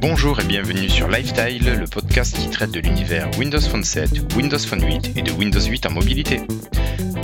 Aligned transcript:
Bonjour 0.00 0.38
et 0.40 0.44
bienvenue 0.44 0.88
sur 0.88 1.08
Lifestyle, 1.08 1.64
le 1.80 1.86
podcast 1.86 2.36
qui 2.36 2.48
traite 2.50 2.70
de 2.70 2.80
l'univers 2.80 3.30
Windows 3.38 3.60
Phone 3.60 3.84
7, 3.84 4.34
Windows 4.36 4.58
Phone 4.58 4.84
8 4.84 5.12
et 5.16 5.22
de 5.22 5.32
Windows 5.32 5.60
8 5.60 5.86
en 5.86 5.90
mobilité. 5.92 6.40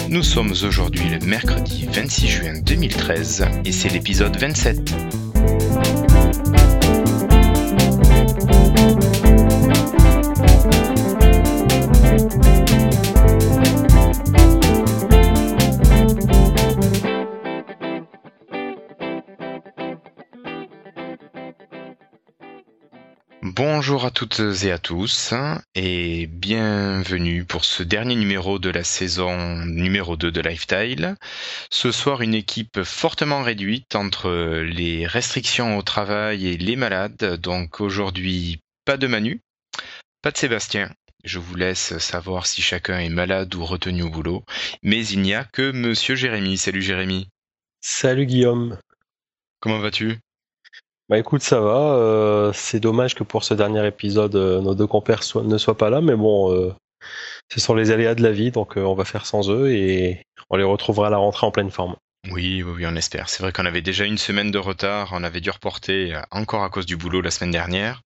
Nous 0.08 0.22
sommes 0.22 0.51
aujourd'hui 0.51 1.08
le 1.08 1.24
mercredi 1.26 1.88
26 1.92 2.28
juin 2.28 2.60
2013 2.62 3.46
et 3.65 3.72
c'est 3.72 3.88
l'épisode 3.88 4.37
27. 4.37 5.29
Bonjour 24.01 24.09
à 24.09 24.13
toutes 24.13 24.41
et 24.65 24.73
à 24.73 24.79
tous 24.79 25.35
et 25.75 26.27
bienvenue 26.27 27.45
pour 27.45 27.67
ce 27.67 27.83
dernier 27.83 28.17
numéro 28.17 28.59
de 28.59 28.71
la 28.71 28.83
saison 28.83 29.57
numéro 29.67 30.17
2 30.17 30.33
de 30.33 30.41
Lifestyle. 30.41 31.17
Ce 31.71 31.93
soir 31.93 32.23
une 32.23 32.33
équipe 32.33 32.83
fortement 32.83 33.43
réduite 33.43 33.97
entre 33.97 34.31
les 34.63 35.07
restrictions 35.07 35.77
au 35.77 35.83
travail 35.83 36.47
et 36.47 36.57
les 36.57 36.77
malades. 36.77 37.37
Donc 37.43 37.83
aujourd'hui 37.83 38.63
pas 38.87 38.97
de 38.97 39.07
Manu, 39.07 39.43
pas 40.23 40.31
de 40.31 40.39
Sébastien. 40.39 40.91
Je 41.23 41.39
vous 41.39 41.57
laisse 41.57 41.98
savoir 41.98 42.47
si 42.47 42.62
chacun 42.62 43.01
est 43.01 43.11
malade 43.11 43.55
ou 43.55 43.67
retenu 43.67 44.05
au 44.05 44.09
boulot. 44.09 44.47
Mais 44.83 45.07
il 45.07 45.21
n'y 45.21 45.35
a 45.35 45.45
que 45.45 45.73
Monsieur 45.73 46.15
Jérémy. 46.15 46.57
Salut 46.57 46.81
Jérémy. 46.81 47.29
Salut 47.83 48.25
Guillaume. 48.25 48.79
Comment 49.61 49.79
vas-tu? 49.79 50.20
Bah 51.11 51.19
écoute, 51.19 51.42
ça 51.42 51.58
va. 51.58 51.97
Euh, 51.97 52.53
c'est 52.53 52.78
dommage 52.78 53.16
que 53.16 53.25
pour 53.25 53.42
ce 53.42 53.53
dernier 53.53 53.84
épisode, 53.84 54.36
euh, 54.36 54.61
nos 54.61 54.77
deux 54.77 54.86
compères 54.86 55.22
ne 55.42 55.58
soient 55.58 55.77
pas 55.77 55.91
là, 55.91 56.00
mais 56.00 56.14
bon, 56.14 56.55
euh, 56.55 56.72
ce 57.52 57.58
sont 57.58 57.75
les 57.75 57.91
aléas 57.91 58.14
de 58.14 58.22
la 58.22 58.30
vie, 58.30 58.52
donc 58.52 58.77
on 58.77 58.94
va 58.94 59.05
faire 59.05 59.27
sans 59.27 59.50
eux 59.50 59.72
et 59.72 60.22
on 60.50 60.56
les 60.56 60.62
retrouvera 60.62 61.08
à 61.08 61.11
la 61.11 61.17
rentrée 61.17 61.48
en 61.48 61.50
pleine 61.50 61.72
forme. 61.72 61.97
Oui, 62.30 62.62
oui, 62.62 62.86
on 62.86 62.94
espère. 62.94 63.28
C'est 63.28 63.42
vrai 63.42 63.50
qu'on 63.50 63.67
avait 63.67 63.83
déjà 63.83 64.05
une 64.05 64.19
semaine 64.19 64.52
de 64.52 64.58
retard, 64.58 65.08
on 65.11 65.25
avait 65.25 65.41
dû 65.41 65.50
reporter 65.50 66.14
encore 66.30 66.62
à 66.62 66.70
cause 66.70 66.86
du 66.86 66.97
boulot 66.97 67.22
la 67.22 67.33
semaine 67.33 67.50
dernière. 67.50 68.02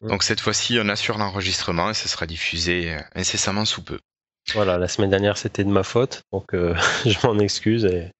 Mm. 0.00 0.08
Donc 0.08 0.22
cette 0.22 0.40
fois-ci, 0.40 0.78
on 0.80 0.88
assure 0.88 1.18
l'enregistrement 1.18 1.90
et 1.90 1.94
ce 1.94 2.08
sera 2.08 2.24
diffusé 2.24 2.96
incessamment 3.14 3.66
sous 3.66 3.84
peu. 3.84 3.98
Voilà, 4.54 4.78
la 4.78 4.88
semaine 4.88 5.10
dernière 5.10 5.36
c'était 5.36 5.64
de 5.64 5.68
ma 5.68 5.82
faute, 5.82 6.22
donc 6.32 6.46
je 7.04 7.26
m'en 7.26 7.38
excuse 7.38 7.84
et... 7.84 8.10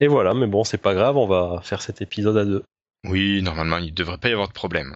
et 0.00 0.08
voilà, 0.08 0.34
mais 0.34 0.46
bon, 0.46 0.62
c'est 0.62 0.76
pas 0.76 0.92
grave, 0.92 1.16
on 1.16 1.26
va 1.26 1.62
faire 1.62 1.80
cet 1.80 2.02
épisode 2.02 2.36
à 2.36 2.44
deux. 2.44 2.62
Oui, 3.04 3.42
normalement, 3.42 3.78
il 3.78 3.86
ne 3.86 3.90
devrait 3.90 4.18
pas 4.18 4.28
y 4.28 4.32
avoir 4.32 4.48
de 4.48 4.52
problème. 4.52 4.94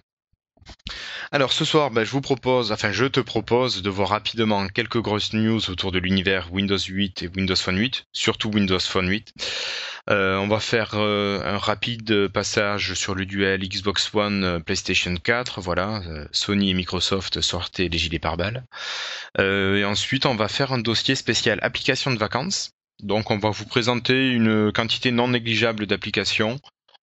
Alors 1.31 1.53
ce 1.53 1.65
soir, 1.65 1.91
ben, 1.91 2.05
je 2.05 2.11
vous 2.11 2.21
propose, 2.23 2.73
enfin 2.73 2.91
je 2.91 3.05
te 3.05 3.21
propose 3.21 3.83
de 3.83 3.91
voir 3.91 4.09
rapidement 4.11 4.67
quelques 4.69 5.01
grosses 5.01 5.35
news 5.35 5.71
autour 5.71 5.93
de 5.93 5.99
l'univers 5.99 6.53
Windows 6.53 6.79
8 6.79 7.23
et 7.23 7.29
Windows 7.29 7.57
Phone 7.57 7.79
8, 7.79 8.07
surtout 8.13 8.51
Windows 8.51 8.81
Phone 8.81 9.09
8. 9.09 9.35
Euh, 10.11 10.37
on 10.39 10.49
va 10.49 10.59
faire 10.59 10.93
euh, 10.95 11.43
un 11.45 11.59
rapide 11.59 12.29
passage 12.29 12.95
sur 12.95 13.15
le 13.15 13.27
duel 13.27 13.61
Xbox 13.69 14.15
One 14.15 14.43
euh, 14.43 14.59
PlayStation 14.59 15.15
4. 15.15 15.61
Voilà, 15.61 16.03
Sony 16.33 16.71
et 16.71 16.75
Microsoft 16.75 17.43
sortaient 17.43 17.89
les 17.89 17.99
gilets 17.99 18.19
pare-balles. 18.19 18.65
et 19.39 19.85
ensuite, 19.85 20.25
on 20.25 20.35
va 20.35 20.49
faire 20.49 20.73
un 20.73 20.79
dossier 20.79 21.15
spécial 21.15 21.59
applications 21.63 22.11
de 22.11 22.19
vacances. 22.19 22.71
Donc 23.03 23.31
on 23.31 23.39
va 23.39 23.51
vous 23.51 23.67
présenter 23.67 24.31
une 24.31 24.73
quantité 24.73 25.13
non 25.13 25.29
négligeable 25.29 25.87
d'applications 25.87 26.59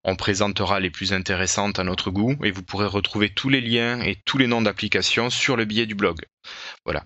on 0.06 0.16
présentera 0.16 0.80
les 0.80 0.92
plus 0.92 1.14
intéressantes 1.14 1.80
à 1.80 1.84
notre 1.84 2.12
goût 2.12 2.36
et 2.44 2.52
vous 2.52 2.62
pourrez 2.62 2.86
retrouver 2.86 3.30
tous 3.30 3.50
les 3.50 3.60
liens 3.60 4.00
et 4.02 4.16
tous 4.24 4.38
les 4.38 4.48
noms 4.48 4.62
d'applications 4.62 5.32
sur 5.32 5.58
le 5.58 5.66
billet 5.66 5.88
du 5.88 5.96
blog. 5.96 6.22
Voilà. 6.86 7.04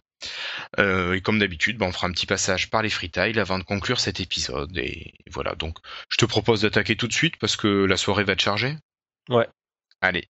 Euh, 0.80 1.14
et 1.14 1.22
comme 1.22 1.40
d'habitude, 1.40 1.78
ben, 1.78 1.88
on 1.88 1.92
fera 1.94 2.08
un 2.08 2.12
petit 2.12 2.26
passage 2.26 2.70
par 2.70 2.82
les 2.82 2.90
freetiles 2.90 3.40
avant 3.40 3.58
de 3.58 3.64
conclure 3.64 4.02
cet 4.02 4.20
épisode. 4.20 4.78
Et 4.78 5.14
voilà, 5.32 5.56
donc 5.56 5.78
je 6.10 6.18
te 6.18 6.26
propose 6.26 6.62
d'attaquer 6.62 6.98
tout 6.98 7.08
de 7.08 7.14
suite 7.14 7.38
parce 7.38 7.56
que 7.56 7.86
la 7.86 7.96
soirée 7.96 8.26
va 8.26 8.36
te 8.36 8.42
charger. 8.42 8.76
Ouais. 9.30 9.48
Allez, 10.02 10.28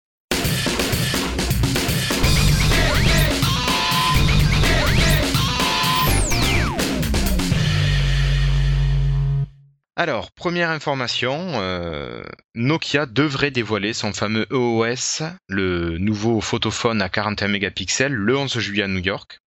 Alors, 9.99 10.31
première 10.31 10.69
information, 10.69 11.35
euh, 11.55 12.23
Nokia 12.55 13.05
devrait 13.05 13.51
dévoiler 13.51 13.91
son 13.91 14.13
fameux 14.13 14.47
EOS, 14.49 15.25
le 15.49 15.97
nouveau 15.97 16.39
photophone 16.39 17.01
à 17.01 17.09
41 17.09 17.49
mégapixels, 17.49 18.13
le 18.13 18.37
11 18.37 18.59
juillet 18.59 18.83
à 18.83 18.87
New 18.87 19.03
York. 19.03 19.41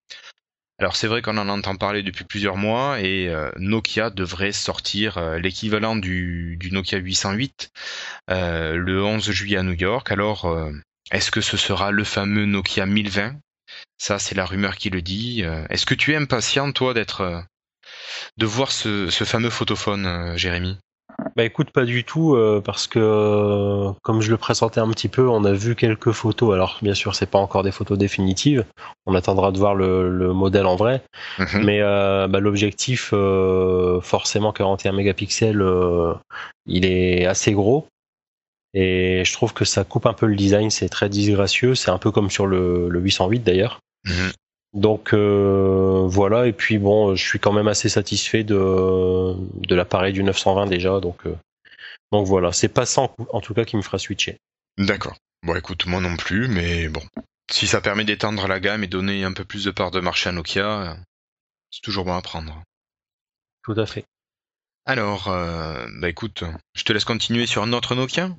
Alors 0.79 0.95
c'est 0.95 1.07
vrai 1.07 1.23
qu'on 1.23 1.39
en 1.39 1.49
entend 1.49 1.77
parler 1.77 2.03
depuis 2.03 2.25
plusieurs 2.25 2.59
mois 2.59 3.01
et 3.01 3.31
euh, 3.31 3.51
Nokia 3.57 4.11
devrait 4.11 4.53
sortir 4.53 5.17
euh, 5.17 5.39
l'équivalent 5.39 5.97
du, 5.97 6.59
Nokia 6.71 6.99
808 6.99 7.71
le 8.29 9.03
11 9.03 9.31
juillet 9.31 9.57
à 9.57 9.62
New 9.62 9.73
York. 9.73 10.12
Alors 10.12 10.55
est-ce 11.12 11.31
que 11.31 11.41
ce 11.41 11.57
sera 11.57 11.93
le 11.93 12.05
fameux 12.05 12.45
Nokia 12.45 12.85
1020 12.85 13.37
Ça 13.97 14.19
c'est 14.19 14.35
la 14.35 14.45
rumeur 14.45 14.77
qui 14.77 14.91
le 14.91 15.01
dit. 15.01 15.45
Est-ce 15.71 15.87
que 15.87 15.95
tu 15.95 16.12
es 16.12 16.17
impatient 16.17 16.71
toi 16.73 16.93
d'être 16.93 17.43
de 18.37 18.47
voir 18.47 18.73
ce, 18.73 19.09
fameux 19.11 19.51
photophone, 19.51 20.07
euh, 20.07 20.37
Jérémy 20.37 20.79
bah 21.37 21.45
écoute, 21.45 21.71
pas 21.71 21.85
du 21.85 22.05
tout, 22.05 22.35
euh, 22.35 22.61
parce 22.65 22.87
que 22.87 22.99
euh, 22.99 23.93
comme 24.03 24.21
je 24.23 24.31
le 24.31 24.37
présentais 24.37 24.81
un 24.81 24.89
petit 24.89 25.09
peu, 25.09 25.29
on 25.29 25.45
a 25.45 25.53
vu 25.53 25.77
quelques 25.77 26.11
photos. 26.11 26.53
Alors 26.53 26.79
bien 26.83 26.95
sûr, 26.95 27.15
c'est 27.15 27.31
pas 27.31 27.39
encore 27.39 27.62
des 27.62 27.71
photos 27.71 27.97
définitives. 27.97 28.65
On 29.07 29.15
attendra 29.15 29.53
de 29.53 29.59
voir 29.59 29.75
le, 29.75 30.33
modèle 30.33 30.67
en 30.67 30.75
vrai. 30.75 31.03
Mhm. 31.39 31.65
Mais 31.65 31.81
bah, 31.81 32.41
l'objectif, 32.41 33.15
forcément 34.03 34.53
41 34.53 34.93
mégapixels, 34.93 35.65
il 36.67 36.85
est 36.87 37.27
assez 37.27 37.53
gros. 37.53 37.87
Et 38.75 39.23
je 39.25 39.33
trouve 39.33 39.53
que 39.53 39.65
ça 39.65 39.85
coupe 39.85 40.07
un 40.07 40.15
peu 40.15 40.27
le 40.27 40.35
design. 40.35 40.71
C'est 40.71 40.89
très 40.89 41.09
disgracieux. 41.09 41.75
C'est 41.75 41.91
un 41.91 41.99
peu 41.99 42.11
comme 42.11 42.31
sur 42.31 42.47
le, 42.47 42.89
808 42.91 43.41
d'ailleurs. 43.41 43.81
Mhm. 44.05 44.33
Donc 44.72 45.12
euh, 45.12 46.06
voilà, 46.06 46.47
et 46.47 46.53
puis 46.53 46.78
bon, 46.78 47.15
je 47.15 47.22
suis 47.22 47.38
quand 47.38 47.53
même 47.53 47.69
assez 47.69 47.91
satisfait 47.91 48.43
de, 48.43 49.34
de 49.37 49.75
l'appareil 49.75 50.15
du 50.15 50.22
920 50.22 50.66
déjà, 50.66 50.99
donc, 50.99 51.27
euh, 51.27 51.37
donc 52.10 52.27
voilà, 52.27 52.53
c'est 52.53 52.69
pas 52.69 52.87
ça 52.87 53.11
en, 53.31 53.41
tout 53.41 53.53
cas 53.53 53.65
qui 53.65 53.77
me 53.77 53.82
fera 53.82 53.99
switcher. 53.99 54.38
D'accord. 54.78 55.16
Bon 55.43 55.55
écoute, 55.56 55.87
moi 55.87 56.00
non 56.00 56.16
plus, 56.16 56.49
mais 56.49 56.88
bon, 56.88 57.03
si 57.50 57.66
ça 57.66 57.82
permet 57.82 58.05
d'étendre 58.05 58.49
la 58.49 58.61
gamme 58.61 58.82
et 58.82 58.87
donner 58.87 59.25
un 59.25 59.32
peu 59.32 59.44
plus 59.44 59.65
de 59.65 59.71
part 59.71 59.91
de 59.91 60.00
marché 60.00 60.31
à 60.31 60.32
Nokia, 60.32 60.97
c'est 61.71 61.82
toujours 61.82 62.06
bon 62.06 62.15
à 62.15 62.22
prendre. 62.22 62.62
Tout 63.62 63.75
à 63.77 63.84
fait. 63.84 64.05
Alors, 64.87 65.28
euh, 65.28 65.87
bah 66.00 66.09
écoute, 66.09 66.44
je 66.75 66.84
te 66.84 66.93
laisse 66.93 67.05
continuer 67.05 67.47
sur 67.47 67.62
un 67.62 67.72
autre 67.75 67.94
Nokia? 67.94 68.31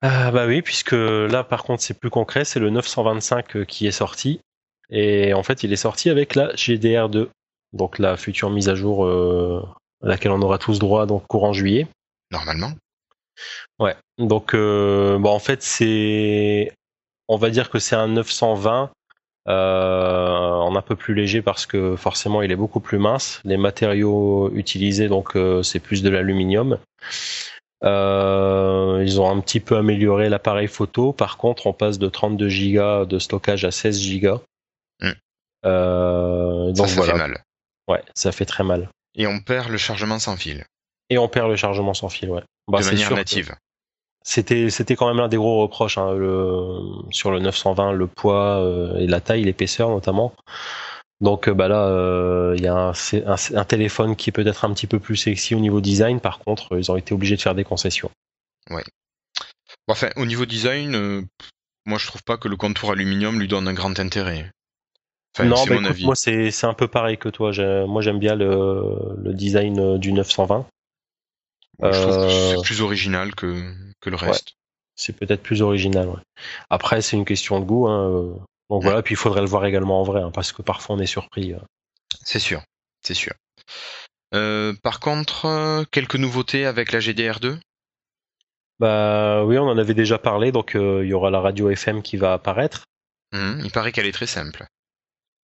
Ah 0.00 0.30
bah 0.30 0.46
oui, 0.46 0.62
puisque 0.62 0.92
là 0.92 1.42
par 1.42 1.64
contre 1.64 1.82
c'est 1.82 1.98
plus 1.98 2.10
concret, 2.10 2.44
c'est 2.44 2.60
le 2.60 2.70
925 2.70 3.64
qui 3.64 3.86
est 3.86 3.92
sorti. 3.92 4.40
Et 4.90 5.34
en 5.34 5.42
fait, 5.42 5.62
il 5.62 5.72
est 5.72 5.76
sorti 5.76 6.10
avec 6.10 6.34
la 6.34 6.52
GDR2, 6.54 7.28
donc 7.72 7.98
la 7.98 8.16
future 8.16 8.50
mise 8.50 8.68
à 8.68 8.74
jour 8.74 9.04
euh, 9.04 9.62
à 10.02 10.08
laquelle 10.08 10.32
on 10.32 10.42
aura 10.42 10.58
tous 10.58 10.78
droit 10.78 11.06
donc 11.06 11.26
courant 11.26 11.52
juillet. 11.52 11.86
Normalement. 12.30 12.72
Ouais. 13.78 13.96
Donc 14.18 14.54
euh, 14.54 15.18
bon, 15.18 15.30
en 15.30 15.38
fait, 15.38 15.62
c'est, 15.62 16.72
on 17.28 17.36
va 17.36 17.50
dire 17.50 17.70
que 17.70 17.78
c'est 17.78 17.96
un 17.96 18.08
920 18.08 18.90
euh, 19.46 20.50
en 20.50 20.74
un 20.74 20.82
peu 20.82 20.96
plus 20.96 21.14
léger 21.14 21.42
parce 21.42 21.66
que 21.66 21.96
forcément 21.96 22.40
il 22.42 22.50
est 22.50 22.56
beaucoup 22.56 22.80
plus 22.80 22.98
mince. 22.98 23.40
Les 23.44 23.56
matériaux 23.56 24.50
utilisés 24.54 25.08
donc 25.08 25.36
c'est 25.62 25.80
plus 25.80 26.02
de 26.02 26.10
l'aluminium. 26.10 26.78
Euh, 27.84 29.02
ils 29.04 29.20
ont 29.20 29.30
un 29.30 29.40
petit 29.40 29.60
peu 29.60 29.76
amélioré 29.76 30.28
l'appareil 30.28 30.68
photo. 30.68 31.12
Par 31.12 31.36
contre, 31.36 31.66
on 31.66 31.72
passe 31.72 31.98
de 31.98 32.08
32 32.08 32.48
Go 32.48 33.04
de 33.04 33.18
stockage 33.18 33.64
à 33.64 33.70
16 33.70 34.20
Go. 34.20 34.40
Euh, 35.64 36.72
donc 36.72 36.88
ça, 36.88 37.02
fait 37.02 37.14
mal. 37.14 37.42
Ouais, 37.88 38.02
ça 38.14 38.32
fait 38.32 38.44
très 38.44 38.64
mal. 38.64 38.88
Et 39.14 39.26
on 39.26 39.40
perd 39.40 39.70
le 39.70 39.78
chargement 39.78 40.18
sans 40.18 40.36
fil. 40.36 40.64
Et 41.10 41.18
on 41.18 41.28
perd 41.28 41.48
le 41.48 41.56
chargement 41.56 41.94
sans 41.94 42.08
fil, 42.08 42.30
ouais. 42.30 42.42
Bah, 42.68 42.80
de 42.80 42.86
manière 42.86 43.12
native. 43.12 43.54
C'était 44.26 44.70
c'était 44.70 44.96
quand 44.96 45.06
même 45.06 45.18
l'un 45.18 45.28
des 45.28 45.36
gros 45.36 45.60
reproches 45.60 45.98
hein, 45.98 46.14
le, 46.14 46.80
sur 47.10 47.30
le 47.30 47.40
920, 47.40 47.92
le 47.92 48.06
poids 48.06 48.58
euh, 48.58 48.96
et 48.96 49.06
la 49.06 49.20
taille, 49.20 49.44
l'épaisseur 49.44 49.90
notamment. 49.90 50.34
Donc 51.20 51.46
euh, 51.46 51.52
bah 51.52 51.68
là, 51.68 52.54
il 52.56 52.62
y 52.62 52.66
a 52.66 52.74
un, 52.74 52.92
un, 53.54 53.64
téléphone 53.64 54.16
qui 54.16 54.30
est 54.30 54.32
peut-être 54.32 54.64
un 54.64 54.72
petit 54.72 54.86
peu 54.86 54.98
plus 54.98 55.16
sexy 55.16 55.54
au 55.54 55.60
niveau 55.60 55.82
design. 55.82 56.20
Par 56.20 56.38
contre, 56.38 56.78
ils 56.78 56.90
ont 56.90 56.96
été 56.96 57.12
obligés 57.12 57.36
de 57.36 57.42
faire 57.42 57.54
des 57.54 57.64
concessions. 57.64 58.10
Ouais. 58.70 58.84
Enfin, 59.88 60.08
au 60.16 60.24
niveau 60.24 60.46
design, 60.46 61.26
moi 61.84 61.98
je 61.98 62.06
trouve 62.06 62.22
pas 62.22 62.38
que 62.38 62.48
le 62.48 62.56
contour 62.56 62.92
aluminium 62.92 63.38
lui 63.38 63.46
donne 63.46 63.68
un 63.68 63.74
grand 63.74 64.00
intérêt 64.00 64.50
non, 65.42 65.64
bah, 65.66 65.76
écoute, 65.76 66.00
moi 66.02 66.14
c'est 66.14 66.64
un 66.64 66.74
peu 66.74 66.86
pareil 66.86 67.18
que 67.18 67.28
toi. 67.28 67.50
Moi 67.86 68.02
j'aime 68.02 68.18
bien 68.18 68.36
le, 68.36 69.16
le, 69.22 69.34
design 69.34 69.80
euh, 69.80 69.98
du 69.98 70.12
920. 70.12 70.66
je 71.82 72.00
trouve 72.00 72.16
que 72.16 72.30
c'est 72.30 72.62
plus 72.62 72.80
original 72.80 73.34
que, 73.34 73.72
que 74.00 74.10
le 74.10 74.16
reste. 74.16 74.54
C'est 74.94 75.14
peut-être 75.14 75.42
plus 75.42 75.60
original. 75.60 76.08
Ouais. 76.08 76.20
Après, 76.70 77.02
c'est 77.02 77.16
une 77.16 77.24
question 77.24 77.58
de 77.58 77.64
goût. 77.64 77.88
Hein. 77.88 78.36
Donc 78.70 78.82
voilà, 78.82 79.02
puis 79.02 79.14
il 79.14 79.16
faudrait 79.16 79.40
le 79.40 79.48
voir 79.48 79.64
également 79.66 80.00
en 80.00 80.04
vrai, 80.04 80.22
hein, 80.22 80.30
parce 80.32 80.52
que 80.52 80.62
parfois 80.62 80.96
on 80.96 81.00
est 81.00 81.06
surpris. 81.06 81.52
C'est 82.22 82.38
sûr, 82.38 82.62
c'est 83.02 83.14
sûr. 83.14 83.34
par 84.30 85.00
contre, 85.00 85.84
quelques 85.90 86.16
nouveautés 86.16 86.64
avec 86.64 86.92
la 86.92 87.00
GDR2 87.00 87.58
Bah 88.78 89.44
oui, 89.44 89.58
on 89.58 89.68
en 89.68 89.78
avait 89.78 89.94
déjà 89.94 90.18
parlé, 90.18 90.52
donc 90.52 90.72
il 90.74 91.06
y 91.06 91.12
aura 91.12 91.30
la 91.30 91.40
radio 91.40 91.70
FM 91.70 92.02
qui 92.02 92.16
va 92.16 92.34
apparaître. 92.34 92.84
Mmh, 93.32 93.62
il 93.64 93.70
paraît 93.72 93.90
qu'elle 93.90 94.06
est 94.06 94.12
très 94.12 94.28
simple. 94.28 94.64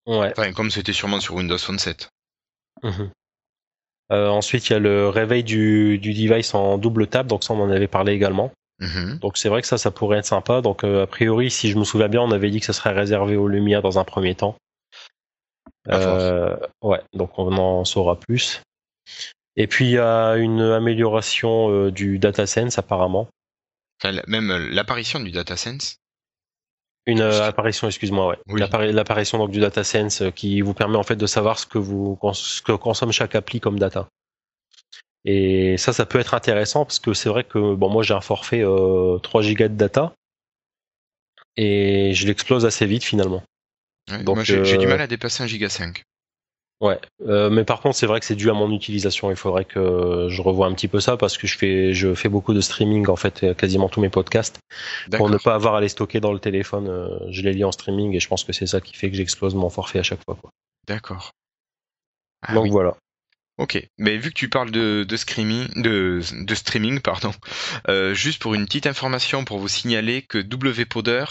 Ouais. 0.09 0.33
Enfin, 0.35 0.51
comme 0.53 0.71
c'était 0.71 0.91
sûrement 0.91 1.19
sur 1.19 1.35
Windows 1.35 1.57
Phone 1.57 1.79
7. 1.79 2.09
Mmh 2.83 3.05
ensuite, 4.11 4.67
il 4.67 4.73
y 4.73 4.75
a 4.75 4.79
le 4.79 5.07
réveil 5.07 5.43
du, 5.43 5.99
du, 5.99 6.15
device 6.15 6.55
en 6.55 6.79
double 6.79 7.05
tap, 7.05 7.27
donc 7.27 7.43
ça 7.43 7.53
on 7.53 7.61
en 7.61 7.69
avait 7.69 7.87
parlé 7.87 8.13
également. 8.13 8.51
Mmh 8.79 9.19
donc 9.19 9.37
c'est 9.37 9.49
vrai 9.49 9.61
que 9.61 9.67
ça, 9.67 9.77
ça 9.77 9.91
pourrait 9.91 10.17
être 10.17 10.25
sympa. 10.25 10.61
Donc 10.61 10.83
a 10.83 11.05
priori, 11.05 11.51
si 11.51 11.69
je 11.69 11.77
me 11.77 11.83
souviens 11.83 12.07
bien, 12.07 12.21
on 12.21 12.31
avait 12.31 12.49
dit 12.49 12.59
que 12.59 12.65
ça 12.65 12.73
serait 12.73 12.91
réservé 12.91 13.35
aux 13.35 13.47
Lumia 13.47 13.81
dans 13.81 13.99
un 13.99 14.03
premier 14.03 14.33
temps. 14.33 14.57
Euh, 15.89 16.57
ouais, 16.81 17.01
donc 17.13 17.37
on 17.37 17.55
en 17.55 17.85
saura 17.85 18.19
plus. 18.19 18.63
Et 19.55 19.67
puis 19.67 19.85
il 19.85 19.91
y 19.91 19.99
a 19.99 20.37
une 20.37 20.61
amélioration 20.61 21.69
euh, 21.71 21.91
du 21.91 22.17
DataSense 22.17 22.79
apparemment. 22.79 23.27
Enfin, 24.01 24.19
même 24.27 24.51
l'apparition 24.71 25.19
du 25.19 25.31
DataSense 25.31 25.97
une 27.09 27.21
euh, 27.21 27.47
apparition, 27.47 27.87
excuse-moi, 27.87 28.27
ouais. 28.27 28.91
L'apparition 28.91 29.37
donc 29.37 29.51
du 29.51 29.59
DataSense 29.59 30.21
euh, 30.21 30.31
qui 30.31 30.61
vous 30.61 30.73
permet 30.73 30.97
en 30.97 31.03
fait 31.03 31.15
de 31.15 31.25
savoir 31.25 31.59
ce 31.59 31.65
que 31.65 31.77
vous 31.77 32.17
ce 32.33 32.61
que 32.61 32.71
consomme 32.71 33.11
chaque 33.11 33.35
appli 33.35 33.59
comme 33.59 33.79
data. 33.79 34.07
Et 35.25 35.77
ça, 35.77 35.91
ça 35.91 36.05
peut 36.05 36.19
être 36.19 36.33
intéressant 36.33 36.85
parce 36.85 36.99
que 36.99 37.13
c'est 37.13 37.29
vrai 37.29 37.43
que 37.43 37.75
bon, 37.75 37.89
moi 37.89 38.03
j'ai 38.03 38.13
un 38.13 38.21
forfait 38.21 38.61
3 38.61 38.67
euh, 38.67 39.19
Go 39.53 39.63
de 39.63 39.67
data 39.67 40.13
et 41.57 42.13
je 42.13 42.25
l'explose 42.25 42.65
assez 42.65 42.85
vite 42.85 43.03
finalement. 43.03 43.43
donc, 44.23 44.37
moi 44.37 44.43
j'ai 44.43 44.77
du 44.77 44.87
mal 44.87 45.01
à 45.01 45.07
dépasser 45.07 45.43
1 45.43 45.47
giga 45.47 45.69
5. 45.69 46.03
Ouais, 46.81 46.97
euh, 47.27 47.49
mais 47.49 47.65
par 47.65 47.81
contre, 47.81 47.97
c'est 47.97 48.05
vrai 48.05 48.21
que 48.21 48.25
c'est 48.25 48.35
dû 48.35 48.49
à 48.49 48.53
mon 48.53 48.71
utilisation. 48.71 49.29
Il 49.31 49.35
faudrait 49.35 49.65
que 49.65 50.27
je 50.29 50.41
revoie 50.41 50.65
un 50.67 50.73
petit 50.73 50.87
peu 50.87 51.01
ça 51.01 51.17
parce 51.17 51.37
que 51.37 51.45
je 51.45 51.57
fais, 51.57 51.93
je 51.93 52.13
fais 52.13 52.29
beaucoup 52.29 52.53
de 52.53 52.61
streaming 52.61 53.09
en 53.09 53.17
fait, 53.17 53.53
quasiment 53.57 53.89
tous 53.89 53.99
mes 53.99 54.09
podcasts. 54.09 54.59
Pour 55.11 55.29
ne 55.29 55.37
pas 55.37 55.55
avoir 55.55 55.75
à 55.75 55.81
les 55.81 55.89
stocker 55.89 56.21
dans 56.21 56.31
le 56.31 56.39
téléphone, 56.39 56.87
euh, 56.87 57.19
je 57.31 57.41
les 57.41 57.51
lis 57.51 57.65
en 57.65 57.73
streaming 57.73 58.15
et 58.15 58.21
je 58.21 58.27
pense 58.29 58.45
que 58.45 58.53
c'est 58.53 58.65
ça 58.65 58.79
qui 58.79 58.95
fait 58.95 59.09
que 59.09 59.17
j'explose 59.17 59.55
mon 59.55 59.69
forfait 59.69 59.99
à 59.99 60.03
chaque 60.03 60.23
fois. 60.23 60.37
D'accord. 60.87 61.31
Ah 62.43 62.53
Donc 62.53 62.71
voilà. 62.71 62.95
Ok, 63.59 63.77
mais 63.97 64.15
vu 64.15 64.29
que 64.29 64.35
tu 64.35 64.47
parles 64.47 64.71
de, 64.71 65.03
de 65.03 65.17
streaming, 65.17 65.67
de, 65.75 66.21
de 66.31 66.55
streaming, 66.55 67.01
pardon, 67.01 67.33
euh, 67.89 68.13
juste 68.13 68.41
pour 68.41 68.53
une 68.55 68.63
petite 68.65 68.87
information 68.87 69.43
pour 69.43 69.59
vous 69.59 69.67
signaler 69.67 70.21
que 70.21 70.37
WPoder 70.37 71.25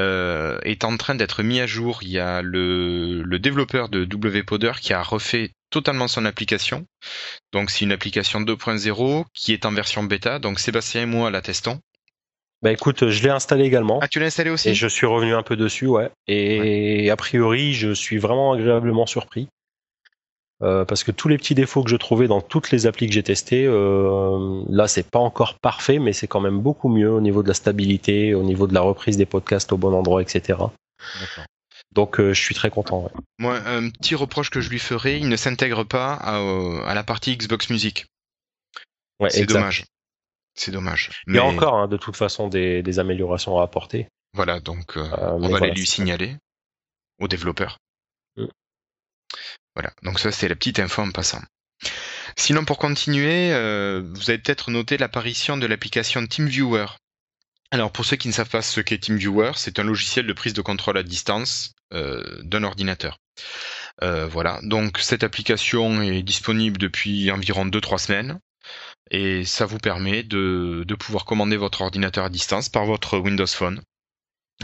euh, 0.00 0.58
est 0.64 0.82
en 0.82 0.96
train 0.96 1.14
d'être 1.14 1.44
mis 1.44 1.60
à 1.60 1.66
jour. 1.68 2.00
Il 2.02 2.08
y 2.08 2.18
a 2.18 2.42
le, 2.42 3.22
le 3.22 3.38
développeur 3.38 3.88
de 3.88 4.02
WPoder 4.02 4.72
qui 4.80 4.92
a 4.92 5.00
refait 5.00 5.52
totalement 5.70 6.08
son 6.08 6.24
application. 6.24 6.86
Donc 7.52 7.70
c'est 7.70 7.84
une 7.84 7.92
application 7.92 8.40
2.0 8.40 9.24
qui 9.32 9.52
est 9.52 9.64
en 9.64 9.70
version 9.70 10.02
bêta. 10.02 10.40
Donc 10.40 10.58
Sébastien 10.58 11.02
et 11.02 11.06
moi 11.06 11.30
la 11.30 11.40
testons. 11.40 11.78
Bah 12.62 12.72
écoute, 12.72 13.10
je 13.10 13.22
l'ai 13.22 13.30
installé 13.30 13.64
également. 13.64 14.00
Ah, 14.02 14.08
tu 14.08 14.18
l'as 14.18 14.26
installé 14.26 14.50
aussi? 14.50 14.70
Et 14.70 14.74
je 14.74 14.88
suis 14.88 15.06
revenu 15.06 15.34
un 15.34 15.42
peu 15.42 15.54
dessus, 15.54 15.86
ouais. 15.86 16.10
Et 16.26 17.10
a 17.10 17.16
priori, 17.16 17.74
je 17.74 17.92
suis 17.92 18.18
vraiment 18.18 18.54
agréablement 18.54 19.06
surpris. 19.06 19.48
Euh, 20.62 20.84
parce 20.84 21.02
que 21.02 21.10
tous 21.10 21.28
les 21.28 21.36
petits 21.36 21.54
défauts 21.54 21.82
que 21.82 21.90
je 21.90 21.96
trouvais 21.96 22.28
dans 22.28 22.40
toutes 22.40 22.70
les 22.70 22.86
applis 22.86 23.08
que 23.08 23.12
j'ai 23.12 23.24
testées, 23.24 23.66
euh, 23.66 24.62
là 24.68 24.86
c'est 24.86 25.08
pas 25.08 25.18
encore 25.18 25.58
parfait, 25.58 25.98
mais 25.98 26.12
c'est 26.12 26.28
quand 26.28 26.40
même 26.40 26.60
beaucoup 26.60 26.88
mieux 26.88 27.10
au 27.10 27.20
niveau 27.20 27.42
de 27.42 27.48
la 27.48 27.54
stabilité, 27.54 28.34
au 28.34 28.44
niveau 28.44 28.66
de 28.66 28.74
la 28.74 28.80
reprise 28.80 29.16
des 29.16 29.26
podcasts 29.26 29.72
au 29.72 29.76
bon 29.76 29.92
endroit, 29.92 30.22
etc. 30.22 30.58
Donc 31.90 32.20
euh, 32.20 32.32
je 32.32 32.40
suis 32.40 32.54
très 32.54 32.70
content. 32.70 33.10
Moi, 33.38 33.58
un 33.66 33.90
petit 33.90 34.14
reproche 34.14 34.50
que 34.50 34.60
je 34.60 34.70
lui 34.70 34.78
ferais, 34.78 35.18
il 35.18 35.28
ne 35.28 35.36
s'intègre 35.36 35.82
pas 35.82 36.14
à, 36.14 36.94
la 36.94 37.02
partie 37.02 37.36
Xbox 37.36 37.68
Music. 37.70 38.06
Ouais, 39.18 39.30
c'est 39.30 39.46
dommage. 39.46 39.84
C'est 40.54 40.70
dommage. 40.70 41.10
Il 41.26 41.34
y 41.34 41.38
a 41.38 41.44
encore 41.44 41.74
hein, 41.74 41.88
de 41.88 41.96
toute 41.96 42.16
façon 42.16 42.46
des, 42.46 42.98
améliorations 43.00 43.58
à 43.58 43.64
apporter. 43.64 44.06
Voilà, 44.34 44.60
donc 44.60 44.96
on 44.96 45.48
va 45.48 45.60
les 45.60 45.72
lui 45.72 45.86
signaler 45.86 46.36
aux 47.20 47.26
développeurs. 47.26 47.78
Voilà, 49.74 49.92
donc 50.02 50.18
ça 50.18 50.30
c'est 50.30 50.48
la 50.48 50.54
petite 50.54 50.78
info 50.78 51.02
en 51.02 51.10
passant. 51.10 51.42
Sinon 52.36 52.64
pour 52.64 52.78
continuer, 52.78 53.52
euh, 53.52 54.02
vous 54.14 54.30
avez 54.30 54.38
peut-être 54.38 54.70
noté 54.70 54.96
l'apparition 54.96 55.56
de 55.56 55.66
l'application 55.66 56.26
TeamViewer. 56.26 56.86
Alors 57.70 57.90
pour 57.92 58.04
ceux 58.04 58.16
qui 58.16 58.28
ne 58.28 58.32
savent 58.32 58.48
pas 58.48 58.62
ce 58.62 58.80
qu'est 58.80 58.98
TeamViewer, 58.98 59.52
c'est 59.56 59.78
un 59.78 59.84
logiciel 59.84 60.26
de 60.26 60.32
prise 60.32 60.54
de 60.54 60.62
contrôle 60.62 60.98
à 60.98 61.02
distance 61.02 61.72
euh, 61.92 62.22
d'un 62.42 62.62
ordinateur. 62.62 63.18
Euh, 64.02 64.26
voilà, 64.26 64.60
donc 64.62 64.98
cette 64.98 65.24
application 65.24 66.02
est 66.02 66.22
disponible 66.22 66.78
depuis 66.78 67.30
environ 67.30 67.66
2-3 67.66 67.98
semaines 67.98 68.40
et 69.10 69.44
ça 69.44 69.66
vous 69.66 69.78
permet 69.78 70.22
de 70.22 70.94
pouvoir 70.98 71.24
commander 71.24 71.56
votre 71.56 71.82
ordinateur 71.82 72.24
à 72.24 72.30
distance 72.30 72.68
par 72.68 72.86
votre 72.86 73.18
Windows 73.18 73.46
Phone. 73.46 73.82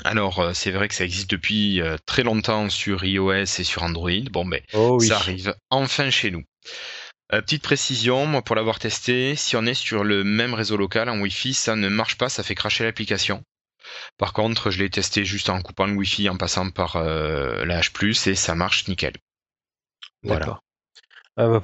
Alors, 0.05 0.39
euh, 0.39 0.53
c'est 0.55 0.71
vrai 0.71 0.89
que 0.89 0.95
ça 0.95 1.05
existe 1.05 1.31
depuis 1.31 1.81
euh, 1.81 1.97
très 2.07 2.23
longtemps 2.23 2.69
sur 2.71 3.05
iOS 3.05 3.33
et 3.33 3.65
sur 3.65 3.83
Android. 3.83 4.11
Bon, 4.31 4.45
ben, 4.47 4.61
oh 4.73 4.99
ça 5.01 5.17
arrive 5.17 5.55
enfin 5.69 6.11
chez 6.11 6.31
nous. 6.31 6.45
Euh, 7.33 7.43
petite 7.43 7.63
précision, 7.63 8.27
moi 8.27 8.43
pour 8.43 8.57
l'avoir 8.57 8.79
testé, 8.79 9.37
si 9.37 9.57
on 9.57 9.65
est 9.67 9.75
sur 9.75 10.03
le 10.03 10.25
même 10.25 10.55
réseau 10.55 10.77
local 10.77 11.09
en 11.09 11.21
Wi-Fi, 11.21 11.55
ça 11.55 11.77
ne 11.77 11.89
marche 11.89 12.19
pas, 12.19 12.29
ça 12.29 12.43
fait 12.43 12.55
cracher 12.55 12.85
l'application. 12.85 13.43
Par 14.19 14.33
contre, 14.33 14.71
je 14.71 14.79
l'ai 14.79 14.91
testé 14.91 15.25
juste 15.25 15.49
en 15.49 15.61
coupant 15.63 15.87
le 15.87 15.95
Wi-Fi, 15.95 16.29
en 16.29 16.37
passant 16.37 16.71
par 16.71 17.03
la 17.03 17.81
H+, 17.81 18.29
et 18.29 18.35
ça 18.35 18.55
marche 18.55 18.89
nickel. 18.89 19.15
Voilà. 20.23 20.61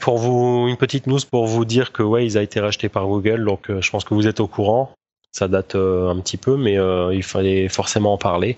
pour 0.01 0.19
vous, 0.19 0.67
une 0.69 0.77
petite 0.77 1.07
news 1.07 1.21
pour 1.31 1.47
vous 1.47 1.65
dire 1.65 1.93
que 1.93 2.03
Waze 2.03 2.37
a 2.37 2.43
été 2.43 2.59
racheté 2.61 2.89
par 2.89 3.07
Google, 3.07 3.45
donc 3.45 3.67
je 3.69 3.91
pense 3.91 4.05
que 4.05 4.15
vous 4.15 4.27
êtes 4.27 4.41
au 4.41 4.49
courant. 4.49 4.95
Ça 5.37 5.49
date 5.49 5.75
euh, 5.75 6.09
un 6.09 6.19
petit 6.21 6.39
peu, 6.39 6.57
mais 6.57 6.79
euh, 6.79 7.15
il 7.15 7.23
fallait 7.23 7.69
forcément 7.69 8.15
en 8.15 8.17
parler. 8.17 8.57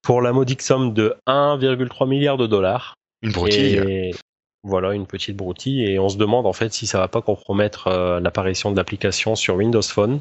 Pour 0.00 0.22
la 0.22 0.32
modique 0.32 0.62
somme 0.62 0.94
de 0.94 1.14
1,3 1.28 2.08
milliard 2.08 2.38
de 2.38 2.46
dollars. 2.46 2.94
Une 3.20 3.32
broutille. 3.32 4.14
voilà, 4.62 4.94
une 4.94 5.06
petite 5.06 5.36
broutille. 5.36 5.84
Et 5.84 5.98
on 5.98 6.08
se 6.08 6.16
demande 6.16 6.46
en 6.46 6.54
fait 6.54 6.72
si 6.72 6.86
ça 6.86 6.98
va 6.98 7.08
pas 7.08 7.20
compromettre 7.20 7.88
euh, 7.88 8.18
l'apparition 8.18 8.70
de 8.70 8.76
l'application 8.78 9.34
sur 9.34 9.56
Windows 9.56 9.82
Phone. 9.82 10.20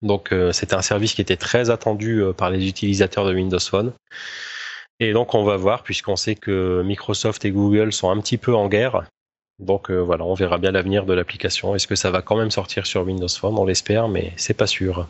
Donc 0.00 0.32
c'était 0.52 0.74
un 0.74 0.80
service 0.80 1.12
qui 1.12 1.20
était 1.20 1.36
très 1.36 1.68
attendu 1.68 2.22
par 2.34 2.48
les 2.48 2.66
utilisateurs 2.66 3.26
de 3.26 3.34
Windows 3.34 3.60
Phone. 3.60 3.92
Et 4.98 5.12
donc 5.12 5.34
on 5.34 5.44
va 5.44 5.56
voir, 5.56 5.82
puisqu'on 5.82 6.16
sait 6.16 6.36
que 6.36 6.82
Microsoft 6.82 7.44
et 7.44 7.50
Google 7.50 7.92
sont 7.92 8.10
un 8.10 8.18
petit 8.18 8.38
peu 8.38 8.54
en 8.54 8.68
guerre, 8.68 9.02
donc 9.60 9.90
euh, 9.90 9.98
voilà, 9.98 10.24
on 10.24 10.34
verra 10.34 10.58
bien 10.58 10.72
l'avenir 10.72 11.04
de 11.04 11.12
l'application. 11.12 11.74
Est-ce 11.74 11.86
que 11.86 11.94
ça 11.94 12.10
va 12.10 12.22
quand 12.22 12.36
même 12.36 12.50
sortir 12.50 12.86
sur 12.86 13.04
Windows 13.06 13.28
Phone? 13.28 13.58
On 13.58 13.64
l'espère, 13.64 14.08
mais 14.08 14.32
c'est 14.36 14.54
pas 14.54 14.66
sûr. 14.66 15.08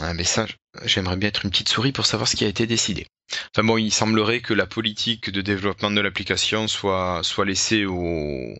Ah, 0.00 0.12
mais 0.14 0.24
ça, 0.24 0.46
j'aimerais 0.84 1.16
bien 1.16 1.28
être 1.28 1.44
une 1.44 1.50
petite 1.50 1.68
souris 1.68 1.92
pour 1.92 2.06
savoir 2.06 2.28
ce 2.28 2.36
qui 2.36 2.44
a 2.44 2.48
été 2.48 2.66
décidé. 2.66 3.06
Enfin 3.54 3.64
bon, 3.66 3.78
il 3.78 3.90
semblerait 3.90 4.40
que 4.40 4.52
la 4.52 4.66
politique 4.66 5.30
de 5.30 5.40
développement 5.40 5.90
de 5.90 6.00
l'application 6.00 6.68
soit, 6.68 7.20
soit 7.22 7.44
laissée 7.44 7.86
aux, 7.86 8.54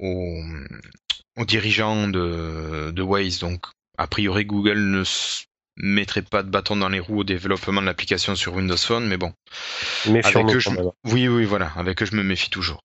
aux, 0.00 1.44
dirigeants 1.46 2.08
de, 2.08 2.90
de 2.90 3.02
Waze. 3.02 3.38
Donc, 3.38 3.66
a 3.98 4.06
priori, 4.06 4.44
Google 4.44 4.78
ne 4.78 5.04
mettrait 5.76 6.22
pas 6.22 6.42
de 6.42 6.50
bâton 6.50 6.76
dans 6.76 6.88
les 6.88 7.00
roues 7.00 7.20
au 7.20 7.24
développement 7.24 7.80
de 7.80 7.86
l'application 7.86 8.34
sur 8.34 8.54
Windows 8.54 8.76
Phone, 8.76 9.06
mais 9.06 9.16
bon. 9.16 9.32
Méfiant. 10.08 10.48
je... 10.48 10.70
Oui, 11.04 11.28
oui, 11.28 11.44
voilà. 11.44 11.72
Avec 11.76 12.02
eux, 12.02 12.06
je 12.06 12.16
me 12.16 12.22
méfie 12.22 12.50
toujours. 12.50 12.80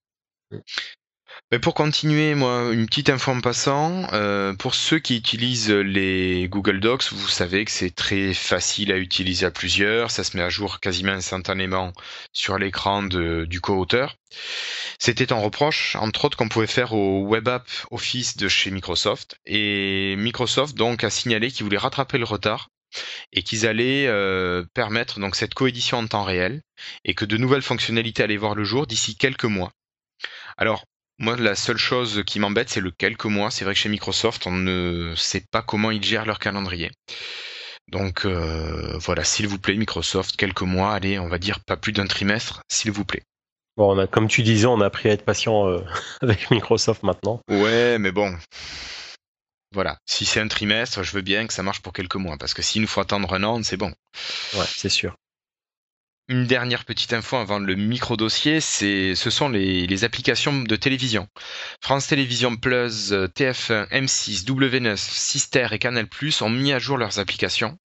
Pour 1.61 1.75
continuer, 1.75 2.35
moi, 2.35 2.73
une 2.73 2.87
petite 2.87 3.09
info 3.09 3.31
en 3.31 3.39
passant. 3.39 4.11
Euh, 4.11 4.53
pour 4.53 4.75
ceux 4.75 4.99
qui 4.99 5.15
utilisent 5.15 5.71
les 5.71 6.49
Google 6.49 6.81
Docs, 6.81 7.13
vous 7.13 7.29
savez 7.29 7.63
que 7.63 7.71
c'est 7.71 7.95
très 7.95 8.33
facile 8.33 8.91
à 8.91 8.97
utiliser 8.97 9.45
à 9.45 9.51
plusieurs. 9.51 10.11
Ça 10.11 10.25
se 10.25 10.35
met 10.35 10.43
à 10.43 10.49
jour 10.49 10.81
quasiment 10.81 11.13
instantanément 11.13 11.93
sur 12.33 12.57
l'écran 12.57 13.01
du 13.03 13.61
co-auteur. 13.61 14.17
C'était 14.99 15.31
un 15.31 15.37
reproche, 15.37 15.95
entre 15.95 16.25
autres, 16.25 16.35
qu'on 16.35 16.49
pouvait 16.49 16.67
faire 16.67 16.91
au 16.91 17.21
Web 17.21 17.47
App 17.47 17.69
Office 17.91 18.35
de 18.35 18.49
chez 18.49 18.69
Microsoft. 18.69 19.37
Et 19.45 20.15
Microsoft 20.17 20.75
donc 20.75 21.05
a 21.05 21.09
signalé 21.09 21.49
qu'ils 21.49 21.63
voulaient 21.63 21.77
rattraper 21.77 22.17
le 22.17 22.25
retard 22.25 22.67
et 23.31 23.41
qu'ils 23.41 23.65
allaient 23.65 24.07
euh, 24.07 24.65
permettre 24.73 25.21
donc 25.21 25.37
cette 25.37 25.53
coédition 25.53 25.99
en 25.99 26.07
temps 26.07 26.25
réel 26.25 26.61
et 27.05 27.13
que 27.13 27.23
de 27.23 27.37
nouvelles 27.37 27.61
fonctionnalités 27.61 28.23
allaient 28.23 28.35
voir 28.35 28.53
le 28.53 28.65
jour 28.65 28.85
d'ici 28.85 29.15
quelques 29.15 29.45
mois. 29.45 29.71
Alors, 30.57 30.83
moi, 31.19 31.35
la 31.35 31.55
seule 31.55 31.77
chose 31.77 32.23
qui 32.25 32.39
m'embête, 32.39 32.69
c'est 32.69 32.81
le 32.81 32.91
quelques 32.91 33.25
mois. 33.25 33.49
C'est 33.49 33.65
vrai 33.65 33.73
que 33.73 33.79
chez 33.79 33.89
Microsoft, 33.89 34.45
on 34.45 34.51
ne 34.51 35.13
sait 35.15 35.43
pas 35.51 35.61
comment 35.61 35.91
ils 35.91 36.03
gèrent 36.03 36.25
leur 36.25 36.39
calendrier. 36.39 36.91
Donc 37.91 38.25
euh, 38.25 38.97
voilà, 38.97 39.23
s'il 39.23 39.47
vous 39.47 39.59
plaît, 39.59 39.75
Microsoft, 39.75 40.35
quelques 40.35 40.61
mois, 40.61 40.93
allez, 40.93 41.19
on 41.19 41.27
va 41.29 41.39
dire 41.39 41.59
pas 41.61 41.77
plus 41.77 41.93
d'un 41.93 42.05
trimestre, 42.05 42.61
s'il 42.69 42.91
vous 42.91 43.05
plaît. 43.05 43.23
Bon, 43.77 43.95
on 43.95 43.99
a, 43.99 44.07
comme 44.07 44.27
tu 44.27 44.43
disais, 44.43 44.65
on 44.65 44.81
a 44.81 44.87
appris 44.87 45.09
à 45.09 45.13
être 45.13 45.23
patient 45.23 45.67
euh, 45.67 45.81
avec 46.21 46.51
Microsoft 46.51 47.03
maintenant. 47.03 47.39
Ouais, 47.49 47.97
mais 47.97 48.11
bon. 48.11 48.35
Voilà. 49.73 49.97
Si 50.05 50.25
c'est 50.25 50.39
un 50.39 50.47
trimestre, 50.47 51.03
je 51.03 51.11
veux 51.11 51.21
bien 51.21 51.47
que 51.47 51.53
ça 51.53 51.63
marche 51.63 51.81
pour 51.81 51.93
quelques 51.93 52.15
mois, 52.15 52.37
parce 52.37 52.53
que 52.53 52.61
s'il 52.61 52.81
nous 52.81 52.87
faut 52.87 53.01
attendre 53.01 53.33
un 53.33 53.43
an, 53.43 53.61
c'est 53.63 53.77
bon. 53.77 53.93
Ouais, 54.53 54.65
c'est 54.67 54.89
sûr. 54.89 55.15
Une 56.29 56.45
dernière 56.45 56.83
petite 56.83 57.13
info 57.13 57.37
avant 57.37 57.57
le 57.57 57.75
micro-dossier, 57.75 58.59
c'est, 58.59 59.15
ce 59.15 59.29
sont 59.29 59.47
les, 59.47 60.03
applications 60.03 60.61
de 60.61 60.75
télévision. 60.75 61.29
France 61.79 62.07
Télévisions 62.07 62.57
Plus, 62.57 63.13
TF1, 63.13 63.87
M6, 63.91 64.43
W9, 64.43 64.97
Sister 64.97 65.67
et 65.71 65.79
Canal 65.79 66.07
Plus 66.07 66.41
ont 66.41 66.49
mis 66.49 66.73
à 66.73 66.79
jour 66.79 66.97
leurs 66.97 67.19
applications. 67.19 67.79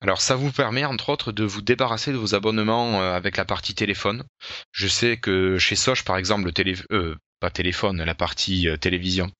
Alors 0.00 0.22
ça 0.22 0.36
vous 0.36 0.50
permet 0.50 0.86
entre 0.86 1.10
autres 1.10 1.32
de 1.32 1.44
vous 1.44 1.60
débarrasser 1.60 2.12
de 2.12 2.16
vos 2.16 2.34
abonnements 2.34 3.02
euh, 3.02 3.12
avec 3.14 3.36
la 3.36 3.44
partie 3.44 3.74
téléphone. 3.74 4.24
Je 4.72 4.88
sais 4.88 5.18
que 5.18 5.58
chez 5.58 5.76
Soch 5.76 6.02
par 6.02 6.16
exemple, 6.16 6.46
le 6.46 6.52
télé, 6.52 6.76
euh, 6.92 7.14
pas 7.40 7.50
téléphone, 7.50 8.02
la 8.02 8.14
partie 8.14 8.70
euh, 8.70 8.78
télévision. 8.78 9.30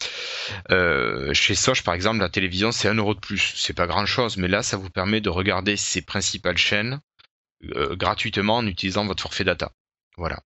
chez 1.32 1.54
Soch, 1.54 1.82
par 1.84 1.94
exemple, 1.94 2.20
la 2.20 2.28
télévision, 2.28 2.70
c'est 2.70 2.88
un 2.88 2.94
euro 2.96 3.14
de 3.14 3.20
plus. 3.20 3.54
C'est 3.56 3.72
pas 3.72 3.86
grand 3.86 4.04
chose, 4.04 4.36
mais 4.36 4.48
là, 4.48 4.62
ça 4.62 4.76
vous 4.76 4.90
permet 4.90 5.22
de 5.22 5.30
regarder 5.30 5.78
ses 5.78 6.02
principales 6.02 6.58
chaînes 6.58 7.00
euh, 7.74 7.96
gratuitement 7.96 8.56
en 8.56 8.66
utilisant 8.66 9.06
votre 9.06 9.22
forfait 9.22 9.44
data. 9.44 9.72
Voilà. 10.16 10.40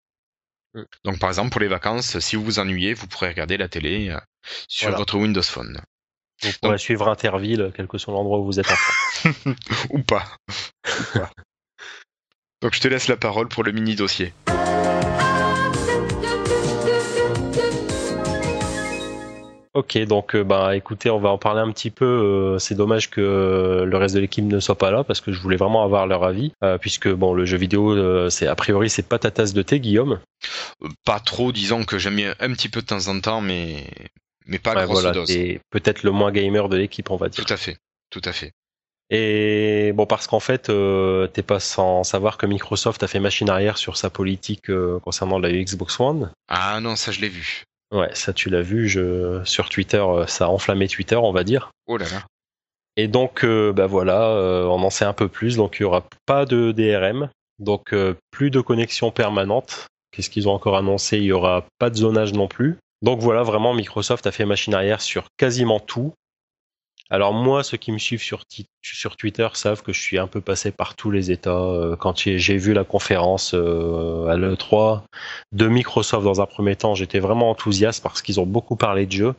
Mm. 0.73 0.83
Donc 1.03 1.19
par 1.19 1.29
exemple 1.29 1.49
pour 1.49 1.61
les 1.61 1.67
vacances, 1.67 2.19
si 2.19 2.35
vous 2.35 2.43
vous 2.43 2.59
ennuyez, 2.59 2.93
vous 2.93 3.07
pourrez 3.07 3.29
regarder 3.29 3.57
la 3.57 3.67
télé 3.67 4.09
euh, 4.09 4.19
sur 4.67 4.95
votre 4.95 5.17
Windows 5.17 5.41
Phone. 5.41 5.81
Vous 6.43 6.51
pourrez 6.61 6.77
suivre 6.77 7.07
Interville, 7.07 7.71
quel 7.75 7.87
que 7.87 7.97
soit 7.97 8.13
l'endroit 8.13 8.39
où 8.39 8.45
vous 8.45 8.59
êtes 8.59 8.69
en 8.69 9.31
Ou 9.89 10.03
pas. 10.03 10.25
Donc 12.61 12.73
je 12.73 12.79
te 12.79 12.87
laisse 12.87 13.07
la 13.07 13.17
parole 13.17 13.47
pour 13.47 13.63
le 13.63 13.71
mini 13.71 13.95
dossier. 13.95 14.33
Ok, 19.77 19.95
donc 20.05 20.33
euh, 20.33 20.43
bah 20.43 20.75
écoutez, 20.75 21.11
on 21.11 21.19
va 21.19 21.29
en 21.29 21.37
parler 21.37 21.61
un 21.61 21.71
petit 21.71 21.91
peu. 21.91 22.03
Euh, 22.03 22.57
c'est 22.57 22.73
dommage 22.73 23.11
que 23.11 23.21
euh, 23.21 23.85
le 23.85 23.95
reste 23.97 24.15
de 24.15 24.19
l'équipe 24.19 24.43
ne 24.43 24.59
soit 24.59 24.75
pas 24.75 24.89
là 24.89 25.03
parce 25.03 25.21
que 25.21 25.31
je 25.31 25.39
voulais 25.39 25.55
vraiment 25.55 25.83
avoir 25.83 26.07
leur 26.07 26.23
avis, 26.23 26.51
puisque 26.81 27.07
bon, 27.07 27.35
le 27.35 27.45
jeu 27.45 27.57
vidéo, 27.57 28.27
c'est 28.31 28.47
a 28.47 28.55
priori 28.55 28.89
c'est 28.89 29.07
pas 29.07 29.19
ta 29.19 29.29
tasse 29.29 29.53
de 29.53 29.61
thé, 29.61 29.79
Guillaume. 29.79 30.19
Pas 31.05 31.19
trop, 31.19 31.51
disons 31.51 31.83
que 31.83 31.99
j'aime 31.99 32.19
un 32.39 32.53
petit 32.53 32.69
peu 32.69 32.81
de 32.81 32.87
temps 32.87 33.07
en 33.07 33.19
temps, 33.19 33.39
mais 33.39 33.85
mais 34.47 34.57
pas 34.57 34.73
grosse 34.73 35.01
voilà, 35.01 35.11
dose. 35.11 35.31
Peut-être 35.69 36.01
le 36.01 36.09
moins 36.09 36.31
gamer 36.31 36.69
de 36.69 36.77
l'équipe, 36.77 37.11
on 37.11 37.17
va 37.17 37.29
dire. 37.29 37.45
Tout 37.45 37.53
à 37.53 37.57
fait, 37.57 37.77
tout 38.09 38.21
à 38.25 38.31
fait. 38.31 38.53
Et 39.11 39.91
bon, 39.93 40.07
parce 40.07 40.25
qu'en 40.25 40.39
fait, 40.39 40.71
t'es 41.33 41.43
pas 41.43 41.59
sans 41.59 42.03
savoir 42.03 42.39
que 42.39 42.47
Microsoft 42.47 43.03
a 43.03 43.07
fait 43.07 43.19
machine 43.19 43.51
arrière 43.51 43.77
sur 43.77 43.95
sa 43.95 44.09
politique 44.09 44.71
concernant 45.03 45.37
la 45.37 45.51
Xbox 45.51 45.99
One. 45.99 46.31
Ah 46.47 46.79
non, 46.81 46.95
ça 46.95 47.11
je 47.11 47.21
l'ai 47.21 47.29
vu. 47.29 47.63
Ouais, 47.91 48.09
ça 48.13 48.33
tu 48.33 48.49
l'as 48.49 48.61
vu, 48.61 48.87
je... 48.87 49.41
sur 49.45 49.69
Twitter, 49.69 49.97
euh, 49.97 50.27
ça 50.27 50.45
a 50.45 50.47
enflammé 50.49 50.87
Twitter, 50.87 51.15
on 51.15 51.31
va 51.31 51.43
dire. 51.43 51.71
Oh 51.87 51.97
là 51.97 52.05
là. 52.11 52.23
Et 52.97 53.07
donc, 53.07 53.45
euh, 53.45 53.71
bah 53.71 53.87
voilà, 53.87 54.29
euh, 54.29 54.65
on 54.65 54.81
en 54.83 54.89
sait 54.89 55.05
un 55.05 55.13
peu 55.13 55.27
plus. 55.27 55.55
Donc, 55.55 55.77
il 55.79 55.83
n'y 55.83 55.87
aura 55.87 56.03
pas 56.25 56.45
de 56.45 56.71
DRM, 56.71 57.29
donc 57.59 57.95
plus 58.31 58.51
de 58.51 58.59
connexion 58.59 59.11
permanente. 59.11 59.87
Qu'est-ce 60.11 60.29
qu'ils 60.29 60.49
ont 60.49 60.53
encore 60.53 60.77
annoncé? 60.77 61.17
Il 61.17 61.23
n'y 61.23 61.31
aura 61.31 61.65
pas 61.79 61.89
de 61.89 61.95
zonage 61.95 62.33
non 62.33 62.47
plus. 62.47 62.77
Donc 63.03 63.19
voilà, 63.19 63.43
vraiment, 63.43 63.73
Microsoft 63.73 64.25
a 64.25 64.31
fait 64.31 64.45
machine 64.45 64.73
arrière 64.73 65.01
sur 65.01 65.25
quasiment 65.37 65.79
tout. 65.79 66.13
Alors 67.09 67.33
moi, 67.33 67.63
ceux 67.63 67.77
qui 67.77 67.91
me 67.91 67.99
suivent 67.99 68.21
sur, 68.21 68.45
Twitter 69.15 69.47
savent 69.53 69.81
que 69.81 69.93
je 69.93 70.01
suis 70.01 70.17
un 70.17 70.27
peu 70.27 70.41
passé 70.41 70.71
par 70.71 70.95
tous 70.95 71.09
les 71.09 71.31
états. 71.31 71.61
Euh, 71.61 71.95
quand 71.95 72.17
j'ai 72.17 72.57
vu 72.57 72.73
la 72.73 72.83
conférence 72.83 73.53
euh, 73.53 74.27
à 74.27 74.35
l'E3 74.35 75.03
de 75.53 75.67
Microsoft 75.67 76.25
dans 76.25 76.41
un 76.41 76.45
premier 76.45 76.75
temps, 76.75 76.95
j'étais 76.95 77.19
vraiment 77.19 77.49
enthousiaste 77.49 78.03
parce 78.03 78.21
qu'ils 78.21 78.39
ont 78.41 78.45
beaucoup 78.45 78.75
parlé 78.75 79.05
de 79.05 79.11
jeux 79.11 79.35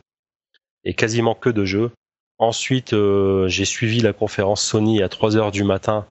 et 0.83 0.95
quasiment 0.95 1.35
que 1.35 1.49
de 1.49 1.63
jeux. 1.63 1.91
Ensuite, 2.39 2.93
euh, 2.93 3.47
j'ai 3.49 3.65
suivi 3.65 3.99
la 3.99 4.13
conférence 4.13 4.63
Sony 4.63 5.03
à 5.03 5.09
3 5.09 5.37
heures 5.37 5.51
du 5.51 5.63
matin 5.63 6.05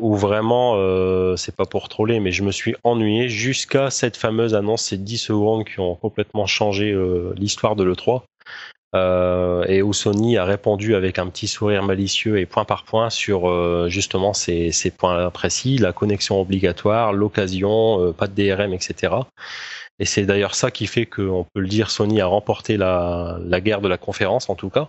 où 0.00 0.16
vraiment, 0.16 0.74
c'est 1.36 1.54
pas 1.54 1.66
pour 1.66 1.90
troller, 1.90 2.18
mais 2.18 2.32
je 2.32 2.42
me 2.42 2.50
suis 2.50 2.76
ennuyé 2.82 3.28
jusqu'à 3.28 3.90
cette 3.90 4.16
fameuse 4.16 4.54
annonce, 4.54 4.84
ces 4.84 4.96
10 4.96 5.18
secondes 5.18 5.64
qui 5.66 5.80
ont 5.80 5.94
complètement 5.96 6.46
changé 6.46 6.96
l'histoire 7.36 7.76
de 7.76 7.84
l'E3 7.84 8.22
euh, 8.94 9.64
et 9.66 9.82
où 9.82 9.92
Sony 9.92 10.36
a 10.36 10.44
répondu 10.44 10.94
avec 10.94 11.18
un 11.18 11.26
petit 11.28 11.48
sourire 11.48 11.82
malicieux 11.82 12.38
et 12.38 12.46
point 12.46 12.64
par 12.64 12.84
point 12.84 13.10
sur 13.10 13.48
euh, 13.48 13.88
justement 13.88 14.32
ces, 14.32 14.70
ces, 14.70 14.90
points 14.90 15.30
précis, 15.30 15.78
la 15.78 15.92
connexion 15.92 16.40
obligatoire, 16.40 17.12
l'occasion, 17.12 18.00
euh, 18.00 18.12
pas 18.12 18.28
de 18.28 18.34
DRM, 18.34 18.72
etc. 18.72 19.14
Et 19.98 20.04
c'est 20.04 20.26
d'ailleurs 20.26 20.54
ça 20.54 20.70
qui 20.70 20.86
fait 20.86 21.06
qu'on 21.06 21.46
peut 21.52 21.60
le 21.60 21.68
dire, 21.68 21.90
Sony 21.90 22.20
a 22.20 22.26
remporté 22.26 22.76
la, 22.76 23.38
la, 23.44 23.60
guerre 23.60 23.80
de 23.80 23.88
la 23.88 23.98
conférence 23.98 24.48
en 24.48 24.54
tout 24.54 24.70
cas. 24.70 24.88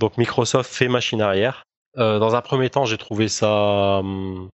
Donc 0.00 0.16
Microsoft 0.16 0.72
fait 0.72 0.88
machine 0.88 1.20
arrière. 1.20 1.64
dans 1.96 2.34
un 2.34 2.40
premier 2.40 2.70
temps, 2.70 2.84
j'ai 2.84 2.98
trouvé 2.98 3.28
ça 3.28 3.98
hum, 3.98 4.44
euh, 4.44 4.48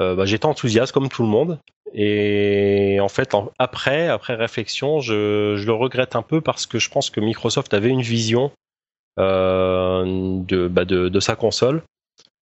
bah, 0.00 0.24
j'étais 0.24 0.46
enthousiaste 0.46 0.92
comme 0.92 1.08
tout 1.08 1.22
le 1.22 1.28
monde. 1.28 1.58
Et 1.92 2.98
en 3.00 3.08
fait, 3.08 3.34
après, 3.58 4.08
après 4.08 4.34
réflexion, 4.34 5.00
je, 5.00 5.56
je, 5.56 5.66
le 5.66 5.72
regrette 5.72 6.16
un 6.16 6.22
peu 6.22 6.40
parce 6.40 6.66
que 6.66 6.78
je 6.78 6.88
pense 6.88 7.10
que 7.10 7.20
Microsoft 7.20 7.74
avait 7.74 7.88
une 7.88 8.02
vision 8.02 8.52
euh, 9.18 10.04
de, 10.44 10.68
bah 10.68 10.84
de, 10.84 11.08
de, 11.08 11.20
sa 11.20 11.34
console 11.36 11.82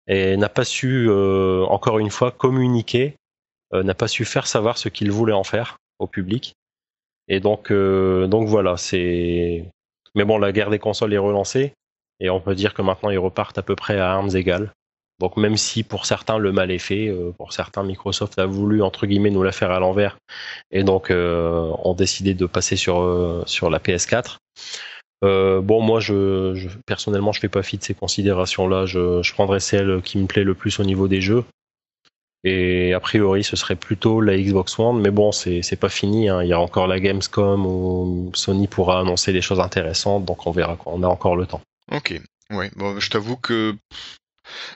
et 0.07 0.37
n'a 0.37 0.49
pas 0.51 0.65
su, 0.65 1.09
euh, 1.09 1.65
encore 1.69 1.99
une 1.99 2.11
fois, 2.11 2.31
communiquer, 2.31 3.17
euh, 3.73 3.83
n'a 3.83 3.95
pas 3.95 4.09
su 4.09 4.25
faire 4.25 4.47
savoir 4.47 4.77
ce 4.79 4.89
qu'il 4.89 5.11
voulait 5.11 5.33
en 5.33 5.45
faire 5.45 5.79
au 5.99 6.07
public. 6.07 6.55
Et 7.29 7.41
donc, 7.41 7.71
euh, 7.71 8.27
donc 8.27 8.49
voilà, 8.49 8.77
c'est. 8.77 9.65
Mais 10.15 10.25
bon, 10.25 10.39
la 10.39 10.53
guerre 10.53 10.71
des 10.71 10.79
consoles 10.79 11.13
est 11.13 11.19
relancée 11.19 11.73
et 12.21 12.31
on 12.31 12.41
peut 12.41 12.55
dire 12.55 12.75
que 12.75 12.83
maintenant 12.83 13.11
ils 13.11 13.19
repartent 13.19 13.59
à 13.59 13.63
peu 13.63 13.77
près 13.77 13.99
à 13.99 14.13
armes 14.13 14.35
égales. 14.35 14.73
Donc 15.21 15.37
même 15.37 15.57
si 15.57 15.83
pour 15.83 16.07
certains 16.07 16.39
le 16.39 16.53
mal 16.53 16.71
est 16.71 16.79
fait, 16.79 17.09
euh, 17.09 17.33
pour 17.37 17.53
certains 17.53 17.83
Microsoft 17.83 18.39
a 18.39 18.47
voulu 18.47 18.83
entre 18.83 19.07
guillemets 19.07 19.31
nous 19.31 19.43
la 19.43 19.53
faire 19.53 19.71
à 19.73 19.81
l'envers 19.81 20.17
et 20.71 20.85
donc 20.85 21.11
euh, 21.11 21.73
ont 21.83 21.95
décidé 21.95 22.35
de 22.35 22.47
passer 22.47 22.77
sur 22.77 23.01
euh, 23.01 23.43
sur 23.47 23.69
la 23.69 23.79
PS4. 23.81 24.37
bon 25.23 25.81
moi 25.81 25.99
je, 25.99 26.55
je, 26.55 26.69
personnellement 26.87 27.33
je 27.33 27.41
fais 27.41 27.49
pas 27.49 27.63
fi 27.63 27.79
de 27.79 27.83
ces 27.83 27.95
considérations 27.95 28.69
là, 28.69 28.87
je, 28.87 29.23
je 29.23 29.33
prendrais 29.33 29.61
celle 29.61 30.03
qui 30.03 30.19
me 30.19 30.27
plaît 30.27 30.45
le 30.45 30.55
plus 30.55 30.79
au 30.79 30.85
niveau 30.85 31.09
des 31.09 31.21
jeux. 31.21 31.45
Et 32.45 32.95
a 32.95 33.01
priori, 33.01 33.43
ce 33.43 33.57
serait 33.57 33.75
plutôt 33.75 34.21
la 34.21 34.37
Xbox 34.39 34.79
One, 34.79 35.01
mais 35.01 35.11
bon, 35.11 35.33
c'est 35.33 35.79
pas 35.79 35.89
fini. 35.89 36.29
Hein. 36.29 36.43
Il 36.45 36.49
y 36.49 36.53
a 36.53 36.61
encore 36.61 36.87
la 36.87 37.01
Gamescom 37.01 37.67
où 37.67 38.31
Sony 38.33 38.69
pourra 38.69 39.01
annoncer 39.01 39.33
des 39.33 39.41
choses 39.41 39.59
intéressantes, 39.59 40.25
donc 40.25 40.47
on 40.47 40.53
verra. 40.53 40.79
On 40.87 41.03
a 41.03 41.09
encore 41.09 41.35
le 41.35 41.47
temps. 41.47 41.61
Ok. 41.91 42.21
Ouais. 42.51 42.71
Bon, 42.77 42.99
je 43.01 43.11
t'avoue 43.11 43.37
que 43.37 43.75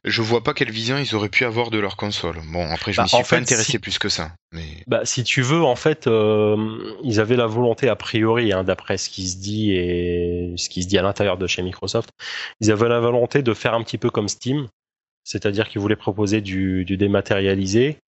je 0.04 0.22
vois 0.22 0.42
pas 0.42 0.54
quelle 0.54 0.70
vision 0.70 0.98
ils 0.98 1.14
auraient 1.14 1.28
pu 1.28 1.44
avoir 1.44 1.70
de 1.70 1.78
leur 1.78 1.96
console. 1.96 2.36
Bon, 2.52 2.66
après, 2.70 2.92
je 2.92 2.98
bah, 2.98 3.04
me 3.04 3.08
suis 3.08 3.22
pas 3.22 3.36
intéressé 3.36 3.78
plus 3.78 3.98
que 3.98 4.08
ça. 4.08 4.32
Mais... 4.52 4.82
Bah, 4.86 5.00
si 5.04 5.24
tu 5.24 5.42
veux, 5.42 5.62
en 5.62 5.76
fait, 5.76 6.06
euh, 6.06 6.56
ils 7.02 7.20
avaient 7.20 7.36
la 7.36 7.46
volonté, 7.46 7.88
a 7.88 7.96
priori, 7.96 8.52
hein, 8.52 8.64
d'après 8.64 8.98
ce 8.98 9.08
qui 9.10 9.28
se 9.28 9.38
dit 9.38 9.72
et 9.72 10.54
ce 10.56 10.68
qui 10.68 10.82
se 10.82 10.88
dit 10.88 10.98
à 10.98 11.02
l'intérieur 11.02 11.38
de 11.38 11.46
chez 11.46 11.62
Microsoft, 11.62 12.10
ils 12.60 12.70
avaient 12.70 12.88
la 12.88 13.00
volonté 13.00 13.42
de 13.42 13.54
faire 13.54 13.74
un 13.74 13.82
petit 13.82 13.98
peu 13.98 14.10
comme 14.10 14.28
Steam, 14.28 14.68
c'est-à-dire 15.24 15.68
qu'ils 15.68 15.80
voulaient 15.80 15.96
proposer 15.96 16.40
du, 16.40 16.84
du 16.84 16.96
dématérialisé. 16.96 17.98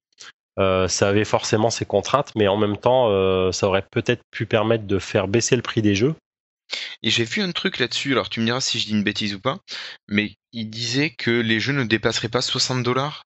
Euh, 0.59 0.87
ça 0.87 1.09
avait 1.09 1.25
forcément 1.25 1.71
ses 1.71 1.85
contraintes, 1.85 2.33
mais 2.37 2.47
en 2.47 2.57
même 2.57 2.77
temps, 2.77 3.09
euh, 3.11 3.51
ça 3.51 3.67
aurait 3.67 3.85
peut-être 3.91 4.23
pu 4.31 4.47
permettre 4.47 4.87
de 4.87 4.99
faire 4.99 5.27
baisser 5.27 5.57
le 5.57 5.63
prix 5.63 5.83
des 5.83 5.95
jeux 5.95 6.15
et 7.03 7.11
j'ai 7.11 7.25
vu 7.25 7.43
un 7.43 7.53
truc 7.53 7.79
là-dessus, 7.79 8.13
alors 8.13 8.29
tu 8.29 8.41
me 8.41 8.47
diras 8.47 8.61
si 8.61 8.79
je 8.79 8.87
dis 8.87 8.93
une 8.93 9.05
bêtise 9.05 9.35
ou 9.35 9.41
pas, 9.41 9.59
mais 10.09 10.37
il 10.53 10.71
disait 10.71 11.11
que 11.11 11.31
les 11.31 11.61
jeux 11.61 11.73
ne 11.73 11.85
dépasseraient 11.85 12.29
pas 12.29 12.43
60 12.43 12.83
dollars. 12.83 13.25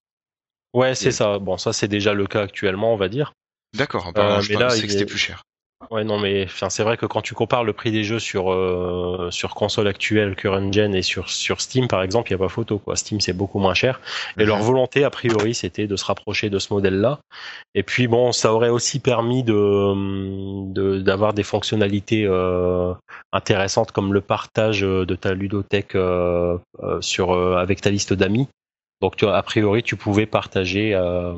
Ouais, 0.74 0.94
c'est 0.94 1.12
ça. 1.12 1.38
Bon, 1.38 1.56
ça 1.56 1.72
c'est 1.72 1.88
déjà 1.88 2.12
le 2.12 2.26
cas 2.26 2.42
actuellement, 2.42 2.92
on 2.92 2.96
va 2.96 3.08
dire. 3.08 3.32
D'accord, 3.74 4.12
euh, 4.16 4.40
je 4.40 4.52
mais 4.52 4.58
là, 4.58 4.68
que 4.68 4.76
c'était 4.76 5.06
plus 5.06 5.18
cher. 5.18 5.42
Ouais, 5.90 6.02
non, 6.02 6.18
mais 6.18 6.48
c'est 6.48 6.82
vrai 6.82 6.96
que 6.96 7.06
quand 7.06 7.22
tu 7.22 7.34
compares 7.34 7.62
le 7.62 7.72
prix 7.72 7.92
des 7.92 8.02
jeux 8.02 8.18
sur 8.18 8.52
euh, 8.52 9.28
sur 9.30 9.54
console 9.54 9.86
actuelle, 9.86 10.34
current 10.34 10.72
gen 10.72 10.92
et 10.92 11.02
sur 11.02 11.30
sur 11.30 11.60
Steam 11.60 11.86
par 11.86 12.02
exemple, 12.02 12.28
il 12.28 12.32
y 12.32 12.34
a 12.34 12.38
pas 12.38 12.48
photo 12.48 12.78
quoi. 12.78 12.96
Steam 12.96 13.20
c'est 13.20 13.32
beaucoup 13.32 13.60
moins 13.60 13.74
cher. 13.74 14.00
Et 14.38 14.44
leur 14.44 14.58
mhm. 14.58 14.64
volonté 14.64 15.04
a 15.04 15.10
priori 15.10 15.54
c'était 15.54 15.86
de 15.86 15.94
se 15.94 16.04
rapprocher 16.04 16.50
de 16.50 16.58
ce 16.58 16.72
modèle-là. 16.74 17.20
Et 17.76 17.84
puis 17.84 18.08
bon, 18.08 18.32
ça 18.32 18.52
aurait 18.52 18.70
aussi 18.70 18.98
permis 18.98 19.44
de 19.44 20.98
d'avoir 21.00 21.32
des 21.32 21.44
fonctionnalités 21.44 22.24
euh, 22.26 22.92
intéressantes 23.32 23.92
comme 23.92 24.12
le 24.12 24.20
partage 24.20 24.80
de 24.80 25.14
ta 25.14 25.32
ludothèque 25.32 25.94
euh, 26.82 27.00
sur 27.00 27.32
euh, 27.32 27.56
avec 27.56 27.80
ta 27.80 27.90
liste 27.90 28.12
d'amis. 28.12 28.48
Donc 29.00 29.16
tu, 29.16 29.26
a 29.26 29.42
priori 29.42 29.82
tu 29.82 29.96
pouvais 29.96 30.26
partager 30.26 30.94
euh, 30.94 31.34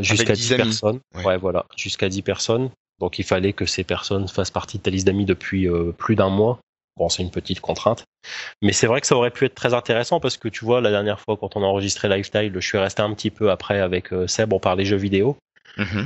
jusqu'à 0.00 0.34
10, 0.34 0.54
personnes. 0.54 1.00
ouais 1.24 1.36
voilà, 1.36 1.66
jusqu'à 1.76 2.08
10 2.08 2.22
personnes 2.22 2.70
donc 3.00 3.18
il 3.18 3.24
fallait 3.24 3.52
que 3.52 3.66
ces 3.66 3.84
personnes 3.84 4.28
fassent 4.28 4.50
partie 4.50 4.78
de 4.78 4.82
ta 4.82 4.90
liste 4.90 5.06
d'amis 5.06 5.24
depuis 5.24 5.68
euh, 5.68 5.92
plus 5.92 6.16
d'un 6.16 6.28
mois. 6.28 6.58
Bon, 6.96 7.08
c'est 7.08 7.22
une 7.22 7.30
petite 7.30 7.60
contrainte. 7.60 8.04
Mais 8.62 8.72
c'est 8.72 8.86
vrai 8.86 9.00
que 9.00 9.06
ça 9.06 9.16
aurait 9.16 9.32
pu 9.32 9.44
être 9.46 9.54
très 9.54 9.74
intéressant 9.74 10.20
parce 10.20 10.36
que 10.36 10.48
tu 10.48 10.64
vois, 10.64 10.80
la 10.80 10.90
dernière 10.90 11.18
fois 11.20 11.36
quand 11.36 11.56
on 11.56 11.62
a 11.62 11.66
enregistré 11.66 12.08
Lifestyle, 12.08 12.52
je 12.54 12.66
suis 12.66 12.78
resté 12.78 13.02
un 13.02 13.12
petit 13.14 13.30
peu 13.30 13.50
après 13.50 13.80
avec 13.80 14.12
euh, 14.12 14.26
Seb, 14.28 14.52
on 14.52 14.60
parlait 14.60 14.84
jeux 14.84 14.96
vidéo. 14.96 15.36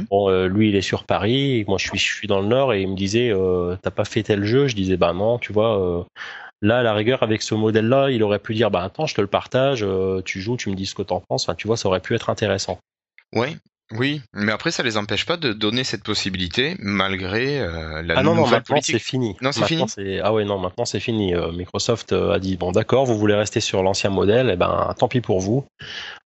Bon, 0.09 0.31
euh, 0.31 0.49
lui, 0.49 0.71
il 0.71 0.77
est 0.77 0.83
sur 0.83 1.05
Paris, 1.05 1.63
moi 1.69 1.77
je 1.77 1.89
suis, 1.89 1.99
je 1.99 2.15
suis 2.15 2.27
dans 2.27 2.41
le 2.41 2.47
Nord 2.47 2.73
et 2.73 2.81
il 2.81 2.89
me 2.89 2.97
disait, 2.97 3.35
t'as 3.83 3.91
pas 3.91 4.07
fait 4.07 4.23
tel 4.23 4.45
jeu? 4.45 4.67
Je 4.67 4.75
disais, 4.75 4.97
bah 4.97 5.13
non, 5.13 5.39
tu 5.39 5.53
vois, 5.53 6.07
Là, 6.61 6.79
à 6.79 6.83
la 6.83 6.93
rigueur, 6.93 7.23
avec 7.23 7.43
ce 7.43 7.55
modèle-là, 7.55 8.11
il 8.11 8.21
aurait 8.25 8.41
pu 8.41 8.53
dire, 8.53 8.71
bah 8.71 8.83
attends, 8.83 9.07
je 9.07 9.15
te 9.15 9.21
le 9.21 9.29
partage, 9.29 9.87
tu 10.25 10.41
joues, 10.41 10.57
tu 10.57 10.71
me 10.71 10.75
dis 10.75 10.87
ce 10.87 10.95
que 10.95 11.03
t'en 11.03 11.21
penses. 11.21 11.45
Enfin, 11.45 11.55
tu 11.55 11.69
vois, 11.69 11.77
ça 11.77 11.87
aurait 11.87 12.01
pu 12.01 12.15
être 12.15 12.31
intéressant. 12.31 12.79
Ouais, 13.33 13.59
oui, 13.93 14.21
mais 14.35 14.53
après 14.53 14.71
ça 14.71 14.83
les 14.83 14.99
empêche 14.99 15.25
pas 15.25 15.39
de 15.39 15.55
donner 15.55 15.83
cette 15.83 16.03
possibilité 16.03 16.77
malgré 16.79 17.59
euh, 17.59 18.03
la 18.03 18.19
ah 18.19 18.23
non, 18.23 18.35
non, 18.35 18.47
maintenant 18.47 18.75
politique. 18.75 18.97
c'est 18.97 18.99
fini. 18.99 19.35
Non, 19.41 19.51
c'est 19.51 19.65
fini 19.65 19.85
Ah 20.23 20.35
ouais, 20.35 20.45
non, 20.45 20.59
maintenant 20.59 20.85
c'est 20.85 21.01
fini. 21.01 21.35
Euh, 21.35 21.53
Microsoft 21.53 22.13
euh, 22.13 22.33
a 22.33 22.39
dit 22.39 22.59
bon, 22.59 22.71
d'accord, 22.71 23.07
vous 23.07 23.17
voulez 23.17 23.35
rester 23.35 23.61
sur 23.61 23.83
l'ancien 23.83 24.11
modèle, 24.11 24.51
et 24.51 24.57
ben 24.57 24.95
tant 24.99 25.09
pis 25.09 25.23
pour 25.23 25.41
vous. 25.41 25.65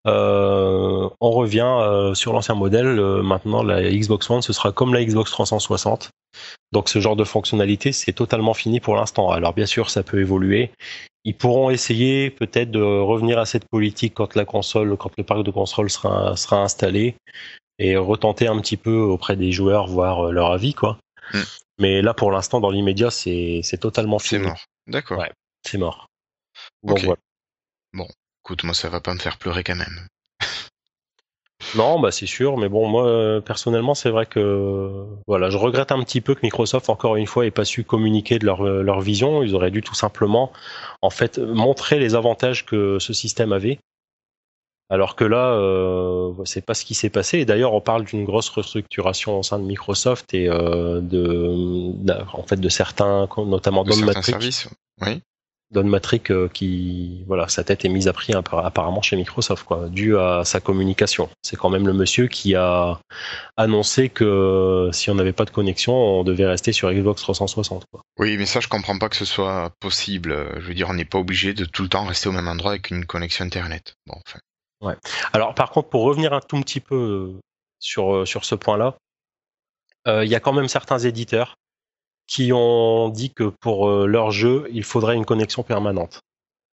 Euh, 0.08 1.08
on 1.20 1.30
revient 1.30 1.60
euh, 1.60 2.14
sur 2.14 2.32
l'ancien 2.32 2.56
modèle. 2.56 2.98
Euh, 2.98 3.22
maintenant, 3.22 3.62
la 3.62 3.82
Xbox 3.82 4.28
One, 4.28 4.42
ce 4.42 4.52
sera 4.52 4.72
comme 4.72 4.92
la 4.92 5.04
Xbox 5.04 5.30
360. 5.30 6.10
Donc 6.72 6.88
ce 6.88 6.98
genre 6.98 7.16
de 7.16 7.24
fonctionnalité, 7.24 7.92
c'est 7.92 8.12
totalement 8.12 8.54
fini 8.54 8.80
pour 8.80 8.96
l'instant. 8.96 9.30
Alors 9.30 9.54
bien 9.54 9.66
sûr, 9.66 9.90
ça 9.90 10.02
peut 10.02 10.20
évoluer. 10.20 10.70
Ils 11.24 11.36
pourront 11.36 11.70
essayer 11.70 12.30
peut-être 12.30 12.70
de 12.70 12.82
revenir 12.82 13.38
à 13.38 13.46
cette 13.46 13.68
politique 13.68 14.14
quand 14.14 14.34
la 14.34 14.44
console, 14.44 14.96
quand 14.96 15.10
le 15.16 15.24
parc 15.24 15.44
de 15.44 15.50
consoles 15.50 15.90
sera, 15.90 16.36
sera 16.36 16.62
installé 16.62 17.14
et 17.78 17.96
retenter 17.96 18.48
un 18.48 18.60
petit 18.60 18.76
peu 18.76 18.96
auprès 18.96 19.36
des 19.36 19.52
joueurs, 19.52 19.86
voir 19.86 20.28
euh, 20.28 20.32
leur 20.32 20.50
avis, 20.52 20.74
quoi. 20.74 20.98
Mm. 21.32 21.40
Mais 21.78 22.02
là, 22.02 22.14
pour 22.14 22.30
l'instant, 22.32 22.60
dans 22.60 22.70
l'immédiat, 22.70 23.10
c'est 23.10 23.60
c'est 23.62 23.78
totalement 23.78 24.18
C'est 24.18 24.36
fini. 24.36 24.48
mort. 24.48 24.64
D'accord. 24.86 25.18
Ouais. 25.18 25.30
C'est 25.64 25.78
mort. 25.78 26.08
Ok. 26.82 27.02
voilà. 27.04 27.20
Écoute, 28.44 28.64
moi 28.64 28.74
ça 28.74 28.88
va 28.88 29.00
pas 29.00 29.14
me 29.14 29.20
faire 29.20 29.38
pleurer 29.38 29.62
quand 29.62 29.76
même. 29.76 30.06
Non, 31.76 32.00
bah 32.00 32.10
c'est 32.10 32.26
sûr, 32.26 32.56
mais 32.58 32.68
bon, 32.68 32.88
moi 32.88 33.40
personnellement, 33.44 33.94
c'est 33.94 34.10
vrai 34.10 34.26
que 34.26 35.04
voilà, 35.26 35.50
je 35.50 35.56
regrette 35.56 35.92
un 35.92 36.02
petit 36.02 36.20
peu 36.20 36.34
que 36.34 36.40
Microsoft, 36.42 36.88
encore 36.90 37.16
une 37.16 37.26
fois, 37.26 37.46
ait 37.46 37.50
pas 37.50 37.64
su 37.64 37.84
communiquer 37.84 38.38
de 38.38 38.46
leur, 38.46 38.66
euh, 38.66 38.82
leur 38.82 39.00
vision. 39.00 39.42
Ils 39.42 39.54
auraient 39.54 39.70
dû 39.70 39.82
tout 39.82 39.94
simplement, 39.94 40.52
en 41.00 41.10
fait, 41.10 41.38
montrer 41.38 41.98
les 41.98 42.14
avantages 42.14 42.66
que 42.66 42.98
ce 42.98 43.12
système 43.12 43.52
avait. 43.52 43.78
Alors 44.90 45.16
que 45.16 45.24
là, 45.24 45.52
euh, 45.52 46.32
c'est 46.44 46.64
pas 46.64 46.74
ce 46.74 46.84
qui 46.84 46.94
s'est 46.94 47.08
passé. 47.08 47.38
Et 47.38 47.44
d'ailleurs, 47.46 47.72
on 47.72 47.80
parle 47.80 48.04
d'une 48.04 48.24
grosse 48.24 48.50
restructuration 48.50 49.38
au 49.38 49.42
sein 49.42 49.58
de 49.58 49.64
Microsoft 49.64 50.34
et 50.34 50.48
euh, 50.48 51.00
de, 51.00 51.94
en 52.34 52.42
fait, 52.42 52.60
de 52.60 52.68
certains, 52.68 53.26
notamment 53.38 53.84
De 53.84 53.92
certains 53.92 54.20
services. 54.20 54.68
Oui. 55.00 55.22
Don 55.72 55.84
Matrick 55.84 56.30
euh, 56.30 56.48
qui, 56.52 57.24
voilà, 57.26 57.48
sa 57.48 57.64
tête 57.64 57.84
est 57.84 57.88
mise 57.88 58.06
à 58.08 58.12
prix 58.12 58.32
appara- 58.34 58.64
apparemment 58.64 59.02
chez 59.02 59.16
Microsoft, 59.16 59.64
quoi, 59.64 59.88
dû 59.88 60.16
à 60.18 60.42
sa 60.44 60.60
communication. 60.60 61.28
C'est 61.42 61.56
quand 61.56 61.70
même 61.70 61.86
le 61.86 61.92
monsieur 61.94 62.28
qui 62.28 62.54
a 62.54 63.00
annoncé 63.56 64.08
que 64.08 64.90
si 64.92 65.10
on 65.10 65.14
n'avait 65.14 65.32
pas 65.32 65.44
de 65.46 65.50
connexion, 65.50 65.94
on 65.94 66.24
devait 66.24 66.46
rester 66.46 66.72
sur 66.72 66.92
Xbox 66.92 67.22
360. 67.22 67.84
Quoi. 67.90 68.02
Oui, 68.18 68.36
mais 68.36 68.46
ça 68.46 68.60
je 68.60 68.68
comprends 68.68 68.98
pas 68.98 69.08
que 69.08 69.16
ce 69.16 69.24
soit 69.24 69.72
possible. 69.80 70.32
Euh, 70.32 70.60
Je 70.60 70.66
veux 70.68 70.74
dire, 70.74 70.88
on 70.90 70.94
n'est 70.94 71.04
pas 71.04 71.18
obligé 71.18 71.54
de 71.54 71.64
tout 71.64 71.82
le 71.82 71.88
temps 71.88 72.04
rester 72.04 72.28
au 72.28 72.32
même 72.32 72.48
endroit 72.48 72.72
avec 72.72 72.90
une 72.90 73.04
connexion 73.06 73.44
internet. 73.44 73.94
Bon, 74.06 74.14
enfin. 74.26 74.38
Alors, 75.32 75.54
par 75.54 75.70
contre, 75.70 75.88
pour 75.90 76.02
revenir 76.02 76.32
un 76.32 76.40
tout 76.40 76.60
petit 76.60 76.80
peu 76.80 76.96
euh, 76.96 77.40
sur 77.78 78.14
euh, 78.14 78.24
sur 78.26 78.44
ce 78.44 78.54
point-là, 78.56 78.96
euh, 80.08 80.24
il 80.24 80.30
y 80.30 80.34
a 80.34 80.40
quand 80.40 80.52
même 80.52 80.66
certains 80.68 80.98
éditeurs 80.98 81.54
qui 82.32 82.50
ont 82.54 83.10
dit 83.10 83.30
que 83.30 83.44
pour 83.60 83.90
euh, 83.90 84.06
leur 84.06 84.30
jeu, 84.30 84.66
il 84.72 84.84
faudrait 84.84 85.16
une 85.16 85.26
connexion 85.26 85.62
permanente. 85.62 86.22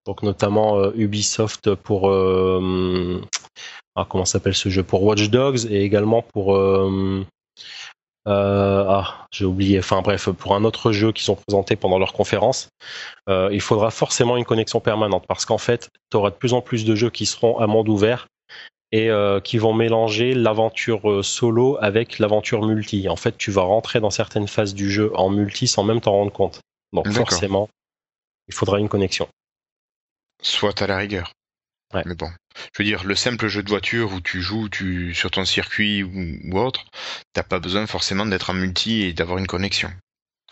Donc 0.05 0.23
notamment 0.23 0.79
euh, 0.79 0.93
Ubisoft 0.95 1.75
pour 1.75 2.09
euh, 2.09 3.21
ah, 3.97 4.05
comment 4.07 4.23
s'appelle 4.23 4.55
ce 4.55 4.69
jeu? 4.69 4.83
Pour 4.83 5.03
Watch 5.03 5.29
Dogs 5.29 5.65
et 5.69 5.83
également 5.83 6.21
pour 6.21 6.57
ah 8.25 9.25
j'ai 9.31 9.45
oublié 9.45 9.79
enfin 9.79 10.01
bref 10.01 10.29
pour 10.29 10.55
un 10.55 10.63
autre 10.63 10.91
jeu 10.91 11.11
qu'ils 11.11 11.31
ont 11.31 11.35
présenté 11.35 11.75
pendant 11.75 11.97
leur 11.97 12.13
conférence 12.13 12.69
il 13.27 13.61
faudra 13.61 13.89
forcément 13.89 14.37
une 14.37 14.45
connexion 14.45 14.79
permanente 14.79 15.25
parce 15.27 15.45
qu'en 15.45 15.57
fait 15.57 15.89
tu 16.11 16.17
auras 16.17 16.29
de 16.29 16.35
plus 16.35 16.53
en 16.53 16.61
plus 16.61 16.85
de 16.85 16.93
jeux 16.93 17.09
qui 17.09 17.25
seront 17.25 17.57
à 17.57 17.65
monde 17.65 17.89
ouvert 17.89 18.27
et 18.91 19.09
euh, 19.09 19.39
qui 19.39 19.57
vont 19.57 19.73
mélanger 19.73 20.33
l'aventure 20.33 21.09
euh, 21.09 21.23
solo 21.23 21.77
avec 21.79 22.19
l'aventure 22.19 22.65
multi. 22.65 23.07
En 23.07 23.15
fait, 23.15 23.37
tu 23.37 23.51
vas 23.51 23.61
rentrer 23.61 23.99
dans 23.99 24.09
certaines 24.09 24.47
phases 24.47 24.73
du 24.73 24.91
jeu 24.91 25.11
en 25.15 25.29
multi 25.29 25.67
sans 25.67 25.83
même 25.83 26.01
t'en 26.01 26.13
rendre 26.13 26.31
compte. 26.31 26.61
Donc 26.93 27.07
forcément, 27.09 27.69
il 28.47 28.53
faudra 28.53 28.79
une 28.79 28.89
connexion. 28.89 29.27
Soit 30.41 30.81
à 30.81 30.87
la 30.87 30.97
rigueur. 30.97 31.31
Ouais. 31.93 32.03
Mais 32.05 32.15
bon, 32.15 32.29
je 32.73 32.83
veux 32.83 32.85
dire, 32.85 33.03
le 33.03 33.15
simple 33.15 33.47
jeu 33.47 33.63
de 33.63 33.69
voiture 33.69 34.13
où 34.13 34.21
tu 34.21 34.41
joues 34.41 34.69
tu, 34.69 35.13
sur 35.13 35.31
ton 35.31 35.45
circuit 35.45 36.03
ou, 36.03 36.37
ou 36.45 36.59
autre, 36.59 36.85
t'as 37.33 37.43
pas 37.43 37.59
besoin 37.59 37.85
forcément 37.87 38.25
d'être 38.25 38.49
en 38.49 38.53
multi 38.53 39.01
et 39.03 39.13
d'avoir 39.13 39.39
une 39.39 39.47
connexion, 39.47 39.89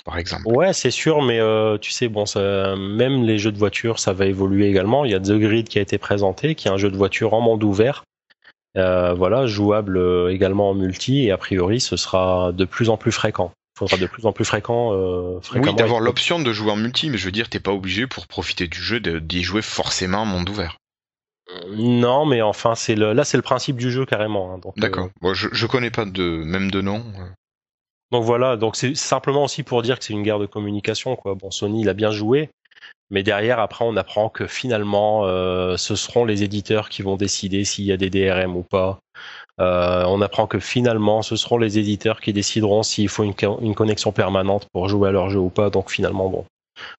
par 0.03 0.17
exemple. 0.17 0.47
Ouais, 0.47 0.73
c'est 0.73 0.91
sûr, 0.91 1.21
mais 1.21 1.39
euh, 1.39 1.77
tu 1.77 1.91
sais, 1.91 2.07
bon, 2.07 2.25
ça, 2.25 2.75
même 2.75 3.23
les 3.23 3.37
jeux 3.37 3.51
de 3.51 3.57
voiture, 3.57 3.99
ça 3.99 4.13
va 4.13 4.25
évoluer 4.25 4.67
également. 4.67 5.05
Il 5.05 5.11
y 5.11 5.15
a 5.15 5.19
The 5.19 5.33
Grid 5.33 5.69
qui 5.69 5.77
a 5.77 5.81
été 5.81 5.99
présenté, 5.99 6.55
qui 6.55 6.67
est 6.67 6.71
un 6.71 6.77
jeu 6.77 6.89
de 6.89 6.97
voiture 6.97 7.33
en 7.35 7.41
monde 7.41 7.63
ouvert. 7.63 8.03
Euh, 8.77 9.13
voilà, 9.13 9.47
jouable 9.47 9.97
euh, 9.97 10.29
également 10.31 10.69
en 10.69 10.73
multi, 10.75 11.25
et 11.25 11.31
a 11.31 11.37
priori, 11.37 11.79
ce 11.79 11.97
sera 11.97 12.51
de 12.51 12.63
plus 12.65 12.89
en 12.89 12.97
plus 12.97 13.11
fréquent. 13.11 13.51
Il 13.75 13.79
faudra 13.79 13.97
de 13.97 14.05
plus 14.07 14.25
en 14.25 14.31
plus 14.33 14.45
fréquent, 14.45 14.93
euh. 14.93 15.39
Oui, 15.55 15.73
d'avoir 15.75 15.99
l'option 15.99 16.39
de 16.39 16.51
jouer 16.53 16.71
en 16.71 16.75
multi, 16.75 17.09
mais 17.09 17.17
je 17.17 17.25
veux 17.25 17.31
dire, 17.31 17.49
t'es 17.49 17.59
pas 17.59 17.71
obligé 17.71 18.07
pour 18.07 18.27
profiter 18.27 18.67
du 18.67 18.79
jeu 18.79 18.99
d'y 18.99 19.43
jouer 19.43 19.61
forcément 19.61 20.19
en 20.19 20.25
monde 20.25 20.49
ouvert. 20.49 20.77
Non, 21.69 22.25
mais 22.25 22.41
enfin, 22.41 22.75
c'est 22.75 22.95
le, 22.95 23.13
là, 23.13 23.23
c'est 23.23 23.37
le 23.37 23.43
principe 23.43 23.77
du 23.77 23.89
jeu 23.89 24.05
carrément. 24.05 24.53
hein. 24.53 24.59
euh, 24.65 24.71
D'accord. 24.77 25.09
Bon, 25.21 25.33
je, 25.33 25.47
je 25.51 25.65
connais 25.65 25.91
pas 25.91 26.05
de 26.05 26.23
même 26.43 26.69
de 26.71 26.81
nom. 26.81 27.03
Donc 28.11 28.23
voilà, 28.23 28.57
donc 28.57 28.75
c'est 28.75 28.95
simplement 28.95 29.43
aussi 29.43 29.63
pour 29.63 29.81
dire 29.81 29.97
que 29.97 30.05
c'est 30.05 30.13
une 30.13 30.23
guerre 30.23 30.39
de 30.39 30.45
communication. 30.45 31.15
Quoi. 31.15 31.35
Bon, 31.35 31.51
Sony, 31.51 31.81
il 31.81 31.89
a 31.89 31.93
bien 31.93 32.11
joué, 32.11 32.49
mais 33.09 33.23
derrière, 33.23 33.59
après, 33.59 33.85
on 33.85 33.95
apprend 33.95 34.29
que 34.29 34.47
finalement, 34.47 35.25
euh, 35.25 35.77
ce 35.77 35.95
seront 35.95 36.25
les 36.25 36.43
éditeurs 36.43 36.89
qui 36.89 37.01
vont 37.01 37.15
décider 37.15 37.63
s'il 37.63 37.85
y 37.85 37.91
a 37.91 37.97
des 37.97 38.09
DRM 38.09 38.55
ou 38.55 38.63
pas. 38.63 38.99
Euh, 39.59 40.03
on 40.07 40.21
apprend 40.21 40.45
que 40.45 40.59
finalement, 40.59 41.21
ce 41.21 41.35
seront 41.35 41.57
les 41.57 41.79
éditeurs 41.79 42.19
qui 42.21 42.33
décideront 42.33 42.83
s'il 42.83 43.09
faut 43.09 43.23
une, 43.23 43.33
co- 43.33 43.59
une 43.61 43.75
connexion 43.75 44.11
permanente 44.11 44.67
pour 44.73 44.89
jouer 44.89 45.09
à 45.09 45.11
leur 45.11 45.29
jeu 45.29 45.39
ou 45.39 45.49
pas. 45.49 45.69
Donc 45.69 45.89
finalement, 45.89 46.29
bon, 46.29 46.45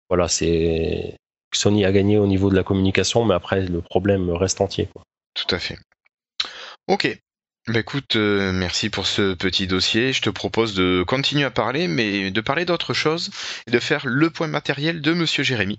voilà, 0.08 0.28
c'est 0.28 1.14
Sony 1.54 1.84
a 1.84 1.92
gagné 1.92 2.18
au 2.18 2.26
niveau 2.26 2.50
de 2.50 2.56
la 2.56 2.62
communication, 2.62 3.24
mais 3.24 3.34
après, 3.34 3.60
le 3.60 3.80
problème 3.80 4.30
reste 4.30 4.60
entier. 4.60 4.88
Tout 5.34 5.54
à 5.54 5.58
fait. 5.58 5.78
Ok. 6.88 7.18
Bah 7.68 7.80
écoute, 7.80 8.16
euh, 8.16 8.50
merci 8.50 8.88
pour 8.88 9.06
ce 9.06 9.34
petit 9.34 9.66
dossier. 9.66 10.14
Je 10.14 10.22
te 10.22 10.30
propose 10.30 10.72
de 10.72 11.04
continuer 11.06 11.44
à 11.44 11.50
parler, 11.50 11.86
mais 11.86 12.30
de 12.30 12.40
parler 12.40 12.64
d'autre 12.64 12.94
chose 12.94 13.28
et 13.66 13.70
de 13.70 13.78
faire 13.78 14.06
le 14.06 14.30
point 14.30 14.46
matériel 14.46 15.02
de 15.02 15.12
Monsieur 15.12 15.42
Jérémy. 15.42 15.78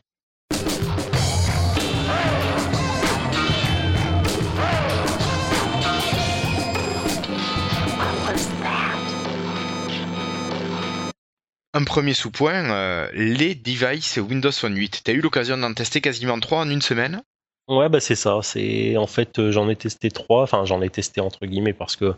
Un 11.74 11.84
premier 11.86 12.14
sous-point, 12.14 12.70
euh, 12.70 13.10
les 13.14 13.56
devices 13.56 14.18
Windows 14.18 14.52
Phone 14.52 14.76
8. 14.76 15.02
T'as 15.06 15.14
eu 15.14 15.22
l'occasion 15.22 15.58
d'en 15.58 15.74
tester 15.74 16.02
quasiment 16.02 16.40
trois 16.40 16.60
en 16.60 16.70
une 16.70 16.84
semaine? 16.84 17.24
Ouais, 17.70 17.88
bah 17.88 18.00
c'est 18.00 18.16
ça. 18.16 18.40
C'est 18.42 18.98
en 18.98 19.08
fait, 19.08 19.38
euh, 19.38 19.52
j'en 19.52 19.70
ai 19.70 19.76
testé 19.76 20.10
trois. 20.10 20.44
Enfin, 20.44 20.66
j'en 20.66 20.82
ai 20.82 20.90
testé 20.90 21.22
entre 21.22 21.46
guillemets 21.46 21.74
parce 21.74 21.96
que 21.96 22.16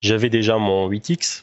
j'avais 0.00 0.30
déjà 0.30 0.58
mon 0.58 0.88
8X 0.88 1.42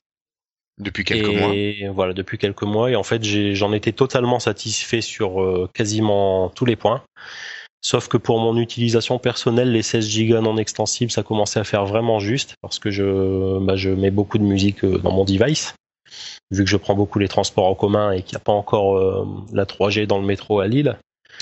depuis 0.80 1.04
quelques 1.04 1.28
mois. 1.28 1.54
et 1.54 1.90
voilà 1.94 2.14
depuis 2.14 2.38
quelques 2.38 2.64
mois. 2.64 2.90
Et 2.90 2.96
en 2.96 3.04
fait, 3.04 3.22
j'en 3.24 3.74
étais 3.74 3.92
totalement 3.92 4.40
satisfait 4.40 5.02
sur 5.02 5.42
euh, 5.42 5.70
quasiment 5.74 6.50
tous 6.50 6.66
les 6.66 6.78
points. 6.78 7.04
Sauf 7.82 8.08
que 8.08 8.18
pour 8.18 8.40
mon 8.40 8.58
utilisation 8.58 9.20
personnelle, 9.20 9.72
les 9.72 9.82
16 9.84 10.10
Go 10.28 10.42
non 10.42 10.58
extensibles, 10.58 11.12
ça 11.12 11.24
commençait 11.24 11.60
à 11.60 11.64
faire 11.64 11.86
vraiment 11.86 12.20
juste 12.20 12.56
parce 12.62 12.80
que 12.80 12.92
je, 12.92 13.60
bah, 13.60 13.76
je 13.76 13.90
mets 13.90 14.12
beaucoup 14.12 14.38
de 14.38 14.44
musique 14.44 14.84
euh, 14.84 14.98
dans 15.00 15.12
mon 15.12 15.26
device. 15.26 15.76
Vu 16.52 16.64
que 16.64 16.70
je 16.70 16.78
prends 16.78 16.96
beaucoup 16.96 17.20
les 17.20 17.28
transports 17.28 17.66
en 17.66 17.76
commun 17.76 18.12
et 18.12 18.22
qu'il 18.22 18.36
n'y 18.36 18.42
a 18.42 18.44
pas 18.44 18.52
encore 18.52 18.98
euh, 18.98 19.26
la 19.54 19.66
3G 19.66 20.08
dans 20.08 20.20
le 20.20 20.26
métro 20.26 20.60
à 20.60 20.68
Lille. 20.68 20.98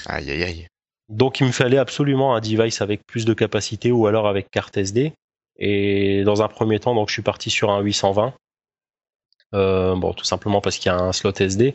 Aïe 0.06 0.30
aïe 0.30 0.43
aïe. 0.43 0.67
Donc 1.09 1.39
il 1.39 1.47
me 1.47 1.51
fallait 1.51 1.77
absolument 1.77 2.35
un 2.35 2.41
device 2.41 2.81
avec 2.81 3.01
plus 3.05 3.25
de 3.25 3.33
capacité 3.33 3.91
ou 3.91 4.07
alors 4.07 4.27
avec 4.27 4.49
carte 4.51 4.77
SD. 4.77 5.13
Et 5.59 6.23
dans 6.23 6.41
un 6.41 6.47
premier 6.47 6.79
temps, 6.79 6.93
donc 6.93 7.09
je 7.09 7.13
suis 7.13 7.21
parti 7.21 7.49
sur 7.49 7.71
un 7.71 7.79
820. 7.79 8.33
Euh, 9.55 9.95
bon, 9.95 10.13
tout 10.13 10.25
simplement 10.25 10.61
parce 10.61 10.77
qu'il 10.77 10.91
y 10.91 10.95
a 10.95 10.97
un 10.97 11.13
slot 11.13 11.33
SD. 11.39 11.73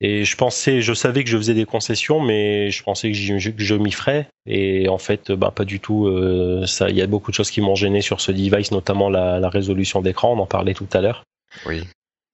Et 0.00 0.24
je 0.24 0.36
pensais, 0.36 0.80
je 0.80 0.92
savais 0.92 1.24
que 1.24 1.30
je 1.30 1.36
faisais 1.36 1.54
des 1.54 1.64
concessions, 1.64 2.20
mais 2.20 2.70
je 2.70 2.84
pensais 2.84 3.10
que, 3.10 3.16
je 3.16 3.74
m'y 3.74 3.90
ferais. 3.90 4.28
Et 4.46 4.88
en 4.88 4.98
fait, 4.98 5.32
bah, 5.32 5.50
pas 5.50 5.64
du 5.64 5.80
tout. 5.80 6.06
euh, 6.06 6.66
ça, 6.66 6.88
il 6.88 6.96
y 6.96 7.02
a 7.02 7.06
beaucoup 7.08 7.32
de 7.32 7.34
choses 7.34 7.50
qui 7.50 7.60
m'ont 7.60 7.74
gêné 7.74 8.00
sur 8.00 8.20
ce 8.20 8.30
device, 8.30 8.70
notamment 8.70 9.10
la, 9.10 9.40
la 9.40 9.48
résolution 9.48 10.00
d'écran. 10.00 10.34
On 10.34 10.38
en 10.38 10.46
parlait 10.46 10.74
tout 10.74 10.86
à 10.92 11.00
l'heure. 11.00 11.24
Oui. 11.66 11.82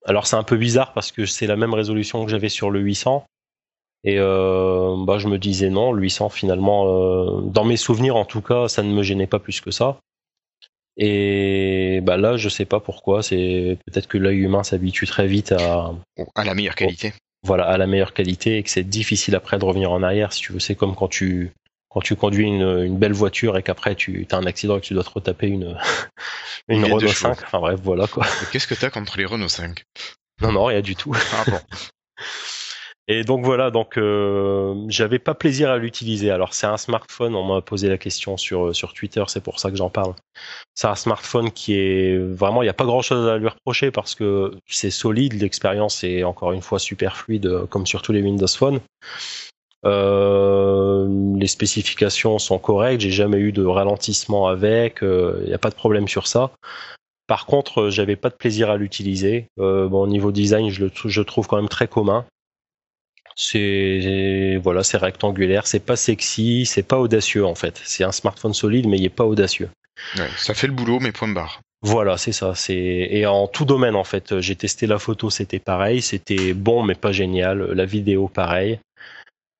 Alors 0.04 0.26
c'est 0.26 0.36
un 0.36 0.42
peu 0.42 0.56
bizarre 0.56 0.92
parce 0.92 1.12
que 1.12 1.24
c'est 1.24 1.46
la 1.46 1.56
même 1.56 1.72
résolution 1.72 2.24
que 2.24 2.30
j'avais 2.30 2.50
sur 2.50 2.70
le 2.70 2.80
800. 2.80 3.24
Et 4.04 4.18
euh, 4.18 4.96
bah, 4.98 5.16
je 5.18 5.28
me 5.28 5.38
disais 5.38 5.70
non, 5.70 5.92
le 5.92 6.02
800 6.02 6.28
finalement, 6.28 6.86
euh, 6.86 7.40
dans 7.40 7.64
mes 7.64 7.78
souvenirs 7.78 8.16
en 8.16 8.26
tout 8.26 8.42
cas, 8.42 8.68
ça 8.68 8.82
ne 8.82 8.92
me 8.92 9.02
gênait 9.02 9.26
pas 9.26 9.38
plus 9.38 9.60
que 9.60 9.70
ça. 9.70 9.98
Et 10.96 12.00
bah 12.02 12.16
là, 12.16 12.36
je 12.36 12.48
sais 12.48 12.66
pas 12.66 12.80
pourquoi. 12.80 13.22
C'est 13.22 13.78
peut-être 13.86 14.06
que 14.06 14.18
l'œil 14.18 14.38
humain 14.38 14.62
s'habitue 14.62 15.06
très 15.06 15.26
vite 15.26 15.52
à 15.52 15.92
à 16.36 16.44
la 16.44 16.54
meilleure 16.54 16.76
qualité. 16.76 17.12
voilà, 17.42 17.64
à 17.64 17.78
la 17.78 17.86
meilleure 17.86 18.12
qualité 18.12 18.58
et 18.58 18.62
que 18.62 18.70
c'est 18.70 18.84
difficile 18.84 19.34
après 19.34 19.58
de 19.58 19.64
revenir 19.64 19.90
en 19.90 20.02
arrière. 20.02 20.32
Si 20.32 20.42
tu 20.42 20.52
veux, 20.52 20.60
c'est 20.60 20.76
comme 20.76 20.94
quand 20.94 21.08
tu 21.08 21.52
quand 21.88 22.00
tu 22.00 22.14
conduis 22.14 22.46
une, 22.46 22.96
belle 22.96 23.12
voiture 23.12 23.56
et 23.56 23.62
qu'après 23.62 23.94
tu 23.94 24.26
as 24.30 24.36
un 24.36 24.46
accident 24.46 24.76
et 24.76 24.80
que 24.80 24.86
tu 24.86 24.94
dois 24.94 25.04
te 25.04 25.10
retaper 25.10 25.46
une, 25.46 25.78
une 26.68 26.84
Renault 26.84 27.08
5. 27.08 27.38
Enfin 27.44 27.60
bref, 27.60 27.80
voilà 27.82 28.06
quoi. 28.06 28.26
Qu'est-ce 28.52 28.66
que 28.66 28.74
tu 28.74 28.84
as 28.84 28.90
contre 28.90 29.16
les 29.16 29.24
Renault 29.24 29.48
5 29.48 29.82
Non, 30.42 30.52
non, 30.52 30.64
rien 30.66 30.80
du 30.80 30.94
tout. 30.94 31.16
Ah 31.32 31.44
bon. 31.50 31.58
Et 33.06 33.22
donc 33.22 33.44
voilà, 33.44 33.70
donc 33.70 33.98
euh, 33.98 34.74
j'avais 34.88 35.18
pas 35.18 35.34
plaisir 35.34 35.70
à 35.70 35.76
l'utiliser. 35.76 36.30
Alors 36.30 36.54
c'est 36.54 36.66
un 36.66 36.78
smartphone, 36.78 37.34
on 37.34 37.44
m'a 37.44 37.60
posé 37.60 37.88
la 37.88 37.98
question 37.98 38.38
sur 38.38 38.68
euh, 38.68 38.72
sur 38.72 38.94
Twitter, 38.94 39.22
c'est 39.26 39.42
pour 39.42 39.60
ça 39.60 39.70
que 39.70 39.76
j'en 39.76 39.90
parle. 39.90 40.14
C'est 40.74 40.86
un 40.86 40.94
smartphone 40.94 41.50
qui 41.50 41.74
est 41.74 42.16
vraiment, 42.16 42.62
il 42.62 42.64
n'y 42.64 42.70
a 42.70 42.74
pas 42.74 42.86
grand 42.86 43.02
chose 43.02 43.28
à 43.28 43.36
lui 43.36 43.48
reprocher 43.48 43.90
parce 43.90 44.14
que 44.14 44.52
c'est 44.66 44.90
solide, 44.90 45.34
l'expérience 45.34 46.02
est 46.02 46.24
encore 46.24 46.52
une 46.52 46.62
fois 46.62 46.78
super 46.78 47.16
fluide 47.16 47.66
comme 47.68 47.86
sur 47.86 48.00
tous 48.00 48.12
les 48.12 48.22
Windows 48.22 48.46
Phone. 48.46 48.80
Euh, 49.84 51.06
les 51.38 51.46
spécifications 51.46 52.38
sont 52.38 52.58
correctes, 52.58 53.02
j'ai 53.02 53.10
jamais 53.10 53.38
eu 53.38 53.52
de 53.52 53.64
ralentissement 53.64 54.46
avec, 54.46 54.98
il 55.02 55.08
euh, 55.08 55.46
n'y 55.46 55.52
a 55.52 55.58
pas 55.58 55.70
de 55.70 55.74
problème 55.74 56.08
sur 56.08 56.26
ça. 56.26 56.50
Par 57.26 57.46
contre, 57.46 57.90
j'avais 57.90 58.16
pas 58.16 58.30
de 58.30 58.34
plaisir 58.34 58.70
à 58.70 58.76
l'utiliser. 58.76 59.46
Euh, 59.58 59.88
bon, 59.88 60.02
au 60.02 60.06
niveau 60.06 60.32
design, 60.32 60.70
je 60.70 60.84
le 60.84 61.24
trouve 61.24 61.46
quand 61.46 61.56
même 61.56 61.68
très 61.68 61.88
commun. 61.88 62.24
C'est 63.36 64.60
voilà, 64.62 64.82
c'est 64.82 64.96
rectangulaire, 64.96 65.66
c'est 65.66 65.84
pas 65.84 65.96
sexy, 65.96 66.66
c'est 66.66 66.82
pas 66.82 66.98
audacieux 66.98 67.44
en 67.44 67.54
fait. 67.54 67.80
C'est 67.84 68.04
un 68.04 68.12
smartphone 68.12 68.54
solide, 68.54 68.86
mais 68.86 68.98
il 68.98 69.04
est 69.04 69.08
pas 69.08 69.24
audacieux. 69.24 69.68
Ouais, 70.16 70.28
ça 70.36 70.54
fait 70.54 70.66
le 70.66 70.72
boulot, 70.72 71.00
mais 71.00 71.12
point 71.12 71.28
barre. 71.28 71.60
Voilà, 71.82 72.16
c'est 72.16 72.32
ça. 72.32 72.54
C'est 72.54 72.74
et 72.74 73.26
en 73.26 73.46
tout 73.46 73.64
domaine 73.64 73.94
en 73.94 74.04
fait. 74.04 74.40
J'ai 74.40 74.56
testé 74.56 74.86
la 74.86 74.98
photo, 74.98 75.30
c'était 75.30 75.58
pareil, 75.58 76.00
c'était 76.00 76.54
bon 76.54 76.82
mais 76.82 76.94
pas 76.94 77.12
génial. 77.12 77.72
La 77.72 77.84
vidéo, 77.84 78.28
pareil. 78.28 78.78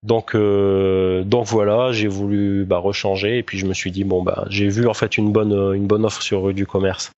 Donc, 0.03 0.35
euh, 0.35 1.23
donc 1.25 1.47
voilà, 1.47 1.93
j'ai 1.93 2.09
voulu 2.09 2.67
bah, 2.67 2.77
rechanger 2.77 3.39
et 3.39 3.43
puis 3.43 3.59
je 3.59 3.67
me 3.67 3.73
suis 3.73 3.91
dit 3.91 4.05
bon 4.05 4.23
bah 4.23 4.45
j'ai 4.51 4.69
vu 4.69 4.87
en 4.87 4.93
fait 4.93 5.17
une 5.17 5.33
bonne 5.33 5.75
une 5.75 5.87
bonne 5.87 6.05
offre 6.05 6.23
sur 6.23 6.53
du 6.53 6.67
commerce. 6.67 7.11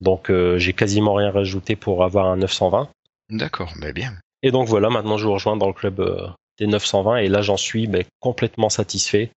Donc 0.00 0.30
euh, 0.30 0.58
j'ai 0.58 0.72
quasiment 0.72 1.14
rien 1.14 1.30
rajouté 1.30 1.76
pour 1.76 2.02
avoir 2.02 2.26
un 2.26 2.38
920. 2.38 2.88
D'accord, 3.30 3.74
mais 3.78 3.92
bien. 3.92 4.14
Et 4.42 4.50
donc 4.50 4.68
voilà, 4.68 4.90
maintenant 4.90 5.16
je 5.16 5.26
vous 5.26 5.32
rejoins 5.32 5.56
dans 5.56 5.66
le 5.66 5.72
club 5.72 6.00
euh, 6.00 6.28
des 6.58 6.66
920 6.66 7.18
et 7.18 7.28
là 7.28 7.42
j'en 7.42 7.56
suis 7.56 7.88
complètement 8.20 8.68
satisfait. 8.68 9.30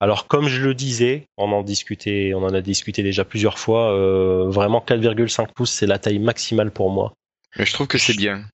Alors 0.00 0.26
comme 0.26 0.48
je 0.48 0.62
le 0.62 0.74
disais, 0.74 1.24
on 1.36 1.52
en 1.52 1.62
discutait, 1.62 2.32
on 2.34 2.42
en 2.42 2.54
a 2.54 2.60
discuté 2.60 3.02
déjà 3.02 3.24
plusieurs 3.24 3.58
fois. 3.58 3.92
vraiment 4.48 4.80
4,5 4.86 5.52
pouces, 5.54 5.70
c'est 5.70 5.86
la 5.86 5.98
taille 5.98 6.18
maximale 6.18 6.70
pour 6.70 6.90
moi. 6.90 7.12
Mais 7.56 7.64
je 7.64 7.72
trouve 7.72 7.86
que 7.86 7.98
c'est 7.98 8.16
bien. 8.16 8.44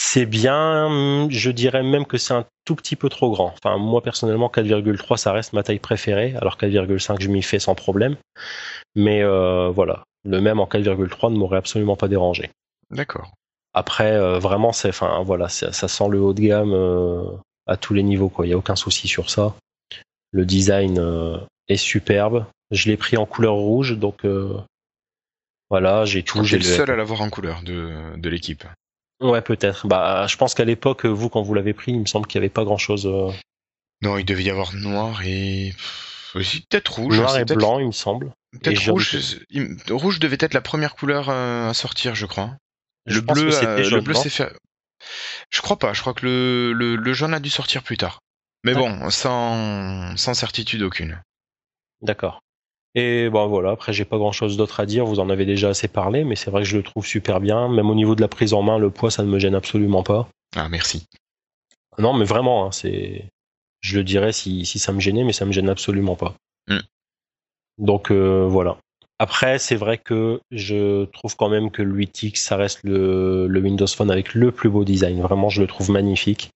C'est 0.00 0.26
bien, 0.26 1.28
je 1.28 1.50
dirais 1.50 1.82
même 1.82 2.06
que 2.06 2.18
c'est 2.18 2.32
un 2.32 2.46
tout 2.64 2.76
petit 2.76 2.94
peu 2.94 3.08
trop 3.08 3.32
grand. 3.32 3.52
Enfin, 3.60 3.78
moi 3.78 4.00
personnellement, 4.00 4.46
4,3 4.46 5.16
ça 5.16 5.32
reste 5.32 5.54
ma 5.54 5.64
taille 5.64 5.80
préférée, 5.80 6.36
alors 6.40 6.56
4,5 6.56 7.20
je 7.20 7.28
m'y 7.28 7.42
fais 7.42 7.58
sans 7.58 7.74
problème. 7.74 8.16
Mais 8.94 9.22
euh, 9.22 9.70
voilà, 9.70 10.04
le 10.24 10.40
même 10.40 10.60
en 10.60 10.66
4,3 10.66 11.32
ne 11.32 11.38
m'aurait 11.38 11.58
absolument 11.58 11.96
pas 11.96 12.06
dérangé. 12.06 12.50
D'accord. 12.92 13.32
Après, 13.78 14.12
euh, 14.12 14.38
vraiment, 14.38 14.72
c'est, 14.72 14.88
enfin 14.88 15.22
voilà, 15.22 15.48
ça 15.48 15.72
sent 15.72 16.08
le 16.10 16.20
haut 16.20 16.34
de 16.34 16.40
gamme 16.40 16.72
euh, 16.72 17.22
à 17.66 17.76
tous 17.76 17.94
les 17.94 18.02
niveaux, 18.02 18.28
quoi. 18.28 18.46
Il 18.46 18.50
y 18.50 18.52
a 18.52 18.58
aucun 18.58 18.76
souci 18.76 19.06
sur 19.06 19.30
ça. 19.30 19.54
Le 20.32 20.44
design 20.44 21.00
est 21.68 21.76
superbe. 21.76 22.44
Je 22.70 22.88
l'ai 22.90 22.96
pris 22.96 23.16
en 23.16 23.24
couleur 23.24 23.54
rouge, 23.54 23.96
donc 23.96 24.26
voilà, 25.70 26.04
j'ai 26.04 26.22
tout. 26.22 26.42
J'ai 26.44 26.58
le 26.58 26.64
seul 26.64 26.90
à 26.90 26.96
l'avoir 26.96 27.20
en 27.20 27.30
couleur 27.30 27.62
de, 27.62 28.16
de 28.16 28.28
l'équipe. 28.28 28.64
Ouais, 29.20 29.42
peut-être. 29.42 29.86
Bah, 29.86 30.26
je 30.28 30.36
pense 30.36 30.54
qu'à 30.54 30.64
l'époque, 30.64 31.04
vous, 31.06 31.28
quand 31.28 31.42
vous 31.42 31.54
l'avez 31.54 31.72
pris, 31.72 31.92
il 31.92 32.00
me 32.00 32.06
semble 32.06 32.26
qu'il 32.26 32.40
n'y 32.40 32.44
avait 32.44 32.52
pas 32.52 32.64
grand-chose. 32.64 33.06
Euh. 33.06 33.30
Non, 34.02 34.16
il 34.16 34.24
devait 34.24 34.44
y 34.44 34.50
avoir 34.50 34.74
noir 34.74 35.22
et 35.24 35.72
aussi 36.34 36.60
peut-être 36.62 37.00
rouge. 37.00 37.18
Noir 37.18 37.38
et 37.38 37.44
blanc, 37.44 37.78
il 37.78 37.86
me 37.86 37.92
semble. 37.92 38.32
Peut-être 38.52 38.90
rouge. 38.90 39.44
Rouge 39.90 40.20
devait 40.20 40.38
être 40.40 40.54
la 40.54 40.60
première 40.60 40.94
couleur 40.94 41.28
euh, 41.28 41.70
à 41.70 41.74
sortir, 41.74 42.14
je 42.14 42.26
crois. 42.26 42.50
Le 43.08 43.20
bleu, 43.20 43.64
euh, 43.64 43.90
le 43.90 44.00
bleu, 44.00 44.14
c'est 44.14 44.30
fait. 44.30 44.52
Je 45.50 45.60
crois 45.60 45.78
pas. 45.78 45.92
Je 45.92 46.00
crois 46.00 46.14
que 46.14 46.24
le, 46.24 46.96
le, 46.96 47.12
jaune 47.12 47.34
a 47.34 47.40
dû 47.40 47.50
sortir 47.50 47.82
plus 47.82 47.96
tard. 47.96 48.20
Mais 48.64 48.74
bon, 48.74 49.10
sans, 49.10 50.16
sans 50.16 50.34
certitude 50.34 50.82
aucune. 50.82 51.22
D'accord. 52.02 52.40
Et 52.94 53.28
bon 53.28 53.46
voilà, 53.46 53.70
après 53.70 53.92
j'ai 53.92 54.04
pas 54.04 54.16
grand 54.16 54.32
chose 54.32 54.56
d'autre 54.56 54.80
à 54.80 54.86
dire, 54.86 55.04
vous 55.04 55.20
en 55.20 55.30
avez 55.30 55.44
déjà 55.44 55.68
assez 55.68 55.88
parlé, 55.88 56.24
mais 56.24 56.36
c'est 56.36 56.50
vrai 56.50 56.62
que 56.62 56.68
je 56.68 56.76
le 56.76 56.82
trouve 56.82 57.06
super 57.06 57.38
bien. 57.38 57.68
Même 57.68 57.90
au 57.90 57.94
niveau 57.94 58.14
de 58.14 58.20
la 58.20 58.28
prise 58.28 58.54
en 58.54 58.62
main, 58.62 58.78
le 58.78 58.90
poids 58.90 59.10
ça 59.10 59.22
ne 59.22 59.28
me 59.28 59.38
gêne 59.38 59.54
absolument 59.54 60.02
pas. 60.02 60.28
Ah 60.56 60.68
merci. 60.68 61.06
Non 61.98 62.14
mais 62.14 62.24
vraiment, 62.24 62.66
hein, 62.66 62.72
c'est. 62.72 63.24
Je 63.80 63.98
le 63.98 64.04
dirais 64.04 64.32
si, 64.32 64.66
si 64.66 64.78
ça 64.78 64.92
me 64.92 64.98
gênait, 65.00 65.22
mais 65.22 65.32
ça 65.32 65.44
me 65.44 65.52
gêne 65.52 65.68
absolument 65.68 66.16
pas. 66.16 66.34
Hmm. 66.66 66.80
Donc 67.76 68.10
euh, 68.10 68.46
voilà. 68.48 68.78
Après, 69.18 69.58
c'est 69.58 69.74
vrai 69.74 69.98
que 69.98 70.40
je 70.52 71.04
trouve 71.06 71.34
quand 71.36 71.48
même 71.48 71.70
que 71.70 71.82
le 71.82 71.94
8X, 71.94 72.36
ça 72.36 72.56
reste 72.56 72.80
le, 72.84 73.48
le, 73.48 73.60
Windows 73.60 73.86
Phone 73.86 74.10
avec 74.10 74.34
le 74.34 74.52
plus 74.52 74.68
beau 74.68 74.84
design. 74.84 75.20
Vraiment, 75.20 75.48
je 75.48 75.60
le 75.60 75.66
trouve 75.66 75.90
magnifique. 75.90 76.50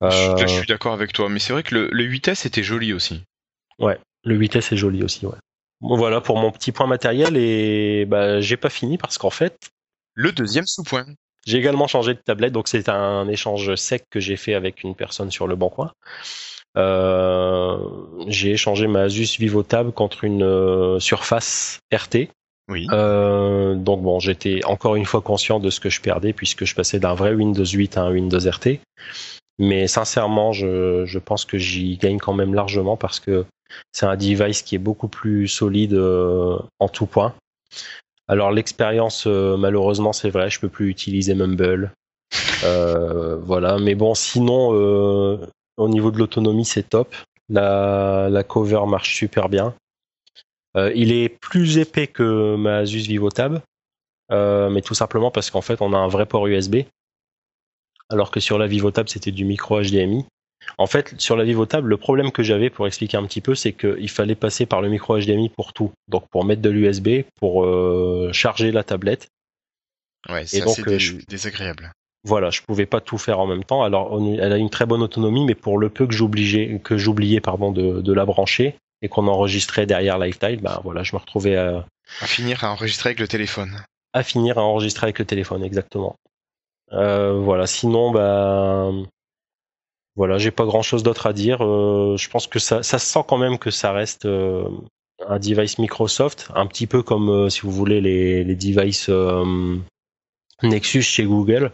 Je, 0.00 0.46
suis 0.46 0.66
d'accord 0.66 0.94
avec 0.94 1.12
toi, 1.12 1.28
mais 1.28 1.38
c'est 1.38 1.52
vrai 1.52 1.62
que 1.62 1.74
le, 1.74 1.88
le 1.92 2.04
8S 2.04 2.46
était 2.46 2.62
joli 2.62 2.94
aussi. 2.94 3.22
Ouais, 3.78 3.98
le 4.24 4.38
8S 4.38 4.72
est 4.72 4.76
joli 4.76 5.02
aussi, 5.02 5.26
ouais. 5.26 5.36
voilà 5.80 6.22
pour 6.22 6.38
mon 6.38 6.50
petit 6.50 6.72
point 6.72 6.86
matériel 6.86 7.36
et 7.36 8.06
bah, 8.06 8.40
j'ai 8.40 8.56
pas 8.56 8.70
fini 8.70 8.96
parce 8.96 9.18
qu'en 9.18 9.30
fait. 9.30 9.70
Le 10.14 10.32
deuxième 10.32 10.66
sous-point. 10.66 11.06
J'ai 11.46 11.58
également 11.58 11.86
changé 11.86 12.14
de 12.14 12.18
tablette, 12.18 12.52
donc 12.52 12.68
c'est 12.68 12.88
un 12.88 13.26
échange 13.28 13.74
sec 13.74 14.04
que 14.10 14.20
j'ai 14.20 14.36
fait 14.36 14.54
avec 14.54 14.82
une 14.82 14.94
personne 14.94 15.30
sur 15.30 15.46
le 15.46 15.56
bon 15.56 15.70
coin. 15.70 15.92
Euh, 16.76 17.78
j'ai 18.28 18.52
échangé 18.52 18.86
ma 18.86 19.02
Asus 19.02 19.38
VivoTab 19.38 19.92
contre 19.92 20.24
une 20.24 20.42
euh, 20.42 21.00
Surface 21.00 21.80
RT. 21.92 22.28
Oui. 22.68 22.86
Euh, 22.92 23.74
donc 23.74 24.02
bon, 24.02 24.20
j'étais 24.20 24.64
encore 24.64 24.94
une 24.94 25.04
fois 25.04 25.20
conscient 25.20 25.58
de 25.58 25.70
ce 25.70 25.80
que 25.80 25.90
je 25.90 26.00
perdais 26.00 26.32
puisque 26.32 26.64
je 26.64 26.74
passais 26.74 27.00
d'un 27.00 27.14
vrai 27.14 27.34
Windows 27.34 27.64
8 27.64 27.96
à 27.98 28.02
un 28.02 28.12
Windows 28.12 28.38
RT. 28.38 28.80
Mais 29.58 29.88
sincèrement, 29.88 30.52
je, 30.52 31.04
je 31.04 31.18
pense 31.18 31.44
que 31.44 31.58
j'y 31.58 31.96
gagne 31.96 32.18
quand 32.18 32.32
même 32.32 32.54
largement 32.54 32.96
parce 32.96 33.20
que 33.20 33.44
c'est 33.92 34.06
un 34.06 34.16
device 34.16 34.62
qui 34.62 34.74
est 34.74 34.78
beaucoup 34.78 35.08
plus 35.08 35.48
solide 35.48 35.94
euh, 35.94 36.58
en 36.78 36.88
tout 36.88 37.06
point. 37.06 37.34
Alors 38.28 38.52
l'expérience, 38.52 39.26
euh, 39.26 39.56
malheureusement, 39.56 40.12
c'est 40.12 40.30
vrai, 40.30 40.50
je 40.50 40.60
peux 40.60 40.68
plus 40.68 40.88
utiliser 40.88 41.34
Mumble. 41.34 41.92
Euh, 42.64 43.36
voilà, 43.42 43.78
mais 43.78 43.94
bon, 43.94 44.14
sinon, 44.14 44.72
au 45.80 45.88
niveau 45.88 46.10
de 46.10 46.18
l'autonomie, 46.18 46.64
c'est 46.64 46.88
top. 46.88 47.14
La, 47.48 48.28
la, 48.30 48.44
cover 48.44 48.82
marche 48.86 49.16
super 49.16 49.48
bien. 49.48 49.74
il 50.76 51.10
est 51.12 51.28
plus 51.28 51.78
épais 51.78 52.06
que 52.06 52.54
ma 52.54 52.78
Asus 52.78 53.08
VivoTab, 53.08 53.60
mais 54.30 54.82
tout 54.82 54.94
simplement 54.94 55.30
parce 55.32 55.50
qu'en 55.50 55.60
fait, 55.60 55.82
on 55.82 55.92
a 55.92 55.98
un 55.98 56.08
vrai 56.08 56.26
port 56.26 56.46
USB, 56.46 56.82
alors 58.08 58.30
que 58.30 58.40
sur 58.40 58.58
la 58.58 58.66
VivoTab, 58.66 59.08
c'était 59.08 59.32
du 59.32 59.44
micro 59.44 59.80
HDMI. 59.80 60.26
En 60.78 60.86
fait, 60.86 61.18
sur 61.20 61.36
la 61.36 61.44
Vivotable, 61.44 61.88
le 61.88 61.96
problème 61.96 62.32
que 62.32 62.42
j'avais, 62.42 62.70
pour 62.70 62.86
expliquer 62.86 63.16
un 63.16 63.24
petit 63.26 63.40
peu, 63.40 63.54
c'est 63.54 63.72
qu'il 63.72 64.10
fallait 64.10 64.34
passer 64.34 64.66
par 64.66 64.80
le 64.80 64.88
micro 64.88 65.18
HDMI 65.18 65.48
pour 65.48 65.72
tout. 65.72 65.92
Donc 66.08 66.28
pour 66.28 66.44
mettre 66.44 66.62
de 66.62 66.70
l'USB, 66.70 67.24
pour 67.36 67.64
euh, 67.64 68.30
charger 68.32 68.72
la 68.72 68.84
tablette. 68.84 69.28
Ouais, 70.28 70.46
c'est 70.46 70.62
assez 70.62 70.82
euh, 70.86 71.22
désagréable. 71.28 71.92
Voilà, 72.24 72.50
je 72.50 72.60
pouvais 72.62 72.86
pas 72.86 73.00
tout 73.00 73.18
faire 73.18 73.40
en 73.40 73.46
même 73.46 73.64
temps. 73.64 73.82
Alors, 73.82 74.20
elle 74.20 74.52
a 74.52 74.58
une 74.58 74.70
très 74.70 74.86
bonne 74.86 75.02
autonomie, 75.02 75.44
mais 75.44 75.54
pour 75.54 75.78
le 75.78 75.88
peu 75.88 76.06
que 76.06 76.12
j'oubliais, 76.12 76.78
que 76.84 76.98
j'oubliais 76.98 77.40
pardon 77.40 77.72
de, 77.72 78.12
la 78.12 78.24
brancher 78.26 78.76
et 79.02 79.08
qu'on 79.08 79.26
enregistrait 79.28 79.86
derrière 79.86 80.18
Lifetime, 80.18 80.60
ben 80.60 80.78
voilà, 80.84 81.02
je 81.02 81.16
me 81.16 81.20
retrouvais 81.20 81.56
à, 81.56 81.86
à 82.20 82.26
finir 82.26 82.64
à 82.64 82.72
enregistrer 82.72 83.10
avec 83.10 83.20
le 83.20 83.28
téléphone. 83.28 83.82
À 84.12 84.22
finir 84.22 84.58
à 84.58 84.62
enregistrer 84.62 85.06
avec 85.06 85.18
le 85.18 85.24
téléphone, 85.24 85.64
exactement. 85.64 86.16
Euh, 86.92 87.32
voilà. 87.40 87.66
Sinon, 87.66 88.10
bah, 88.10 88.90
voilà, 90.16 90.38
j'ai 90.38 90.50
pas 90.50 90.64
grand 90.64 90.82
chose 90.82 91.02
d'autre 91.02 91.26
à 91.26 91.32
dire. 91.32 91.64
Euh, 91.64 92.16
je 92.18 92.28
pense 92.28 92.46
que 92.46 92.58
ça, 92.58 92.82
ça 92.82 92.98
sent 92.98 93.20
quand 93.26 93.38
même 93.38 93.58
que 93.58 93.70
ça 93.70 93.92
reste 93.92 94.26
euh, 94.26 94.68
un 95.26 95.38
device 95.38 95.78
Microsoft, 95.78 96.50
un 96.54 96.66
petit 96.66 96.86
peu 96.86 97.02
comme 97.02 97.30
euh, 97.30 97.48
si 97.48 97.62
vous 97.62 97.70
voulez 97.70 98.00
les, 98.00 98.44
les 98.44 98.54
devices 98.56 99.10
Nexus 100.62 101.02
chez 101.02 101.24
Google. 101.24 101.72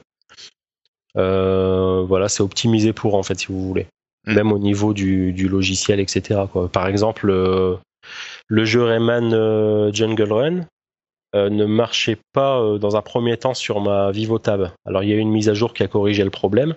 Voilà, 1.16 2.28
c'est 2.28 2.42
optimisé 2.42 2.92
pour 2.92 3.14
en 3.14 3.22
fait, 3.22 3.38
si 3.38 3.46
vous 3.48 3.66
voulez. 3.66 3.86
Mm. 4.26 4.34
Même 4.34 4.52
au 4.52 4.58
niveau 4.58 4.92
du, 4.92 5.32
du 5.32 5.48
logiciel, 5.48 6.00
etc. 6.00 6.40
Quoi. 6.50 6.68
Par 6.68 6.86
exemple, 6.88 7.28
le 7.28 8.64
jeu 8.64 8.82
Rayman 8.82 9.90
Jungle 9.92 10.32
Run, 10.32 10.60
ne 11.34 11.66
marchait 11.66 12.16
pas 12.32 12.78
dans 12.78 12.96
un 12.96 13.02
premier 13.02 13.36
temps 13.36 13.52
sur 13.52 13.80
ma 13.80 14.10
VivoTab. 14.10 14.70
Alors 14.86 15.02
il 15.02 15.10
y 15.10 15.12
a 15.12 15.16
eu 15.16 15.20
une 15.20 15.30
mise 15.30 15.50
à 15.50 15.54
jour 15.54 15.74
qui 15.74 15.82
a 15.82 15.88
corrigé 15.88 16.24
le 16.24 16.30
problème, 16.30 16.74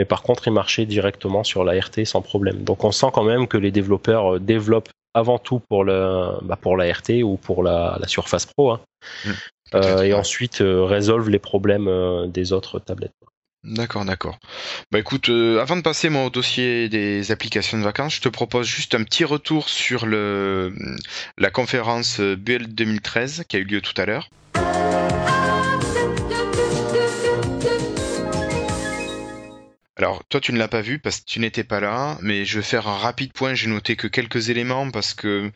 mais 0.00 0.06
par 0.06 0.22
contre, 0.22 0.48
il 0.48 0.54
marchait 0.54 0.86
directement 0.86 1.44
sur 1.44 1.62
la 1.62 1.78
RT 1.78 2.06
sans 2.06 2.22
problème. 2.22 2.64
Donc 2.64 2.84
on 2.84 2.90
sent 2.90 3.08
quand 3.12 3.22
même 3.22 3.46
que 3.46 3.58
les 3.58 3.70
développeurs 3.70 4.36
euh, 4.36 4.40
développent 4.40 4.88
avant 5.12 5.38
tout 5.38 5.60
pour, 5.68 5.84
le, 5.84 6.38
bah 6.40 6.56
pour 6.58 6.78
la 6.78 6.90
RT 6.90 7.22
ou 7.22 7.36
pour 7.36 7.62
la, 7.62 7.98
Surface 8.06 8.46
Pro, 8.46 8.70
hein. 8.70 8.80
mmh, 9.26 9.30
euh, 9.74 10.02
et 10.02 10.14
ensuite 10.14 10.62
euh, 10.62 10.84
résolvent 10.84 11.28
les 11.28 11.38
problèmes 11.38 12.30
des 12.30 12.54
autres 12.54 12.78
tablettes. 12.78 13.12
D'accord, 13.62 14.06
d'accord. 14.06 14.38
Bah 14.90 14.98
écoute, 14.98 15.28
euh, 15.28 15.60
avant 15.60 15.76
de 15.76 15.82
passer 15.82 16.08
moi 16.08 16.24
au 16.24 16.30
dossier 16.30 16.88
des 16.88 17.30
applications 17.30 17.76
de 17.76 17.82
vacances, 17.82 18.14
je 18.14 18.22
te 18.22 18.28
propose 18.30 18.66
juste 18.66 18.94
un 18.94 19.04
petit 19.04 19.24
retour 19.24 19.68
sur 19.68 20.06
le 20.06 20.74
la 21.36 21.50
conférence 21.50 22.20
Build 22.20 22.74
2013 22.74 23.44
qui 23.48 23.56
a 23.56 23.60
eu 23.60 23.64
lieu 23.64 23.82
tout 23.82 24.00
à 24.00 24.06
l'heure. 24.06 24.30
Alors, 29.96 30.24
toi, 30.30 30.40
tu 30.40 30.54
ne 30.54 30.58
l'as 30.58 30.66
pas 30.66 30.80
vu 30.80 30.98
parce 30.98 31.20
que 31.20 31.26
tu 31.26 31.40
n'étais 31.40 31.62
pas 31.62 31.78
là, 31.78 32.16
mais 32.22 32.46
je 32.46 32.58
vais 32.58 32.64
faire 32.64 32.88
un 32.88 32.96
rapide 32.96 33.34
point. 33.34 33.52
J'ai 33.52 33.66
noté 33.66 33.96
que 33.96 34.06
quelques 34.06 34.48
éléments 34.48 34.90
parce 34.90 35.12
que 35.12 35.52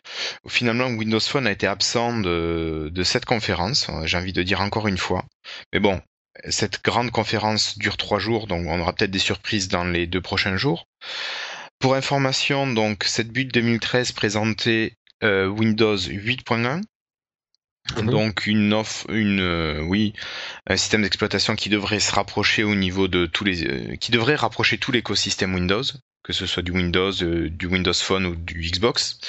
finalement, 0.47 0.85
Windows 0.85 1.19
Phone 1.19 1.47
a 1.47 1.51
été 1.51 1.65
absent 1.65 2.19
de, 2.19 2.91
de 2.93 3.03
cette 3.03 3.25
conférence. 3.25 3.89
J'ai 4.03 4.17
envie 4.17 4.33
de 4.33 4.43
dire 4.43 4.61
encore 4.61 4.87
une 4.87 4.99
fois. 4.99 5.25
Mais 5.73 5.79
bon, 5.79 5.99
cette 6.49 6.83
grande 6.83 7.11
conférence 7.11 7.77
dure 7.77 7.97
trois 7.97 8.19
jours, 8.19 8.47
donc 8.47 8.67
on 8.67 8.79
aura 8.79 8.93
peut-être 8.93 9.11
des 9.11 9.19
surprises 9.19 9.67
dans 9.67 9.85
les 9.85 10.07
deux 10.07 10.21
prochains 10.21 10.57
jours. 10.57 10.87
Pour 11.79 11.95
information, 11.95 12.67
donc 12.67 13.03
cette 13.03 13.29
build 13.29 13.51
2013 13.51 14.11
présentait 14.11 14.97
euh, 15.23 15.47
Windows 15.47 15.97
8.1, 15.97 16.81
mhm. 17.95 18.09
donc 18.09 18.47
une 18.47 18.73
offre, 18.73 19.09
une 19.09 19.39
euh, 19.39 19.81
oui, 19.81 20.13
un 20.67 20.77
système 20.77 21.03
d'exploitation 21.03 21.55
qui 21.55 21.69
devrait 21.69 21.99
se 21.99 22.13
rapprocher 22.13 22.63
au 22.63 22.75
niveau 22.75 23.07
de 23.07 23.25
tous 23.25 23.43
les, 23.43 23.65
euh, 23.65 23.95
qui 23.95 24.11
devrait 24.11 24.35
rapprocher 24.35 24.77
tout 24.77 24.91
l'écosystème 24.91 25.53
Windows, 25.53 25.83
que 26.23 26.33
ce 26.33 26.45
soit 26.45 26.63
du 26.63 26.71
Windows, 26.71 27.11
euh, 27.21 27.49
du 27.49 27.67
Windows 27.67 27.93
Phone 27.93 28.25
ou 28.25 28.35
du 28.35 28.61
Xbox. 28.61 29.19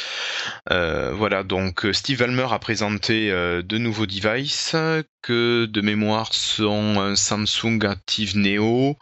Voilà, 0.68 1.42
donc 1.42 1.86
Steve 1.92 2.18
Ballmer 2.18 2.46
a 2.50 2.58
présenté 2.58 3.30
deux 3.64 3.78
nouveaux 3.78 4.06
devices 4.06 4.76
que 5.22 5.66
de 5.66 5.80
mémoire 5.80 6.32
sont 6.32 7.00
un 7.00 7.16
Samsung 7.16 7.84
Active 7.84 8.36
Neo 8.36 8.96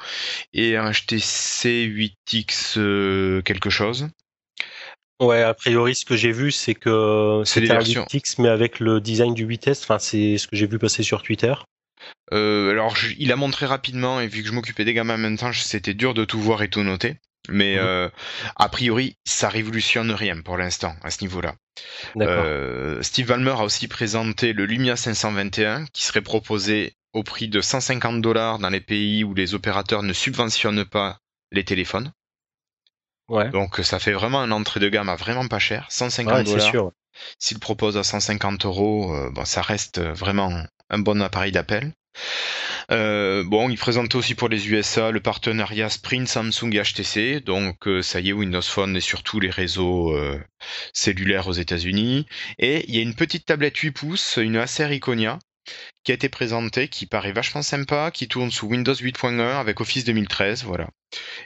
et 0.53 0.77
un 0.77 0.91
HTC 0.91 1.87
8X 1.87 3.43
quelque 3.43 3.71
chose. 3.71 4.09
Ouais, 5.21 5.43
a 5.43 5.55
priori, 5.55 5.95
ce 5.95 6.05
que 6.05 6.17
j'ai 6.17 6.33
vu, 6.33 6.51
c'est 6.51 6.75
que 6.75 7.43
c'est 7.45 7.71
un 7.71 7.79
8X, 7.79 8.37
mais 8.39 8.49
avec 8.49 8.81
le 8.81 9.01
design 9.01 9.35
du 9.35 9.47
8S. 9.47 9.83
Enfin, 9.83 9.99
c'est 9.99 10.39
ce 10.39 10.49
que 10.49 10.57
j'ai 10.57 10.67
vu 10.67 10.79
passer 10.79 11.03
sur 11.03 11.23
Twitter. 11.23 11.55
alors, 12.33 12.97
il 13.19 13.31
a 13.33 13.37
montré 13.37 13.67
rapidement, 13.67 14.21
et 14.21 14.27
vu 14.27 14.43
que 14.43 14.49
je 14.49 14.53
m'occupais 14.53 14.85
des 14.85 14.95
gamins 14.95 15.15
en 15.15 15.19
même 15.19 15.39
temps, 15.39 15.53
c'était 15.53 15.95
dur 15.95 16.15
de 16.15 16.25
tout 16.25 16.41
voir 16.41 16.63
et 16.63 16.69
tout 16.69 16.83
noter. 16.83 17.17
Mais 17.49 17.77
mhm. 17.77 17.83
euh, 17.85 18.09
a 18.57 18.69
priori, 18.69 19.17
ça 19.25 19.49
révolutionne 19.49 20.11
rien 20.11 20.41
pour 20.41 20.57
l'instant 20.57 20.97
à 21.03 21.11
ce 21.11 21.23
niveau-là. 21.23 21.55
Euh, 22.17 23.03
Steve 23.03 23.27
Ballmer 23.27 23.51
a 23.51 23.65
aussi 23.65 23.89
présenté 23.89 24.53
le 24.53 24.65
Lumia 24.65 24.97
521 24.97 25.87
qui 25.93 26.05
serait 26.05 26.23
proposé 26.23 26.95
au 27.13 27.23
prix 27.23 27.49
de 27.49 27.61
150 27.61 28.23
dollars 28.23 28.59
dans 28.59 28.71
les 28.71 28.81
pays 28.81 29.25
où 29.25 29.35
les 29.35 29.55
opérateurs 29.55 30.03
ne 30.03 30.13
subventionnent 30.13 30.85
pas 30.85 31.19
les 31.53 31.65
téléphones. 31.65 32.13
Ouais. 33.29 33.51
Donc 33.51 33.79
ça 33.83 33.99
fait 33.99 34.13
vraiment 34.13 34.41
un 34.41 34.51
entrée 34.51 34.81
de 34.81 34.89
gamme 34.89 35.09
à 35.09 35.17
vraiment 35.17 35.49
pas 35.49 35.59
cher, 35.59 35.87
150 35.91 36.45
dollars. 36.45 36.91
S'il 37.39 37.59
propose 37.59 37.97
à 37.97 38.03
150 38.03 38.65
euros, 38.67 39.15
euh, 39.15 39.31
bon, 39.31 39.45
ça 39.45 39.63
reste 39.63 40.01
vraiment 40.01 40.65
un 40.91 40.99
bon 40.99 41.23
appareil 41.23 41.53
d'appel. 41.53 41.93
Euh, 42.91 43.45
bon, 43.45 43.71
il 43.71 43.79
présente 43.79 44.15
aussi 44.15 44.35
pour 44.35 44.49
les 44.49 44.69
USA 44.69 45.11
le 45.11 45.21
partenariat 45.21 45.89
Sprint, 45.89 46.29
Samsung 46.29 46.71
HTC. 46.71 47.41
Donc 47.41 47.87
euh, 47.89 48.03
ça 48.03 48.21
y 48.21 48.31
est, 48.31 48.33
Windows 48.33 48.63
Phone 48.63 48.97
est 48.97 49.01
sur 49.01 49.23
tous 49.23 49.41
les 49.41 49.51
réseaux 49.51 50.13
euh, 50.13 50.39
cellulaires 50.93 51.49
aux 51.49 51.53
États-Unis. 51.53 52.27
Et 52.59 52.85
il 52.89 52.95
y 52.95 52.99
a 52.99 53.03
une 53.03 53.15
petite 53.15 53.47
tablette 53.47 53.77
8 53.77 53.93
pouces, 53.93 54.37
une 54.37 54.57
Acer 54.57 54.93
Iconia, 54.93 55.39
qui 56.05 56.13
a 56.13 56.15
été 56.15 56.29
présentée, 56.29 56.89
qui 56.89 57.07
paraît 57.07 57.33
vachement 57.33 57.63
sympa, 57.63 58.11
qui 58.11 58.29
tourne 58.29 58.51
sous 58.51 58.67
Windows 58.67 58.95
8.1 58.95 59.41
avec 59.41 59.81
Office 59.81 60.05
2013, 60.05 60.65
voilà. 60.65 60.89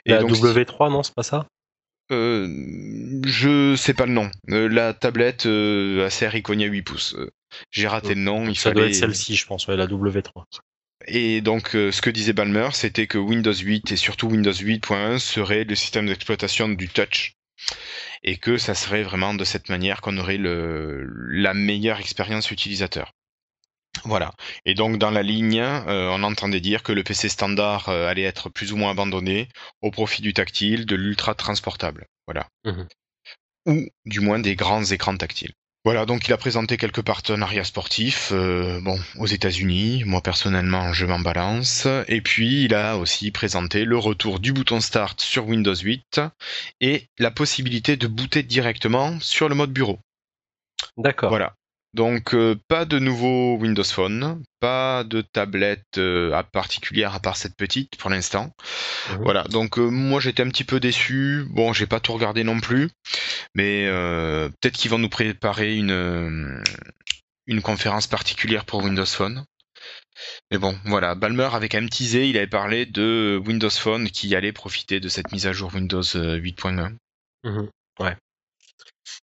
Et 0.05 0.11
la 0.11 0.23
W3, 0.23 0.91
non, 0.91 1.03
c'est 1.03 1.15
pas 1.15 1.23
ça? 1.23 1.47
Euh, 2.11 2.47
je 3.25 3.75
sais 3.75 3.93
pas 3.93 4.05
le 4.05 4.13
nom. 4.13 4.29
la 4.47 4.93
tablette 4.93 5.45
Acer 5.45 6.29
Iconia 6.33 6.67
8 6.67 6.81
pouces. 6.81 7.15
J'ai 7.71 7.87
raté 7.87 8.15
le 8.15 8.21
nom. 8.21 8.47
Il 8.47 8.57
ça 8.57 8.71
doit 8.71 8.85
être 8.85 8.95
celle-ci, 8.95 9.35
je 9.35 9.45
pense, 9.45 9.67
ouais, 9.67 9.75
la 9.75 9.87
W3. 9.87 10.45
Et 11.07 11.41
donc, 11.41 11.75
euh, 11.75 11.91
ce 11.91 12.01
que 12.01 12.09
disait 12.09 12.33
Balmer, 12.33 12.69
c'était 12.73 13.07
que 13.07 13.17
Windows 13.17 13.53
8 13.53 13.91
et 13.91 13.95
surtout 13.95 14.27
Windows 14.27 14.51
8.1 14.51 15.17
serait 15.17 15.63
le 15.63 15.75
système 15.75 16.07
d'exploitation 16.07 16.69
du 16.69 16.89
touch. 16.89 17.33
Et 18.23 18.37
que 18.37 18.57
ça 18.57 18.75
serait 18.75 19.03
vraiment 19.03 19.33
de 19.33 19.43
cette 19.43 19.69
manière 19.69 20.01
qu'on 20.01 20.17
aurait 20.17 20.37
le, 20.37 21.05
la 21.31 21.53
meilleure 21.53 21.99
expérience 21.99 22.51
utilisateur. 22.51 23.13
Voilà. 24.03 24.31
Et 24.65 24.75
donc 24.75 24.97
dans 24.97 25.11
la 25.11 25.23
ligne, 25.23 25.59
euh, 25.59 26.09
on 26.11 26.23
entendait 26.23 26.61
dire 26.61 26.83
que 26.83 26.91
le 26.91 27.03
PC 27.03 27.29
standard 27.29 27.89
euh, 27.89 28.07
allait 28.07 28.23
être 28.23 28.49
plus 28.49 28.71
ou 28.71 28.77
moins 28.77 28.91
abandonné 28.91 29.49
au 29.81 29.91
profit 29.91 30.21
du 30.21 30.33
tactile, 30.33 30.85
de 30.85 30.95
l'ultra 30.95 31.35
transportable. 31.35 32.05
Voilà. 32.27 32.47
Mmh 32.65 32.83
ou 33.65 33.85
du 34.05 34.19
moins 34.19 34.39
des 34.39 34.55
grands 34.55 34.83
écrans 34.83 35.15
tactiles. 35.15 35.53
Voilà, 35.85 36.05
donc 36.05 36.27
il 36.27 36.33
a 36.33 36.37
présenté 36.37 36.75
quelques 36.75 37.01
partenariats 37.01 37.63
sportifs, 37.63 38.31
euh, 38.33 38.81
bon, 38.81 38.99
aux 39.17 39.27
États-Unis. 39.27 40.03
Moi 40.05 40.21
personnellement, 40.21 40.91
je 40.91 41.05
m'en 41.05 41.19
balance. 41.19 41.87
Et 42.07 42.21
puis 42.21 42.65
il 42.65 42.73
a 42.73 42.97
aussi 42.97 43.31
présenté 43.31 43.85
le 43.85 43.97
retour 43.97 44.39
du 44.39 44.51
bouton 44.51 44.81
Start 44.81 45.21
sur 45.21 45.47
Windows 45.47 45.75
8 45.75 46.21
et 46.81 47.07
la 47.17 47.31
possibilité 47.31 47.95
de 47.95 48.07
booter 48.07 48.43
directement 48.43 49.19
sur 49.21 49.47
le 49.47 49.55
mode 49.55 49.71
bureau. 49.71 49.99
D'accord. 50.97 51.29
Voilà. 51.29 51.55
Donc 51.93 52.35
euh, 52.35 52.55
pas 52.67 52.85
de 52.85 52.99
nouveau 52.99 53.57
Windows 53.57 53.83
Phone, 53.83 54.43
pas 54.59 55.03
de 55.03 55.21
tablette 55.21 55.97
euh, 55.97 56.31
à 56.33 56.43
particulière 56.43 57.15
à 57.15 57.19
part 57.19 57.35
cette 57.35 57.55
petite 57.55 57.97
pour 57.97 58.11
l'instant. 58.11 58.53
Mhm. 59.09 59.23
Voilà, 59.23 59.43
donc 59.45 59.79
euh, 59.79 59.89
moi 59.89 60.19
j'étais 60.19 60.43
un 60.43 60.49
petit 60.49 60.63
peu 60.63 60.79
déçu. 60.79 61.45
Bon, 61.49 61.73
j'ai 61.73 61.87
pas 61.87 61.99
tout 61.99 62.13
regardé 62.13 62.43
non 62.43 62.59
plus, 62.59 62.89
mais 63.55 63.87
peut-être 63.87 64.77
qu'ils 64.77 64.91
vont 64.91 64.99
nous 64.99 65.09
préparer 65.09 65.75
une 65.75 66.63
une 67.47 67.61
conférence 67.63 68.05
particulière 68.05 68.65
pour 68.65 68.83
Windows 68.83 69.05
Phone. 69.05 69.43
Mais 70.51 70.57
bon, 70.57 70.77
voilà, 70.85 71.15
Balmer 71.15 71.49
avait 71.53 71.69
quand 71.69 71.77
même 71.79 71.89
teasé, 71.89 72.29
il 72.29 72.37
avait 72.37 72.45
parlé 72.45 72.85
de 72.85 73.41
Windows 73.45 73.69
Phone 73.69 74.09
qui 74.09 74.35
allait 74.35 74.51
profiter 74.51 74.99
de 74.99 75.07
cette 75.07 75.31
mise 75.31 75.47
à 75.47 75.53
jour 75.53 75.73
Windows 75.73 76.03
8.1. 76.03 76.97
Mhm. 77.43 77.69
Ouais. 77.99 78.15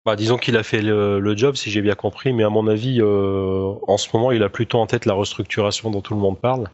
Bah, 0.04 0.16
disons 0.16 0.36
qu'il 0.38 0.56
a 0.56 0.62
fait 0.62 0.82
le, 0.82 1.36
job, 1.36 1.56
si 1.56 1.70
j'ai 1.70 1.82
bien 1.82 1.94
compris, 1.94 2.32
mais 2.32 2.44
à 2.44 2.48
mon 2.48 2.66
avis, 2.68 3.00
euh, 3.00 3.74
en 3.86 3.96
ce 3.96 4.08
moment, 4.14 4.32
il 4.32 4.42
a 4.42 4.48
plutôt 4.48 4.78
en 4.78 4.86
tête 4.86 5.04
la 5.04 5.14
restructuration 5.14 5.90
dont 5.90 6.00
tout 6.00 6.14
le 6.14 6.20
monde 6.20 6.40
parle. 6.40 6.70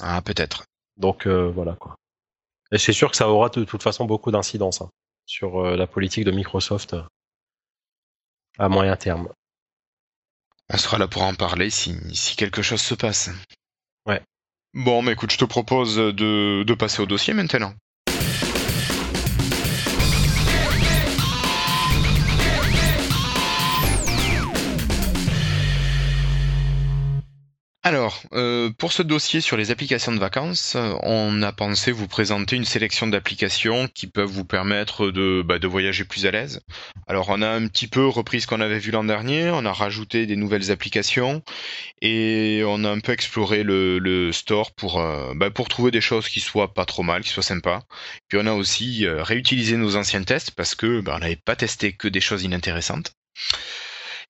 Ah, 0.00 0.20
peut-être. 0.22 0.64
Donc 0.96 1.26
euh, 1.26 1.50
voilà 1.50 1.74
quoi. 1.74 1.94
Et 2.72 2.78
c'est 2.78 2.92
sûr 2.92 3.10
que 3.10 3.16
ça 3.16 3.28
aura 3.28 3.48
de, 3.48 3.64
toute 3.64 3.82
façon 3.82 4.04
beaucoup 4.04 4.30
d'incidence 4.30 4.80
hein, 4.80 4.90
sur 5.26 5.64
euh, 5.64 5.76
la 5.76 5.86
politique 5.86 6.24
de 6.24 6.30
Microsoft 6.30 6.96
à 8.58 8.68
moyen 8.68 8.96
terme. 8.96 9.28
On 10.72 10.76
sera 10.76 10.98
là 10.98 11.08
pour 11.08 11.22
en 11.22 11.34
parler 11.34 11.70
si, 11.70 11.96
si 12.14 12.36
quelque 12.36 12.62
chose 12.62 12.80
se 12.80 12.94
passe. 12.94 13.30
Ouais. 14.06 14.22
Bon, 14.72 15.02
mais 15.02 15.12
écoute, 15.12 15.32
je 15.32 15.38
te 15.38 15.44
propose 15.44 15.96
de, 15.96 16.62
de 16.62 16.74
passer 16.74 17.02
au 17.02 17.06
dossier 17.06 17.34
maintenant. 17.34 17.74
Alors, 27.82 28.22
euh, 28.34 28.68
pour 28.76 28.92
ce 28.92 29.02
dossier 29.02 29.40
sur 29.40 29.56
les 29.56 29.70
applications 29.70 30.12
de 30.12 30.18
vacances, 30.18 30.76
on 31.02 31.40
a 31.40 31.50
pensé 31.50 31.92
vous 31.92 32.08
présenter 32.08 32.56
une 32.56 32.66
sélection 32.66 33.06
d'applications 33.06 33.88
qui 33.88 34.06
peuvent 34.06 34.28
vous 34.28 34.44
permettre 34.44 35.10
de, 35.10 35.42
bah, 35.42 35.58
de 35.58 35.66
voyager 35.66 36.04
plus 36.04 36.26
à 36.26 36.30
l'aise. 36.30 36.60
Alors, 37.06 37.30
on 37.30 37.40
a 37.40 37.48
un 37.48 37.66
petit 37.68 37.86
peu 37.86 38.06
repris 38.06 38.42
ce 38.42 38.46
qu'on 38.46 38.60
avait 38.60 38.78
vu 38.78 38.90
l'an 38.90 39.04
dernier, 39.04 39.48
on 39.48 39.64
a 39.64 39.72
rajouté 39.72 40.26
des 40.26 40.36
nouvelles 40.36 40.70
applications 40.70 41.42
et 42.02 42.62
on 42.66 42.84
a 42.84 42.90
un 42.90 43.00
peu 43.00 43.12
exploré 43.12 43.62
le, 43.62 44.30
store 44.32 44.72
pour, 44.72 45.00
euh, 45.00 45.32
bah, 45.34 45.50
pour 45.50 45.70
trouver 45.70 45.90
des 45.90 46.02
choses 46.02 46.28
qui 46.28 46.40
soient 46.40 46.74
pas 46.74 46.84
trop 46.84 47.02
mal, 47.02 47.22
qui 47.22 47.30
soient 47.30 47.42
sympas. 47.42 47.80
Puis 48.28 48.38
on 48.38 48.44
a 48.44 48.52
aussi 48.52 49.06
euh, 49.06 49.22
réutilisé 49.22 49.78
nos 49.78 49.96
anciens 49.96 50.22
tests 50.22 50.50
parce 50.50 50.74
que 50.74 51.00
bah, 51.00 51.14
on 51.16 51.20
n'avait 51.20 51.36
pas 51.36 51.56
testé 51.56 51.94
que 51.94 52.08
des 52.08 52.20
choses 52.20 52.42
inintéressantes. 52.42 53.14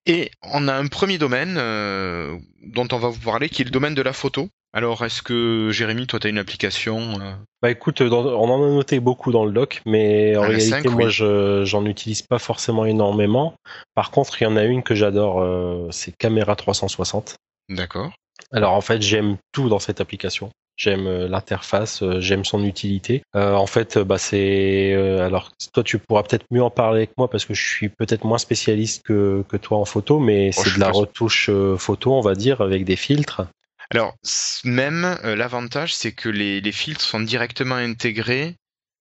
Et 0.05 0.31
on 0.41 0.67
a 0.67 0.73
un 0.73 0.87
premier 0.87 1.17
domaine 1.17 1.55
euh, 1.57 2.37
dont 2.63 2.87
on 2.91 2.97
va 2.97 3.09
vous 3.09 3.19
parler, 3.19 3.49
qui 3.49 3.61
est 3.61 3.65
le 3.65 3.71
domaine 3.71 3.95
de 3.95 4.01
la 4.01 4.13
photo. 4.13 4.49
Alors, 4.73 5.03
est-ce 5.03 5.21
que 5.21 5.69
Jérémy, 5.71 6.07
toi, 6.07 6.19
tu 6.19 6.27
as 6.27 6.29
une 6.29 6.37
application 6.37 7.19
euh? 7.19 7.33
Bah 7.61 7.69
écoute, 7.69 8.01
on 8.01 8.11
en 8.11 8.63
a 8.63 8.69
noté 8.69 8.99
beaucoup 8.99 9.31
dans 9.31 9.45
le 9.45 9.51
doc, 9.51 9.81
mais 9.85 10.35
en 10.37 10.41
réalité, 10.41 10.89
moi, 10.89 11.09
je 11.09 11.63
j'en 11.65 11.85
utilise 11.85 12.21
pas 12.21 12.39
forcément 12.39 12.85
énormément. 12.85 13.53
Par 13.93 14.11
contre, 14.11 14.41
il 14.41 14.45
y 14.45 14.47
en 14.47 14.55
a 14.55 14.63
une 14.63 14.81
que 14.81 14.95
j'adore, 14.95 15.41
euh, 15.41 15.87
c'est 15.91 16.15
Caméra 16.17 16.55
360. 16.55 17.35
D'accord. 17.69 18.11
Alors 18.51 18.73
en 18.73 18.81
fait, 18.81 19.01
j'aime 19.01 19.37
tout 19.51 19.69
dans 19.69 19.79
cette 19.79 20.01
application 20.01 20.51
j'aime 20.81 21.07
euh, 21.07 21.27
l'interface, 21.27 22.01
euh, 22.01 22.19
j'aime 22.19 22.43
son 22.43 22.63
utilité. 22.63 23.23
Euh, 23.35 23.53
en 23.53 23.67
fait, 23.67 23.97
bah 23.97 24.17
c'est 24.17 24.93
alors 25.19 25.51
toi 25.73 25.83
tu 25.83 25.99
pourras 25.99 26.23
peut-être 26.23 26.45
mieux 26.51 26.63
en 26.63 26.69
parler 26.69 26.99
avec 26.99 27.17
moi 27.17 27.29
parce 27.29 27.45
que 27.45 27.53
je 27.53 27.63
suis 27.63 27.89
peut-être 27.89 28.23
moins 28.23 28.37
spécialiste 28.37 29.03
que, 29.03 29.43
que 29.47 29.57
toi 29.57 29.77
en 29.77 29.85
photo, 29.85 30.19
mais 30.19 30.51
oh, 30.55 30.61
c'est 30.63 30.75
de 30.75 30.79
la 30.79 30.89
retouche 30.89 31.49
photo, 31.77 32.13
on 32.13 32.21
va 32.21 32.35
dire, 32.35 32.61
avec 32.61 32.85
des 32.85 32.95
filtres. 32.95 33.43
Alors, 33.91 34.15
même 34.63 35.17
l'avantage, 35.23 35.93
c'est 35.93 36.13
que 36.13 36.29
les, 36.29 36.71
filtres 36.71 37.01
sont 37.01 37.19
directement 37.19 37.75
intégrés 37.75 38.55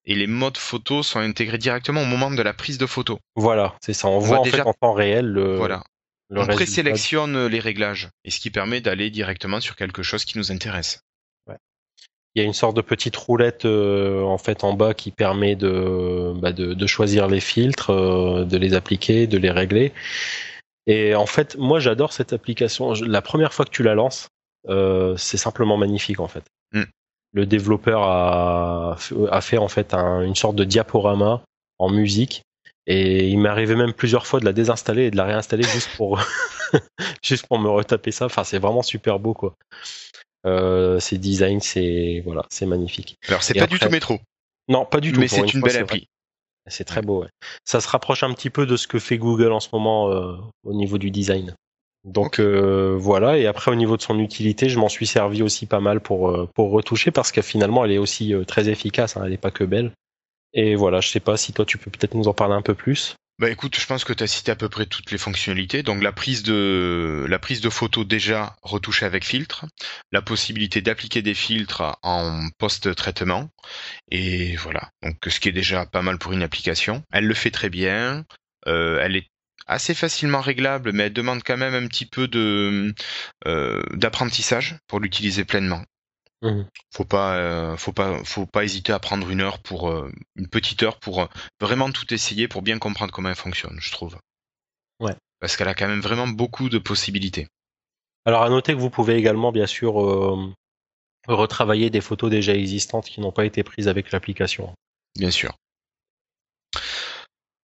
et 0.04 0.14
les 0.14 0.26
modes 0.26 0.56
photo 0.56 1.02
sont 1.02 1.20
intégrés 1.20 1.58
directement 1.58 2.02
au 2.02 2.06
moment 2.06 2.30
de 2.30 2.42
la 2.42 2.52
prise 2.52 2.78
de 2.78 2.86
photo. 2.86 3.18
Voilà, 3.36 3.74
c'est 3.80 3.92
ça. 3.92 4.08
On, 4.08 4.18
voit, 4.18 4.40
en 4.40 4.42
déjà... 4.42 4.58
fait 4.58 4.62
en 4.62 4.72
temps 4.72 4.92
réel 4.92 5.26
le. 5.26 5.56
Voilà. 5.56 5.84
On 6.30 6.46
présélectionne 6.46 7.46
les 7.46 7.60
réglages 7.60 8.08
et 8.24 8.30
ce 8.30 8.40
qui 8.40 8.50
permet 8.50 8.80
d'aller 8.80 9.10
directement 9.10 9.60
sur 9.60 9.76
quelque 9.76 10.02
chose 10.02 10.24
qui 10.24 10.38
nous 10.38 10.52
intéresse. 10.52 11.02
Il 12.34 12.42
y 12.42 12.44
a 12.44 12.46
une 12.46 12.54
sorte 12.54 12.76
de 12.76 12.80
petite 12.80 13.16
roulette 13.16 13.64
euh, 13.64 14.22
en 14.22 14.38
fait 14.38 14.62
en 14.62 14.72
bas 14.72 14.94
qui 14.94 15.10
permet 15.10 15.56
de, 15.56 16.32
bah, 16.36 16.52
de, 16.52 16.86
choisir 16.86 17.26
les 17.26 17.40
filtres, 17.40 17.90
euh, 17.90 18.44
de 18.44 18.56
les 18.56 18.74
appliquer, 18.74 19.26
de 19.26 19.36
les 19.36 19.50
régler. 19.50 19.92
Et 20.86 21.16
en 21.16 21.26
fait, 21.26 21.56
moi 21.58 21.80
j'adore 21.80 22.12
cette 22.12 22.32
application. 22.32 22.92
La 22.92 23.20
première 23.20 23.52
fois 23.52 23.64
que 23.64 23.70
tu 23.70 23.82
la 23.82 23.94
lances, 23.94 24.28
euh, 24.68 25.16
c'est 25.16 25.38
simplement 25.38 25.76
magnifique 25.76 26.20
en 26.20 26.28
fait. 26.28 26.44
Mm. 26.72 26.84
Le 27.32 27.46
développeur 27.46 28.02
a, 28.02 28.96
a, 29.30 29.40
fait 29.40 29.58
en 29.58 29.68
fait 29.68 29.92
une 29.92 30.36
sorte 30.36 30.54
de 30.54 30.64
diaporama 30.64 31.42
en 31.78 31.90
musique 31.90 32.42
et 32.90 33.28
il 33.28 33.38
m'est 33.38 33.48
arrivé 33.48 33.76
même 33.76 33.92
plusieurs 33.92 34.26
fois 34.26 34.40
de 34.40 34.44
la 34.44 34.52
désinstaller 34.52 35.04
et 35.04 35.10
de 35.12 35.16
la 35.16 35.24
réinstaller 35.24 35.62
juste 35.62 35.90
pour 35.96 36.20
juste 37.22 37.46
pour 37.46 37.60
me 37.60 37.68
retaper 37.68 38.10
ça. 38.10 38.24
Enfin, 38.24 38.42
c'est 38.42 38.58
vraiment 38.58 38.82
super 38.82 39.20
beau 39.20 39.32
quoi. 39.32 39.54
Euh, 40.44 40.98
ses 40.98 41.16
designs, 41.16 41.60
c'est 41.60 42.20
voilà, 42.24 42.44
c'est 42.50 42.66
magnifique. 42.66 43.16
Alors 43.28 43.44
c'est 43.44 43.54
pas 43.54 43.68
du 43.68 43.78
tout 43.78 43.88
métro. 43.90 44.18
Non, 44.66 44.84
pas 44.84 44.98
du 44.98 45.12
tout. 45.12 45.20
Mais 45.20 45.28
c'est 45.28 45.54
une, 45.54 45.60
belle 45.60 45.76
appli. 45.76 46.08
C'est 46.66 46.84
très 46.84 47.00
beau. 47.00 47.22
Ouais. 47.22 47.28
Ça 47.64 47.80
se 47.80 47.88
rapproche 47.88 48.24
un 48.24 48.34
petit 48.34 48.50
peu 48.50 48.66
de 48.66 48.76
ce 48.76 48.88
que 48.88 48.98
fait 48.98 49.18
Google 49.18 49.52
en 49.52 49.60
ce 49.60 49.68
moment 49.72 50.10
euh, 50.10 50.36
au 50.64 50.74
niveau 50.74 50.98
du 50.98 51.12
design. 51.12 51.54
Donc 52.02 52.40
euh, 52.40 52.96
voilà, 52.98 53.38
et 53.38 53.46
après 53.46 53.70
au 53.70 53.76
niveau 53.76 53.98
de 53.98 54.02
son 54.02 54.18
utilité, 54.18 54.68
je 54.68 54.80
m'en 54.80 54.88
suis 54.88 55.06
servi 55.06 55.42
aussi 55.42 55.66
pas 55.66 55.80
mal 55.80 56.00
pour, 56.00 56.48
pour 56.54 56.70
retoucher 56.70 57.12
parce 57.12 57.30
que 57.30 57.42
finalement 57.42 57.84
elle 57.84 57.92
est 57.92 57.98
aussi 57.98 58.32
très 58.48 58.68
efficace, 58.68 59.16
hein, 59.16 59.22
elle 59.24 59.30
n'est 59.30 59.36
pas 59.36 59.50
que 59.52 59.64
belle. 59.64 59.92
Et 60.52 60.74
voilà, 60.74 61.00
je 61.00 61.08
sais 61.08 61.20
pas 61.20 61.36
si 61.36 61.52
toi 61.52 61.64
tu 61.64 61.78
peux 61.78 61.90
peut-être 61.90 62.14
nous 62.14 62.28
en 62.28 62.34
parler 62.34 62.54
un 62.54 62.62
peu 62.62 62.74
plus. 62.74 63.16
Bah 63.40 63.48
écoute, 63.48 63.80
je 63.80 63.86
pense 63.86 64.04
que 64.04 64.12
tu 64.12 64.22
as 64.22 64.26
cité 64.26 64.52
à 64.52 64.56
peu 64.56 64.68
près 64.68 64.84
toutes 64.84 65.10
les 65.10 65.16
fonctionnalités. 65.16 65.82
Donc 65.82 66.02
la 66.02 66.12
prise 66.12 66.42
de 66.42 67.24
la 67.26 67.38
photo 67.70 68.04
déjà 68.04 68.54
retouchée 68.60 69.06
avec 69.06 69.24
filtre, 69.24 69.64
la 70.12 70.20
possibilité 70.20 70.82
d'appliquer 70.82 71.22
des 71.22 71.32
filtres 71.32 71.98
en 72.02 72.48
post-traitement 72.58 73.48
et 74.10 74.56
voilà. 74.56 74.90
Donc 75.02 75.16
ce 75.26 75.40
qui 75.40 75.48
est 75.48 75.52
déjà 75.52 75.86
pas 75.86 76.02
mal 76.02 76.18
pour 76.18 76.32
une 76.32 76.42
application. 76.42 77.02
Elle 77.12 77.24
le 77.24 77.32
fait 77.32 77.50
très 77.50 77.70
bien. 77.70 78.26
Euh, 78.66 79.00
elle 79.00 79.16
est 79.16 79.28
assez 79.66 79.94
facilement 79.94 80.42
réglable, 80.42 80.92
mais 80.92 81.04
elle 81.04 81.12
demande 81.14 81.42
quand 81.42 81.56
même 81.56 81.74
un 81.74 81.86
petit 81.86 82.04
peu 82.04 82.28
euh, 82.34 83.82
d'apprentissage 83.94 84.76
pour 84.86 85.00
l'utiliser 85.00 85.46
pleinement. 85.46 85.82
Mmh. 86.42 86.62
Faut 86.90 87.04
pas, 87.04 87.36
euh, 87.36 87.76
faut 87.76 87.92
pas, 87.92 88.24
faut 88.24 88.46
pas 88.46 88.64
hésiter 88.64 88.92
à 88.92 88.98
prendre 88.98 89.28
une 89.28 89.40
heure 89.40 89.58
pour 89.58 89.90
euh, 89.90 90.10
une 90.36 90.48
petite 90.48 90.82
heure 90.82 90.98
pour 90.98 91.22
euh, 91.22 91.26
vraiment 91.60 91.90
tout 91.90 92.12
essayer 92.14 92.48
pour 92.48 92.62
bien 92.62 92.78
comprendre 92.78 93.12
comment 93.12 93.28
elle 93.28 93.34
fonctionne, 93.34 93.76
je 93.78 93.92
trouve. 93.92 94.16
Ouais. 95.00 95.14
Parce 95.38 95.56
qu'elle 95.56 95.68
a 95.68 95.74
quand 95.74 95.88
même 95.88 96.00
vraiment 96.00 96.28
beaucoup 96.28 96.68
de 96.70 96.78
possibilités. 96.78 97.46
Alors 98.24 98.42
à 98.42 98.48
noter 98.48 98.72
que 98.74 98.78
vous 98.78 98.90
pouvez 98.90 99.16
également 99.16 99.52
bien 99.52 99.66
sûr 99.66 99.94
retravailler 101.26 101.90
des 101.90 102.00
photos 102.00 102.30
déjà 102.30 102.54
existantes 102.54 103.06
qui 103.06 103.20
n'ont 103.20 103.32
pas 103.32 103.46
été 103.46 103.62
prises 103.62 103.88
avec 103.88 104.10
l'application. 104.10 104.74
Bien 105.16 105.30
sûr. 105.30 105.54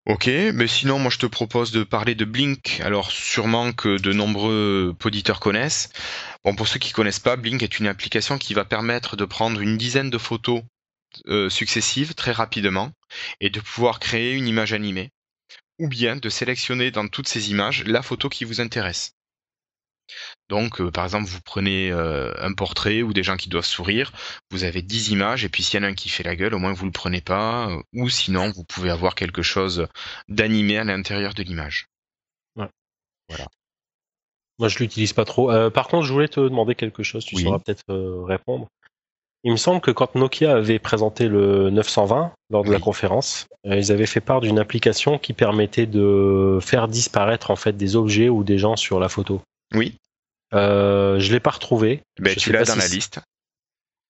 Ok, 0.07 0.29
mais 0.55 0.69
sinon 0.69 1.01
moi 1.01 1.11
je 1.11 1.19
te 1.19 1.27
propose 1.27 1.73
de 1.73 1.83
parler 1.83 2.14
de 2.14 2.25
Blink. 2.25 2.81
Alors 2.85 3.11
sûrement 3.11 3.73
que 3.73 3.99
de 3.99 4.12
nombreux 4.12 4.95
auditeurs 5.05 5.40
connaissent. 5.40 5.90
Bon, 6.45 6.55
pour 6.55 6.69
ceux 6.69 6.79
qui 6.79 6.92
connaissent 6.92 7.19
pas, 7.19 7.35
Blink 7.37 7.62
est 7.64 7.81
une 7.81 7.88
application 7.88 8.38
qui 8.38 8.55
va 8.55 8.64
permettre 8.64 9.16
de 9.16 9.25
prendre 9.25 9.61
une 9.61 9.77
dizaine 9.77 10.11
de 10.11 10.19
photos 10.19 10.62
euh, 11.27 11.51
successives 11.51 12.14
très 12.14 12.31
rapidement 12.31 12.92
et 13.40 13.51
de 13.51 13.59
pouvoir 13.59 13.99
créer 13.99 14.33
une 14.35 14.47
image 14.47 14.73
animée 14.73 15.11
ou 15.81 15.88
bien 15.88 16.14
de 16.14 16.29
sélectionner 16.29 16.92
dans 16.92 17.09
toutes 17.09 17.29
ces 17.29 17.51
images 17.51 17.83
la 17.85 18.03
photo 18.03 18.29
qui 18.29 18.45
vous 18.45 18.61
intéresse. 18.61 19.15
Donc, 20.49 20.81
euh, 20.81 20.90
par 20.90 21.05
exemple, 21.05 21.27
vous 21.27 21.40
prenez 21.45 21.90
euh, 21.90 22.33
un 22.38 22.53
portrait 22.53 23.03
ou 23.03 23.12
des 23.12 23.23
gens 23.23 23.37
qui 23.37 23.49
doivent 23.49 23.64
sourire, 23.64 24.12
vous 24.51 24.64
avez 24.64 24.83
10 24.83 25.11
images, 25.11 25.45
et 25.45 25.49
puis 25.49 25.62
s'il 25.62 25.81
y 25.81 25.83
en 25.83 25.87
a 25.87 25.90
un 25.90 25.95
qui 25.95 26.09
fait 26.09 26.23
la 26.23 26.37
gueule, 26.37 26.55
au 26.55 26.59
moins 26.59 26.73
vous 26.73 26.87
le 26.87 26.92
prenez 26.92 27.21
pas, 27.21 27.69
ou 27.92 28.09
sinon 28.09 28.51
vous 28.51 28.64
pouvez 28.64 28.90
avoir 28.90 29.14
quelque 29.14 29.42
chose 29.42 29.87
d'animé 30.29 30.79
à 30.79 30.85
l'intérieur 30.85 31.35
de 31.35 31.42
l'image. 31.42 31.87
Ouais. 32.57 32.69
Voilà. 33.29 33.47
Moi, 34.59 34.69
je 34.69 34.79
l'utilise 34.79 35.12
pas 35.12 35.25
trop. 35.25 35.51
Euh, 35.51 35.71
par 35.71 35.88
contre, 35.88 36.07
je 36.07 36.12
voulais 36.12 36.29
te 36.29 36.40
demander 36.40 36.75
quelque 36.75 37.03
chose. 37.03 37.25
Tu 37.25 37.37
sauras 37.37 37.59
peut-être 37.59 37.85
euh, 37.90 38.23
répondre. 38.25 38.69
Il 39.45 39.53
me 39.53 39.57
semble 39.57 39.81
que 39.81 39.90
quand 39.90 40.14
Nokia 40.14 40.57
avait 40.57 40.79
présenté 40.79 41.29
le 41.29 41.71
920 41.71 42.33
lors 42.51 42.64
de 42.64 42.73
la 42.73 42.81
conférence, 42.81 43.47
euh, 43.66 43.77
ils 43.77 43.92
avaient 43.92 44.07
fait 44.07 44.21
part 44.21 44.40
d'une 44.40 44.59
application 44.59 45.19
qui 45.19 45.35
permettait 45.35 45.87
de 45.87 46.59
faire 46.61 46.88
disparaître 46.88 47.51
en 47.51 47.57
fait 47.57 47.75
des 47.75 47.97
objets 47.97 48.29
ou 48.29 48.42
des 48.42 48.59
gens 48.59 48.77
sur 48.77 48.99
la 48.99 49.09
photo. 49.09 49.40
Oui. 49.74 49.96
Euh, 50.55 51.18
je 51.18 51.33
l'ai 51.33 51.40
pas 51.40 51.50
retrouvé. 51.50 52.02
Ben, 52.18 52.35
tu 52.37 52.52
l'as 52.52 52.64
dans 52.64 52.76
la 52.76 52.88
liste. 52.88 53.20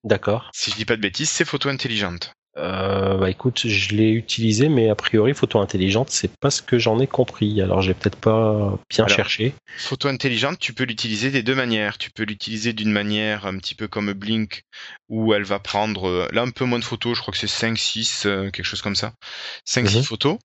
D'accord. 0.04 0.50
Si 0.54 0.70
je 0.70 0.76
dis 0.76 0.84
pas 0.84 0.96
de 0.96 1.00
bêtises, 1.00 1.30
c'est 1.30 1.44
photo 1.44 1.68
intelligente. 1.68 2.32
Euh, 2.58 3.18
bah 3.18 3.28
écoute, 3.28 3.66
je 3.66 3.94
l'ai 3.94 4.10
utilisé, 4.10 4.68
mais 4.70 4.88
a 4.88 4.94
priori, 4.94 5.34
photo 5.34 5.60
intelligente, 5.60 6.08
c'est 6.10 6.34
pas 6.38 6.50
ce 6.50 6.62
que 6.62 6.78
j'en 6.78 6.98
ai 7.00 7.06
compris. 7.06 7.60
Alors, 7.60 7.82
j'ai 7.82 7.92
peut-être 7.92 8.16
pas 8.16 8.78
bien 8.88 9.06
cherché. 9.08 9.52
Photo 9.76 10.08
intelligente, 10.08 10.58
tu 10.58 10.72
peux 10.72 10.84
l'utiliser 10.84 11.30
des 11.30 11.42
deux 11.42 11.54
manières. 11.54 11.98
Tu 11.98 12.10
peux 12.10 12.22
l'utiliser 12.22 12.72
d'une 12.72 12.92
manière 12.92 13.46
un 13.46 13.58
petit 13.58 13.74
peu 13.74 13.88
comme 13.88 14.12
Blink, 14.12 14.62
où 15.08 15.34
elle 15.34 15.44
va 15.44 15.58
prendre, 15.58 16.08
euh, 16.08 16.28
là, 16.32 16.42
un 16.42 16.50
peu 16.50 16.64
moins 16.64 16.78
de 16.78 16.84
photos, 16.84 17.16
je 17.16 17.22
crois 17.22 17.32
que 17.32 17.38
c'est 17.38 17.46
5, 17.46 17.76
6, 17.76 18.24
euh, 18.24 18.50
quelque 18.50 18.64
chose 18.64 18.82
comme 18.82 18.96
ça. 18.96 19.12
5, 19.66 19.88
6 19.88 19.96
mhm. 19.98 20.02
photos. 20.04 20.38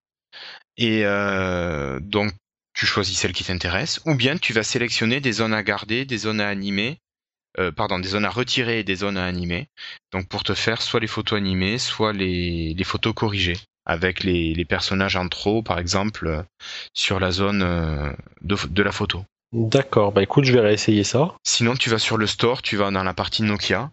Et 0.77 1.03
donc, 2.01 2.33
tu 2.81 2.87
choisis 2.87 3.15
celle 3.15 3.31
qui 3.31 3.43
t'intéresse. 3.43 4.01
Ou 4.07 4.15
bien, 4.15 4.39
tu 4.39 4.53
vas 4.53 4.63
sélectionner 4.63 5.19
des 5.19 5.33
zones 5.33 5.53
à 5.53 5.61
garder, 5.61 6.03
des 6.03 6.17
zones 6.17 6.41
à 6.41 6.47
animer, 6.47 6.97
euh, 7.59 7.71
pardon, 7.71 7.99
des 7.99 8.07
zones 8.07 8.25
à 8.25 8.31
retirer 8.31 8.79
et 8.79 8.83
des 8.83 8.95
zones 8.95 9.19
à 9.19 9.25
animer. 9.25 9.67
Donc 10.11 10.27
pour 10.27 10.43
te 10.43 10.55
faire 10.55 10.81
soit 10.81 10.99
les 10.99 11.05
photos 11.05 11.37
animées, 11.37 11.77
soit 11.77 12.11
les, 12.11 12.73
les 12.73 12.83
photos 12.83 13.13
corrigées 13.13 13.59
avec 13.85 14.23
les, 14.23 14.55
les, 14.55 14.65
personnages 14.65 15.15
en 15.15 15.27
trop, 15.27 15.61
par 15.61 15.77
exemple, 15.77 16.25
euh, 16.25 16.41
sur 16.95 17.19
la 17.19 17.29
zone 17.29 17.61
euh, 17.61 18.11
de, 18.41 18.55
de 18.67 18.81
la 18.81 18.91
photo. 18.91 19.23
D'accord, 19.51 20.11
bah 20.11 20.23
écoute, 20.23 20.45
je 20.45 20.53
vais 20.53 20.61
réessayer 20.61 21.03
ça. 21.03 21.35
Sinon, 21.43 21.75
tu 21.75 21.91
vas 21.91 21.99
sur 21.99 22.17
le 22.17 22.25
store, 22.25 22.63
tu 22.63 22.77
vas 22.77 22.89
dans 22.89 23.03
la 23.03 23.13
partie 23.13 23.43
Nokia, 23.43 23.91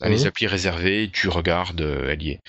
dans 0.00 0.08
les 0.10 0.26
applis 0.26 0.48
réservées, 0.48 1.08
tu 1.10 1.30
regardes, 1.30 1.80
elle 1.80 2.22
y 2.22 2.30
est. 2.32 2.40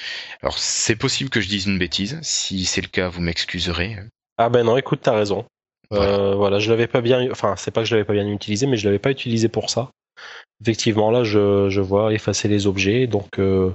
Alors, 0.41 0.57
c'est 0.57 0.97
possible 0.97 1.29
que 1.29 1.39
je 1.39 1.47
dise 1.47 1.67
une 1.67 1.79
bêtise. 1.79 2.19
Si 2.21 2.65
c'est 2.65 2.81
le 2.81 2.89
cas, 2.89 3.07
vous 3.07 3.21
m'excuserez. 3.21 3.97
Ah 4.37 4.49
ben 4.49 4.63
non, 4.63 4.75
écoute, 4.75 4.99
t'as 5.03 5.15
raison. 5.15 5.45
Voilà. 5.91 6.35
voilà, 6.35 6.59
je 6.59 6.69
l'avais 6.69 6.87
pas 6.87 7.01
bien, 7.01 7.31
enfin, 7.31 7.55
c'est 7.57 7.71
pas 7.71 7.81
que 7.81 7.87
je 7.87 7.95
l'avais 7.95 8.05
pas 8.05 8.13
bien 8.13 8.27
utilisé, 8.27 8.67
mais 8.67 8.77
je 8.77 8.85
l'avais 8.85 8.99
pas 8.99 9.11
utilisé 9.11 9.49
pour 9.49 9.69
ça. 9.69 9.89
Effectivement, 10.61 11.09
là, 11.09 11.23
je, 11.23 11.79
vois 11.79 12.13
effacer 12.13 12.47
les 12.47 12.67
objets, 12.67 13.07
donc... 13.07 13.39
Euh, 13.39 13.73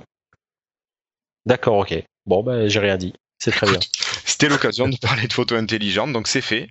d'accord, 1.46 1.79
ok. 1.79 1.94
Bon, 2.27 2.42
ben, 2.42 2.68
j'ai 2.68 2.79
rien 2.79 2.96
dit. 2.96 3.14
C'est 3.38 3.50
très 3.50 3.66
bien. 3.66 3.81
C'était 4.24 4.48
l'occasion 4.48 4.88
de 4.88 4.96
parler 4.96 5.27
de 5.27 5.33
photos 5.33 5.59
intelligentes, 5.59 6.12
donc 6.12 6.29
c'est 6.29 6.40
fait. 6.40 6.68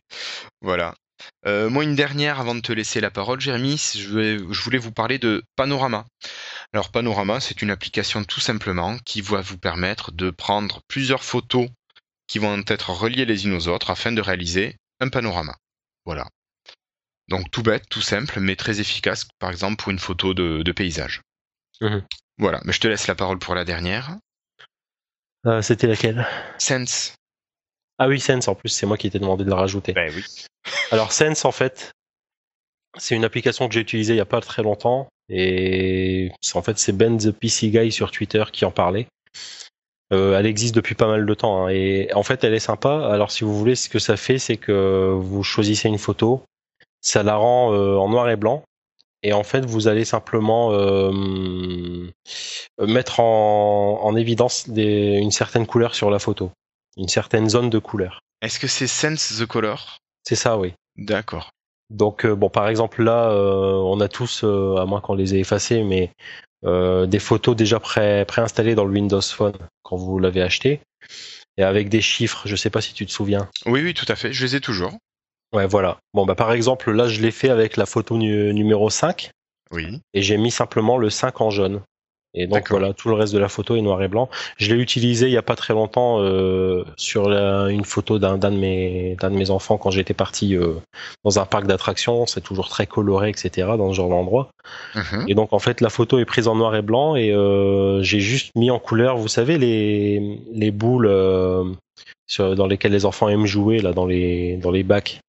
Voilà. 0.62 0.96
Euh, 1.46 1.70
moi, 1.70 1.84
une 1.84 1.96
dernière 1.96 2.40
avant 2.40 2.56
de 2.56 2.62
te 2.62 2.72
laisser 2.72 3.02
la 3.02 3.12
parole, 3.12 3.40
Jérémy, 3.40 3.78
je, 3.96 4.46
je 4.50 4.62
voulais 4.62 4.78
vous 4.78 4.92
parler 4.92 5.20
de 5.20 5.44
Panorama. 5.56 6.06
Alors, 6.74 6.90
Panorama, 6.90 7.40
c'est 7.40 7.62
une 7.62 7.72
application 7.72 8.24
tout 8.24 8.40
simplement 8.40 8.98
qui 9.06 9.22
va 9.22 9.42
vous 9.42 9.58
permettre 9.58 10.12
de 10.12 10.32
prendre 10.32 10.82
plusieurs 10.88 11.24
photos 11.24 11.68
qui 12.28 12.40
vont 12.40 12.64
être 12.68 12.90
reliées 12.90 13.26
les 13.26 13.46
unes 13.46 13.54
aux 13.54 13.68
autres 13.68 13.90
afin 13.90 14.12
de 14.12 14.22
réaliser 14.22 14.76
un 15.00 15.10
panorama. 15.10 15.56
Voilà. 16.06 16.28
Donc 17.30 17.50
tout 17.52 17.64
bête, 17.64 17.88
tout 17.90 18.02
simple, 18.02 18.40
mais 18.40 18.56
très 18.56 18.80
efficace, 18.80 19.26
par 19.40 19.50
exemple 19.50 19.82
pour 19.82 19.92
une 19.92 20.00
photo 20.00 20.34
de, 20.34 20.72
paysage. 20.72 21.22
Mhm. 21.82 22.06
Voilà, 22.38 22.62
mais 22.66 22.74
je 22.74 22.80
te 22.80 22.88
laisse 22.88 23.08
la 23.08 23.16
parole 23.16 23.40
pour 23.40 23.56
la 23.56 23.66
dernière. 23.66 24.18
Euh, 25.46 25.62
c'était 25.62 25.88
laquelle? 25.88 26.28
Sense. 26.58 27.16
Ah 28.00 28.08
oui, 28.08 28.20
Sense, 28.20 28.48
en 28.48 28.56
plus, 28.56 28.70
c'est 28.70 28.86
moi 28.86 28.98
qui 28.98 29.10
t'ai 29.10 29.20
demandé 29.20 29.44
de 29.44 29.50
la 29.50 29.56
rajouter. 29.56 29.94
Ben 29.94 30.12
oui. 30.14 30.24
Alors 30.92 31.12
Sense, 31.12 31.46
en 31.46 31.52
fait, 31.52 31.92
c'est 32.98 33.16
une 33.16 33.26
application 33.26 33.68
que 33.68 33.74
j'ai 33.74 33.82
utilisée 33.82 34.14
il 34.14 34.18
n'y 34.18 34.22
a 34.22 34.26
pas 34.26 34.42
très 34.42 34.64
longtemps. 34.64 35.08
Et 35.30 36.32
en 36.54 36.62
fait, 36.62 36.78
c'est 36.78 36.92
Ben 36.92 37.18
the 37.18 37.32
PC 37.32 37.70
Guy 37.70 37.92
sur 37.92 38.12
Twitter 38.12 38.44
qui 38.52 38.66
en 38.66 38.72
parlait. 38.72 39.08
Euh, 40.14 40.38
elle 40.38 40.46
existe 40.46 40.76
depuis 40.76 40.96
pas 40.96 41.08
mal 41.08 41.26
de 41.26 41.34
temps. 41.34 41.66
Hein, 41.66 41.70
et 41.70 42.10
en 42.14 42.24
fait, 42.24 42.44
elle 42.44 42.54
est 42.54 42.60
sympa. 42.60 43.10
Alors, 43.10 43.32
si 43.32 43.44
vous 43.44 43.58
voulez, 43.58 43.76
ce 43.76 43.90
que 43.90 44.00
ça 44.00 44.16
fait, 44.16 44.38
c'est 44.38 44.58
que 44.58 45.12
vous 45.14 45.44
choisissez 45.44 45.90
une 45.90 45.98
photo 45.98 46.44
ça 47.02 47.22
la 47.22 47.36
rend 47.36 47.74
euh, 47.74 47.98
en 47.98 48.08
noir 48.08 48.30
et 48.30 48.38
blanc. 48.38 48.64
Et 49.24 49.34
en 49.34 49.44
fait, 49.44 49.66
vous 49.66 49.88
allez 49.88 50.06
simplement 50.06 50.72
euh, 50.72 51.12
mettre 52.80 53.20
en, 53.20 54.16
évidence 54.16 54.68
une 54.68 55.32
certaine 55.32 55.66
couleur 55.66 55.96
sur 55.96 56.10
la 56.10 56.20
photo, 56.20 56.52
une 56.98 57.08
certaine 57.08 57.50
zone 57.50 57.70
de 57.70 57.80
couleur. 57.80 58.20
Est-ce 58.42 58.60
que 58.60 58.68
c'est 58.68 58.88
Sense 58.88 59.40
the 59.40 59.46
Color? 59.46 59.98
C'est 60.24 60.36
ça, 60.36 60.58
oui. 60.58 60.74
D'accord. 60.98 61.50
Donc 61.90 62.26
bon, 62.26 62.50
par 62.50 62.68
exemple 62.68 63.04
là, 63.04 63.30
on 63.34 64.00
a 64.02 64.10
tous, 64.10 64.44
à 64.44 64.86
moins 64.86 65.00
qu'on 65.00 65.16
les 65.16 65.36
ait 65.36 65.40
effacés, 65.40 65.84
mais 65.84 66.12
des 66.64 67.20
photos 67.20 67.56
déjà 67.56 67.80
pré 67.80 68.26
préinstallées 68.26 68.76
dans 68.76 68.86
le 68.86 68.92
Windows 68.92 69.22
Phone 69.22 69.58
quand 69.82 69.98
vous 69.98 70.20
l'avez 70.20 70.42
acheté 70.42 70.80
et 71.58 71.64
avec 71.64 71.90
des 71.90 72.02
chiffres. 72.02 72.44
Je 72.46 72.56
sais 72.56 72.70
pas 72.70 72.82
si 72.82 72.94
tu 72.94 73.06
te 73.06 73.12
souviens. 73.12 73.50
Oui, 73.66 73.82
oui, 73.84 73.94
tout 73.94 74.06
à 74.08 74.16
fait. 74.16 74.34
Je 74.34 74.46
les 74.46 74.56
ai 74.56 74.62
toujours. 74.62 74.94
Ouais, 75.54 75.68
voilà. 75.68 75.98
Bon, 76.14 76.26
bah, 76.26 76.36
par 76.36 76.52
exemple, 76.52 76.92
là, 76.92 77.08
je 77.08 77.22
l'ai 77.22 77.32
fait 77.32 77.50
avec 77.50 77.78
la 77.78 77.86
photo 77.86 78.18
numéro 78.18 78.90
5. 78.90 79.30
Oui. 79.72 80.00
Et 80.14 80.22
j'ai 80.22 80.38
mis 80.38 80.52
simplement 80.52 80.98
le 80.98 81.10
5 81.10 81.42
en 81.42 81.50
jaune. 81.50 81.82
Et 82.36 82.48
donc 82.48 82.70
voilà, 82.70 82.94
tout 82.94 83.10
le 83.10 83.14
reste 83.14 83.34
de 83.34 83.38
la 83.38 83.48
photo 83.48 83.76
est 83.76 83.82
noir 83.82 84.02
et 84.02 84.08
blanc. 84.08 84.28
Je 84.58 84.74
l'ai 84.74 84.82
utilisé 84.82 85.28
il 85.28 85.32
y 85.32 85.38
a 85.38 85.44
pas 85.44 85.56
très 85.56 85.74
longtemps 85.74 86.20
euh, 86.20 86.84
sur 86.98 87.30
une 87.30 87.86
photo 87.86 88.18
d'un 88.18 88.38
de 88.38 88.50
mes 88.50 89.16
d'un 89.20 89.30
de 89.30 89.36
mes 89.36 89.52
enfants 89.52 89.78
quand 89.78 89.92
j'étais 89.92 90.16
parti 90.16 90.56
euh, 90.56 90.74
dans 91.24 91.38
un 91.38 91.46
parc 91.46 91.68
d'attractions. 91.68 92.26
C'est 92.26 92.42
toujours 92.42 92.70
très 92.70 92.88
coloré, 92.88 93.30
etc. 93.30 93.68
dans 93.78 93.90
ce 93.90 93.96
genre 93.96 94.10
d'endroit. 94.10 94.50
Mhm. 94.96 95.26
Et 95.28 95.36
donc 95.36 95.54
en 95.54 95.60
fait, 95.60 95.80
la 95.80 95.90
photo 95.90 96.18
est 96.18 96.26
prise 96.26 96.48
en 96.48 96.56
noir 96.56 96.76
et 96.76 96.82
blanc 96.82 97.16
et 97.16 97.32
euh, 97.32 98.02
j'ai 98.02 98.20
juste 98.20 98.52
mis 98.56 98.72
en 98.72 98.80
couleur. 98.80 99.18
Vous 99.18 99.28
savez 99.28 99.60
les 99.60 100.40
les 100.52 100.72
boules 100.72 101.12
sur, 102.26 102.56
dans 102.56 102.66
lesquelles 102.66 102.94
les 102.94 103.06
enfants 103.06 103.30
aiment 103.30 103.46
jouer 103.46 103.80
là 103.80 103.94
dans 103.94 104.08
les 104.08 104.58
dans 104.58 104.72
les 104.72 104.84
bacs. 104.84 105.20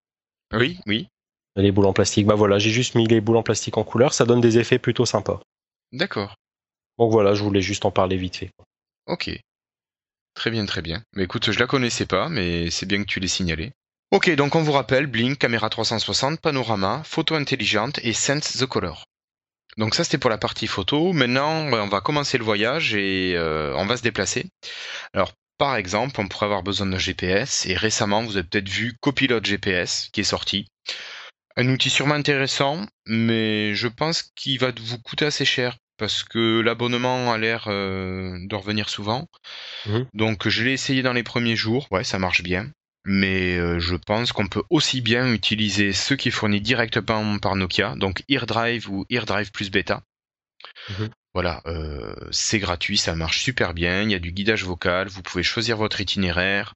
Oui, 0.55 0.79
oui. 0.87 1.09
Les 1.57 1.71
boules 1.71 1.87
en 1.87 1.93
plastique. 1.93 2.27
Bah 2.27 2.35
voilà, 2.35 2.59
j'ai 2.59 2.71
juste 2.71 2.95
mis 2.95 3.07
les 3.07 3.21
boules 3.21 3.37
en 3.37 3.43
plastique 3.43 3.77
en 3.77 3.85
couleur. 3.85 4.15
Ça 4.15 4.25
donne 4.25 4.41
des 4.41 4.59
effets 4.59 4.79
plutôt 4.79 5.05
sympas. 5.05 5.41
D'accord. 5.93 6.35
Donc 6.99 7.11
voilà, 7.11 7.35
je 7.35 7.43
voulais 7.43 7.61
juste 7.61 7.85
en 7.85 7.91
parler 7.91 8.17
vite 8.17 8.37
fait. 8.37 8.51
Ok. 9.07 9.31
Très 10.35 10.51
bien, 10.51 10.67
très 10.67 10.83
bien. 10.83 11.03
Mais 11.15 11.25
écoute, 11.25 11.51
je 11.51 11.59
la 11.59 11.67
connaissais 11.67 12.07
pas, 12.07 12.29
mais 12.29 12.71
c'est 12.71 12.87
bien 12.87 13.01
que 13.01 13.09
tu 13.09 13.21
l'aies 13.21 13.29
signalé. 13.29 13.73
Ok, 14.11 14.31
donc 14.37 14.55
on 14.55 14.63
vous 14.63 14.73
rappelle, 14.73 15.07
Blink, 15.07 15.39
caméra 15.39 15.71
360, 15.71 16.41
panorama, 16.41 17.03
photo 17.05 17.35
intelligente 17.35 17.99
et 18.03 18.13
Sense 18.13 18.59
the 18.59 18.67
Color. 18.67 19.05
Donc 19.77 19.95
ça 19.95 20.05
c'était 20.05 20.19
pour 20.19 20.31
la 20.31 20.39
partie 20.39 20.67
photo. 20.67 21.13
Maintenant, 21.13 21.67
on 21.73 21.89
va 21.89 22.01
commencer 22.01 22.39
le 22.39 22.45
voyage 22.45 22.95
et 22.95 23.35
euh, 23.37 23.75
on 23.77 23.87
va 23.87 23.97
se 23.97 24.03
déplacer. 24.03 24.47
Alors 25.13 25.33
par 25.59 25.77
exemple, 25.77 26.21
on 26.21 26.29
pourrait 26.29 26.47
avoir 26.47 26.63
besoin 26.63 26.87
d'un 26.87 26.99
GPS 26.99 27.67
et 27.67 27.75
récemment 27.75 28.23
vous 28.23 28.37
avez 28.37 28.47
peut-être 28.47 28.69
vu 28.69 28.97
Copilot 29.01 29.43
GPS 29.43 30.11
qui 30.13 30.21
est 30.21 30.25
sorti. 30.25 30.67
Un 31.57 31.69
outil 31.69 31.91
sûrement 31.91 32.15
intéressant, 32.15 32.87
mais 33.07 33.75
je 33.75 33.89
pense 33.89 34.23
qu'il 34.23 34.59
va 34.59 34.73
vous 34.77 34.99
coûter 34.99 35.27
assez 35.27 35.45
cher 35.45 35.77
parce 35.97 36.25
que 36.25 36.61
l'abonnement 36.61 37.33
a 37.33 37.39
l'air 37.39 37.67
euh, 37.69 38.37
de 38.47 38.55
revenir 38.55 38.89
souvent. 38.89 39.29
Mhm. 39.87 40.07
Donc 40.15 40.49
je 40.49 40.65
l'ai 40.65 40.73
essayé 40.73 41.03
dans 41.03 41.13
les 41.13 41.23
premiers 41.23 41.57
jours, 41.57 41.87
ouais, 41.91 42.05
ça 42.05 42.19
marche 42.19 42.43
bien. 42.43 42.71
Mais 43.07 43.59
euh, 43.59 43.79
je 43.79 43.97
pense 43.97 44.33
qu'on 44.33 44.47
peut 44.47 44.63
aussi 44.71 45.03
bien 45.03 45.31
utiliser 45.33 45.93
ce 45.93 46.15
qui 46.15 46.29
est 46.29 46.33
fourni 46.33 46.61
directement 46.61 47.39
par 47.39 47.55
Nokia, 47.55 47.95
donc 47.97 48.23
EarDrive 48.31 48.89
ou 48.89 49.05
EarDrive 49.11 49.53
plus 49.53 49.71
Beta. 49.71 50.03
Mhm. 50.91 51.11
Voilà, 51.35 51.63
euh, 51.67 52.15
c'est 52.31 52.61
gratuit, 52.61 52.97
ça 52.97 53.17
marche 53.17 53.41
super 53.41 53.75
bien. 53.75 54.03
Il 54.03 54.11
y 54.13 54.15
a 54.15 54.21
du 54.21 54.31
guidage 54.31 54.65
vocal, 54.65 55.09
vous 55.09 55.23
pouvez 55.23 55.43
choisir 55.43 55.77
votre 55.77 56.01
itinéraire. 56.01 56.75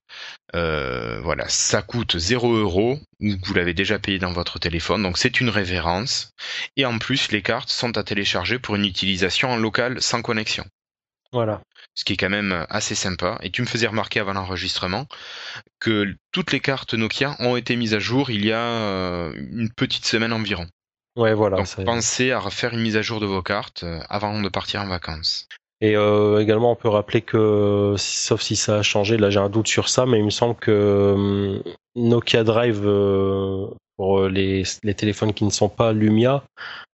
Euh, 0.53 1.21
voilà, 1.21 1.47
ça 1.47 1.81
coûte 1.81 2.17
0 2.17 2.55
euros. 2.55 2.99
Vous 3.21 3.53
l'avez 3.53 3.73
déjà 3.73 3.99
payé 3.99 4.19
dans 4.19 4.33
votre 4.33 4.59
téléphone, 4.59 5.01
donc 5.01 5.17
c'est 5.17 5.39
une 5.39 5.49
révérence. 5.49 6.33
Et 6.75 6.85
en 6.85 6.99
plus, 6.99 7.31
les 7.31 7.41
cartes 7.41 7.69
sont 7.69 7.97
à 7.97 8.03
télécharger 8.03 8.59
pour 8.59 8.75
une 8.75 8.85
utilisation 8.85 9.49
en 9.49 9.57
local 9.57 10.01
sans 10.01 10.21
connexion. 10.21 10.65
Voilà. 11.31 11.61
Ce 11.93 12.03
qui 12.03 12.13
est 12.13 12.17
quand 12.17 12.29
même 12.29 12.65
assez 12.69 12.95
sympa. 12.95 13.37
Et 13.41 13.51
tu 13.51 13.61
me 13.61 13.67
faisais 13.67 13.87
remarquer 13.87 14.19
avant 14.19 14.33
l'enregistrement 14.33 15.05
que 15.79 16.15
toutes 16.31 16.51
les 16.51 16.59
cartes 16.59 16.93
Nokia 16.93 17.35
ont 17.39 17.55
été 17.55 17.75
mises 17.75 17.93
à 17.93 17.99
jour 17.99 18.29
il 18.29 18.45
y 18.45 18.51
a 18.51 18.59
euh, 18.59 19.33
une 19.35 19.71
petite 19.71 20.05
semaine 20.05 20.33
environ. 20.33 20.67
Ouais, 21.19 21.33
voilà. 21.33 21.57
Donc 21.57 21.85
pensez 21.85 22.31
à 22.31 22.39
refaire 22.39 22.73
une 22.73 22.79
mise 22.79 22.95
à 22.95 23.01
jour 23.01 23.19
de 23.19 23.25
vos 23.25 23.41
cartes 23.41 23.83
euh, 23.83 23.99
avant 24.09 24.41
de 24.41 24.47
partir 24.47 24.81
en 24.81 24.87
vacances. 24.87 25.47
Et 25.81 25.97
euh, 25.97 26.39
également, 26.39 26.71
on 26.71 26.75
peut 26.75 26.87
rappeler 26.87 27.21
que, 27.21 27.93
sauf 27.97 28.41
si 28.41 28.55
ça 28.55 28.79
a 28.79 28.83
changé, 28.83 29.17
là 29.17 29.29
j'ai 29.29 29.39
un 29.39 29.49
doute 29.49 29.67
sur 29.67 29.89
ça, 29.89 30.05
mais 30.05 30.19
il 30.19 30.25
me 30.25 30.29
semble 30.29 30.55
que 30.55 30.71
euh, 30.71 31.59
Nokia 31.95 32.45
Drive 32.45 32.83
pour 33.97 34.27
les, 34.29 34.63
téléphones 34.95 35.33
qui 35.33 35.43
ne 35.43 35.49
sont 35.49 35.69
pas 35.69 35.91
Lumia 35.91 36.43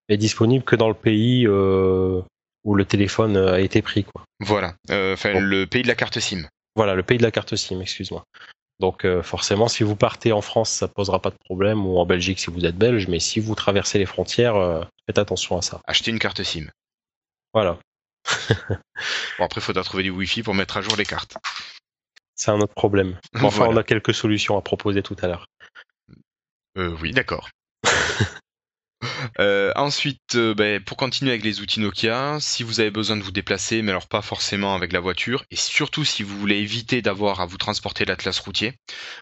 est 0.10 0.18
disponible 0.18 0.64
que 0.64 0.76
dans 0.76 0.88
le 0.88 0.96
pays 0.96 1.48
où 1.48 2.76
le 2.76 2.86
téléphone 2.86 3.38
a 3.38 3.60
été 3.60 3.84
pris. 3.84 4.06
Quoi. 4.06 4.24
Voilà, 4.40 4.74
enfin 4.90 5.40
le 5.40 5.66
pays 5.66 5.84
de 5.84 5.88
la 5.88 5.96
carte 5.96 6.20
SIM. 6.20 6.48
Voilà, 6.76 6.96
le 6.96 7.04
pays 7.04 7.20
de 7.20 7.24
la 7.24 7.32
carte 7.32 7.56
SIM, 7.56 7.80
excuse-moi. 7.80 8.24
Donc 8.80 9.06
euh, 9.06 9.24
forcément, 9.24 9.68
si 9.68 9.84
vous 9.84 9.96
partez 9.96 10.32
en 10.32 10.42
France, 10.42 10.70
ça 10.70 10.88
posera 10.88 11.22
pas 11.22 11.30
de 11.30 11.38
problème, 11.46 11.86
ou 11.86 11.98
en 11.98 12.06
Belgique 12.06 12.40
si 12.40 12.50
vous 12.50 12.66
êtes 12.66 12.78
belge, 12.78 13.08
mais 13.08 13.20
si 13.20 13.40
vous 13.40 13.56
traversez 13.56 14.00
les 14.00 14.06
frontières, 14.06 14.56
euh, 14.56 14.84
faites 15.06 15.18
attention 15.18 15.58
à 15.58 15.62
ça. 15.62 15.82
Achetez 15.86 16.12
une 16.12 16.20
carte 16.20 16.44
SIM. 16.44 16.68
Voilà. 17.54 17.80
bon, 19.40 19.46
après, 19.46 19.62
il 19.62 19.64
faudra 19.64 19.84
trouver 19.84 20.04
du 20.04 20.10
Wi-Fi 20.10 20.44
pour 20.44 20.54
mettre 20.54 20.78
à 20.78 20.82
jour 20.82 20.96
les 20.98 21.06
cartes. 21.06 21.38
C'est 22.36 22.52
un 22.52 22.60
autre 22.60 22.74
problème. 22.74 23.18
enfin, 23.42 23.68
on 23.70 23.78
a 23.78 23.84
quelques 23.84 24.14
solutions 24.14 24.58
à 24.58 24.62
proposer 24.62 25.02
tout 25.02 25.16
à 25.22 25.28
l'heure. 25.28 25.46
Euh, 26.78 26.96
oui, 27.02 27.12
d'accord. 27.12 27.50
Euh, 29.40 29.72
ensuite, 29.76 30.36
euh, 30.36 30.54
ben, 30.54 30.82
pour 30.82 30.98
continuer 30.98 31.32
avec 31.32 31.44
les 31.44 31.62
outils 31.62 31.80
Nokia, 31.80 32.38
si 32.40 32.64
vous 32.64 32.80
avez 32.80 32.92
besoin 32.92 33.18
de 33.18 33.24
vous 33.24 33.32
déplacer, 33.32 33.82
mais 33.82 33.92
alors 33.92 34.08
pas 34.08 34.22
forcément 34.22 34.76
avec 34.76 34.92
la 34.92 35.00
voiture, 35.00 35.46
et 35.52 35.56
surtout 35.56 36.06
si 36.06 36.24
vous 36.24 36.38
voulez 36.38 36.58
éviter 36.58 37.02
d'avoir 37.02 37.42
à 37.42 37.46
vous 37.46 37.58
transporter 37.58 38.06
l'atlas 38.06 38.40
routier, 38.40 38.74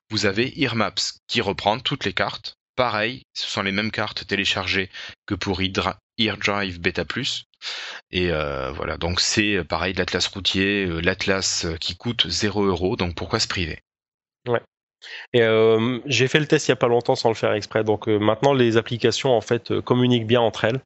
vous 0.09 0.25
avez 0.25 0.53
EarMaps 0.61 1.19
qui 1.27 1.41
reprend 1.41 1.79
toutes 1.79 2.05
les 2.05 2.13
cartes. 2.13 2.55
Pareil, 2.75 3.23
ce 3.33 3.47
sont 3.47 3.61
les 3.61 3.71
mêmes 3.71 3.91
cartes 3.91 4.25
téléchargées 4.27 4.89
que 5.25 5.35
pour 5.35 5.61
EarDrive 5.61 6.79
Beta 6.79 7.05
Plus. 7.05 7.45
Et 8.11 8.31
euh, 8.31 8.71
voilà, 8.71 8.97
donc 8.97 9.19
c'est 9.19 9.63
pareil 9.63 9.93
l'atlas 9.93 10.27
routier, 10.27 10.85
l'atlas 11.01 11.67
qui 11.79 11.95
coûte 11.95 12.27
0 12.27 12.65
euros, 12.65 12.95
donc 12.95 13.15
pourquoi 13.15 13.39
se 13.39 13.47
priver? 13.47 13.79
Et 15.33 15.41
euh, 15.41 15.99
j'ai 16.05 16.27
fait 16.27 16.39
le 16.39 16.47
test 16.47 16.67
il 16.67 16.71
y 16.71 16.73
a 16.73 16.77
pas 16.77 16.87
longtemps 16.87 17.15
sans 17.15 17.29
le 17.29 17.35
faire 17.35 17.53
exprès. 17.53 17.83
Donc 17.83 18.07
euh, 18.07 18.17
maintenant 18.17 18.53
les 18.53 18.77
applications 18.77 19.35
en 19.35 19.41
fait 19.41 19.71
euh, 19.71 19.81
communiquent 19.81 20.27
bien 20.27 20.41
entre 20.41 20.65
elles. 20.65 20.81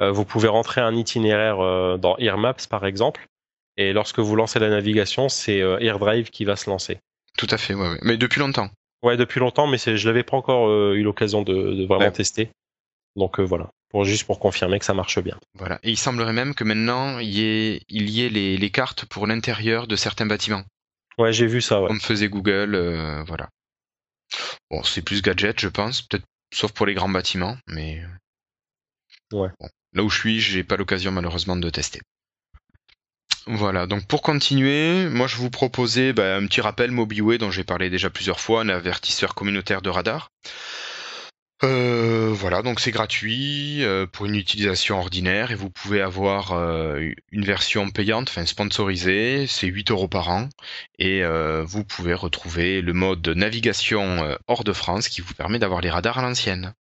vous 0.00 0.24
pouvez 0.24 0.48
rentrer 0.48 0.80
un 0.80 0.94
itinéraire 0.94 1.56
dans 1.98 2.16
AirMaps 2.18 2.66
par 2.66 2.84
exemple, 2.84 3.26
et 3.78 3.94
lorsque 3.94 4.18
vous 4.18 4.36
lancez 4.36 4.58
la 4.58 4.68
navigation, 4.68 5.30
c'est 5.30 5.58
AirDrive 5.58 6.28
qui 6.28 6.44
va 6.44 6.56
se 6.56 6.68
lancer. 6.68 6.98
Tout 7.38 7.46
à 7.50 7.56
fait, 7.56 7.72
ouais, 7.72 7.98
mais 8.02 8.18
depuis 8.18 8.40
longtemps. 8.40 8.68
Ouais, 9.02 9.16
depuis 9.16 9.40
longtemps, 9.40 9.66
mais 9.66 9.78
je 9.78 10.06
l'avais 10.06 10.22
pas 10.22 10.36
encore 10.36 10.70
eu 10.92 11.02
l'occasion 11.02 11.42
de, 11.42 11.86
vraiment 11.86 12.10
tester. 12.10 12.50
Donc 13.16 13.40
voilà, 13.40 13.70
pour 13.88 14.04
juste 14.04 14.26
pour 14.26 14.38
confirmer 14.38 14.78
que 14.78 14.84
ça 14.84 14.92
marche 14.92 15.18
bien. 15.18 15.38
Voilà, 15.54 15.78
et 15.82 15.88
il 15.88 15.96
semblerait 15.96 16.34
même 16.34 16.54
que 16.54 16.64
maintenant 16.64 17.18
il 17.18 17.30
y 17.30 17.42
ait, 17.46 17.80
il 17.88 18.10
y 18.10 18.22
ait 18.26 18.28
les, 18.28 18.58
les 18.58 18.70
cartes 18.70 19.06
pour 19.06 19.26
l'intérieur 19.26 19.86
de 19.86 19.96
certains 19.96 20.26
bâtiments. 20.26 20.64
Ouais, 21.18 21.32
j'ai 21.32 21.46
vu 21.46 21.60
ça. 21.60 21.80
Ouais. 21.80 21.88
Comme 21.88 22.00
faisait 22.00 22.28
Google, 22.28 22.74
euh, 22.74 23.22
voilà. 23.24 23.48
Bon, 24.70 24.82
c'est 24.82 25.02
plus 25.02 25.22
gadget, 25.22 25.60
je 25.60 25.68
pense, 25.68 26.02
peut-être 26.02 26.24
sauf 26.52 26.72
pour 26.72 26.86
les 26.86 26.94
grands 26.94 27.08
bâtiments, 27.08 27.56
mais 27.66 28.02
ouais. 29.32 29.48
là 29.92 30.02
où 30.02 30.10
je 30.10 30.18
suis, 30.18 30.40
j'ai 30.40 30.64
pas 30.64 30.76
l'occasion 30.76 31.12
malheureusement 31.12 31.56
de 31.56 31.70
tester. 31.70 32.00
Voilà, 33.46 33.86
donc 33.86 34.06
pour 34.08 34.22
continuer, 34.22 35.08
moi 35.08 35.28
je 35.28 35.36
vous 35.36 35.50
proposais 35.50 36.12
bah, 36.12 36.36
un 36.36 36.46
petit 36.46 36.60
rappel 36.60 36.90
MobiWay 36.90 37.38
dont 37.38 37.52
j'ai 37.52 37.62
parlé 37.62 37.90
déjà 37.90 38.10
plusieurs 38.10 38.40
fois, 38.40 38.62
un 38.62 38.68
avertisseur 38.68 39.36
communautaire 39.36 39.82
de 39.82 39.90
radar. 39.90 40.32
Euh, 41.62 42.32
voilà, 42.34 42.60
donc 42.60 42.80
c'est 42.80 42.90
gratuit 42.90 43.82
euh, 43.82 44.06
pour 44.06 44.26
une 44.26 44.34
utilisation 44.34 44.98
ordinaire 44.98 45.52
et 45.52 45.54
vous 45.54 45.70
pouvez 45.70 46.02
avoir 46.02 46.52
euh, 46.52 47.10
une 47.32 47.44
version 47.46 47.90
payante, 47.90 48.28
enfin 48.28 48.44
sponsorisée, 48.44 49.46
c'est 49.46 49.66
8 49.66 49.90
euros 49.90 50.08
par 50.08 50.28
an 50.28 50.50
et 50.98 51.22
vous 51.64 51.84
pouvez 51.84 52.14
retrouver 52.14 52.82
le 52.82 52.92
mode 52.92 53.26
navigation 53.28 54.36
hors 54.48 54.64
de 54.64 54.72
France 54.72 55.08
qui 55.08 55.20
vous 55.20 55.34
permet 55.34 55.58
d'avoir 55.58 55.80
les 55.80 55.90
radars 55.90 56.18
à 56.18 56.22
l'ancienne. 56.22 56.74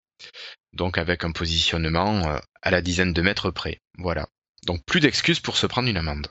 Donc 0.74 0.98
avec 0.98 1.24
un 1.24 1.32
positionnement 1.32 2.38
à 2.62 2.72
la 2.72 2.82
dizaine 2.82 3.14
de 3.14 3.22
mètres 3.22 3.52
près. 3.52 3.82
Voilà. 3.98 4.28
Donc 4.66 4.84
plus 4.86 5.00
d'excuses 5.00 5.40
pour 5.40 5.58
se 5.58 5.68
prendre 5.68 5.88
une 5.90 5.98
amende. 5.98 6.28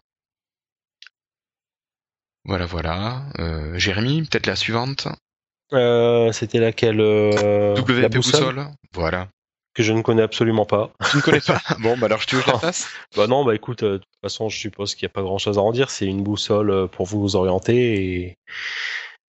Voilà, 2.45 2.67
voilà. 2.67 3.25
Jérémy, 3.75 4.23
peut-être 4.23 4.47
la 4.47 4.57
suivante? 4.57 5.09
Euh, 5.73 6.31
c'était 6.33 6.59
laquelle 6.59 7.01
euh, 7.01 7.75
WP 7.77 8.15
boussole, 8.15 8.67
Voilà. 8.93 9.29
Que 9.75 9.83
je 9.83 9.93
ne 9.93 10.03
connais 10.03 10.23
absolument 10.23 10.67
pas. 10.67 10.93
Tu 11.11 11.17
ne 11.17 11.23
connais 11.23 11.41
pas 11.41 11.61
Bon, 11.81 11.97
bah 11.99 12.07
alors 12.07 12.21
je 12.21 12.29
te 12.29 12.37
la 12.37 12.59
passe 12.59 12.87
Bah 13.17 13.27
non, 13.27 13.45
bah 13.45 13.55
écoute, 13.57 13.83
euh, 13.83 13.93
de 13.95 13.99
toute 13.99 14.07
façon, 14.23 14.49
je 14.49 14.57
suppose 14.59 14.95
qu'il 14.95 15.05
n'y 15.07 15.11
a 15.11 15.15
pas 15.15 15.23
grand 15.23 15.39
chose 15.39 15.59
à 15.59 15.63
en 15.63 15.73
dire. 15.73 15.91
C'est 15.91 16.07
une 16.07 16.23
boussole 16.23 16.89
pour 16.89 17.07
vous 17.07 17.35
orienter 17.35 17.95
et, 18.21 18.39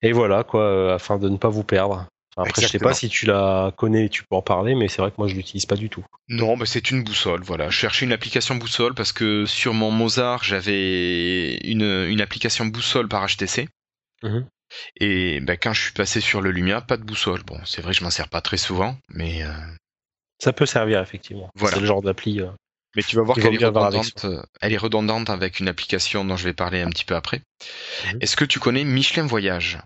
et 0.03 0.11
voilà, 0.11 0.43
quoi, 0.43 0.93
afin 0.93 1.17
de 1.17 1.29
ne 1.29 1.37
pas 1.37 1.49
vous 1.49 1.63
perdre. 1.63 2.05
après, 2.37 2.61
je 2.61 2.67
sais 2.67 2.77
pas 2.79 2.93
si 2.93 3.09
tu 3.09 3.25
la 3.25 3.71
connais, 3.75 4.07
tu 4.09 4.23
peux 4.23 4.35
en 4.35 4.43
parler, 4.43 4.75
mais 4.75 4.87
c'est 4.87 5.01
vrai 5.01 5.09
que 5.09 5.15
moi 5.17 5.27
je 5.27 5.33
l'utilise 5.35 5.65
pas 5.65 5.77
du 5.77 5.89
tout. 5.89 6.05
Non, 6.27 6.57
bah 6.57 6.65
c'est 6.67 6.91
une 6.91 7.03
boussole, 7.03 7.41
voilà. 7.43 7.69
Je 7.69 7.77
cherchais 7.79 8.05
une 8.05 8.11
application 8.13 8.53
boussole 8.55 8.93
parce 8.93 9.13
que 9.13 9.45
sur 9.47 9.73
mon 9.73 9.89
Mozart, 9.89 10.43
j'avais 10.43 11.55
une, 11.63 12.05
une 12.07 12.21
application 12.21 12.65
boussole 12.67 13.07
par 13.07 13.25
HTC. 13.25 13.67
Mhm. 14.21 14.45
Et 14.97 15.39
ben, 15.41 15.57
quand 15.61 15.73
je 15.73 15.81
suis 15.81 15.93
passé 15.93 16.21
sur 16.21 16.41
le 16.41 16.51
Lumia, 16.51 16.81
pas 16.81 16.97
de 16.97 17.03
boussole. 17.03 17.43
Bon, 17.43 17.59
c'est 17.65 17.81
vrai, 17.81 17.93
je 17.93 18.03
m'en 18.03 18.09
sers 18.09 18.29
pas 18.29 18.41
très 18.41 18.57
souvent, 18.57 18.97
mais 19.09 19.43
ça 20.39 20.53
peut 20.53 20.65
servir 20.65 21.01
effectivement. 21.01 21.49
Voilà. 21.55 21.75
C'est 21.75 21.81
le 21.81 21.87
genre 21.87 22.01
d'appli. 22.01 22.41
Mais 22.95 23.03
tu 23.03 23.15
vas 23.15 23.23
voir 23.23 23.37
qu'elle 23.37 23.53
est 23.53 23.65
redondante. 23.65 24.25
Elle 24.61 24.73
est 24.73 24.77
redondante 24.77 25.29
avec 25.29 25.59
une 25.59 25.67
application 25.67 26.23
dont 26.23 26.37
je 26.37 26.45
vais 26.45 26.53
parler 26.53 26.81
un 26.81 26.89
petit 26.89 27.05
peu 27.05 27.15
après. 27.15 27.41
Mhm. 28.05 28.19
Est-ce 28.21 28.35
que 28.35 28.45
tu 28.45 28.59
connais 28.59 28.83
Michelin 28.83 29.25
Voyage? 29.25 29.79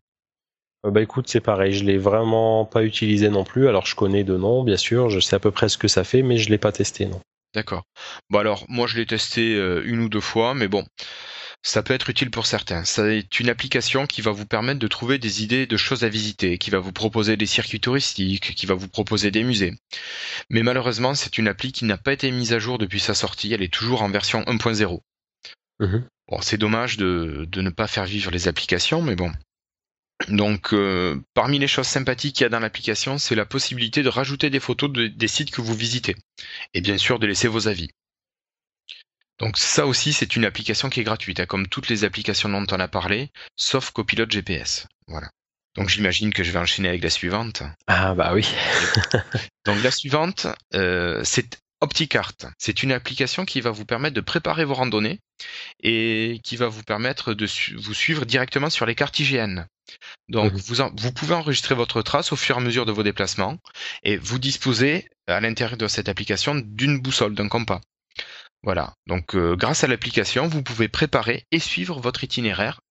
Euh, 0.86 0.92
bah 0.92 1.02
écoute, 1.02 1.28
c'est 1.28 1.42
pareil, 1.42 1.74
je 1.74 1.84
l'ai 1.84 1.98
vraiment 1.98 2.66
pas 2.66 2.84
utilisé 2.84 3.30
non 3.30 3.44
plus. 3.44 3.68
Alors 3.68 3.86
je 3.86 3.96
connais 3.96 4.24
de 4.24 4.38
nom, 4.38 4.64
bien 4.64 4.78
sûr, 4.78 5.10
je 5.10 5.20
sais 5.20 5.36
à 5.36 5.40
peu 5.40 5.52
près 5.52 5.70
ce 5.70 5.78
que 5.78 5.88
ça 5.88 6.04
fait, 6.04 6.22
mais 6.22 6.38
je 6.38 6.50
l'ai 6.50 6.58
pas 6.58 6.72
testé, 6.72 7.06
non. 7.06 7.20
D'accord. 7.54 7.84
Bon 8.30 8.40
alors, 8.40 8.66
moi 8.70 8.88
je 8.88 8.96
l'ai 8.96 9.06
testé 9.06 9.56
euh, 9.56 9.82
une 9.86 10.02
ou 10.02 10.10
deux 10.10 10.22
fois, 10.22 10.54
mais 10.54 10.68
bon, 10.68 10.86
ça 11.62 11.84
peut 11.84 11.94
être 11.94 12.10
utile 12.10 12.32
pour 12.32 12.46
certains. 12.46 12.86
C'est 12.86 13.40
une 13.40 13.50
application 13.50 14.08
qui 14.08 14.22
va 14.22 14.32
vous 14.32 14.46
permettre 14.46 14.80
de 14.80 14.88
trouver 14.88 15.18
des 15.18 15.44
idées 15.44 15.68
de 15.68 15.78
choses 15.78 16.04
à 16.04 16.10
visiter, 16.10 16.58
qui 16.58 16.70
va 16.70 16.80
vous 16.80 16.94
proposer 16.94 17.36
des 17.36 17.46
circuits 17.46 17.82
touristiques, 17.82 18.56
qui 18.56 18.66
va 18.66 18.76
vous 18.76 18.88
proposer 18.88 19.30
des 19.30 19.44
musées. 19.44 19.74
Mais 20.50 20.64
malheureusement, 20.64 21.16
c'est 21.16 21.38
une 21.38 21.48
appli 21.48 21.72
qui 21.72 21.86
n'a 21.86 21.98
pas 21.98 22.14
été 22.14 22.32
mise 22.32 22.54
à 22.54 22.60
jour 22.60 22.78
depuis 22.78 23.00
sa 23.00 23.14
sortie, 23.14 23.54
elle 23.54 23.62
est 23.62 23.74
toujours 23.74 24.04
en 24.04 24.10
version 24.10 24.42
1.0. 24.44 25.02
Mhm. 25.80 26.08
Bon, 26.30 26.42
c'est 26.42 26.58
dommage 26.58 26.98
de, 26.98 27.48
ne 27.56 27.70
pas 27.70 27.88
faire 27.88 28.06
vivre 28.06 28.32
les 28.32 28.48
applications, 28.48 29.02
mais 29.02 29.16
bon. 29.16 29.32
Donc, 30.28 30.74
euh, 30.74 31.20
parmi 31.34 31.60
les 31.60 31.68
choses 31.68 31.88
sympathiques 31.88 32.36
qu'il 32.36 32.44
y 32.44 32.46
a 32.46 32.50
dans 32.50 32.60
l'application, 32.60 33.18
c'est 33.18 33.36
la 33.36 33.46
possibilité 33.46 34.04
de 34.04 34.10
rajouter 34.10 34.50
des 34.50 34.60
photos 34.60 34.92
des 34.92 35.28
sites 35.28 35.52
que 35.52 35.62
vous 35.62 35.74
visitez. 35.74 36.16
Et 36.74 36.82
bien 36.82 36.98
sûr, 36.98 37.20
de 37.20 37.28
laisser 37.28 37.48
vos 37.48 37.68
avis. 37.68 37.90
Donc 39.40 39.58
ça 39.58 39.88
aussi, 39.88 40.14
c'est 40.14 40.36
une 40.36 40.46
application 40.46 40.90
qui 40.90 41.00
est 41.00 41.04
gratuite, 41.04 41.40
hein, 41.40 41.46
comme 41.46 41.68
toutes 41.68 41.90
les 41.90 42.04
applications 42.04 42.50
dont 42.50 42.66
on 42.72 42.80
a 42.80 42.88
parlé, 42.88 43.32
sauf 43.56 43.92
Copilote 43.92 44.32
GPS. 44.32 44.88
Voilà. 45.08 45.30
Donc 45.76 45.90
j'imagine 45.90 46.34
que 46.34 46.44
je 46.44 46.52
vais 46.52 46.60
enchaîner 46.60 46.90
avec 46.90 47.04
la 47.04 47.10
suivante. 47.10 47.64
Ah 47.88 48.14
bah 48.14 48.34
oui. 48.34 48.48
Donc 49.66 49.82
la 49.84 49.92
suivante, 49.92 50.48
euh, 50.74 51.22
c'est 51.24 51.60
OptiCart. 51.82 52.36
C'est 52.58 52.84
une 52.84 52.92
application 52.92 53.46
qui 53.46 53.62
va 53.62 53.72
vous 53.72 53.86
permettre 53.86 54.16
de 54.16 54.22
préparer 54.22 54.66
vos 54.66 54.74
randonnées 54.74 55.20
et 55.82 56.42
qui 56.44 56.58
va 56.58 56.68
vous 56.68 56.84
permettre 56.84 57.34
de 57.34 57.48
vous 57.78 57.94
suivre 57.94 58.26
directement 58.26 58.70
sur 58.70 58.86
les 58.86 58.96
cartes 58.96 59.18
IGN. 59.20 59.66
Donc 60.28 60.52
mhm. 60.52 60.60
vous, 60.60 60.76
vous 60.98 61.12
pouvez 61.14 61.36
enregistrer 61.36 61.76
votre 61.76 62.02
trace 62.02 62.34
au 62.34 62.36
fur 62.36 62.58
et 62.58 62.60
à 62.60 62.62
mesure 62.62 62.86
de 62.86 62.92
vos 62.92 63.04
déplacements 63.04 63.58
et 64.04 64.18
vous 64.18 64.40
disposez 64.40 65.08
à 65.28 65.40
l'intérieur 65.40 65.78
de 65.78 65.88
cette 65.88 66.10
application 66.10 66.56
d'une 66.56 67.00
boussole, 67.00 67.36
d'un 67.36 67.48
compas. 67.48 67.80
Voilà. 68.64 68.94
Donc, 69.08 69.36
euh, 69.36 69.56
grâce 69.56 69.84
à 69.84 69.88
l'application, 69.88 70.48
vous 70.48 70.64
pouvez 70.64 70.88
préparer 70.88 71.46
et 71.52 71.60
suivre 71.60 72.00
votre 72.00 72.24
itinéraire. 72.24 72.82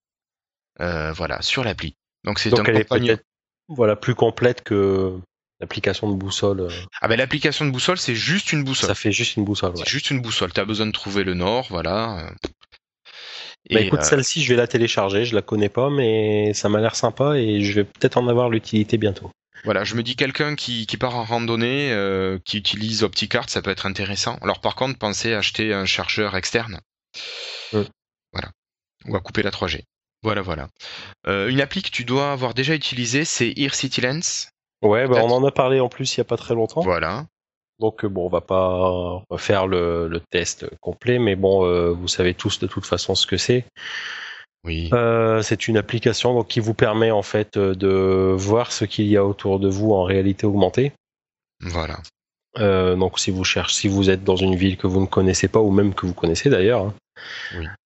Euh, 0.81 1.13
voilà, 1.13 1.43
sur 1.43 1.65
l'appli. 1.65 1.95
Donc, 2.25 2.39
c'est 2.39 2.59
un 2.59 2.65
elle 2.65 3.11
est 3.11 3.23
voilà 3.69 3.97
plus 3.97 4.15
complète 4.15 4.63
que 4.63 5.19
l'application 5.61 6.11
de 6.11 6.17
boussole. 6.17 6.61
Euh. 6.61 6.71
Ah 7.03 7.09
ben 7.09 7.17
l'application 7.17 7.67
de 7.67 7.71
boussole, 7.71 7.99
c'est 7.99 8.15
juste 8.15 8.53
une 8.53 8.65
boussole. 8.65 8.89
Ça 8.89 8.95
fait 8.95 9.13
juste 9.13 9.37
une 9.37 9.45
boussole. 9.45 9.73
C'est 9.77 9.89
juste 9.89 10.11
une 10.11 10.23
boussole. 10.23 10.53
T'as 10.53 10.65
besoin 10.65 10.87
de 10.87 10.93
trouver 10.93 11.23
le 11.23 11.35
nord, 11.35 11.67
voilà. 11.69 12.33
Bah 13.71 13.81
écoute, 13.81 14.03
celle-ci, 14.03 14.43
je 14.43 14.49
vais 14.49 14.57
la 14.57 14.67
télécharger. 14.67 15.27
Je 15.27 15.35
la 15.35 15.43
connais 15.43 15.69
pas, 15.69 15.91
mais 15.91 16.55
ça 16.55 16.71
m'a 16.71 16.81
l'air 16.81 16.97
sympa 16.97 17.37
et 17.37 17.63
je 17.63 17.73
vais 17.75 17.85
peut-être 17.85 18.17
en 18.17 18.27
avoir 18.29 18.49
l'utilité 18.49 18.97
bientôt. 18.97 19.31
Voilà, 19.65 19.85
je 19.85 19.95
me 19.95 20.03
dis 20.03 20.17
quelqu'un 20.17 20.55
qui, 20.55 20.87
part 20.99 21.17
en 21.17 21.25
randonnée, 21.25 21.93
euh, 21.93 22.39
qui 22.45 22.59
utilise 22.59 23.03
OptiCart, 23.03 23.49
ça 23.51 23.63
peut 23.63 23.71
être 23.71 23.87
intéressant. 23.87 24.37
Alors 24.43 24.61
par 24.61 24.75
contre, 24.75 24.99
pensez 24.99 25.33
à 25.35 25.39
acheter 25.39 25.73
un 25.73 25.85
chargeur 25.85 26.37
externe. 26.37 26.81
Voilà. 27.73 28.51
Ou 29.07 29.17
à 29.17 29.21
couper 29.21 29.43
la 29.43 29.51
3G. 29.51 29.83
Voilà, 30.23 30.43
voilà. 30.43 30.69
Euh, 31.27 31.49
une 31.49 31.61
appli 31.61 31.83
que 31.83 31.91
tu 31.91 32.05
dois 32.05 32.33
avoir 32.33 32.55
déjà 32.55 32.75
utilisée, 32.75 33.25
c'est 33.25 33.53
Ear 33.57 33.75
City 33.75 34.01
Lens. 34.01 34.51
Ouais, 34.83 35.09
bah 35.09 35.23
on 35.25 35.31
en 35.31 35.45
a 35.45 35.51
parlé 35.51 35.81
en 35.81 35.89
plus 35.89 36.17
il 36.17 36.21
n'y 36.21 36.23
a 36.23 36.25
pas 36.25 36.37
très 36.37 36.55
longtemps. 36.55 36.83
Voilà. 36.83 37.27
Donc 37.81 38.05
bon, 38.07 38.27
on 38.27 38.29
va 38.29 38.41
pas 38.41 39.23
faire 39.37 39.67
le, 39.67 40.21
test 40.31 40.67
complet, 40.81 41.19
mais 41.19 41.37
bon, 41.37 41.65
euh, 41.65 41.91
vous 41.91 42.09
savez 42.09 42.35
tous 42.35 42.59
de 42.59 42.67
toute 42.67 42.87
façon 42.87 43.15
ce 43.15 43.27
que 43.27 43.37
c'est. 43.37 43.65
Oui. 44.65 44.91
Euh, 44.93 45.43
c'est 45.43 45.69
une 45.69 45.77
application 45.77 46.43
qui 46.43 46.61
vous 46.61 46.75
permet 46.75 47.11
en 47.11 47.23
fait 47.23 47.57
euh, 47.57 47.75
de 47.75 48.35
voir 48.37 48.73
ce 48.73 48.85
qu'il 48.85 49.07
y 49.07 49.17
a 49.17 49.25
autour 49.25 49.61
de 49.61 49.69
vous 49.69 49.93
en 49.93 50.03
réalité 50.03 50.47
augmentée. 50.47 50.93
Voilà. 51.61 52.01
Euh, 52.59 52.97
donc 52.97 53.19
si 53.19 53.31
vous 53.31 53.45
cherchez, 53.45 53.75
si 53.75 53.89
vous 53.89 54.11
êtes 54.11 54.25
dans 54.25 54.37
une 54.37 54.57
ville 54.57 54.77
que 54.77 54.87
vous 54.87 55.01
ne 55.01 55.07
connaissez 55.07 55.49
pas 55.49 55.61
ou 55.61 55.71
même 55.71 55.95
que 55.95 56.07
vous 56.07 56.15
connaissez 56.15 56.51
d'ailleurs, 56.51 56.87
hein, 56.87 56.95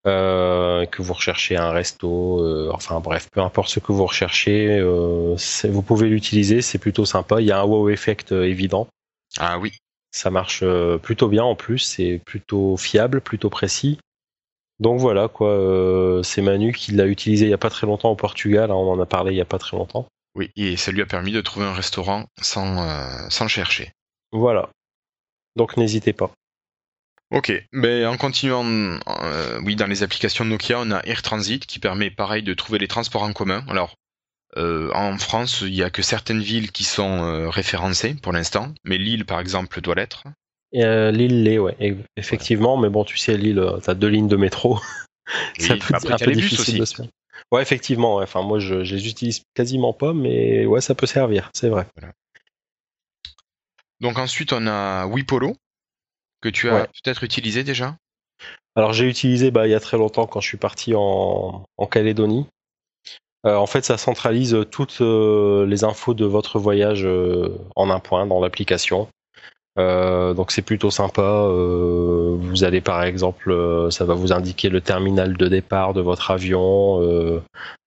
que 0.05 1.03
vous 1.03 1.13
recherchez 1.13 1.57
un 1.57 1.71
resto, 1.71 2.71
enfin 2.73 3.01
bref, 3.01 3.29
peu 3.33 3.41
importe 3.41 3.69
ce 3.69 3.81
que 3.81 3.93
vous 3.93 4.07
recherchez, 4.07 4.81
vous 4.83 5.83
pouvez 5.83 6.09
l'utiliser, 6.09 6.63
c'est 6.63 6.79
plutôt 6.79 7.05
sympa. 7.05 7.41
Il 7.41 7.47
y 7.47 7.53
a 7.53 7.61
un 7.61 7.65
wow 7.65 7.89
effect 7.91 8.33
évident. 8.33 8.89
Ah 9.39 9.59
oui. 9.59 9.73
Ça 10.11 10.31
marche 10.31 10.65
plutôt 11.03 11.29
bien 11.29 11.45
en 11.45 11.55
plus, 11.55 11.79
c'est 11.79 12.21
plutôt 12.25 12.77
fiable, 12.77 13.21
plutôt 13.21 13.51
précis. 13.51 13.99
Donc 14.83 14.99
voilà 14.99 15.29
quoi, 15.29 15.51
euh, 15.51 16.25
c'est 16.25 16.43
Manu 16.43 16.73
qui 16.73 16.91
l'a 16.91 17.07
utilisé 17.07 17.47
il 17.47 17.51
y 17.51 17.55
a 17.55 17.59
pas 17.59 17.71
très 17.71 17.87
longtemps 17.87 18.11
au 18.11 18.17
Portugal, 18.17 18.73
hein, 18.73 18.75
on 18.75 18.91
en 18.91 19.01
a 19.01 19.07
parlé 19.07 19.31
il 19.31 19.37
y 19.37 19.41
a 19.41 19.45
pas 19.45 19.59
très 19.59 19.77
longtemps. 19.77 20.09
Oui, 20.35 20.51
et 20.57 20.77
ça 20.77 20.91
lui 20.91 21.01
a 21.01 21.07
permis 21.07 21.31
de 21.31 21.41
trouver 21.41 21.67
un 21.67 21.73
restaurant 21.73 22.27
sans, 22.41 22.83
euh, 22.83 23.29
sans 23.29 23.47
chercher. 23.47 23.93
Voilà. 24.33 24.71
Donc 25.55 25.77
n'hésitez 25.77 26.13
pas. 26.13 26.33
Ok, 27.33 27.53
mais 27.71 28.05
en 28.07 28.17
continuant, 28.17 28.65
euh, 28.67 29.61
oui, 29.63 29.77
dans 29.77 29.87
les 29.87 30.03
applications 30.03 30.45
Nokia, 30.45 30.81
on 30.81 30.91
a 30.91 31.01
Air 31.07 31.23
Transit 31.23 31.65
qui 31.65 31.79
permet 31.79 32.11
pareil 32.11 32.43
de 32.43 32.53
trouver 32.53 32.81
les 32.81 32.89
transports 32.89 33.23
en 33.23 33.33
commun. 33.33 33.65
Alors, 33.69 33.95
en 34.57 35.17
France, 35.17 35.61
il 35.61 35.73
n'y 35.73 35.85
a 35.85 35.91
que 35.91 36.03
certaines 36.03 36.43
villes 36.43 36.73
qui 36.73 36.85
sont 36.85 37.49
référencées 37.49 38.15
pour 38.21 38.33
l'instant, 38.33 38.75
mais 38.85 38.99
Lille, 38.99 39.25
par 39.25 39.39
exemple, 39.41 39.81
doit 39.81 39.95
l'être. 39.95 40.25
Euh, 40.75 41.11
Lille 41.11 41.43
l'est, 41.43 41.59
ouais, 41.59 41.77
effectivement, 42.17 42.77
mais 42.77 42.89
bon, 42.89 43.05
tu 43.05 43.17
sais, 43.17 43.37
Lille, 43.37 43.59
euh, 43.59 43.79
t'as 43.79 43.95
deux 43.95 44.09
lignes 44.09 44.29
de 44.29 44.37
métro. 44.37 44.81
c'est 45.59 45.73
un 45.73 45.77
peu, 45.79 46.33
difficile 46.33 46.79
de 46.79 46.85
se 46.85 47.03
Ouais, 47.51 47.61
effectivement, 47.61 48.17
enfin, 48.17 48.43
moi, 48.43 48.59
je, 48.59 48.77
les 48.77 49.09
utilise 49.09 49.43
quasiment 49.55 49.93
pas, 49.93 50.15
mais 50.15 50.65
ouais, 50.65 50.81
ça 50.81 50.95
peut 50.95 51.07
servir, 51.07 51.51
c'est 51.55 51.69
vrai. 51.69 51.87
Donc 54.01 54.19
ensuite, 54.19 54.53
on 54.53 54.67
a 54.67 55.07
Wipolo, 55.07 55.55
que 56.41 56.49
tu 56.49 56.71
as 56.71 56.87
peut-être 56.87 57.25
utilisé 57.25 57.63
déjà? 57.63 57.97
Alors, 58.75 58.95
j'ai 58.95 59.09
utilisé 59.09 59.51
bah, 59.51 59.67
il 59.67 59.71
y 59.71 59.75
a 59.75 59.81
très 59.81 59.99
longtemps 59.99 60.27
quand 60.27 60.41
je 60.41 60.49
suis 60.49 60.57
parti 60.57 60.95
en, 60.97 61.65
Calédonie. 61.91 62.47
Euh, 63.45 63.57
en 63.57 63.67
fait, 63.67 63.85
ça 63.85 63.99
centralise 63.99 64.57
toutes 64.71 65.01
les 65.01 65.85
infos 65.85 66.15
de 66.15 66.25
votre 66.25 66.59
voyage 66.59 67.07
en 67.77 67.91
un 67.91 68.01
point 68.01 68.27
dans 68.27 68.41
l'application. 68.41 69.09
Euh, 69.79 70.35
donc 70.35 70.53
c'est 70.53 70.63
plutôt 70.63 70.91
sympa. 70.91 71.23
Euh, 71.23 72.37
vous 72.39 72.65
allez 72.65 72.81
par 72.81 73.03
exemple, 73.03 73.51
euh, 73.51 73.91
ça 73.91 74.05
va 74.05 74.15
vous 74.15 74.33
indiquer 74.33 74.69
le 74.69 74.81
terminal 74.81 75.37
de 75.37 75.49
départ 75.49 75.95
de 75.95 76.01
votre 76.01 76.31
avion, 76.31 77.01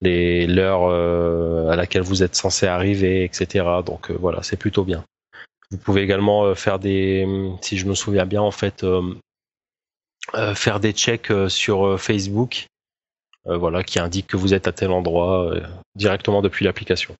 l'heure 0.01 1.69
à 1.69 1.75
laquelle 1.75 2.01
vous 2.01 2.23
êtes 2.23 2.35
censé 2.35 2.65
arriver, 2.67 3.23
etc. 3.23 3.65
Donc 3.85 4.11
voilà, 4.11 4.41
c'est 4.43 4.57
plutôt 4.57 4.83
bien. 4.83 5.03
Vous 5.71 5.77
pouvez 5.77 6.01
également 6.01 6.53
faire 6.55 6.79
des, 6.79 7.27
si 7.61 7.77
je 7.77 7.85
me 7.85 7.95
souviens 7.95 8.25
bien 8.25 8.41
en 8.41 8.51
fait, 8.51 8.85
faire 10.55 10.79
des 10.79 10.93
checks 10.93 11.31
sur 11.47 11.99
Facebook 11.99 12.67
euh, 12.67 12.74
voilà, 13.45 13.83
qui 13.83 13.99
indique 13.99 14.27
que 14.27 14.37
vous 14.37 14.53
êtes 14.53 14.67
à 14.67 14.71
tel 14.71 14.91
endroit 14.91 15.51
euh, 15.51 15.61
directement 15.95 16.41
depuis 16.41 16.65
l'application. 16.65 17.15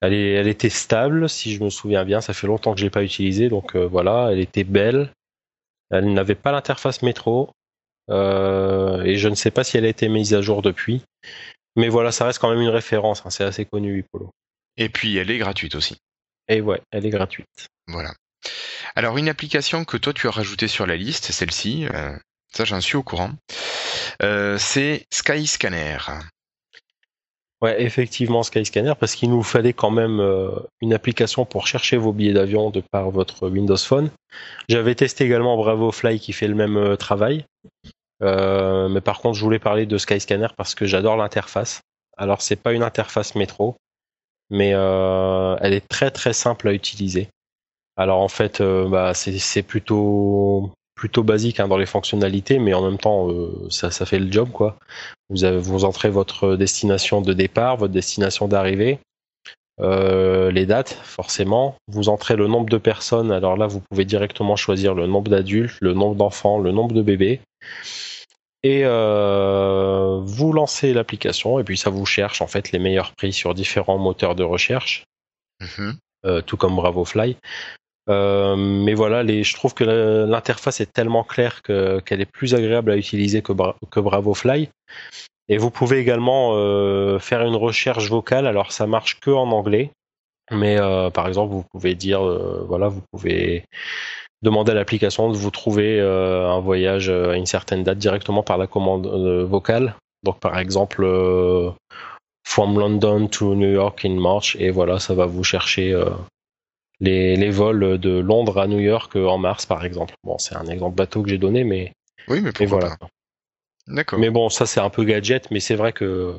Elle, 0.00 0.14
est, 0.14 0.32
elle 0.32 0.48
était 0.48 0.70
stable, 0.70 1.28
si 1.28 1.54
je 1.54 1.62
me 1.62 1.70
souviens 1.70 2.04
bien, 2.04 2.20
ça 2.20 2.32
fait 2.32 2.46
longtemps 2.46 2.72
que 2.72 2.80
je 2.80 2.84
l'ai 2.84 2.90
pas 2.90 3.04
utilisée, 3.04 3.48
donc 3.48 3.76
euh, 3.76 3.86
voilà, 3.86 4.30
elle 4.32 4.40
était 4.40 4.64
belle. 4.64 5.12
Elle 5.90 6.12
n'avait 6.12 6.34
pas 6.34 6.52
l'interface 6.52 7.02
métro, 7.02 7.50
et 8.10 9.16
je 9.16 9.28
ne 9.28 9.34
sais 9.34 9.50
pas 9.50 9.64
si 9.64 9.76
elle 9.76 9.84
a 9.84 9.88
été 9.88 10.08
mise 10.08 10.34
à 10.34 10.42
jour 10.42 10.62
depuis. 10.62 11.02
Mais 11.76 11.88
voilà, 11.88 12.12
ça 12.12 12.24
reste 12.26 12.38
quand 12.38 12.50
même 12.50 12.60
une 12.60 12.68
référence, 12.68 13.22
hein, 13.24 13.30
c'est 13.30 13.44
assez 13.44 13.64
connu 13.64 14.00
Ipolo. 14.00 14.30
Et 14.76 14.88
puis 14.88 15.16
elle 15.16 15.30
est 15.30 15.38
gratuite 15.38 15.74
aussi. 15.74 15.96
Et 16.48 16.60
ouais, 16.60 16.80
elle 16.90 17.06
est 17.06 17.10
gratuite. 17.10 17.68
Voilà. 17.86 18.12
Alors 18.96 19.16
une 19.16 19.28
application 19.28 19.84
que 19.84 19.96
toi 19.96 20.12
tu 20.12 20.26
as 20.26 20.30
rajoutée 20.30 20.68
sur 20.68 20.86
la 20.86 20.96
liste, 20.96 21.32
celle-ci, 21.32 21.86
ça 22.52 22.64
j'en 22.64 22.80
suis 22.80 22.96
au 22.96 23.02
courant. 23.02 23.32
Euh, 24.22 24.58
c'est 24.58 25.06
Skyscanner. 25.10 25.98
Ouais, 27.60 27.82
effectivement, 27.82 28.42
Skyscanner, 28.42 28.94
parce 28.98 29.14
qu'il 29.14 29.30
nous 29.30 29.42
fallait 29.42 29.72
quand 29.72 29.90
même 29.90 30.20
euh, 30.20 30.50
une 30.80 30.92
application 30.92 31.44
pour 31.44 31.66
chercher 31.66 31.96
vos 31.96 32.12
billets 32.12 32.32
d'avion 32.32 32.70
de 32.70 32.80
par 32.80 33.10
votre 33.10 33.48
Windows 33.48 33.76
Phone. 33.76 34.10
J'avais 34.68 34.94
testé 34.94 35.24
également 35.24 35.56
Bravo 35.56 35.90
Fly 35.90 36.20
qui 36.20 36.32
fait 36.32 36.46
le 36.46 36.54
même 36.54 36.76
euh, 36.76 36.96
travail. 36.96 37.44
mais 38.20 39.00
par 39.00 39.20
contre, 39.20 39.36
je 39.36 39.44
voulais 39.44 39.58
parler 39.58 39.86
de 39.86 39.98
Skyscanner 39.98 40.48
parce 40.56 40.74
que 40.74 40.86
j'adore 40.86 41.16
l'interface. 41.16 41.80
Alors, 42.16 42.42
c'est 42.42 42.56
pas 42.56 42.72
une 42.72 42.82
interface 42.82 43.34
métro, 43.36 43.76
mais 44.50 44.70
elle 44.70 45.72
est 45.72 45.88
très 45.88 46.10
très 46.10 46.32
simple 46.32 46.68
à 46.68 46.72
utiliser. 46.72 47.28
Alors 47.96 48.20
en 48.20 48.28
fait, 48.28 48.60
bah, 48.62 49.14
c'est 49.14 49.62
plutôt 49.62 50.72
plutôt 50.98 51.22
basique 51.22 51.60
hein, 51.60 51.68
dans 51.68 51.78
les 51.78 51.86
fonctionnalités, 51.86 52.58
mais 52.58 52.74
en 52.74 52.82
même 52.82 52.98
temps, 52.98 53.28
ça, 53.70 53.90
ça 53.90 54.04
fait 54.04 54.18
le 54.18 54.30
job, 54.30 54.50
quoi. 54.50 54.76
Vous, 55.30 55.44
avez, 55.44 55.58
vous 55.58 55.84
entrez 55.84 56.10
votre 56.10 56.56
destination 56.56 57.22
de 57.22 57.32
départ, 57.32 57.76
votre 57.76 57.92
destination 57.92 58.48
d'arrivée, 58.48 58.98
euh, 59.80 60.50
les 60.50 60.66
dates, 60.66 60.98
forcément. 61.04 61.76
Vous 61.86 62.08
entrez 62.08 62.36
le 62.36 62.48
nombre 62.48 62.68
de 62.68 62.78
personnes. 62.78 63.30
Alors 63.30 63.56
là, 63.56 63.66
vous 63.66 63.80
pouvez 63.80 64.04
directement 64.04 64.56
choisir 64.56 64.94
le 64.94 65.06
nombre 65.06 65.30
d'adultes, 65.30 65.76
le 65.80 65.94
nombre 65.94 66.16
d'enfants, 66.16 66.58
le 66.58 66.72
nombre 66.72 66.94
de 66.94 67.02
bébés. 67.02 67.40
Et 68.64 68.82
euh, 68.84 70.20
vous 70.24 70.52
lancez 70.52 70.92
l'application 70.92 71.60
et 71.60 71.64
puis 71.64 71.76
ça 71.76 71.90
vous 71.90 72.06
cherche 72.06 72.42
en 72.42 72.48
fait 72.48 72.72
les 72.72 72.80
meilleurs 72.80 73.12
prix 73.12 73.32
sur 73.32 73.54
différents 73.54 73.98
moteurs 73.98 74.34
de 74.34 74.42
recherche, 74.42 75.04
mhm. 75.60 75.96
euh, 76.26 76.40
tout 76.40 76.56
comme 76.56 76.74
BravoFly. 76.74 77.36
Mais 78.08 78.94
voilà, 78.94 79.26
je 79.26 79.54
trouve 79.54 79.74
que 79.74 79.84
l'interface 79.84 80.80
est 80.80 80.92
tellement 80.92 81.24
claire 81.24 81.62
qu'elle 81.62 82.20
est 82.20 82.30
plus 82.30 82.54
agréable 82.54 82.90
à 82.90 82.96
utiliser 82.96 83.42
que, 83.42 84.00
BravoFly. 84.00 84.68
Et 85.48 85.56
vous 85.56 85.70
pouvez 85.70 85.98
également 85.98 86.52
euh, 86.54 87.18
faire 87.18 87.42
une 87.42 87.56
recherche 87.56 88.08
vocale. 88.10 88.46
Alors 88.46 88.72
ça 88.72 88.86
marche 88.86 89.18
que 89.20 89.30
en 89.30 89.50
anglais, 89.50 89.90
mais 90.50 90.78
euh, 90.78 91.10
par 91.10 91.26
exemple 91.26 91.52
vous 91.52 91.64
pouvez 91.72 91.94
dire, 91.94 92.24
euh, 92.24 92.64
voilà, 92.68 92.88
vous 92.88 93.02
pouvez 93.12 93.64
demander 94.42 94.72
à 94.72 94.74
l'application 94.74 95.30
de 95.30 95.36
vous 95.36 95.50
trouver 95.50 96.00
un 96.00 96.60
voyage 96.60 97.10
à 97.10 97.34
une 97.34 97.46
certaine 97.46 97.82
date 97.82 97.98
directement 97.98 98.44
par 98.44 98.56
la 98.56 98.68
commande 98.68 99.06
vocale. 99.48 99.96
Donc 100.22 100.38
par 100.38 100.58
exemple 100.58 101.04
From 102.46 102.78
London 102.78 103.26
to 103.26 103.56
New 103.56 103.72
York 103.72 104.04
in 104.04 104.14
March 104.14 104.56
et 104.60 104.70
voilà, 104.70 105.00
ça 105.00 105.14
va 105.14 105.26
vous 105.26 105.42
chercher 105.42 105.92
les, 107.00 107.36
les, 107.36 107.50
vols 107.50 107.98
de 107.98 108.18
Londres 108.18 108.58
à 108.58 108.66
New 108.66 108.80
York 108.80 109.16
en 109.16 109.38
mars 109.38 109.66
par 109.66 109.84
exemple. 109.84 110.14
Bon, 110.24 110.38
c'est 110.38 110.56
un 110.56 110.66
exemple 110.66 110.96
bateau 110.96 111.22
que 111.22 111.28
j'ai 111.28 111.38
donné, 111.38 111.64
mais 111.64 111.92
oui, 112.28 112.40
mais 112.40 112.66
voilà. 112.66 112.96
Mais 114.16 114.30
bon, 114.30 114.48
ça 114.48 114.66
c'est 114.66 114.80
un 114.80 114.90
peu 114.90 115.04
gadget, 115.04 115.50
mais 115.50 115.60
c'est 115.60 115.76
vrai 115.76 115.92
que 115.92 116.38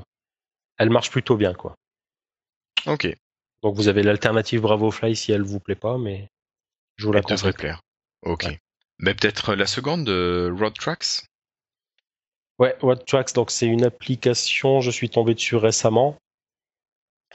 elle 0.78 0.90
marche 0.90 1.12
plutôt 1.12 1.36
bien, 1.36 1.54
quoi. 1.54 1.76
Ok. 2.86 3.08
Donc 3.64 3.76
vous 3.76 3.88
avez 3.88 4.04
l'alternative 4.04 4.62
Bravo 4.62 4.92
Fly 4.92 5.16
si 5.16 5.32
elle 5.32 5.42
vous 5.42 5.60
plaît 5.60 5.76
pas, 5.76 5.98
mais 5.98 6.30
je 6.96 7.06
vous 7.06 7.12
la 7.12 7.22
conseille. 7.22 7.38
devrait 7.38 7.54
plaire. 7.54 7.82
Ok. 8.24 8.48
Mais 9.00 9.14
peut-être 9.14 9.56
la 9.56 9.66
seconde, 9.66 10.10
euh, 10.10 10.54
Road 10.58 10.74
Tracks? 10.74 11.26
Ouais, 12.60 12.76
Road 12.82 13.06
Tracks, 13.06 13.34
donc 13.34 13.52
c'est 13.52 13.66
une 13.66 13.86
application, 13.86 14.82
je 14.82 14.92
suis 14.92 15.10
tombé 15.10 15.34
dessus 15.34 15.56
récemment. 15.56 16.18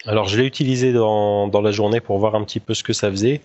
Alors 0.06 0.28
je 0.28 0.38
l'ai 0.38 0.46
utilisé 0.46 0.92
dans, 0.92 1.48
dans 1.48 1.60
la 1.60 1.72
journée 1.72 2.00
pour 2.00 2.18
voir 2.18 2.34
un 2.34 2.44
petit 2.44 2.60
peu 2.60 2.74
ce 2.74 2.82
que 2.82 2.92
ça 2.92 3.10
faisait. 3.10 3.40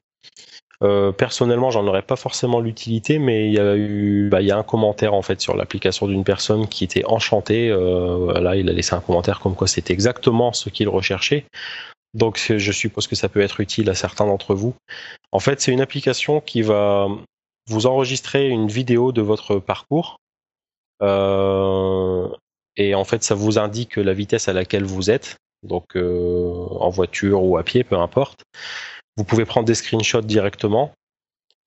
Euh, 0.82 1.12
personnellement, 1.12 1.72
j'en 1.72 1.86
aurais 1.88 2.02
pas 2.02 2.16
forcément 2.16 2.62
l'utilité, 2.62 3.20
mais 3.20 3.48
il 3.48 3.54
y 3.54 3.60
a 3.60 3.76
eu, 3.76 4.30
bah, 4.30 4.42
il 4.42 4.48
y 4.48 4.52
a 4.52 4.58
un 4.58 4.64
commentaire 4.64 5.14
en 5.14 5.22
fait 5.22 5.42
sur 5.42 5.56
l'application 5.56 6.08
d'une 6.08 6.24
personne 6.24 6.68
qui 6.68 6.86
était 6.86 7.04
enchantée. 7.06 7.70
Euh, 7.70 8.34
il 8.56 8.70
a 8.70 8.74
laissé 8.74 8.94
un 8.94 9.02
commentaire 9.02 9.40
comme 9.40 9.56
quoi 9.56 9.68
c'était 9.68 9.94
exactement 9.94 10.54
ce 10.54 10.70
qu'il 10.70 10.88
recherchait. 10.88 11.46
Donc, 12.16 12.40
je 12.40 12.72
suppose 12.72 13.06
que 13.06 13.16
ça 13.16 13.30
peut 13.30 13.42
être 13.42 13.60
utile 13.60 13.90
à 13.90 13.94
certains 13.94 14.26
d'entre 14.26 14.56
vous. 14.56 14.74
En 15.32 15.40
fait, 15.40 15.62
c'est 15.62 15.72
une 15.72 15.82
application 15.82 16.42
qui 16.42 16.64
va 16.64 17.08
vous 17.68 17.86
enregistrer 17.86 18.48
une 18.48 18.68
vidéo 18.68 19.12
de 19.12 19.22
votre 19.22 19.60
parcours. 19.60 20.18
Euh, 21.04 22.28
et 22.78 22.96
en 22.96 23.04
fait, 23.04 23.24
ça 23.24 23.36
vous 23.36 23.60
indique 23.60 23.98
la 23.98 24.14
vitesse 24.14 24.48
à 24.48 24.54
laquelle 24.54 24.86
vous 24.86 25.12
êtes, 25.12 25.38
donc 25.64 25.96
euh, 25.96 26.68
en 26.72 26.90
voiture 26.90 27.44
ou 27.44 27.58
à 27.58 27.64
pied, 27.64 27.84
peu 27.84 27.98
importe. 27.98 28.44
Vous 29.18 29.24
pouvez 29.24 29.46
prendre 29.46 29.66
des 29.66 29.76
screenshots 29.76 30.22
directement. 30.22 30.94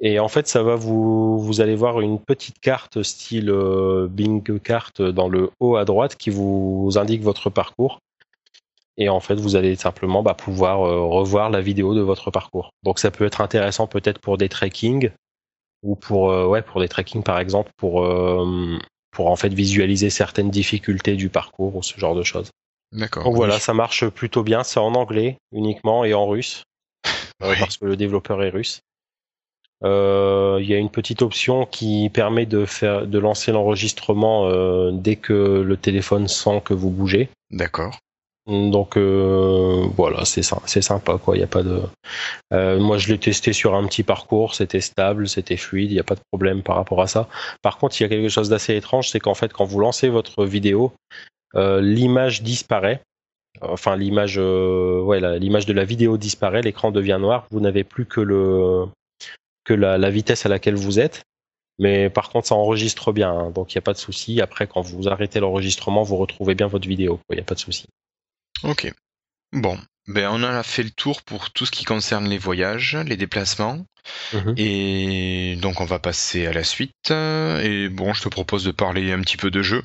Et 0.00 0.18
en 0.18 0.28
fait, 0.28 0.48
ça 0.48 0.62
va 0.62 0.74
vous, 0.74 1.38
vous 1.38 1.60
allez 1.60 1.76
voir 1.76 2.00
une 2.00 2.18
petite 2.18 2.58
carte 2.58 3.02
style 3.02 3.50
euh, 3.50 4.08
Bing 4.10 4.42
carte 4.60 5.00
dans 5.00 5.28
le 5.28 5.50
haut 5.60 5.76
à 5.76 5.84
droite 5.84 6.16
qui 6.16 6.30
vous 6.30 6.92
indique 6.96 7.22
votre 7.22 7.50
parcours. 7.50 8.00
Et 8.96 9.08
en 9.08 9.20
fait, 9.20 9.36
vous 9.36 9.56
allez 9.56 9.76
simplement 9.76 10.22
bah, 10.22 10.34
pouvoir 10.34 10.82
euh, 10.82 11.00
revoir 11.00 11.50
la 11.50 11.60
vidéo 11.60 11.94
de 11.94 12.00
votre 12.00 12.30
parcours. 12.30 12.70
Donc, 12.82 12.98
ça 12.98 13.10
peut 13.10 13.24
être 13.24 13.40
intéressant 13.40 13.86
peut-être 13.86 14.18
pour 14.18 14.38
des 14.38 14.48
trekking 14.48 15.10
ou 15.82 15.96
pour 15.96 16.28
ouais 16.48 16.62
pour 16.62 16.80
des 16.80 16.86
trekking 16.86 17.24
par 17.24 17.40
exemple 17.40 17.72
pour 17.76 18.06
pour 19.10 19.26
en 19.26 19.34
fait 19.34 19.52
visualiser 19.52 20.10
certaines 20.10 20.48
difficultés 20.48 21.16
du 21.16 21.28
parcours 21.28 21.74
ou 21.74 21.82
ce 21.82 21.98
genre 21.98 22.14
de 22.14 22.22
choses. 22.22 22.52
D'accord. 22.92 23.24
Donc 23.24 23.34
voilà, 23.34 23.58
ça 23.58 23.74
marche 23.74 24.06
plutôt 24.08 24.42
bien. 24.42 24.64
C'est 24.64 24.80
en 24.80 24.94
anglais 24.94 25.38
uniquement 25.52 26.04
et 26.04 26.14
en 26.14 26.26
russe 26.26 26.64
parce 27.40 27.78
que 27.78 27.86
le 27.86 27.96
développeur 27.96 28.42
est 28.42 28.50
russe. 28.50 28.80
Euh, 29.84 30.58
il 30.60 30.68
y 30.68 30.74
a 30.74 30.78
une 30.78 30.90
petite 30.90 31.22
option 31.22 31.66
qui 31.66 32.08
permet 32.12 32.46
de 32.46 32.64
faire, 32.66 33.06
de 33.06 33.18
lancer 33.18 33.50
l'enregistrement 33.50 34.46
euh, 34.46 34.92
dès 34.92 35.16
que 35.16 35.32
le 35.32 35.76
téléphone 35.76 36.28
sent 36.28 36.62
que 36.64 36.74
vous 36.74 36.90
bougez. 36.90 37.28
D'accord. 37.50 37.98
Donc 38.46 38.96
euh, 38.96 39.86
voilà, 39.96 40.24
c'est 40.24 40.42
c'est 40.66 40.82
sympa 40.82 41.16
quoi. 41.18 41.36
Il 41.36 41.40
y 41.40 41.44
a 41.44 41.48
pas 41.48 41.62
de. 41.62 41.82
moi, 42.50 42.98
je 42.98 43.08
l'ai 43.08 43.18
testé 43.18 43.52
sur 43.52 43.74
un 43.74 43.86
petit 43.86 44.02
parcours, 44.02 44.54
c'était 44.54 44.80
stable, 44.80 45.28
c'était 45.28 45.56
fluide, 45.56 45.90
il 45.90 45.94
n'y 45.94 46.00
a 46.00 46.04
pas 46.04 46.16
de 46.16 46.22
problème 46.32 46.62
par 46.62 46.76
rapport 46.76 47.00
à 47.00 47.06
ça. 47.06 47.28
Par 47.62 47.78
contre, 47.78 48.00
il 48.00 48.02
y 48.02 48.06
a 48.06 48.08
quelque 48.08 48.28
chose 48.28 48.48
d'assez 48.48 48.74
étrange, 48.74 49.10
c'est 49.10 49.20
qu'en 49.20 49.34
fait, 49.34 49.52
quand 49.52 49.64
vous 49.64 49.78
lancez 49.78 50.08
votre 50.08 50.44
vidéo, 50.44 50.92
l'image 51.54 52.42
disparaît 52.42 53.02
enfin 53.60 53.96
l'image 53.96 54.38
euh, 54.38 55.00
ouais, 55.00 55.38
l'image 55.38 55.66
de 55.66 55.72
la 55.72 55.84
vidéo 55.84 56.16
disparaît, 56.16 56.62
l'écran 56.62 56.90
devient 56.90 57.18
noir, 57.20 57.46
vous 57.50 57.60
n'avez 57.60 57.84
plus 57.84 58.06
que 58.06 58.20
le 58.20 58.86
que 59.64 59.74
la, 59.74 60.10
vitesse 60.10 60.44
à 60.46 60.48
laquelle 60.48 60.74
vous 60.74 60.98
êtes. 60.98 61.22
Mais 61.78 62.10
par 62.10 62.30
contre, 62.30 62.48
ça 62.48 62.54
enregistre 62.54 63.12
bien, 63.12 63.30
hein, 63.30 63.50
donc 63.50 63.72
il 63.72 63.76
n'y 63.76 63.80
a 63.80 63.82
pas 63.82 63.92
de 63.92 63.98
souci. 63.98 64.40
Après, 64.40 64.66
quand 64.66 64.82
vous 64.82 65.08
arrêtez 65.08 65.40
l'enregistrement, 65.40 66.02
vous 66.02 66.16
retrouvez 66.16 66.54
bien 66.54 66.66
votre 66.66 66.86
vidéo. 66.86 67.20
Il 67.30 67.36
n'y 67.36 67.40
a 67.40 67.44
pas 67.44 67.54
de 67.54 67.60
souci. 67.60 67.86
Ok. 68.64 68.92
Bon, 69.52 69.78
ben 70.08 70.28
on 70.32 70.42
a 70.42 70.62
fait 70.62 70.82
le 70.82 70.90
tour 70.90 71.22
pour 71.22 71.50
tout 71.50 71.64
ce 71.64 71.70
qui 71.70 71.84
concerne 71.84 72.28
les 72.28 72.38
voyages, 72.38 72.96
les 73.06 73.16
déplacements. 73.16 73.84
Mhm. 74.32 74.54
Et 74.56 75.56
donc 75.62 75.80
on 75.80 75.84
va 75.84 76.00
passer 76.00 76.46
à 76.46 76.52
la 76.52 76.64
suite. 76.64 77.10
Et 77.10 77.88
bon, 77.88 78.12
je 78.12 78.22
te 78.22 78.28
propose 78.28 78.64
de 78.64 78.72
parler 78.72 79.12
un 79.12 79.20
petit 79.20 79.36
peu 79.36 79.50
de 79.50 79.62
jeu. 79.62 79.82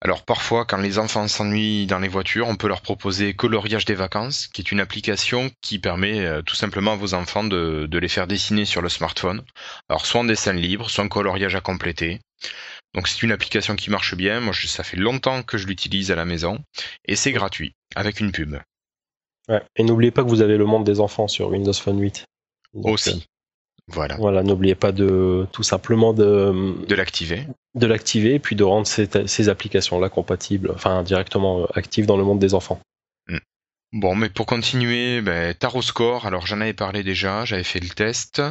Alors 0.00 0.24
parfois, 0.24 0.64
quand 0.64 0.76
les 0.76 0.98
enfants 0.98 1.26
s'ennuient 1.26 1.86
dans 1.86 1.98
les 1.98 2.08
voitures, 2.08 2.46
on 2.46 2.54
peut 2.54 2.68
leur 2.68 2.82
proposer 2.82 3.34
Coloriage 3.34 3.84
des 3.84 3.96
vacances, 3.96 4.46
qui 4.46 4.60
est 4.60 4.70
une 4.70 4.78
application 4.78 5.50
qui 5.60 5.80
permet 5.80 6.24
euh, 6.24 6.40
tout 6.42 6.54
simplement 6.54 6.92
à 6.92 6.96
vos 6.96 7.14
enfants 7.14 7.42
de, 7.42 7.88
les 7.90 8.08
faire 8.08 8.28
dessiner 8.28 8.64
sur 8.64 8.80
le 8.80 8.88
smartphone. 8.88 9.42
Alors 9.88 10.06
soit 10.06 10.20
en 10.20 10.24
dessin 10.24 10.52
libre, 10.52 10.88
soit 10.88 11.04
en 11.04 11.08
coloriage 11.08 11.56
à 11.56 11.60
compléter. 11.60 12.20
Donc 12.94 13.08
c'est 13.08 13.22
une 13.24 13.32
application 13.32 13.74
qui 13.74 13.90
marche 13.90 14.14
bien. 14.14 14.40
Moi, 14.40 14.54
ça 14.54 14.84
fait 14.84 14.96
longtemps 14.96 15.42
que 15.42 15.58
je 15.58 15.66
l'utilise 15.66 16.12
à 16.12 16.16
la 16.16 16.24
maison 16.24 16.60
et 17.04 17.16
c'est 17.16 17.32
gratuit 17.32 17.74
avec 17.96 18.20
une 18.20 18.30
pub. 18.30 18.56
Ouais. 19.48 19.62
Et 19.74 19.82
n'oubliez 19.82 20.12
pas 20.12 20.22
que 20.22 20.28
vous 20.28 20.42
avez 20.42 20.56
le 20.56 20.64
monde 20.64 20.84
des 20.84 21.00
enfants 21.00 21.26
sur 21.26 21.48
Windows 21.48 21.72
Phone 21.72 22.00
8. 22.00 22.24
Aussi. 22.74 23.26
Voilà. 23.88 24.16
Voilà, 24.16 24.42
n'oubliez 24.42 24.74
pas 24.74 24.92
de 24.92 25.46
tout 25.52 25.62
simplement 25.62 26.12
de 26.12 26.74
de 26.86 26.94
l'activer. 26.94 27.46
De 27.74 27.86
l'activer 27.86 28.34
et 28.34 28.38
puis 28.38 28.54
de 28.54 28.64
rendre 28.64 28.86
ces, 28.86 29.48
applications-là 29.48 30.08
compatibles, 30.08 30.70
enfin 30.74 31.02
directement 31.02 31.62
euh, 31.62 31.66
actives 31.74 32.06
dans 32.06 32.16
le 32.16 32.24
monde 32.24 32.38
des 32.38 32.54
enfants. 32.54 32.80
Hmm. 33.28 33.38
Bon, 33.92 34.14
mais 34.14 34.28
pour 34.28 34.44
continuer, 34.44 35.22
ben, 35.22 35.54
Tarot 35.54 35.80
Score, 35.80 36.26
alors 36.26 36.46
j'en 36.46 36.60
avais 36.60 36.74
parlé 36.74 37.02
déjà, 37.02 37.46
j'avais 37.46 37.64
fait 37.64 37.80
le 37.80 37.88
test. 37.88 38.42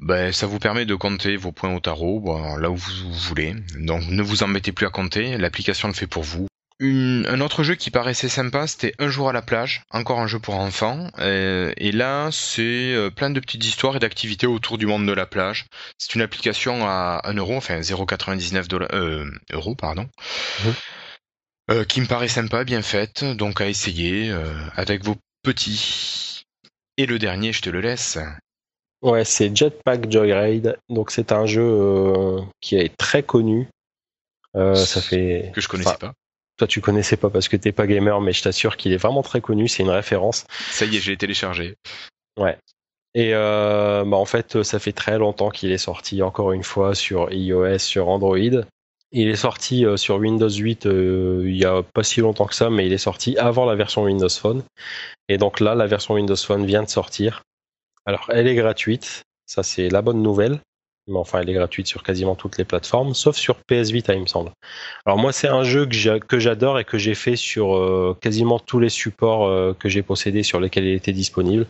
Ben, 0.00 0.32
ça 0.32 0.46
vous 0.46 0.58
permet 0.58 0.84
de 0.84 0.96
compter 0.96 1.36
vos 1.36 1.52
points 1.52 1.74
au 1.74 1.80
tarot, 1.80 2.20
là 2.58 2.70
où 2.70 2.76
vous 2.76 3.12
voulez. 3.12 3.54
Donc 3.78 4.02
ne 4.08 4.22
vous 4.22 4.42
embêtez 4.42 4.72
plus 4.72 4.86
à 4.86 4.90
compter, 4.90 5.38
l'application 5.38 5.86
le 5.86 5.94
fait 5.94 6.08
pour 6.08 6.24
vous 6.24 6.48
un 6.82 7.40
autre 7.40 7.62
jeu 7.62 7.74
qui 7.74 7.90
paraissait 7.90 8.28
sympa, 8.28 8.66
c'était 8.66 8.94
Un 8.98 9.08
jour 9.08 9.28
à 9.28 9.32
la 9.32 9.42
plage, 9.42 9.82
encore 9.90 10.20
un 10.20 10.26
jeu 10.26 10.38
pour 10.38 10.56
enfants. 10.56 11.08
Euh, 11.18 11.72
et 11.76 11.92
là, 11.92 12.30
c'est 12.32 12.92
euh, 12.94 13.10
plein 13.10 13.30
de 13.30 13.40
petites 13.40 13.64
histoires 13.64 13.96
et 13.96 13.98
d'activités 14.00 14.46
autour 14.46 14.78
du 14.78 14.86
monde 14.86 15.06
de 15.06 15.12
la 15.12 15.26
plage. 15.26 15.66
C'est 15.98 16.14
une 16.14 16.22
application 16.22 16.86
à 16.86 17.20
1 17.24 17.34
euro, 17.34 17.56
enfin 17.56 17.80
0,99 17.80 18.92
euh, 18.92 19.30
euros, 19.52 19.74
pardon. 19.74 20.08
Qui 21.88 22.02
me 22.02 22.06
paraît 22.06 22.28
sympa, 22.28 22.64
bien 22.64 22.82
faite, 22.82 23.24
donc 23.24 23.62
à 23.62 23.68
essayer 23.68 24.30
avec 24.76 25.02
vos 25.04 25.16
petits. 25.42 26.44
Et 26.98 27.06
le 27.06 27.18
dernier, 27.18 27.54
je 27.54 27.62
te 27.62 27.70
le 27.70 27.80
laisse. 27.80 28.18
Ouais, 29.00 29.24
c'est 29.24 29.56
Jetpack 29.56 30.10
Joyride. 30.10 30.76
Donc 30.90 31.10
c'est 31.10 31.32
un 31.32 31.46
jeu 31.46 32.36
qui 32.60 32.76
est 32.76 32.94
très 32.98 33.22
connu. 33.22 33.68
ça 34.54 35.00
fait 35.00 35.50
que 35.54 35.62
je 35.62 35.68
connaissais 35.68 35.96
pas. 35.98 36.12
Toi, 36.58 36.66
tu 36.68 36.80
connaissais 36.80 37.16
pas 37.16 37.30
parce 37.30 37.48
que 37.48 37.56
t'es 37.56 37.72
pas 37.72 37.86
gamer, 37.86 38.20
mais 38.20 38.32
je 38.32 38.42
t'assure 38.42 38.76
qu'il 38.76 38.92
est 38.92 38.98
vraiment 38.98 39.22
très 39.22 39.40
connu. 39.40 39.68
C'est 39.68 39.82
une 39.82 39.90
référence. 39.90 40.44
Ça 40.70 40.84
y 40.84 40.96
est, 40.96 41.00
j'ai 41.00 41.16
téléchargé. 41.16 41.76
Ouais. 42.38 42.58
Et 43.14 43.34
euh, 43.34 44.04
bah 44.06 44.16
en 44.16 44.24
fait, 44.24 44.62
ça 44.62 44.78
fait 44.78 44.92
très 44.92 45.18
longtemps 45.18 45.50
qu'il 45.50 45.70
est 45.70 45.78
sorti, 45.78 46.22
encore 46.22 46.52
une 46.52 46.62
fois, 46.62 46.94
sur 46.94 47.30
iOS, 47.32 47.78
sur 47.78 48.08
Android. 48.08 48.36
Il 49.14 49.28
est 49.28 49.36
sorti 49.36 49.84
euh, 49.84 49.98
sur 49.98 50.16
Windows 50.16 50.48
8 50.48 50.86
euh, 50.86 51.42
il 51.44 51.56
y 51.56 51.66
a 51.66 51.82
pas 51.82 52.02
si 52.02 52.20
longtemps 52.20 52.46
que 52.46 52.54
ça, 52.54 52.70
mais 52.70 52.86
il 52.86 52.92
est 52.94 52.98
sorti 52.98 53.36
avant 53.36 53.66
la 53.66 53.74
version 53.74 54.04
Windows 54.04 54.30
Phone. 54.30 54.62
Et 55.28 55.36
donc 55.36 55.60
là, 55.60 55.74
la 55.74 55.86
version 55.86 56.14
Windows 56.14 56.36
Phone 56.36 56.64
vient 56.64 56.82
de 56.82 56.88
sortir. 56.88 57.42
Alors, 58.06 58.24
elle 58.30 58.46
est 58.46 58.54
gratuite, 58.54 59.22
ça 59.46 59.62
c'est 59.62 59.90
la 59.90 60.00
bonne 60.00 60.22
nouvelle. 60.22 60.60
Mais 61.08 61.18
enfin, 61.18 61.40
elle 61.40 61.50
est 61.50 61.54
gratuite 61.54 61.88
sur 61.88 62.02
quasiment 62.04 62.36
toutes 62.36 62.58
les 62.58 62.64
plateformes, 62.64 63.12
sauf 63.14 63.36
sur 63.36 63.56
PS 63.56 63.90
Vita, 63.90 64.14
il 64.14 64.20
me 64.20 64.26
semble. 64.26 64.52
Alors 65.04 65.18
moi, 65.18 65.32
c'est 65.32 65.48
un 65.48 65.64
jeu 65.64 65.86
que 65.86 66.38
j'adore 66.38 66.78
et 66.78 66.84
que 66.84 66.96
j'ai 66.96 67.14
fait 67.14 67.34
sur 67.34 67.76
euh, 67.76 68.16
quasiment 68.20 68.60
tous 68.60 68.78
les 68.78 68.88
supports 68.88 69.46
euh, 69.46 69.74
que 69.76 69.88
j'ai 69.88 70.02
possédés 70.02 70.44
sur 70.44 70.60
lesquels 70.60 70.84
il 70.84 70.94
était 70.94 71.12
disponible. 71.12 71.66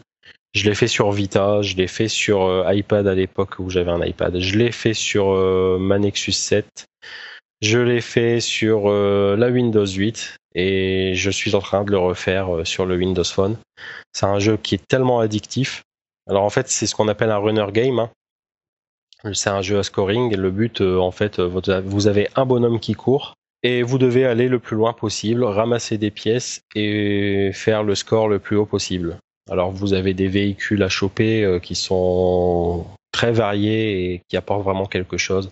Je 0.55 0.69
l'ai 0.69 0.75
fait 0.75 0.87
sur 0.87 1.11
Vita, 1.13 1.63
je 1.63 1.77
l'ai 1.77 1.87
fait 1.87 2.09
sur 2.09 2.43
euh, 2.43 2.75
iPad 2.75 3.07
à 3.07 3.15
l'époque 3.15 3.59
où 3.59 3.71
j'avais 3.71 3.91
un 3.91 4.05
iPad, 4.05 4.39
je 4.39 4.59
l'ai 4.59 4.71
fait 4.71 4.93
sur 4.93 5.33
ma 5.81 5.99
Nexus 5.99 6.33
7, 6.33 6.85
je 7.63 7.79
l'ai 7.79 8.03
fait 8.03 8.41
sur 8.41 8.91
la 8.91 9.49
Windows 9.49 9.87
8 9.87 10.37
et 10.55 11.15
je 11.15 11.31
suis 11.31 11.55
en 11.55 11.61
train 11.61 11.85
de 11.85 11.91
le 11.91 11.97
refaire 11.97 12.51
sur 12.65 12.85
le 12.85 12.97
Windows 12.97 13.25
Phone. 13.25 13.57
C'est 14.13 14.27
un 14.27 14.39
jeu 14.41 14.59
qui 14.59 14.75
est 14.75 14.87
tellement 14.87 15.21
addictif. 15.21 15.85
Alors 16.29 16.45
en 16.45 16.51
fait, 16.51 16.69
c'est 16.69 16.87
ce 16.87 16.95
qu'on 16.95 17.09
appelle 17.09 17.31
un 17.31 17.39
runner 17.39 17.67
game. 17.73 17.99
Hein. 17.99 18.11
C'est 19.33 19.51
un 19.51 19.63
jeu 19.63 19.79
à 19.79 19.83
scoring. 19.83 20.35
Le 20.35 20.51
but, 20.51 20.81
euh, 20.81 20.99
en 20.99 21.11
fait, 21.11 21.39
euh, 21.39 21.83
vous 21.85 22.07
avez 22.09 22.29
un 22.35 22.45
bonhomme 22.45 22.81
qui 22.81 22.95
court 22.95 23.35
et 23.63 23.83
vous 23.83 23.99
devez 23.99 24.27
aller 24.27 24.49
le 24.49 24.59
plus 24.59 24.77
loin 24.77 24.93
possible, 24.93 25.45
ramasser 25.45 25.97
des 25.97 26.11
pièces 26.11 26.63
et 26.75 27.53
faire 27.55 27.85
le 27.85 27.95
score 27.95 28.29
le 28.29 28.41
plus 28.41 28.57
haut 28.57 28.67
possible. 28.67 29.19
Alors 29.51 29.71
vous 29.71 29.93
avez 29.93 30.15
des 30.15 30.29
véhicules 30.29 30.83
à 30.83 30.89
choper 30.89 31.45
euh, 31.45 31.61
qui 31.61 31.77
sont 31.77 32.85
très 33.13 33.33
variés 33.33 34.15
et 34.15 34.23
qui 34.29 34.37
apportent 34.37 34.65
vraiment 34.65 34.87
quelque 34.87 35.17
chose. 35.17 35.51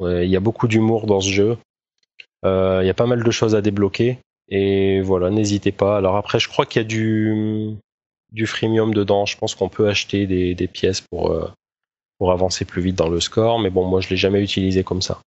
Il 0.00 0.28
y 0.28 0.36
a 0.36 0.40
beaucoup 0.40 0.68
d'humour 0.68 1.06
dans 1.06 1.20
ce 1.20 1.30
jeu. 1.30 1.56
Il 2.44 2.84
y 2.84 2.90
a 2.90 2.94
pas 2.94 3.06
mal 3.06 3.24
de 3.24 3.30
choses 3.30 3.54
à 3.54 3.62
débloquer. 3.62 4.18
Et 4.48 5.00
voilà, 5.00 5.30
n'hésitez 5.30 5.72
pas. 5.72 5.96
Alors 5.96 6.16
après, 6.16 6.38
je 6.38 6.48
crois 6.48 6.66
qu'il 6.66 6.82
y 6.82 6.84
a 6.84 6.88
du, 6.88 7.70
du 8.30 8.46
freemium 8.46 8.92
dedans. 8.92 9.24
Je 9.24 9.38
pense 9.38 9.54
qu'on 9.54 9.70
peut 9.70 9.88
acheter 9.88 10.26
des, 10.26 10.54
des 10.54 10.68
pièces 10.68 11.00
pour, 11.00 11.32
pour 12.18 12.32
avancer 12.32 12.64
plus 12.64 12.82
vite 12.82 12.96
dans 12.96 13.08
le 13.08 13.20
score, 13.20 13.58
mais 13.58 13.70
bon, 13.70 13.84
moi 13.86 14.00
je 14.00 14.08
l'ai 14.08 14.16
jamais 14.16 14.42
utilisé 14.42 14.84
comme 14.84 15.02
ça. 15.02 15.20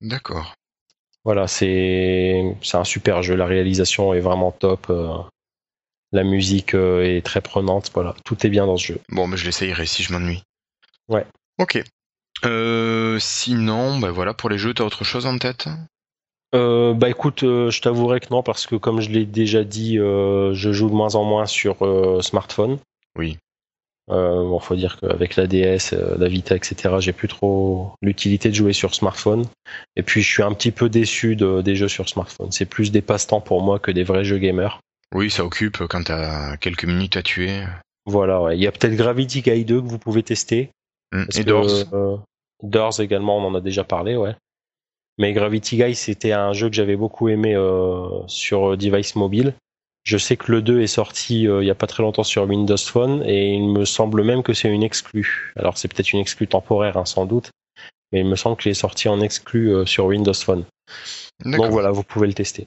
D'accord. 0.00 0.54
Voilà, 1.24 1.46
c'est 1.46 2.56
un 2.72 2.84
super 2.84 3.22
jeu. 3.22 3.36
La 3.36 3.46
réalisation 3.46 4.12
est 4.12 4.20
vraiment 4.20 4.50
top. 4.50 4.86
Euh, 4.90 5.18
la 6.10 6.24
musique 6.24 6.74
euh, 6.74 7.04
est 7.04 7.24
très 7.24 7.40
prenante. 7.40 7.92
Voilà, 7.94 8.16
tout 8.24 8.44
est 8.44 8.50
bien 8.50 8.66
dans 8.66 8.76
ce 8.76 8.86
jeu. 8.86 9.00
Bon, 9.08 9.28
mais 9.28 9.36
je 9.36 9.44
l'essayerai 9.44 9.86
si 9.86 10.02
je 10.02 10.12
m'ennuie. 10.12 10.42
Ouais. 11.08 11.24
Ok. 11.60 11.80
Euh, 12.44 13.20
sinon, 13.20 14.00
bah 14.00 14.10
voilà, 14.10 14.34
pour 14.34 14.50
les 14.50 14.58
jeux, 14.58 14.74
t'as 14.74 14.82
autre 14.82 15.04
chose 15.04 15.26
en 15.26 15.38
tête? 15.38 15.68
Bah 16.52 17.08
écoute, 17.08 17.40
je 17.42 17.80
t'avouerai 17.80 18.20
que 18.20 18.26
non 18.30 18.42
parce 18.42 18.66
que 18.66 18.74
comme 18.74 19.00
je 19.00 19.08
l'ai 19.08 19.24
déjà 19.24 19.64
dit, 19.64 19.96
je 19.96 20.72
joue 20.72 20.90
de 20.90 20.94
moins 20.94 21.14
en 21.14 21.24
moins 21.24 21.46
sur 21.46 21.78
smartphone. 22.22 22.78
Oui. 23.16 23.38
Euh, 24.12 24.44
bon, 24.44 24.58
faut 24.58 24.76
dire 24.76 24.98
qu'avec 25.00 25.36
la 25.36 25.46
DS, 25.46 25.94
euh, 25.94 26.16
la 26.18 26.28
Vita, 26.28 26.54
etc., 26.54 26.96
j'ai 26.98 27.12
plus 27.12 27.28
trop 27.28 27.92
l'utilité 28.02 28.50
de 28.50 28.54
jouer 28.54 28.72
sur 28.72 28.94
smartphone. 28.94 29.46
Et 29.96 30.02
puis, 30.02 30.22
je 30.22 30.30
suis 30.30 30.42
un 30.42 30.52
petit 30.52 30.70
peu 30.70 30.88
déçu 30.88 31.34
des 31.36 31.76
jeux 31.76 31.88
sur 31.88 32.08
smartphone. 32.08 32.52
C'est 32.52 32.66
plus 32.66 32.92
des 32.92 33.00
passe-temps 33.00 33.40
pour 33.40 33.62
moi 33.62 33.78
que 33.78 33.90
des 33.90 34.04
vrais 34.04 34.24
jeux 34.24 34.38
gamers. 34.38 34.80
Oui, 35.14 35.30
ça 35.30 35.44
occupe 35.44 35.78
quand 35.88 36.04
t'as 36.04 36.56
quelques 36.58 36.84
minutes 36.84 37.16
à 37.16 37.22
tuer. 37.22 37.62
Voilà, 38.04 38.42
ouais. 38.42 38.56
Il 38.56 38.62
y 38.62 38.66
a 38.66 38.72
peut-être 38.72 38.94
Gravity 38.94 39.42
Guide 39.42 39.66
2 39.66 39.80
que 39.80 39.86
vous 39.86 39.98
pouvez 39.98 40.22
tester. 40.22 40.70
Mm. 41.12 41.24
Et 41.36 41.44
Doors. 41.44 41.84
Euh, 41.92 42.16
Doors 42.62 43.00
également, 43.00 43.38
on 43.38 43.46
en 43.46 43.54
a 43.54 43.60
déjà 43.60 43.84
parlé, 43.84 44.16
ouais. 44.16 44.34
Mais 45.18 45.32
Gravity 45.32 45.76
Guide, 45.76 45.96
c'était 45.96 46.32
un 46.32 46.52
jeu 46.52 46.68
que 46.68 46.74
j'avais 46.74 46.96
beaucoup 46.96 47.28
aimé 47.28 47.54
sur 48.26 48.76
device 48.76 49.14
mobile. 49.14 49.54
Je 50.04 50.18
sais 50.18 50.36
que 50.36 50.50
le 50.50 50.62
2 50.62 50.80
est 50.80 50.88
sorti 50.88 51.46
euh, 51.46 51.62
il 51.62 51.64
n'y 51.64 51.70
a 51.70 51.76
pas 51.76 51.86
très 51.86 52.02
longtemps 52.02 52.24
sur 52.24 52.44
Windows 52.44 52.76
Phone 52.76 53.22
et 53.24 53.54
il 53.54 53.68
me 53.68 53.84
semble 53.84 54.24
même 54.24 54.42
que 54.42 54.52
c'est 54.52 54.68
une 54.68 54.82
exclue. 54.82 55.52
Alors 55.56 55.78
c'est 55.78 55.88
peut-être 55.88 56.12
une 56.12 56.20
exclue 56.20 56.48
temporaire 56.48 56.96
hein, 56.96 57.04
sans 57.04 57.24
doute, 57.24 57.50
mais 58.10 58.20
il 58.20 58.26
me 58.26 58.36
semble 58.36 58.56
qu'il 58.56 58.70
est 58.70 58.74
sorti 58.74 59.08
en 59.08 59.20
exclu 59.20 59.72
euh, 59.72 59.86
sur 59.86 60.06
Windows 60.06 60.34
Phone. 60.34 60.64
Donc 61.44 61.70
voilà, 61.70 61.90
vous 61.90 62.02
pouvez 62.02 62.26
le 62.26 62.34
tester. 62.34 62.66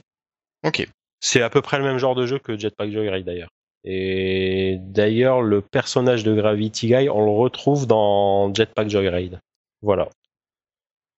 Ok. 0.64 0.86
C'est 1.20 1.42
à 1.42 1.50
peu 1.50 1.62
près 1.62 1.78
le 1.78 1.84
même 1.84 1.98
genre 1.98 2.14
de 2.14 2.26
jeu 2.26 2.38
que 2.38 2.58
Jetpack 2.58 2.90
Joyride 2.90 3.26
d'ailleurs. 3.26 3.48
Et 3.84 4.78
d'ailleurs, 4.80 5.42
le 5.42 5.60
personnage 5.60 6.24
de 6.24 6.34
Gravity 6.34 6.88
Guy, 6.88 7.08
on 7.08 7.24
le 7.24 7.30
retrouve 7.30 7.86
dans 7.86 8.52
Jetpack 8.52 8.88
Joyride. 8.90 9.40
Voilà. 9.82 10.08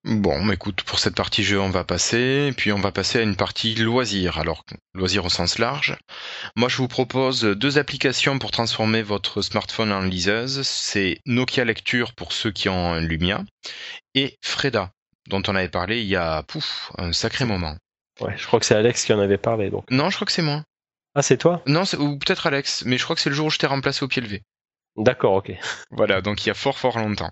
Bon, 0.05 0.51
écoute, 0.51 0.83
pour 0.83 1.01
cette 1.01 1.17
partie 1.17 1.43
jeu, 1.43 1.61
on 1.61 1.71
va 1.71 1.85
passer, 1.85 2.53
puis 2.57 2.73
on 2.73 2.79
va 2.79 2.93
passer 2.93 3.19
à 3.19 3.23
une 3.23 3.37
partie 3.37 3.75
loisir. 3.75 4.39
Alors, 4.39 4.65
loisir 4.95 5.25
au 5.25 5.29
sens 5.29 5.59
large. 5.59 5.97
Moi, 6.57 6.69
je 6.69 6.77
vous 6.77 6.89
propose 6.89 7.43
deux 7.43 7.79
applications 7.79 8.39
pour 8.39 8.51
transformer 8.51 9.03
votre 9.03 9.43
smartphone 9.43 9.93
en 9.93 10.01
liseuse. 10.01 10.63
C'est 10.63 11.19
Nokia 11.27 11.65
Lecture 11.65 12.15
pour 12.15 12.33
ceux 12.33 12.53
qui 12.53 12.69
ont 12.69 12.93
un 12.93 13.01
Lumia 13.01 13.43
et 14.15 14.37
Freda, 14.41 14.93
dont 15.29 15.43
on 15.49 15.57
avait 15.57 15.69
parlé 15.69 16.01
il 16.01 16.09
y 16.09 16.17
a, 16.17 16.43
pouf, 16.45 16.93
un 16.97 17.13
sacré 17.13 17.45
moment. 17.45 17.77
Ouais, 18.21 18.35
je 18.37 18.47
crois 18.47 18.61
que 18.61 18.67
c'est 18.67 18.77
Alex 18.77 19.05
qui 19.05 19.13
en 19.13 19.21
avait 19.21 19.37
parlé, 19.37 19.69
donc. 19.69 19.85
Non, 19.91 20.11
je 20.11 20.17
crois 20.17 20.27
que 20.27 20.33
c'est 20.33 20.43
moi. 20.43 20.63
Ah, 21.15 21.23
c'est 21.23 21.39
toi? 21.39 21.63
Non, 21.67 21.83
ou 21.99 22.19
peut-être 22.19 22.47
Alex, 22.47 22.85
mais 22.87 22.99
je 22.99 23.05
crois 23.05 23.17
que 23.17 23.23
c'est 23.23 23.31
le 23.31 23.37
jour 23.37 23.47
où 23.47 23.51
je 23.51 23.59
t'ai 23.59 23.67
remplacé 23.67 24.05
au 24.05 24.09
pied 24.09 24.23
levé. 24.23 24.43
D'accord, 24.97 25.35
ok. 25.35 25.53
Voilà, 25.91 26.21
donc 26.21 26.45
il 26.45 26.49
y 26.49 26.51
a 26.51 26.55
fort 26.55 26.79
fort 26.79 26.99
longtemps. 26.99 27.31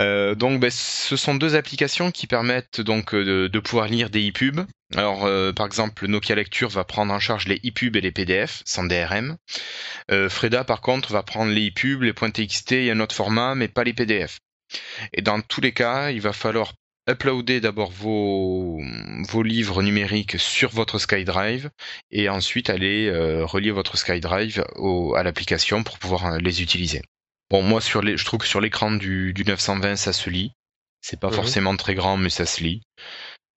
Euh, 0.00 0.34
donc, 0.34 0.60
ben, 0.60 0.70
ce 0.70 1.16
sont 1.16 1.34
deux 1.34 1.54
applications 1.54 2.10
qui 2.10 2.26
permettent 2.26 2.80
donc 2.80 3.14
euh, 3.14 3.48
de, 3.48 3.58
pouvoir 3.58 3.88
lire 3.88 4.10
des 4.10 4.30
e-pubs. 4.30 4.66
Alors, 4.94 5.24
euh, 5.24 5.52
par 5.52 5.66
exemple, 5.66 6.06
Nokia 6.06 6.34
Lecture 6.34 6.68
va 6.68 6.84
prendre 6.84 7.12
en 7.12 7.20
charge 7.20 7.46
les 7.46 7.56
e-pubs 7.64 7.96
et 7.96 8.00
les 8.00 8.12
PDF 8.12 8.62
sans 8.64 8.84
DRM. 8.84 9.36
Freda, 10.28 10.64
par 10.64 10.80
contre, 10.80 11.12
va 11.12 11.22
prendre 11.22 11.52
les 11.52 11.68
e-pubs, 11.68 12.02
les 12.02 12.12
.txt 12.12 12.72
et 12.72 12.90
un 12.90 13.00
autre 13.00 13.14
format, 13.14 13.54
mais 13.54 13.68
pas 13.68 13.84
les 13.84 13.94
PDF. 13.94 14.38
Et 15.12 15.22
dans 15.22 15.40
tous 15.40 15.60
les 15.60 15.72
cas, 15.72 16.10
il 16.10 16.20
va 16.20 16.32
falloir 16.32 16.72
uploader 17.08 17.60
d'abord 17.60 17.90
vos, 17.90 18.80
vos 19.28 19.42
livres 19.42 19.82
numériques 19.82 20.38
sur 20.38 20.70
votre 20.70 20.98
SkyDrive 20.98 21.70
et 22.10 22.28
ensuite 22.28 22.70
aller 22.70 23.08
euh, 23.08 23.44
relier 23.44 23.72
votre 23.72 23.96
SkyDrive 23.96 24.64
au, 24.76 25.14
à 25.14 25.22
l'application 25.22 25.82
pour 25.82 25.98
pouvoir 25.98 26.26
euh, 26.26 26.38
les 26.38 26.62
utiliser. 26.62 27.02
Bon, 27.52 27.62
moi, 27.62 27.80
sur 27.80 28.02
les, 28.02 28.16
je 28.16 28.24
trouve 28.24 28.40
que 28.40 28.46
sur 28.46 28.60
l'écran 28.60 28.90
du, 28.90 29.32
du 29.32 29.44
920, 29.44 29.94
ça 29.94 30.12
se 30.12 30.28
lit. 30.28 30.52
C'est 31.00 31.20
pas 31.20 31.28
mhm. 31.28 31.34
forcément 31.34 31.76
très 31.76 31.94
grand, 31.94 32.16
mais 32.16 32.30
ça 32.30 32.46
se 32.46 32.64
lit. 32.64 32.82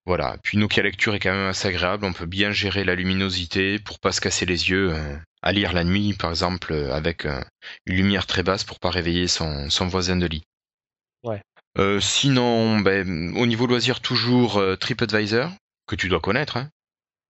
Voilà. 0.06 0.38
Puis 0.44 0.60
Nokia 0.60 0.84
Lecture 0.84 1.16
est 1.16 1.20
quand 1.20 1.32
même 1.32 1.50
assez 1.50 1.68
agréable. 1.68 2.06
On 2.06 2.14
peut 2.14 2.28
bien 2.28 2.52
gérer 2.52 2.84
la 2.84 2.94
luminosité 2.94 3.80
pour 3.80 4.00
pas 4.00 4.12
se 4.12 4.22
casser 4.22 4.46
les 4.46 4.70
yeux 4.70 4.94
euh, 4.94 5.18
à 5.42 5.52
lire 5.52 5.74
la 5.74 5.84
nuit, 5.84 6.14
par 6.14 6.30
exemple, 6.30 6.74
avec 6.92 7.26
une 7.26 7.96
lumière 7.96 8.28
très 8.28 8.44
basse 8.44 8.64
pour 8.64 8.80
pas 8.80 8.92
réveiller 8.92 9.28
son, 9.28 9.70
son 9.72 9.88
voisin 9.88 10.18
de 10.18 10.28
lit. 10.28 10.44
Ouais. 11.24 11.42
Euh, 11.78 12.00
sinon, 12.00 12.80
ben, 12.80 13.36
au 13.36 13.46
niveau 13.46 13.68
loisir, 13.68 14.00
toujours 14.00 14.58
euh, 14.58 14.76
TripAdvisor, 14.76 15.52
que 15.88 15.96
tu 15.96 16.08
dois 16.08 16.22
connaître. 16.22 16.58
Hein. 16.58 16.70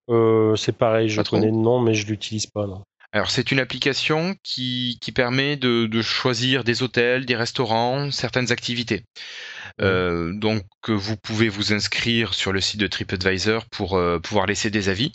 Euh, 0.10 0.56
c'est 0.56 0.78
pareil, 0.78 1.10
je 1.10 1.22
connais 1.22 1.48
le 1.48 1.52
nom, 1.52 1.80
mais 1.80 1.96
je 1.96 2.06
l'utilise 2.06 2.46
pas. 2.46 2.68
Non. 2.68 2.84
Alors, 3.16 3.32
c'est 3.32 3.52
une 3.52 3.60
application 3.60 4.36
qui, 4.44 5.00
qui 5.02 5.12
permet 5.12 5.56
de, 5.56 5.88
de, 5.88 6.02
choisir 6.02 6.64
des 6.64 6.84
hôtels, 6.84 7.26
des 7.26 7.36
restaurants, 7.36 8.12
certaines 8.12 8.52
activités. 8.52 9.06
Euh, 9.82 10.34
donc, 10.34 10.64
vous 10.88 11.18
pouvez 11.18 11.50
vous 11.50 11.74
inscrire 11.74 12.34
sur 12.34 12.52
le 12.52 12.62
site 12.62 12.80
de 12.80 12.88
TripAdvisor 12.88 13.66
pour 13.72 14.00
pouvoir 14.22 14.46
laisser 14.46 14.70
des 14.70 14.90
avis 14.90 15.14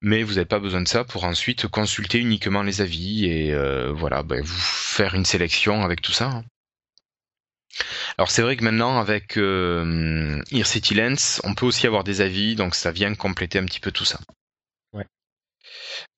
mais 0.00 0.22
vous 0.22 0.34
n'avez 0.34 0.46
pas 0.46 0.60
besoin 0.60 0.80
de 0.80 0.88
ça 0.88 1.04
pour 1.04 1.24
ensuite 1.24 1.66
consulter 1.66 2.18
uniquement 2.18 2.62
les 2.62 2.80
avis 2.80 3.26
et 3.26 3.54
voilà, 3.92 4.22
ben, 4.22 4.40
vous 4.40 4.60
faire 4.60 5.14
une 5.14 5.26
sélection 5.26 5.82
avec 5.82 6.00
tout 6.00 6.12
ça. 6.12 6.26
Hein. 6.26 6.44
Alors 8.18 8.30
c'est 8.30 8.42
vrai 8.42 8.56
que 8.56 8.64
maintenant 8.64 8.98
avec 8.98 9.36
euh, 9.36 10.40
City 10.64 10.94
Lens, 10.94 11.40
on 11.44 11.54
peut 11.54 11.66
aussi 11.66 11.86
avoir 11.86 12.04
des 12.04 12.20
avis, 12.20 12.56
donc 12.56 12.74
ça 12.74 12.90
vient 12.90 13.14
compléter 13.14 13.58
un 13.58 13.66
petit 13.66 13.80
peu 13.80 13.92
tout 13.92 14.04
ça. 14.04 14.18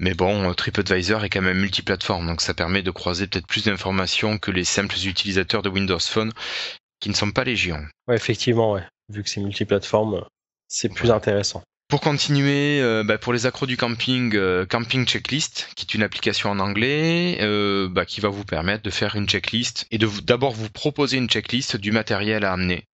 Mais 0.00 0.14
bon, 0.14 0.52
TripAdvisor 0.54 1.24
est 1.24 1.30
quand 1.30 1.42
même 1.42 1.58
multiplateforme, 1.58 2.26
donc 2.26 2.40
ça 2.40 2.54
permet 2.54 2.82
de 2.82 2.90
croiser 2.90 3.26
peut-être 3.26 3.46
plus 3.46 3.64
d'informations 3.64 4.38
que 4.38 4.50
les 4.50 4.64
simples 4.64 4.96
utilisateurs 5.04 5.62
de 5.62 5.68
Windows 5.68 5.98
Phone 5.98 6.32
qui 7.00 7.08
ne 7.08 7.14
sont 7.14 7.30
pas 7.30 7.44
légion. 7.44 7.84
Ouais, 8.06 8.16
effectivement, 8.16 8.72
ouais. 8.72 8.82
Vu 9.08 9.22
que 9.22 9.30
c'est 9.30 9.40
multiplateforme, 9.40 10.24
c'est 10.68 10.88
plus 10.88 11.10
intéressant. 11.10 11.62
Pour 11.88 12.02
continuer, 12.02 12.82
euh, 12.82 13.02
bah, 13.02 13.16
pour 13.16 13.32
les 13.32 13.46
accros 13.46 13.64
du 13.64 13.78
camping, 13.78 14.36
euh, 14.36 14.66
Camping 14.66 15.06
Checklist, 15.06 15.70
qui 15.74 15.86
est 15.86 15.94
une 15.94 16.02
application 16.02 16.50
en 16.50 16.58
anglais, 16.58 17.38
euh, 17.40 17.88
bah, 17.88 18.04
qui 18.04 18.20
va 18.20 18.28
vous 18.28 18.44
permettre 18.44 18.82
de 18.82 18.90
faire 18.90 19.16
une 19.16 19.26
checklist 19.26 19.86
et 19.90 19.96
de 19.96 20.06
d'abord 20.22 20.52
vous 20.52 20.68
proposer 20.68 21.16
une 21.16 21.30
checklist 21.30 21.76
du 21.78 21.90
matériel 21.90 22.44
à 22.44 22.52
amener. 22.52 22.84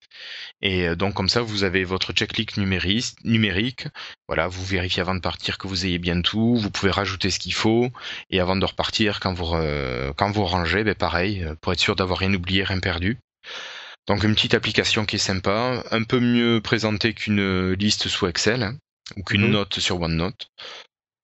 Et 0.63 0.95
donc 0.97 1.15
comme 1.15 1.29
ça, 1.29 1.43
vous 1.43 1.65
avez 1.65 1.85
votre 1.85 2.13
checklist 2.13 2.57
numérique, 2.57 3.17
numérique. 3.25 3.89
Voilà, 4.29 4.49
vous 4.49 4.65
vérifiez 4.65 5.03
avant 5.03 5.15
de 5.15 5.21
partir 5.21 5.59
que 5.59 5.67
vous 5.67 5.87
ayez 5.87 5.99
bien 5.99 6.21
tout. 6.23 6.57
Vous 6.57 6.71
pouvez 6.71 6.91
rajouter 6.91 7.31
ce 7.31 7.39
qu'il 7.39 7.55
faut. 7.55 7.89
Et 8.31 8.41
avant 8.41 8.57
de 8.57 8.65
repartir, 8.65 9.21
quand 9.21 9.35
vous 9.35 9.55
quand 10.17 10.31
vous 10.31 10.45
rangez, 10.45 10.85
ben 10.85 10.95
pareil, 10.95 11.47
pour 11.61 11.73
être 11.73 11.81
sûr 11.81 11.97
d'avoir 11.97 12.19
rien 12.19 12.33
oublié, 12.33 12.65
rien 12.65 12.81
perdu. 12.81 13.19
Donc 14.07 14.23
une 14.25 14.35
petite 14.35 14.55
application 14.55 15.07
qui 15.07 15.17
est 15.17 15.19
sympa, 15.19 15.83
un 15.91 16.03
peu 16.03 16.21
mieux 16.21 16.61
présentée 16.63 17.15
qu'une 17.15 17.73
liste 17.73 18.09
sous 18.09 18.27
Excel. 18.27 18.63
Hein 18.63 18.77
ou 19.17 19.23
qu'une 19.23 19.43
mhm. 19.43 19.51
note 19.51 19.79
sur 19.79 20.01
OneNote. 20.01 20.49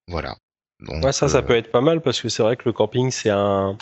Voilà. 0.07 0.36
Donc, 0.80 1.05
ouais, 1.05 1.12
ça, 1.12 1.28
ça 1.28 1.38
euh, 1.38 1.43
peut 1.43 1.57
être 1.57 1.70
pas 1.70 1.80
mal 1.80 2.01
parce 2.01 2.20
que 2.20 2.28
c'est 2.28 2.43
vrai 2.43 2.57
que 2.57 2.62
le 2.64 2.72
camping, 2.72 3.11
c'est 3.11 3.30
un, 3.30 3.76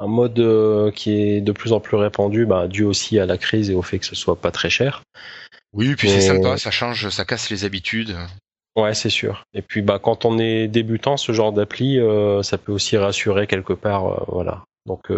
un 0.00 0.08
mode 0.08 0.92
qui 0.94 1.12
est 1.12 1.40
de 1.40 1.52
plus 1.52 1.72
en 1.72 1.78
plus 1.78 1.96
répandu, 1.96 2.46
bah, 2.46 2.66
dû 2.66 2.82
aussi 2.82 3.18
à 3.20 3.26
la 3.26 3.38
crise 3.38 3.70
et 3.70 3.74
au 3.74 3.82
fait 3.82 3.98
que 4.00 4.06
ce 4.06 4.16
soit 4.16 4.36
pas 4.36 4.50
très 4.50 4.70
cher. 4.70 5.02
Oui, 5.72 5.94
puis 5.94 6.08
c'est 6.10 6.22
sympa, 6.22 6.56
ça 6.56 6.72
change, 6.72 7.10
ça 7.10 7.24
casse 7.24 7.50
les 7.50 7.64
habitudes. 7.64 8.16
Ouais, 8.76 8.94
c'est 8.94 9.10
sûr. 9.10 9.44
Et 9.52 9.62
puis 9.62 9.82
bah 9.82 10.00
quand 10.02 10.24
on 10.24 10.38
est 10.38 10.68
débutant, 10.68 11.16
ce 11.16 11.32
genre 11.32 11.52
d'appli, 11.52 12.00
ça 12.42 12.58
peut 12.58 12.72
aussi 12.72 12.96
rassurer 12.96 13.46
quelque 13.46 13.74
part, 13.74 14.24
voilà. 14.28 14.64
Donc 14.86 15.12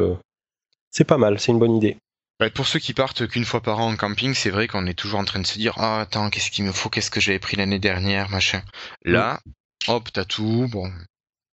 c'est 0.91 1.05
pas 1.05 1.16
mal, 1.16 1.39
c'est 1.39 1.53
une 1.53 1.59
bonne 1.59 1.76
idée. 1.76 1.97
Bah, 2.41 2.51
pour 2.51 2.66
ceux 2.66 2.80
qui 2.80 2.93
partent 2.93 3.28
qu'une 3.28 3.45
fois 3.45 3.61
par 3.61 3.78
an 3.78 3.93
en 3.93 3.97
camping, 3.97 4.35
c'est 4.35 4.51
vrai 4.51 4.66
qu'on 4.66 4.87
est 4.87 4.99
toujours 4.99 5.20
en 5.20 5.24
train 5.24 5.39
de 5.39 5.47
se 5.47 5.59
dire 5.59 5.74
ah 5.76 6.01
attends 6.01 6.28
qu'est-ce 6.28 6.51
qu'il 6.51 6.64
me 6.64 6.72
faut, 6.72 6.89
qu'est-ce 6.89 7.11
que 7.11 7.20
j'avais 7.20 7.39
pris 7.39 7.57
l'année 7.57 7.78
dernière, 7.78 8.30
machin. 8.30 8.62
Là, 9.05 9.39
hop 9.87 10.11
t'as 10.12 10.24
tout, 10.24 10.66
bon 10.72 10.91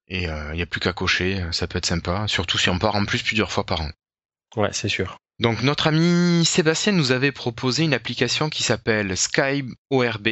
et 0.10 0.24
il 0.24 0.30
euh, 0.30 0.54
n'y 0.54 0.62
a 0.62 0.66
plus 0.66 0.80
qu'à 0.80 0.94
cocher, 0.94 1.44
ça 1.52 1.68
peut 1.68 1.78
être 1.78 1.86
sympa, 1.86 2.28
surtout 2.28 2.58
si 2.58 2.70
on 2.70 2.80
part 2.80 2.96
en 2.96 3.06
plus 3.06 3.22
plusieurs 3.24 3.52
fois 3.52 3.66
par 3.66 3.82
an. 3.82 3.90
Ouais, 4.56 4.70
c'est 4.74 4.90
sûr. 4.90 5.18
Donc 5.40 5.62
notre 5.62 5.88
ami 5.88 6.44
Sébastien 6.44 6.92
nous 6.92 7.12
avait 7.12 7.32
proposé 7.32 7.84
une 7.84 7.94
application 7.94 8.50
qui 8.50 8.64
s'appelle 8.64 9.16
Sky 9.16 9.64
ORB, 9.90 10.30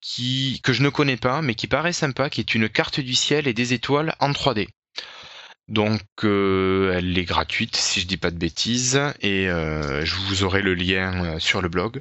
qui 0.00 0.60
que 0.64 0.72
je 0.72 0.82
ne 0.82 0.88
connais 0.88 1.18
pas, 1.18 1.42
mais 1.42 1.54
qui 1.54 1.68
paraît 1.68 1.92
sympa, 1.92 2.30
qui 2.30 2.40
est 2.40 2.54
une 2.54 2.68
carte 2.68 2.98
du 2.98 3.14
ciel 3.14 3.46
et 3.46 3.54
des 3.54 3.72
étoiles 3.74 4.14
en 4.18 4.32
3D. 4.32 4.68
Donc 5.68 6.02
euh, 6.24 6.94
elle 6.96 7.16
est 7.16 7.24
gratuite 7.24 7.76
si 7.76 8.00
je 8.00 8.06
dis 8.06 8.16
pas 8.16 8.32
de 8.32 8.38
bêtises 8.38 9.00
et 9.20 9.48
euh, 9.48 10.04
je 10.04 10.16
vous 10.16 10.42
aurai 10.42 10.62
le 10.62 10.74
lien 10.74 11.38
sur 11.38 11.62
le 11.62 11.68
blog. 11.68 12.00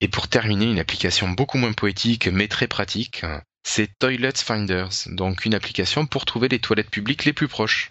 Et 0.00 0.08
pour 0.08 0.28
terminer, 0.28 0.70
une 0.70 0.80
application 0.80 1.28
beaucoup 1.28 1.58
moins 1.58 1.72
poétique 1.72 2.28
mais 2.28 2.48
très 2.48 2.68
pratique, 2.68 3.24
c'est 3.62 3.90
Toilet 3.98 4.32
Finders, 4.36 4.90
donc 5.06 5.44
une 5.44 5.54
application 5.54 6.06
pour 6.06 6.24
trouver 6.24 6.48
les 6.48 6.58
toilettes 6.58 6.90
publiques 6.90 7.24
les 7.24 7.32
plus 7.32 7.48
proches. 7.48 7.90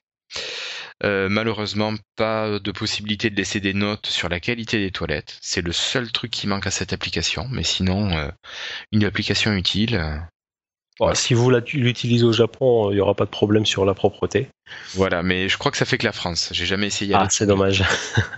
Euh, 1.03 1.29
malheureusement, 1.29 1.93
pas 2.15 2.59
de 2.59 2.71
possibilité 2.71 3.29
de 3.29 3.35
laisser 3.35 3.59
des 3.59 3.73
notes 3.73 4.05
sur 4.05 4.29
la 4.29 4.39
qualité 4.39 4.77
des 4.77 4.91
toilettes. 4.91 5.37
C'est 5.41 5.61
le 5.61 5.71
seul 5.71 6.11
truc 6.11 6.29
qui 6.29 6.47
manque 6.47 6.67
à 6.67 6.71
cette 6.71 6.93
application. 6.93 7.47
Mais 7.49 7.63
sinon, 7.63 8.11
euh, 8.11 8.29
une 8.91 9.03
application 9.03 9.53
utile. 9.53 10.21
Si 11.13 11.33
vous 11.33 11.49
l'utilisez 11.49 12.23
au 12.23 12.31
Japon, 12.31 12.91
il 12.91 12.95
n'y 12.95 12.99
aura 12.99 13.15
pas 13.15 13.25
de 13.25 13.31
problème 13.31 13.65
sur 13.65 13.85
la 13.85 13.95
propreté. 13.95 14.49
Voilà, 14.93 15.23
mais 15.23 15.49
je 15.49 15.57
crois 15.57 15.71
que 15.71 15.77
ça 15.77 15.85
fait 15.85 15.97
que 15.97 16.05
la 16.05 16.11
France. 16.11 16.49
J'ai 16.51 16.67
jamais 16.67 16.87
essayé. 16.87 17.15
Ah, 17.15 17.27
c'est 17.29 17.47
dommage. 17.47 17.83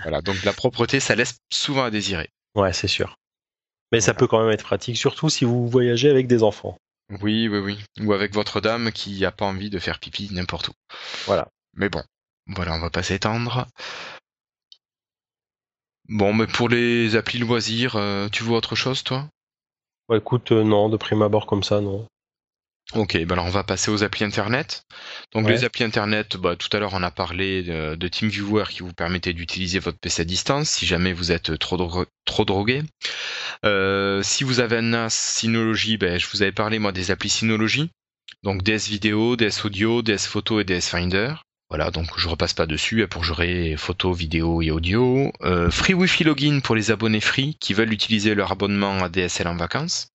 voilà, 0.04 0.22
donc 0.22 0.42
la 0.46 0.54
propreté, 0.54 1.02
ça 1.02 1.16
laisse 1.16 1.36
souvent 1.52 1.84
à 1.84 1.92
désirer. 1.92 2.30
Ouais, 2.56 2.72
c'est 2.72 2.88
sûr. 2.88 3.16
Mais 3.92 4.00
ça 4.00 4.14
peut 4.14 4.28
quand 4.28 4.42
même 4.42 4.52
être 4.52 4.64
pratique, 4.64 4.98
surtout 4.98 5.30
si 5.30 5.44
vous 5.44 5.68
voyagez 5.68 6.10
avec 6.10 6.28
des 6.28 6.42
enfants. 6.42 6.78
Oui, 7.22 7.48
oui, 7.48 7.60
oui. 7.60 7.84
Ou 8.02 8.14
avec 8.14 8.34
votre 8.34 8.62
dame 8.62 8.92
qui 8.92 9.20
n'a 9.22 9.32
pas 9.32 9.46
envie 9.46 9.70
de 9.70 9.80
faire 9.80 10.00
pipi 10.00 10.30
n'importe 10.32 10.70
où. 10.70 10.74
Voilà. 11.26 11.48
Mais 11.74 11.90
bon, 11.90 12.04
voilà, 12.48 12.74
on 12.74 12.80
va 12.80 12.90
pas 12.90 13.04
s'étendre. 13.04 13.68
Bon, 16.10 16.34
mais 16.34 16.48
pour 16.48 16.70
les 16.70 17.16
applis 17.16 17.40
loisirs, 17.40 17.96
euh, 17.96 18.28
tu 18.30 18.44
vois 18.44 18.58
autre 18.58 18.76
chose, 18.76 19.04
toi? 19.04 19.28
Ouais, 20.10 20.18
écoute, 20.18 20.52
euh, 20.52 20.64
non, 20.64 20.90
de 20.90 20.98
prime 20.98 21.22
abord 21.22 21.46
comme 21.46 21.64
ça, 21.64 21.80
non. 21.82 22.08
Ok, 22.96 23.18
ben 23.18 23.32
alors 23.32 23.46
on 23.46 23.50
va 23.50 23.64
passer 23.64 23.90
aux 23.90 24.04
applis 24.04 24.24
internet. 24.24 24.86
Donc 25.34 25.50
les 25.50 25.64
applis 25.64 25.84
internet, 25.84 26.38
bah, 26.38 26.56
tout 26.56 26.70
à 26.76 26.80
l'heure 26.80 26.94
on 26.94 27.02
a 27.02 27.10
parlé 27.10 27.64
de, 27.64 28.08
TeamViewer 28.08 28.66
qui 28.70 28.82
vous 28.82 28.94
permettait 28.94 29.34
d'utiliser 29.34 29.80
votre 29.80 29.98
PC 29.98 30.22
à 30.22 30.26
distance 30.26 30.70
si 30.70 30.86
jamais 30.86 31.12
vous 31.12 31.32
êtes 31.32 31.58
trop, 31.58 32.06
trop 32.26 32.46
drogué. 32.46 32.84
Euh, 33.66 34.22
si 34.22 34.44
vous 34.44 34.60
avez 34.60 34.78
un 34.78 34.82
NAS 34.84 35.10
Synology, 35.10 35.98
ben, 35.98 36.20
je 36.20 36.28
vous 36.32 36.44
avais 36.44 36.52
parlé 36.52 36.78
moi 36.78 36.92
des 36.92 37.10
applis 37.10 37.30
Synology. 37.30 37.90
Donc 38.44 38.62
DS 38.62 38.90
vidéo, 38.90 39.36
DS 39.38 39.66
audio, 39.66 40.02
DS 40.02 40.28
photo 40.28 40.60
et 40.60 40.64
DS 40.64 40.90
Finder. 40.90 41.34
Voilà, 41.70 41.90
donc 41.90 42.08
je 42.18 42.28
repasse 42.28 42.54
pas 42.54 42.68
dessus 42.68 43.02
hein, 43.02 43.08
pour 43.10 43.24
gérer 43.24 43.76
photo, 43.78 44.14
vidéo 44.14 44.62
et 44.62 44.70
audio. 44.70 45.34
Euh, 45.42 45.72
free 45.72 45.96
Wi-Fi 45.96 46.26
Login 46.26 46.60
pour 46.60 46.76
les 46.76 46.92
abonnés 46.92 47.22
free 47.22 47.58
qui 47.60 47.74
veulent 47.74 47.92
utiliser 47.92 48.36
leur 48.36 48.52
abonnement 48.52 49.04
à 49.04 49.10
DSL 49.10 49.48
en 49.48 49.56
vacances. 49.56 50.10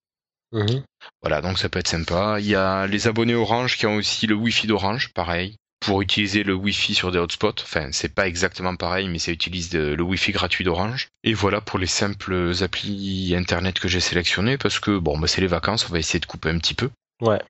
Mhm. 0.52 0.84
Voilà, 1.22 1.40
donc 1.40 1.58
ça 1.58 1.68
peut 1.68 1.78
être 1.78 1.88
sympa. 1.88 2.38
Il 2.40 2.46
y 2.46 2.54
a 2.54 2.86
les 2.86 3.08
abonnés 3.08 3.34
Orange 3.34 3.76
qui 3.76 3.86
ont 3.86 3.96
aussi 3.96 4.26
le 4.26 4.34
Wi-Fi 4.34 4.66
d'Orange, 4.66 5.12
pareil, 5.12 5.56
pour 5.80 6.02
utiliser 6.02 6.42
le 6.42 6.54
Wi-Fi 6.54 6.94
sur 6.94 7.12
des 7.12 7.18
hotspots. 7.18 7.62
Enfin, 7.62 7.88
c'est 7.92 8.14
pas 8.14 8.26
exactement 8.26 8.76
pareil, 8.76 9.08
mais 9.08 9.18
ça 9.18 9.32
utilise 9.32 9.72
le 9.72 10.02
Wi-Fi 10.02 10.32
gratuit 10.32 10.64
d'Orange. 10.64 11.08
Et 11.24 11.34
voilà 11.34 11.60
pour 11.60 11.78
les 11.78 11.86
simples 11.86 12.52
applis 12.60 13.34
Internet 13.36 13.78
que 13.78 13.88
j'ai 13.88 14.00
sélectionnés, 14.00 14.58
parce 14.58 14.80
que 14.80 14.98
bon, 14.98 15.18
bah, 15.18 15.26
c'est 15.26 15.40
les 15.40 15.46
vacances, 15.46 15.86
on 15.88 15.92
va 15.92 15.98
essayer 15.98 16.20
de 16.20 16.26
couper 16.26 16.50
un 16.50 16.58
petit 16.58 16.74
peu. 16.74 16.90
Ouais. 17.20 17.40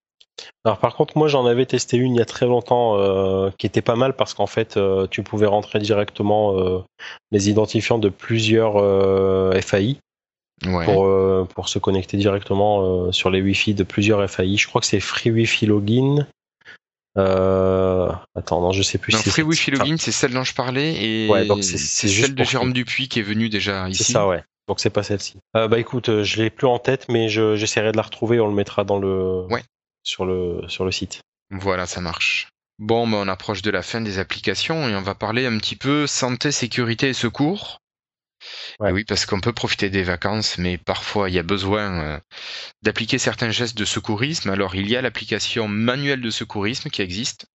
Alors 0.65 0.79
par 0.79 0.95
contre, 0.95 1.17
moi 1.17 1.29
j'en 1.29 1.47
avais 1.47 1.67
testé 1.67 1.97
une 1.97 2.15
il 2.15 2.19
y 2.19 2.23
a 2.23 2.25
très 2.25 2.47
longtemps 2.47 2.97
euh, 2.97 3.51
qui 3.59 3.67
était 3.67 3.83
pas 3.83 3.97
mal 3.97 4.15
parce 4.15 4.35
qu'en 4.35 4.47
fait 4.47 4.77
euh, 4.77 5.07
tu 5.11 5.23
pouvais 5.23 5.47
rentrer 5.47 5.79
directement 5.79 6.57
euh, 6.57 6.85
les 7.33 7.51
identifiants 7.51 7.99
de 7.99 8.09
plusieurs 8.09 8.75
FAI 9.63 9.99
pour, 10.63 11.07
euh, 11.07 11.47
pour 11.55 11.69
se 11.69 11.79
connecter 11.79 12.17
directement 12.17 13.07
euh, 13.07 13.13
sur 13.13 13.31
les 13.31 13.41
Wi-Fi 13.41 13.75
de 13.75 13.85
plusieurs 13.85 14.29
FAI. 14.29 14.57
Je 14.57 14.67
crois 14.67 14.81
que 14.81 14.87
c'est 14.87 15.01
Free 15.01 15.31
Wi-Fi 15.31 15.67
Login. 15.67 16.27
Euh... 17.17 18.11
Attends, 18.35 18.61
non, 18.61 18.73
je 18.73 18.83
sais 18.83 18.99
plus. 18.99 19.13
Non, 19.13 19.19
Free 19.19 19.43
Wi-Fi 19.43 19.73
Login, 19.73 19.97
c'est 19.99 20.13
celle 20.13 20.33
dont 20.33 20.45
je 20.45 20.55
parlais 20.55 20.95
et 20.95 21.29
c'est 21.63 21.79
celle 21.79 22.35
de 22.35 22.45
Jérôme 22.45 22.73
Dupuis 22.73 23.09
qui 23.09 23.21
est 23.21 23.23
venue 23.23 23.49
déjà 23.49 23.89
ici. 23.89 24.05
C'est 24.05 24.13
ça, 24.13 24.27
ouais. 24.27 24.43
Donc 24.69 24.81
c'est 24.81 24.91
pas 24.91 25.03
celle-ci. 25.03 25.39
Bah 25.55 25.79
écoute, 25.79 26.23
je 26.23 26.43
l'ai 26.43 26.51
plus 26.51 26.67
en 26.67 26.79
tête, 26.79 27.07
mais 27.09 27.29
j'essaierai 27.29 27.93
de 27.93 27.97
la 27.97 28.03
retrouver. 28.03 28.39
On 28.41 28.49
le 28.49 28.55
mettra 28.55 28.85
dans 28.85 28.99
le 28.99 29.47
ouais. 29.51 29.63
sur 30.03 30.27
le 30.27 30.63
sur 30.69 30.85
le 30.85 30.93
site. 30.93 31.21
Voilà, 31.51 31.87
ça 31.87 32.01
marche. 32.01 32.49
Bon, 32.79 33.09
bah, 33.09 33.19
on 33.21 33.29
approche 33.29 33.63
de 33.63 33.71
la 33.71 33.83
fin 33.83 34.01
des 34.01 34.19
applications 34.19 34.89
et 34.89 34.95
on 34.95 35.03
va 35.03 35.15
parler 35.15 35.47
un 35.47 35.59
petit 35.59 35.77
peu 35.77 36.07
santé, 36.07 36.53
sécurité 36.53 37.09
et 37.09 37.13
secours. 37.13 37.81
Oui, 38.81 39.05
parce 39.05 39.27
qu'on 39.27 39.41
peut 39.41 39.53
profiter 39.53 39.91
des 39.91 40.03
vacances, 40.03 40.59
mais 40.59 40.79
parfois 40.79 41.29
il 41.29 41.35
y 41.35 41.39
a 41.39 41.43
besoin 41.43 42.01
euh, 42.01 42.21
d'appliquer 42.83 43.19
certains 43.19 43.51
gestes 43.51 43.77
de 43.77 43.85
secourisme. 43.85 44.51
Alors 44.51 44.75
il 44.75 44.89
y 44.89 44.97
a 44.97 45.03
l'application 45.03 45.69
manuelle 45.69 46.21
de 46.21 46.31
secourisme 46.31 46.91
qui 46.91 47.03
existe, 47.03 47.47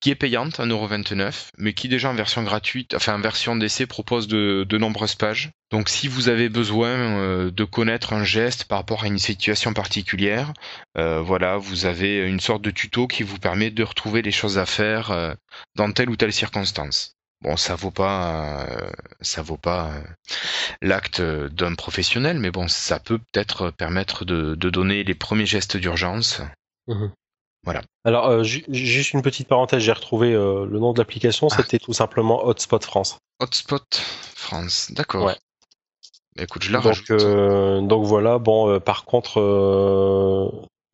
qui 0.00 0.10
est 0.10 0.14
payante, 0.14 0.58
1,29€, 0.60 1.50
mais 1.58 1.74
qui 1.74 1.88
déjà 1.88 2.10
en 2.10 2.14
version 2.14 2.42
gratuite, 2.42 2.94
enfin 2.94 3.14
en 3.14 3.20
version 3.20 3.56
d'essai 3.56 3.86
propose 3.86 4.26
de, 4.28 4.78
nombreuses 4.78 5.14
pages. 5.14 5.50
Donc 5.70 5.88
si 5.88 6.08
vous 6.08 6.28
avez 6.28 6.48
besoin 6.48 6.88
euh, 6.88 7.50
de 7.50 7.64
connaître 7.64 8.12
un 8.12 8.24
geste 8.24 8.64
par 8.64 8.78
rapport 8.78 9.04
à 9.04 9.06
une 9.06 9.18
situation 9.18 9.74
particulière, 9.74 10.52
euh, 10.96 11.20
voilà, 11.20 11.58
vous 11.58 11.86
avez 11.86 12.26
une 12.26 12.40
sorte 12.40 12.62
de 12.62 12.70
tuto 12.70 13.06
qui 13.06 13.22
vous 13.22 13.38
permet 13.38 13.70
de 13.70 13.82
retrouver 13.82 14.22
les 14.22 14.32
choses 14.32 14.58
à 14.58 14.66
faire 14.66 15.36
dans 15.74 15.92
telle 15.92 16.10
ou 16.10 16.16
telle 16.16 16.32
circonstance. 16.32 17.13
Bon, 17.44 17.58
ça 17.58 17.74
vaut 17.74 17.90
pas, 17.90 18.64
euh, 18.70 18.90
ça 19.20 19.42
vaut 19.42 19.58
pas 19.58 19.90
euh, 19.90 20.00
l'acte 20.80 21.20
d'un 21.20 21.74
professionnel, 21.74 22.38
mais 22.38 22.50
bon, 22.50 22.68
ça 22.68 22.98
peut 22.98 23.18
peut-être 23.18 23.70
permettre 23.70 24.24
de, 24.24 24.54
donner 24.54 25.04
les 25.04 25.14
premiers 25.14 25.44
gestes 25.44 25.76
d'urgence. 25.76 26.40
Mhm. 26.86 27.12
Voilà. 27.62 27.82
Alors, 28.04 28.28
euh, 28.28 28.42
juste 28.42 29.12
une 29.12 29.20
petite 29.20 29.46
parenthèse, 29.46 29.82
j'ai 29.82 29.92
retrouvé 29.92 30.32
le 30.32 30.78
nom 30.78 30.94
de 30.94 30.98
l'application, 30.98 31.48
ah. 31.50 31.56
c'était 31.56 31.78
tout 31.78 31.92
simplement 31.92 32.46
Hotspot 32.46 32.82
France. 32.82 33.18
Hotspot 33.40 34.02
France, 34.34 34.90
d'accord. 34.92 35.26
Ouais. 35.26 35.36
Écoute, 36.38 36.62
je 36.62 36.72
la 36.72 36.80
donc, 36.80 37.88
donc 37.88 38.04
voilà, 38.06 38.38
bon, 38.38 38.80
par 38.80 39.04
contre, 39.04 39.38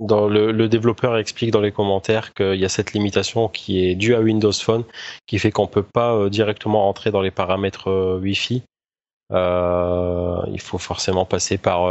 dans 0.00 0.28
le, 0.28 0.68
développeur 0.68 1.16
explique 1.18 1.50
dans 1.50 1.60
les 1.60 1.72
commentaires 1.72 2.32
qu'il 2.32 2.56
y 2.56 2.64
a 2.64 2.68
cette 2.68 2.92
limitation 2.92 3.48
qui 3.48 3.84
est 3.84 3.94
due 3.94 4.14
à 4.14 4.20
Windows 4.20 4.52
Phone, 4.52 4.84
qui 5.26 5.38
fait 5.38 5.52
qu'on 5.52 5.66
peut 5.66 5.82
pas 5.82 6.14
euh, 6.14 6.30
directement 6.30 6.88
entrer 6.88 7.10
dans 7.10 7.20
les 7.20 7.30
paramètres 7.30 7.88
euh, 7.88 8.18
Wi-Fi. 8.18 8.62
Euh, 9.32 10.42
il 10.50 10.60
faut 10.60 10.78
forcément 10.78 11.24
passer 11.24 11.56
par 11.56 11.82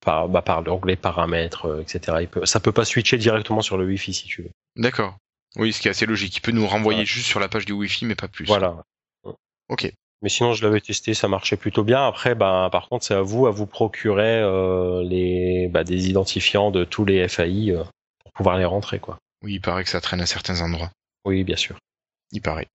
par, 0.00 0.28
bah, 0.28 0.40
par 0.40 0.62
l'onglet 0.62 0.96
paramètres, 0.96 1.82
etc. 1.82 2.18
Il 2.22 2.28
peut, 2.28 2.46
ça 2.46 2.58
peut 2.58 2.72
pas 2.72 2.86
switcher 2.86 3.18
directement 3.18 3.60
sur 3.60 3.76
le 3.76 3.84
Wi-Fi 3.84 4.14
si 4.14 4.26
tu 4.26 4.42
veux. 4.42 4.50
D'accord. 4.76 5.16
Oui, 5.56 5.72
ce 5.72 5.80
qui 5.80 5.88
est 5.88 5.90
assez 5.90 6.06
logique. 6.06 6.36
Il 6.36 6.40
peut 6.40 6.52
nous 6.52 6.66
renvoyer 6.66 7.04
juste 7.04 7.26
sur 7.26 7.40
la 7.40 7.48
page 7.48 7.66
du 7.66 7.72
Wi-Fi, 7.72 8.06
mais 8.06 8.14
pas 8.14 8.28
plus. 8.28 8.46
Voilà. 8.46 8.76
Ok. 9.68 9.92
Mais 10.22 10.28
sinon, 10.28 10.52
je 10.52 10.62
l'avais 10.62 10.80
testé, 10.80 11.14
ça 11.14 11.28
marchait 11.28 11.56
plutôt 11.56 11.82
bien. 11.82 12.06
Après, 12.06 12.34
bah, 12.34 12.68
par 12.70 12.88
contre, 12.88 13.04
c'est 13.04 13.14
à 13.14 13.22
vous 13.22 13.46
à 13.46 13.50
vous 13.50 13.66
procurer 13.66 14.40
euh, 14.40 15.02
les, 15.02 15.68
bah, 15.68 15.82
des 15.82 16.10
identifiants 16.10 16.70
de 16.70 16.84
tous 16.84 17.04
les 17.04 17.26
FAI 17.26 17.70
euh, 17.70 17.84
pour 18.22 18.32
pouvoir 18.32 18.58
les 18.58 18.66
rentrer, 18.66 18.98
quoi. 18.98 19.18
Oui, 19.42 19.54
il 19.54 19.60
paraît 19.60 19.84
que 19.84 19.90
ça 19.90 20.00
traîne 20.00 20.20
à 20.20 20.26
certains 20.26 20.60
endroits. 20.60 20.90
Oui, 21.24 21.42
bien 21.44 21.56
sûr. 21.56 21.76
Il 22.32 22.42
paraît. 22.42 22.66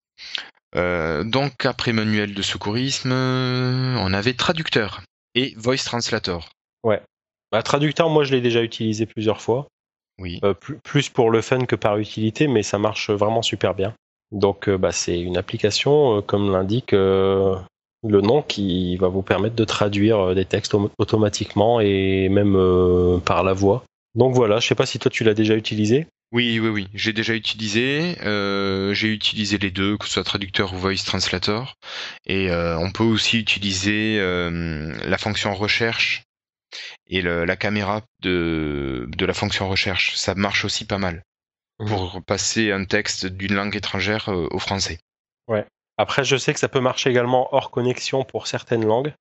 Euh, 0.75 1.23
donc, 1.23 1.65
après 1.65 1.93
manuel 1.93 2.33
de 2.33 2.41
secourisme, 2.41 3.11
on 3.11 4.13
avait 4.13 4.33
traducteur 4.33 5.01
et 5.35 5.53
voice 5.55 5.85
translator. 5.85 6.49
Ouais. 6.83 7.01
Bah, 7.51 7.61
traducteur, 7.61 8.09
moi, 8.09 8.23
je 8.23 8.31
l'ai 8.31 8.41
déjà 8.41 8.63
utilisé 8.63 9.05
plusieurs 9.05 9.41
fois. 9.41 9.67
Oui. 10.17 10.39
plus 10.83 11.09
pour 11.09 11.29
le 11.29 11.41
fun 11.41 11.65
que 11.65 11.75
par 11.75 11.97
utilité, 11.97 12.47
mais 12.47 12.63
ça 12.63 12.79
marche 12.79 13.09
vraiment 13.09 13.41
super 13.41 13.75
bien. 13.75 13.93
Donc 14.35 14.67
euh, 14.67 14.77
bah, 14.77 14.91
c'est 14.91 15.19
une 15.19 15.37
application, 15.37 16.17
euh, 16.17 16.21
comme 16.21 16.51
l'indique 16.51 16.93
euh, 16.93 17.55
le 18.03 18.21
nom, 18.21 18.41
qui 18.41 18.97
va 18.97 19.07
vous 19.07 19.21
permettre 19.21 19.55
de 19.55 19.63
traduire 19.63 20.35
des 20.35 20.45
textes 20.45 20.75
automatiquement 20.99 21.79
et 21.79 22.29
même 22.29 22.53
par 23.25 23.43
la 23.43 23.53
voix. 23.53 23.83
Donc 24.13 24.35
voilà, 24.35 24.59
je 24.59 24.67
sais 24.67 24.75
pas 24.75 24.85
si 24.85 24.99
toi 24.99 25.09
tu 25.09 25.23
l'as 25.23 25.33
déjà 25.33 25.55
utilisé. 25.55 26.05
Oui, 26.31 26.59
oui, 26.59 26.67
oui. 26.67 26.87
J'ai 26.93 27.13
déjà 27.13 27.33
utilisé. 27.33 28.15
J'ai 28.93 29.07
utilisé 29.07 29.57
les 29.57 29.71
deux, 29.71 29.97
que 29.97 30.05
ce 30.05 30.11
soit 30.11 30.23
traducteur 30.23 30.73
ou 30.73 30.77
voice 30.77 31.03
translator. 31.03 31.73
Et 32.27 32.51
on 32.51 32.91
peut 32.91 33.03
aussi 33.03 33.39
utiliser 33.39 34.19
la 34.19 35.17
fonction 35.17 35.55
recherche 35.55 36.23
et 37.07 37.23
la 37.23 37.55
caméra 37.55 38.01
de, 38.21 39.07
la 39.19 39.33
fonction 39.33 39.67
recherche. 39.67 40.15
Ça 40.15 40.35
marche 40.35 40.63
aussi 40.63 40.85
pas 40.85 40.99
mal. 40.99 41.23
Pour 41.77 42.21
passer 42.23 42.71
un 42.71 42.85
texte 42.85 43.25
d'une 43.25 43.53
langue 43.53 43.75
étrangère 43.75 44.29
au 44.29 44.59
français. 44.59 44.99
Ouais. 45.47 45.65
Après, 45.97 46.23
je 46.23 46.35
sais 46.35 46.53
que 46.53 46.59
ça 46.59 46.69
peut 46.69 46.79
marcher 46.79 47.09
également 47.09 47.53
hors 47.53 47.71
connexion 47.71 48.23
pour 48.23 48.47
certaines 48.47 48.85
langues. 48.85 49.13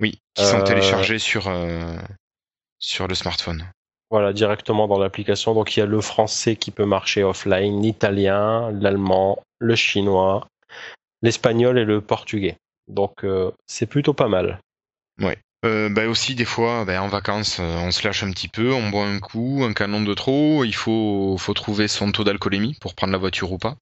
Oui, 0.00 0.20
qui 0.34 0.44
sont 0.44 0.62
téléchargées 0.62 1.18
sur, 1.18 1.50
sur 2.78 3.08
le 3.08 3.14
smartphone. 3.14 3.70
Voilà, 4.10 4.32
directement 4.32 4.86
dans 4.86 4.98
l'application. 4.98 5.54
Donc 5.54 5.76
il 5.76 5.80
y 5.80 5.82
a 5.82 5.86
le 5.86 6.00
français 6.00 6.56
qui 6.56 6.70
peut 6.70 6.84
marcher 6.84 7.24
offline, 7.24 7.82
l'italien, 7.82 8.70
l'allemand, 8.72 9.42
le 9.58 9.74
chinois, 9.74 10.46
l'espagnol 11.22 11.78
et 11.78 11.84
le 11.84 12.00
portugais. 12.00 12.56
Donc 12.88 13.24
euh, 13.24 13.50
c'est 13.66 13.86
plutôt 13.86 14.14
pas 14.14 14.28
mal. 14.28 14.60
Ouais. 15.18 15.38
Euh, 15.64 15.88
bah 15.88 16.06
aussi 16.06 16.34
des 16.34 16.44
fois, 16.44 16.84
bah, 16.84 17.02
en 17.02 17.08
vacances, 17.08 17.58
euh, 17.60 17.76
on 17.78 17.90
se 17.90 18.06
lâche 18.06 18.22
un 18.22 18.30
petit 18.30 18.48
peu, 18.48 18.72
on 18.72 18.90
boit 18.90 19.06
un 19.06 19.18
coup, 19.18 19.64
un 19.64 19.72
canon 19.72 20.02
de 20.02 20.14
trop. 20.14 20.64
Il 20.64 20.74
faut, 20.74 21.36
faut 21.38 21.54
trouver 21.54 21.88
son 21.88 22.12
taux 22.12 22.24
d'alcoolémie 22.24 22.76
pour 22.80 22.94
prendre 22.94 23.12
la 23.12 23.18
voiture 23.18 23.52
ou 23.52 23.58
pas. 23.58 23.76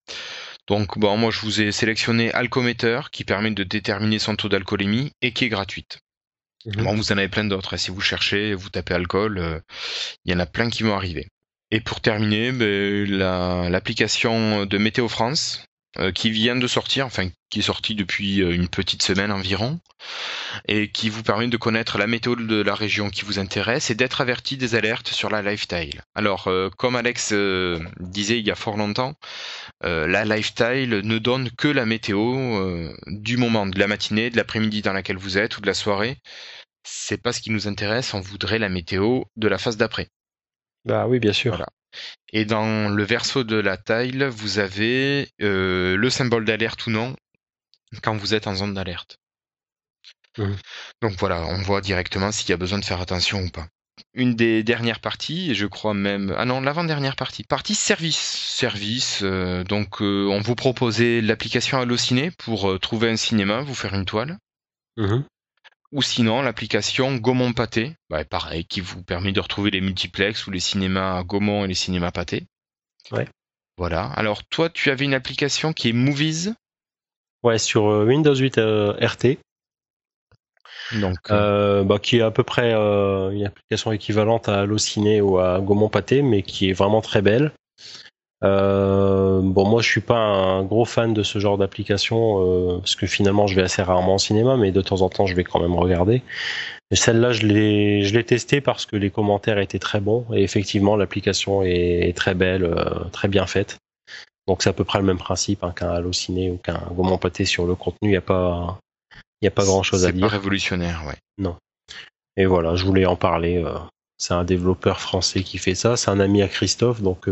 Donc 0.67 0.99
bon, 0.99 1.17
moi 1.17 1.31
je 1.31 1.41
vous 1.41 1.61
ai 1.61 1.73
sélectionné 1.73 2.33
Alcometer 2.33 3.01
qui 3.13 3.25
permet 3.25 3.51
de 3.51 3.65
déterminer 3.65 4.19
son 4.19 4.35
taux 4.37 4.49
d'alcoolémie 4.49 5.11
et 5.21 5.33
qui 5.33 5.45
est 5.45 5.51
gratuite. 5.51 5.99
Mhm. 6.65 6.85
Bon, 6.85 6.95
vous 6.95 7.13
en 7.13 7.19
avez 7.19 7.29
plein 7.29 7.45
d'autres. 7.45 7.75
Hein. 7.75 7.79
Si 7.79 7.91
vous 7.91 8.01
cherchez, 8.01 8.55
vous 8.55 8.71
tapez 8.71 8.95
alcool, 8.95 9.39
euh, 9.39 9.61
il 10.25 10.33
y 10.33 10.35
en 10.35 10.41
a 10.41 10.47
plein 10.47 10.71
qui 10.71 10.83
vont 10.85 10.95
arriver. 10.95 11.29
Et 11.71 11.81
pour 11.81 12.01
terminer, 12.01 12.53
ben, 12.53 13.69
l'application 13.69 14.65
de 14.65 14.79
Météo 14.79 15.09
France, 15.09 15.65
euh, 15.99 16.13
qui 16.13 16.31
vient 16.31 16.57
de 16.57 16.67
sortir, 16.67 17.07
enfin 17.07 17.29
qui 17.51 17.61
est 17.61 17.63
sortie 17.63 17.95
depuis 17.95 18.43
euh, 18.43 18.53
une 18.53 18.69
petite 18.69 19.03
semaine 19.03 19.31
environ, 19.31 19.81
et 20.67 20.91
qui 20.91 21.09
vous 21.09 21.23
permet 21.23 21.49
de 21.49 21.57
connaître 21.57 21.99
la 21.99 22.07
météo 22.07 22.37
de 22.37 22.63
la 22.63 22.75
région 22.75 23.11
qui 23.11 23.23
vous 23.25 23.39
intéresse 23.39 23.91
et 23.91 23.95
d'être 23.95 24.21
averti 24.21 24.57
des 24.57 24.75
alertes 24.75 25.09
sur 25.09 25.31
la 25.31 25.43
lifestyle. 25.43 26.03
Alors, 26.15 26.51
comme 26.77 26.97
Alex 26.97 27.33
disait 28.01 28.39
il 28.39 28.47
y 28.47 28.51
a 28.51 28.55
fort 28.55 28.77
longtemps, 28.77 29.15
la 29.83 30.25
lifestyle 30.25 31.01
ne 31.03 31.19
donne 31.19 31.51
que 31.53 31.69
la 31.69 31.87
météo 31.87 32.93
du 33.07 33.39
moment, 33.39 33.67
de 33.67 33.79
la 33.79 33.87
matinée, 33.87 34.29
de 34.29 34.37
l'après-midi 34.37 34.83
dans 34.83 34.93
laquelle 34.93 35.17
vous 35.17 35.39
êtes 35.39 35.57
ou 35.57 35.63
de 35.63 35.67
la 35.67 35.75
soirée 35.75 36.19
c'est 36.85 37.21
pas 37.21 37.33
ce 37.33 37.41
qui 37.41 37.51
nous 37.51 37.67
intéresse, 37.67 38.15
on 38.15 38.21
voudrait 38.21 38.59
la 38.59 38.69
météo 38.69 39.23
de 39.37 39.49
la 39.49 39.59
phase 39.59 39.77
d'après. 39.77 40.09
Bah 40.85 41.07
oui, 41.09 41.19
bien 41.19 41.33
sûr. 41.33 41.65
Et 42.33 42.45
dans 42.45 42.89
le 42.89 43.05
verso 43.05 43.45
de 43.45 43.57
la 43.57 43.77
tile, 43.77 44.25
vous 44.25 44.59
avez 44.59 45.29
euh, 45.41 45.97
le 45.97 46.11
symbole 46.11 46.45
d'alerte 46.45 46.87
ou 46.87 46.91
non 46.91 47.15
quand 48.03 48.17
vous 48.17 48.35
êtes 48.35 48.47
en 48.47 48.55
zone 48.55 48.75
d'alerte. 48.75 49.19
Mmh. 50.39 50.53
Donc 51.01 51.13
voilà, 51.19 51.43
on 51.47 51.63
voit 51.63 51.81
directement 51.81 52.33
s'il 52.33 52.51
y 52.51 52.53
a 52.53 52.57
besoin 52.57 52.79
de 52.79 52.85
faire 52.85 53.01
attention 53.01 53.41
ou 53.41 53.51
pas. 53.51 53.69
Une 54.15 54.35
des 54.35 54.65
dernières 54.65 54.99
parties, 54.99 55.53
et 55.53 55.55
je 55.55 55.67
crois 55.67 55.95
même... 55.95 56.35
Ah 56.37 56.45
non, 56.45 56.61
l'avant-dernière 56.61 57.15
partie. 57.15 57.45
Partie 57.45 57.77
service. 57.77 58.19
Service, 58.19 59.21
euh, 59.23 59.63
donc 59.63 60.03
euh, 60.03 60.27
on 60.29 60.41
vous 60.41 60.57
proposait 60.57 61.21
l'application 61.21 61.81
Allociné 61.81 62.33
pour 62.33 62.81
trouver 62.81 63.11
un 63.11 63.17
cinéma, 63.17 63.61
vous 63.61 63.75
faire 63.75 63.95
une 63.95 64.05
toile. 64.05 64.39
Mmh 64.97 65.23
ou 65.95 66.03
sinon 66.03 66.43
l'application 66.43 67.15
Gaumont 67.15 67.53
Pâté, 67.53 67.95
bah, 68.11 68.25
pareil, 68.25 68.65
qui 68.65 68.81
vous 68.81 69.03
permet 69.03 69.31
de 69.31 69.39
retrouver 69.39 69.71
les 69.71 69.81
multiplex 69.81 70.47
ou 70.47 70.51
les 70.51 70.59
cinémas 70.59 71.23
Gaumont 71.23 71.65
et 71.65 71.69
les 71.69 71.75
cinémas 71.75 72.11
Pâté. 72.11 72.47
Ouais. 73.13 73.29
Voilà. 73.79 74.07
Alors 74.07 74.43
toi, 74.45 74.69
tu 74.69 74.91
avais 74.91 75.05
une 75.05 75.15
application 75.15 75.73
qui 75.73 75.89
est 75.89 75.93
Movies? 75.93 76.55
Ouais, 77.45 77.59
sur 77.59 77.87
euh, 77.87 78.05
Windows 78.05 78.35
8 78.35 78.59
euh, 78.59 78.93
RT. 79.01 79.39
Donc, 80.99 81.17
euh, 81.31 81.85
bah, 81.85 82.01
qui 82.01 82.19
est 82.19 82.23
à 82.23 82.33
peu 82.33 82.43
près 82.43 82.73
une 82.73 83.47
application 83.47 83.93
équivalente 83.93 84.49
à 84.49 84.63
Allociné 84.63 85.21
ou 85.21 85.39
à 85.39 85.61
Gaumont 85.61 85.89
Pâté, 85.89 86.23
mais 86.23 86.43
qui 86.43 86.69
est 86.69 86.73
vraiment 86.73 87.03
très 87.03 87.23
belle. 87.23 87.53
Euh, 88.45 89.41
bon, 89.43 89.67
moi, 89.67 89.81
je 89.81 89.89
suis 89.89 90.01
pas 90.01 90.19
un 90.19 90.65
gros 90.65 90.85
fan 90.85 91.15
de 91.15 91.23
ce 91.23 91.39
genre 91.39 91.57
d'application 91.57 92.75
euh, 92.75 92.79
parce 92.79 92.95
que 92.95 93.07
finalement, 93.07 93.47
je 93.47 93.57
vais 93.57 93.63
assez 93.63 93.83
rarement 93.83 94.17
au 94.17 94.19
cinéma, 94.19 94.57
mais 94.57 94.71
de 94.71 94.83
temps 94.83 95.01
en 95.01 95.09
temps, 95.09 95.27
je 95.27 95.35
vais 95.35 95.45
quand 95.45 95.61
même 95.61 95.75
regarder. 95.75 96.23
Et 96.91 96.97
celle-là, 96.97 97.33
je 97.33 97.47
l'ai, 97.47 98.03
je 98.03 98.15
l'ai 98.15 98.25
testée 98.25 98.61
parce 98.61 98.85
que 98.85 98.97
les 98.97 99.11
commentaires 99.11 99.59
étaient 99.59 99.79
très 99.79 100.01
bons 100.01 100.27
et 100.33 100.43
effectivement, 100.43 100.97
l'application 100.97 101.63
est, 101.63 102.15
très 102.17 102.35
belle, 102.35 102.65
euh, 102.65 103.05
très 103.13 103.29
bien 103.29 103.47
faite. 103.47 103.79
Donc, 104.47 104.63
c'est 104.63 104.69
à 104.69 104.75
peu 104.75 104.85
près 104.85 104.99
le 104.99 105.07
même 105.07 105.19
principe 105.19 105.65
hein, 105.65 105.73
qu'un 105.75 105.89
Allociné 105.89 106.51
ou 106.51 106.59
qu'un 106.59 106.83
Gaumont 106.91 107.17
Pâté 107.17 107.47
sur 107.47 107.67
le 107.67 107.75
contenu. 107.75 108.09
Il 108.09 108.11
n'y 108.11 108.17
a 108.17 108.21
pas, 108.21 108.79
il 109.41 109.47
y 109.47 109.49
a 109.49 109.51
pas 109.51 109.65
grand-chose 109.65 110.05
à 110.05 110.13
dire. 110.13 110.27
C'est 110.27 110.31
pas 110.31 110.37
révolutionnaire, 110.37 111.03
ouais. 111.07 111.17
Non. 111.39 111.57
Et 112.37 112.45
voilà, 112.45 112.75
je 112.75 112.85
voulais 112.85 113.07
en 113.07 113.17
parler. 113.17 113.65
c'est 114.19 114.35
un 114.35 114.45
développeur 114.45 115.01
français 115.01 115.43
qui 115.43 115.57
fait 115.57 115.75
ça. 115.75 115.97
C'est 115.97 116.11
un 116.11 116.21
ami 116.21 116.43
à 116.43 116.49
Christophe, 116.49 117.01
donc 117.01 117.27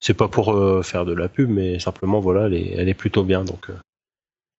c'est 0.00 0.14
pas 0.14 0.28
pour 0.28 0.52
euh, 0.52 0.82
faire 0.82 1.04
de 1.04 1.12
la 1.12 1.28
pub, 1.28 1.50
mais 1.50 1.78
simplement 1.78 2.20
voilà, 2.20 2.46
elle 2.46 2.54
est, 2.54 2.74
elle 2.76 2.88
est 2.88 2.94
plutôt 2.94 3.24
bien. 3.24 3.44
Donc, 3.44 3.70
euh, 3.70 3.76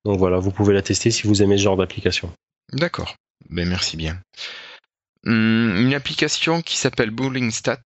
donc 0.05 0.17
voilà, 0.19 0.37
vous 0.37 0.51
pouvez 0.51 0.73
la 0.73 0.81
tester 0.81 1.11
si 1.11 1.27
vous 1.27 1.41
aimez 1.41 1.57
ce 1.57 1.63
genre 1.63 1.77
d'application. 1.77 2.31
D'accord. 2.73 3.15
Ben 3.49 3.67
merci 3.67 3.97
bien. 3.97 4.19
Hum, 5.25 5.75
une 5.77 5.93
application 5.93 6.61
qui 6.61 6.77
s'appelle 6.77 7.11
Bowling 7.11 7.51
Stat, 7.51 7.81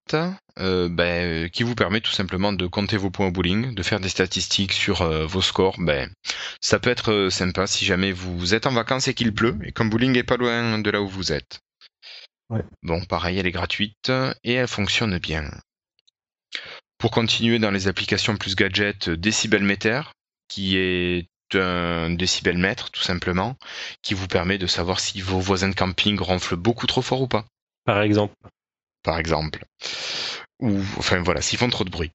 euh, 0.58 0.88
ben, 0.90 1.48
qui 1.48 1.62
vous 1.62 1.74
permet 1.74 2.02
tout 2.02 2.10
simplement 2.10 2.52
de 2.52 2.66
compter 2.66 2.98
vos 2.98 3.10
points 3.10 3.28
au 3.28 3.30
bowling, 3.30 3.74
de 3.74 3.82
faire 3.82 4.00
des 4.00 4.10
statistiques 4.10 4.72
sur 4.72 5.02
vos 5.26 5.40
scores. 5.40 5.76
Ben, 5.78 6.10
ça 6.60 6.78
peut 6.78 6.90
être 6.90 7.28
sympa 7.30 7.66
si 7.66 7.86
jamais 7.86 8.12
vous 8.12 8.54
êtes 8.54 8.66
en 8.66 8.72
vacances 8.72 9.08
et 9.08 9.14
qu'il 9.14 9.32
pleut, 9.32 9.56
et 9.64 9.72
comme 9.72 9.88
bowling 9.88 10.16
est 10.18 10.24
pas 10.24 10.36
loin 10.36 10.78
de 10.78 10.90
là 10.90 11.00
où 11.00 11.08
vous 11.08 11.32
êtes. 11.32 11.60
Ouais. 12.50 12.64
Bon, 12.82 13.02
pareil, 13.04 13.38
elle 13.38 13.46
est 13.46 13.52
gratuite 13.52 14.12
et 14.44 14.52
elle 14.52 14.68
fonctionne 14.68 15.16
bien. 15.18 15.50
Pour 17.02 17.10
continuer 17.10 17.58
dans 17.58 17.72
les 17.72 17.88
applications 17.88 18.36
plus 18.36 18.54
gadgets, 18.54 19.08
euh, 19.08 19.16
Decibelmeter, 19.16 20.02
qui 20.46 20.76
est 20.76 21.26
un 21.52 22.10
décibelmètre 22.10 22.92
tout 22.92 23.02
simplement, 23.02 23.56
qui 24.02 24.14
vous 24.14 24.28
permet 24.28 24.56
de 24.56 24.68
savoir 24.68 25.00
si 25.00 25.20
vos 25.20 25.40
voisins 25.40 25.68
de 25.68 25.74
camping 25.74 26.16
ronflent 26.20 26.54
beaucoup 26.54 26.86
trop 26.86 27.02
fort 27.02 27.22
ou 27.22 27.26
pas. 27.26 27.44
Par 27.84 28.02
exemple. 28.02 28.36
Par 29.02 29.18
exemple. 29.18 29.64
Ou, 30.60 30.78
enfin 30.96 31.20
voilà, 31.22 31.42
s'ils 31.42 31.58
font 31.58 31.70
trop 31.70 31.82
de 31.82 31.90
bruit. 31.90 32.12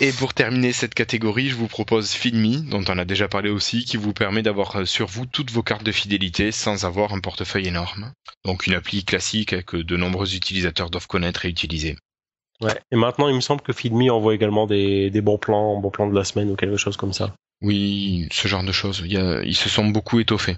Et 0.00 0.10
pour 0.10 0.32
terminer 0.32 0.72
cette 0.72 0.94
catégorie, 0.94 1.50
je 1.50 1.56
vous 1.56 1.68
propose 1.68 2.12
Filmi, 2.12 2.62
dont 2.62 2.84
on 2.88 2.96
a 2.96 3.04
déjà 3.04 3.28
parlé 3.28 3.50
aussi, 3.50 3.84
qui 3.84 3.98
vous 3.98 4.14
permet 4.14 4.42
d'avoir 4.42 4.76
euh, 4.76 4.84
sur 4.86 5.08
vous 5.08 5.26
toutes 5.26 5.50
vos 5.50 5.62
cartes 5.62 5.84
de 5.84 5.92
fidélité 5.92 6.52
sans 6.52 6.86
avoir 6.86 7.12
un 7.12 7.20
portefeuille 7.20 7.68
énorme. 7.68 8.14
Donc 8.46 8.66
une 8.66 8.72
appli 8.72 9.04
classique 9.04 9.66
que 9.66 9.76
de 9.76 9.96
nombreux 9.98 10.34
utilisateurs 10.34 10.88
doivent 10.88 11.06
connaître 11.06 11.44
et 11.44 11.50
utiliser. 11.50 11.98
Ouais. 12.60 12.78
Et 12.90 12.96
maintenant, 12.96 13.28
il 13.28 13.34
me 13.34 13.40
semble 13.40 13.62
que 13.62 13.72
Feedme 13.72 14.10
envoie 14.10 14.34
également 14.34 14.66
des, 14.66 15.10
bons 15.20 15.38
plans, 15.38 15.80
bons 15.80 15.90
plans 15.90 16.08
de 16.08 16.14
la 16.14 16.24
semaine 16.24 16.50
ou 16.50 16.56
quelque 16.56 16.76
chose 16.76 16.96
comme 16.96 17.12
ça. 17.12 17.34
Oui, 17.60 18.28
ce 18.32 18.48
genre 18.48 18.64
de 18.64 18.72
choses. 18.72 19.02
ils 19.06 19.56
se 19.56 19.68
sont 19.68 19.86
beaucoup 19.86 20.20
étoffés. 20.20 20.56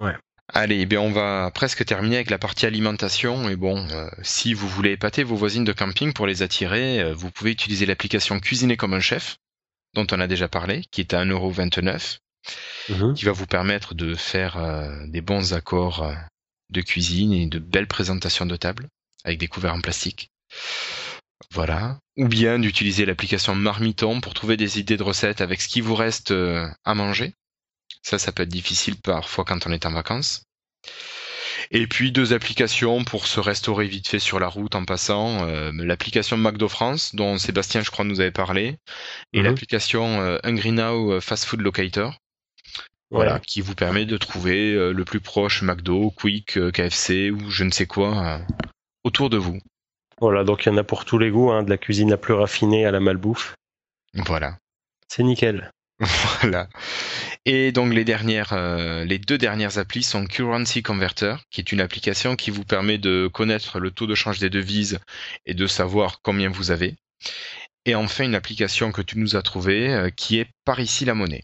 Ouais. 0.00 0.14
Allez, 0.52 0.80
eh 0.80 0.86
bien 0.86 1.00
on 1.00 1.10
va 1.10 1.50
presque 1.54 1.84
terminer 1.86 2.16
avec 2.16 2.30
la 2.30 2.38
partie 2.38 2.66
alimentation. 2.66 3.48
Et 3.48 3.56
bon, 3.56 3.88
euh, 3.90 4.08
si 4.22 4.52
vous 4.52 4.68
voulez 4.68 4.92
épater 4.92 5.24
vos 5.24 5.36
voisines 5.36 5.64
de 5.64 5.72
camping 5.72 6.12
pour 6.12 6.26
les 6.26 6.42
attirer, 6.42 7.00
euh, 7.00 7.14
vous 7.14 7.30
pouvez 7.30 7.50
utiliser 7.50 7.86
l'application 7.86 8.38
Cuisiner 8.40 8.76
comme 8.76 8.94
un 8.94 9.00
chef, 9.00 9.38
dont 9.94 10.06
on 10.12 10.20
a 10.20 10.26
déjà 10.26 10.48
parlé, 10.48 10.82
qui 10.90 11.00
est 11.00 11.14
à 11.14 11.24
1,29€, 11.24 12.18
mmh. 12.90 13.14
qui 13.14 13.24
va 13.24 13.32
vous 13.32 13.46
permettre 13.46 13.94
de 13.94 14.14
faire 14.14 14.58
euh, 14.58 15.06
des 15.06 15.22
bons 15.22 15.54
accords 15.54 16.06
de 16.70 16.80
cuisine 16.82 17.32
et 17.32 17.46
de 17.46 17.58
belles 17.58 17.86
présentations 17.86 18.46
de 18.46 18.56
table, 18.56 18.88
avec 19.24 19.38
des 19.38 19.48
couverts 19.48 19.74
en 19.74 19.80
plastique. 19.80 20.30
Voilà. 21.52 21.98
Ou 22.16 22.28
bien 22.28 22.58
d'utiliser 22.58 23.04
l'application 23.04 23.54
Marmiton 23.54 24.20
pour 24.20 24.34
trouver 24.34 24.56
des 24.56 24.78
idées 24.78 24.96
de 24.96 25.02
recettes 25.02 25.40
avec 25.40 25.60
ce 25.60 25.68
qui 25.68 25.80
vous 25.80 25.94
reste 25.94 26.30
euh, 26.30 26.68
à 26.84 26.94
manger. 26.94 27.34
Ça, 28.02 28.18
ça 28.18 28.32
peut 28.32 28.42
être 28.42 28.48
difficile 28.48 28.96
parfois 28.96 29.44
quand 29.44 29.66
on 29.66 29.72
est 29.72 29.86
en 29.86 29.92
vacances. 29.92 30.42
Et 31.70 31.86
puis 31.86 32.12
deux 32.12 32.32
applications 32.32 33.04
pour 33.04 33.26
se 33.26 33.40
restaurer 33.40 33.86
vite 33.86 34.08
fait 34.08 34.18
sur 34.18 34.38
la 34.38 34.48
route 34.48 34.74
en 34.74 34.84
passant. 34.84 35.48
Euh, 35.48 35.70
l'application 35.72 36.36
McDo 36.36 36.68
France, 36.68 37.14
dont 37.14 37.38
Sébastien, 37.38 37.80
je 37.82 37.90
crois, 37.90 38.04
nous 38.04 38.20
avait 38.20 38.30
parlé, 38.30 38.76
et 39.32 39.38
mhm. 39.38 39.46
l'application 39.46 40.20
euh, 40.20 40.38
Hungry 40.44 40.72
Now 40.72 41.20
Fast 41.20 41.46
Food 41.46 41.62
Locator. 41.62 42.18
Voilà, 43.10 43.38
qui 43.38 43.60
vous 43.60 43.76
permet 43.76 44.06
de 44.06 44.16
trouver 44.16 44.72
le 44.92 45.04
plus 45.04 45.20
proche 45.20 45.62
McDo, 45.62 46.10
Quick, 46.10 46.58
KFC 46.72 47.30
ou 47.30 47.48
je 47.48 47.62
ne 47.62 47.70
sais 47.70 47.86
quoi 47.86 48.40
autour 49.04 49.30
de 49.30 49.36
vous. 49.36 49.60
Voilà, 50.24 50.42
donc 50.42 50.64
il 50.64 50.70
y 50.70 50.72
en 50.72 50.78
a 50.78 50.84
pour 50.84 51.04
tous 51.04 51.18
les 51.18 51.30
goûts, 51.30 51.52
hein, 51.52 51.62
de 51.62 51.68
la 51.68 51.76
cuisine 51.76 52.08
la 52.08 52.16
plus 52.16 52.32
raffinée 52.32 52.86
à 52.86 52.90
la 52.90 52.98
malbouffe. 52.98 53.54
Voilà. 54.14 54.56
C'est 55.06 55.22
nickel. 55.22 55.70
Voilà. 56.40 56.68
Et 57.44 57.72
donc 57.72 57.92
les 57.92 58.04
dernières, 58.04 58.54
euh, 58.54 59.04
les 59.04 59.18
deux 59.18 59.36
dernières 59.36 59.76
applis 59.76 60.02
sont 60.02 60.24
Currency 60.24 60.82
Converter, 60.82 61.36
qui 61.50 61.60
est 61.60 61.72
une 61.72 61.82
application 61.82 62.36
qui 62.36 62.50
vous 62.50 62.64
permet 62.64 62.96
de 62.96 63.28
connaître 63.30 63.80
le 63.80 63.90
taux 63.90 64.06
de 64.06 64.14
change 64.14 64.38
des 64.38 64.48
devises 64.48 64.98
et 65.44 65.52
de 65.52 65.66
savoir 65.66 66.20
combien 66.22 66.48
vous 66.48 66.70
avez. 66.70 66.94
Et 67.84 67.94
enfin 67.94 68.24
une 68.24 68.34
application 68.34 68.92
que 68.92 69.02
tu 69.02 69.18
nous 69.18 69.36
as 69.36 69.42
trouvée, 69.42 69.92
euh, 69.92 70.08
qui 70.08 70.38
est 70.38 70.48
Par 70.64 70.80
ici 70.80 71.04
la 71.04 71.12
monnaie. 71.12 71.42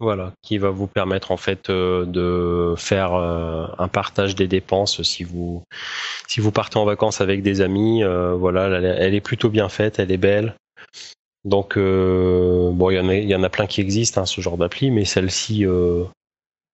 Voilà, 0.00 0.32
qui 0.42 0.58
va 0.58 0.70
vous 0.70 0.86
permettre 0.86 1.32
en 1.32 1.36
fait 1.36 1.70
euh, 1.70 2.04
de 2.06 2.76
faire 2.76 3.14
un 3.14 3.88
partage 3.88 4.36
des 4.36 4.46
dépenses 4.46 5.02
si 5.02 5.24
vous 5.24 5.64
si 6.28 6.40
vous 6.40 6.52
partez 6.52 6.78
en 6.78 6.84
vacances 6.84 7.20
avec 7.20 7.42
des 7.42 7.60
amis. 7.60 8.02
voilà, 8.04 8.78
elle, 8.78 9.14
est 9.14 9.20
plutôt 9.20 9.50
bien 9.50 9.68
faite, 9.68 9.98
elle 9.98 10.12
est 10.12 10.16
belle. 10.16 10.54
Donc, 11.44 11.76
euh, 11.76 12.70
bon, 12.72 12.90
il 12.90 13.24
y, 13.24 13.34
en 13.34 13.42
a 13.42 13.48
plein 13.48 13.66
qui 13.66 13.80
existent, 13.80 14.22
hein, 14.22 14.26
ce 14.26 14.40
genre 14.40 14.58
d'appli, 14.58 14.90
mais 14.90 15.04
celle-ci 15.04 15.64
euh, 15.64 16.04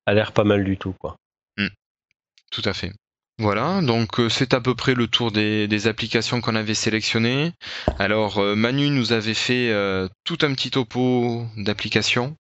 a 0.07 0.15
l'air 0.15 0.33
pas 0.33 0.45
mal 0.45 0.65
du 0.65 0.77
tout, 0.77 0.95
quoi. 0.99 1.17
Hmm. 1.57 1.69
Tout 2.51 2.63
à 2.65 2.73
fait. 2.73 2.93
Voilà, 3.39 3.81
donc 3.83 4.21
euh, 4.21 4.29
c'est 4.29 4.55
à 4.55 4.61
peu 4.61 4.75
près 4.75 4.95
le 4.95 5.09
tour 5.09 5.33
des, 5.33 5.87
applications 5.87 6.41
qu'on 6.41 6.55
avait 6.55 6.75
sélectionnées. 6.75 7.53
Alors 7.99 8.41
Manu 8.41 8.91
nous 8.91 9.13
avait 9.13 9.35
fait 9.35 9.73
tout 10.25 10.39
un 10.43 10.55
petit 10.55 10.71
topo 10.71 11.45
d'applications. 11.57 12.37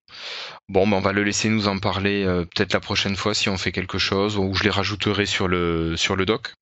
Bon, 0.68 0.86
ben, 0.86 0.96
on 0.96 1.00
va 1.00 1.12
le 1.12 1.22
laisser 1.22 1.48
nous 1.48 1.68
en 1.68 1.78
parler 1.78 2.24
peut-être 2.24 2.72
la 2.72 2.80
prochaine 2.80 3.16
fois 3.16 3.34
si 3.34 3.48
on 3.48 3.58
fait 3.58 3.72
quelque 3.72 3.98
chose, 3.98 4.36
ou 4.38 4.54
je 4.54 4.64
les 4.64 4.70
rajouterai 4.70 5.26
sur 5.26 5.46
le, 5.46 5.96
sur 5.96 6.16
le 6.16 6.24
doc. 6.26 6.54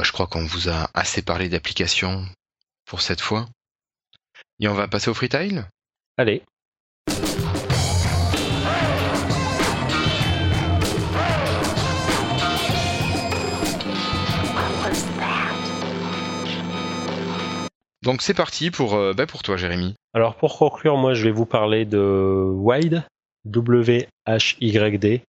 je 0.00 0.12
crois 0.12 0.26
qu'on 0.26 0.44
vous 0.44 0.68
a 0.68 0.90
assez 0.94 1.22
parlé 1.22 1.48
d'applications 1.48 2.26
pour 2.84 3.00
cette 3.00 3.20
fois. 3.20 3.46
Et 4.60 4.68
on 4.68 4.74
va 4.74 4.88
passer 4.88 5.10
au 5.10 5.14
freetail 5.14 5.64
Allez. 6.16 6.42
Donc 18.04 18.20
c'est 18.20 18.34
parti 18.34 18.70
pour, 18.70 18.94
euh, 18.94 19.14
bah, 19.14 19.26
pour 19.26 19.42
toi 19.42 19.56
Jérémy. 19.56 19.94
Alors 20.12 20.36
pour 20.36 20.58
conclure, 20.58 20.98
moi 20.98 21.14
je 21.14 21.24
vais 21.24 21.30
vous 21.30 21.46
parler 21.46 21.86
de 21.86 21.98
Wide, 22.52 23.02
W-H-Y-D. 23.44 25.22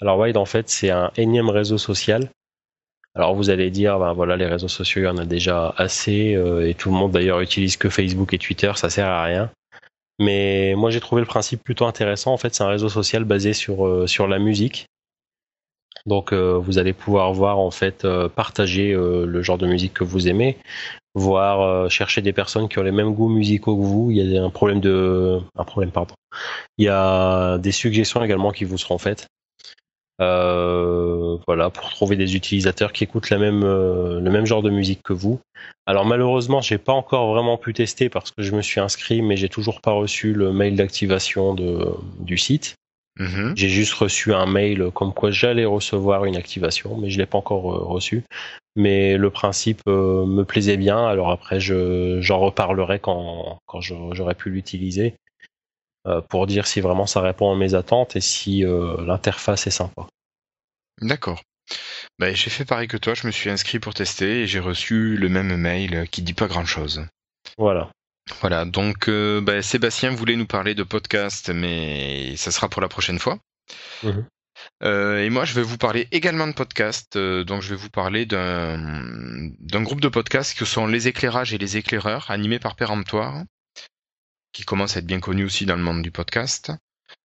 Alors 0.00 0.18
Wide 0.18 0.36
en 0.36 0.46
fait 0.46 0.68
c'est 0.68 0.90
un 0.90 1.10
énième 1.16 1.50
réseau 1.50 1.78
social 1.78 2.28
alors 3.14 3.34
vous 3.34 3.50
allez 3.50 3.70
dire, 3.70 3.98
ben 3.98 4.12
voilà, 4.14 4.36
les 4.36 4.46
réseaux 4.46 4.68
sociaux, 4.68 5.02
il 5.02 5.04
y 5.04 5.08
en 5.08 5.18
a 5.18 5.26
déjà 5.26 5.74
assez, 5.76 6.34
euh, 6.34 6.66
et 6.66 6.74
tout 6.74 6.90
le 6.90 6.96
monde 6.96 7.12
d'ailleurs 7.12 7.40
utilise 7.40 7.76
que 7.76 7.90
Facebook 7.90 8.32
et 8.32 8.38
Twitter, 8.38 8.72
ça 8.76 8.88
sert 8.88 9.06
à 9.06 9.24
rien. 9.24 9.50
Mais 10.18 10.74
moi 10.76 10.90
j'ai 10.90 11.00
trouvé 11.00 11.20
le 11.20 11.26
principe 11.26 11.62
plutôt 11.62 11.86
intéressant. 11.86 12.32
En 12.32 12.38
fait, 12.38 12.54
c'est 12.54 12.62
un 12.62 12.68
réseau 12.68 12.88
social 12.88 13.24
basé 13.24 13.52
sur 13.52 13.86
euh, 13.86 14.06
sur 14.06 14.26
la 14.28 14.38
musique. 14.38 14.86
Donc 16.06 16.32
euh, 16.32 16.54
vous 16.58 16.78
allez 16.78 16.92
pouvoir 16.94 17.32
voir 17.32 17.58
en 17.58 17.70
fait 17.70 18.06
partager 18.34 18.92
le 18.92 19.42
genre 19.42 19.58
de 19.58 19.66
musique 19.66 19.94
que 19.94 20.04
vous 20.04 20.28
aimez, 20.28 20.56
voir 21.14 21.90
chercher 21.90 22.22
des 22.22 22.32
personnes 22.32 22.68
qui 22.68 22.78
ont 22.78 22.82
les 22.82 22.92
mêmes 22.92 23.14
goûts 23.14 23.28
musicaux 23.28 23.76
que 23.76 23.82
vous. 23.82 24.10
Il 24.10 24.16
y 24.16 24.38
a 24.38 24.42
un 24.42 24.50
problème 24.50 24.80
de 24.80 25.40
un 25.56 25.64
problème 25.64 25.90
pardon. 25.90 26.14
Il 26.78 26.86
y 26.86 26.88
a 26.88 27.58
des 27.58 27.72
suggestions 27.72 28.24
également 28.24 28.50
qui 28.50 28.64
vous 28.64 28.78
seront 28.78 28.98
faites. 28.98 29.28
Euh, 30.20 31.38
voilà, 31.46 31.70
pour 31.70 31.88
trouver 31.90 32.16
des 32.16 32.36
utilisateurs 32.36 32.92
qui 32.92 33.04
écoutent 33.04 33.30
la 33.30 33.38
même, 33.38 33.64
euh, 33.64 34.20
le 34.20 34.30
même 34.30 34.46
genre 34.46 34.62
de 34.62 34.70
musique 34.70 35.02
que 35.02 35.12
vous. 35.12 35.40
Alors 35.86 36.04
malheureusement, 36.04 36.60
j'ai 36.60 36.78
pas 36.78 36.92
encore 36.92 37.32
vraiment 37.32 37.56
pu 37.56 37.72
tester 37.72 38.08
parce 38.08 38.30
que 38.30 38.42
je 38.42 38.54
me 38.54 38.62
suis 38.62 38.80
inscrit, 38.80 39.22
mais 39.22 39.36
j'ai 39.36 39.48
toujours 39.48 39.80
pas 39.80 39.92
reçu 39.92 40.32
le 40.32 40.52
mail 40.52 40.76
d'activation 40.76 41.54
du 42.20 42.38
site. 42.38 42.76
Mm-hmm. 43.18 43.52
J'ai 43.56 43.68
juste 43.68 43.92
reçu 43.92 44.32
un 44.32 44.46
mail 44.46 44.90
comme 44.94 45.12
quoi 45.12 45.30
j'allais 45.30 45.66
recevoir 45.66 46.24
une 46.24 46.36
activation, 46.36 46.96
mais 46.96 47.10
je 47.10 47.18
l'ai 47.18 47.26
pas 47.26 47.38
encore 47.38 47.74
euh, 47.74 47.84
reçu. 47.84 48.24
Mais 48.74 49.18
le 49.18 49.28
principe 49.28 49.82
me 49.86 50.44
plaisait 50.44 50.78
bien. 50.78 51.06
Alors 51.06 51.30
après, 51.30 51.60
j'en 51.60 52.38
reparlerai 52.38 53.00
quand, 53.00 53.58
quand 53.66 53.80
j'aurai 53.82 54.34
pu 54.34 54.48
l'utiliser. 54.48 55.14
Euh, 56.08 56.20
pour 56.20 56.48
dire 56.48 56.66
si 56.66 56.80
vraiment 56.80 57.06
ça 57.06 57.20
répond 57.20 57.52
à 57.52 57.56
mes 57.56 57.74
attentes 57.74 58.16
et 58.16 58.20
si 58.20 58.64
euh, 58.64 59.04
l'interface 59.06 59.68
est 59.68 59.70
sympa. 59.70 60.08
D'accord. 61.00 61.40
Bah, 62.18 62.32
j'ai 62.34 62.50
fait 62.50 62.64
pareil 62.64 62.88
que 62.88 62.96
toi, 62.96 63.14
je 63.14 63.26
me 63.26 63.32
suis 63.32 63.50
inscrit 63.50 63.78
pour 63.78 63.94
tester 63.94 64.42
et 64.42 64.46
j'ai 64.48 64.58
reçu 64.58 65.16
le 65.16 65.28
même 65.28 65.56
mail 65.56 66.08
qui 66.10 66.22
dit 66.22 66.34
pas 66.34 66.48
grand 66.48 66.64
chose. 66.64 67.06
Voilà. 67.56 67.90
Voilà, 68.40 68.64
donc 68.64 69.08
euh, 69.08 69.40
bah, 69.40 69.62
Sébastien 69.62 70.10
voulait 70.10 70.36
nous 70.36 70.46
parler 70.46 70.74
de 70.74 70.82
podcast, 70.82 71.50
mais 71.50 72.36
ça 72.36 72.50
sera 72.50 72.68
pour 72.68 72.82
la 72.82 72.88
prochaine 72.88 73.18
fois. 73.18 73.38
Mhm. 74.02 74.26
et 74.82 75.30
moi, 75.30 75.44
je 75.44 75.54
vais 75.54 75.62
vous 75.62 75.78
parler 75.78 76.08
également 76.12 76.46
de 76.46 76.52
podcast. 76.52 77.16
donc, 77.16 77.62
je 77.62 77.70
vais 77.70 77.76
vous 77.76 77.90
parler 77.90 78.26
d'un 78.26 79.82
groupe 79.82 80.00
de 80.00 80.08
podcasts 80.08 80.56
que 80.56 80.64
sont 80.64 80.86
Les 80.86 81.08
Éclairages 81.08 81.52
et 81.52 81.58
les 81.58 81.76
Éclaireurs, 81.76 82.30
animés 82.30 82.58
par 82.58 82.76
Péremptoire 82.76 83.42
qui 84.52 84.64
commence 84.64 84.96
à 84.96 85.00
être 85.00 85.06
bien 85.06 85.20
connu 85.20 85.44
aussi 85.44 85.66
dans 85.66 85.76
le 85.76 85.82
monde 85.82 86.02
du 86.02 86.10
podcast. 86.10 86.72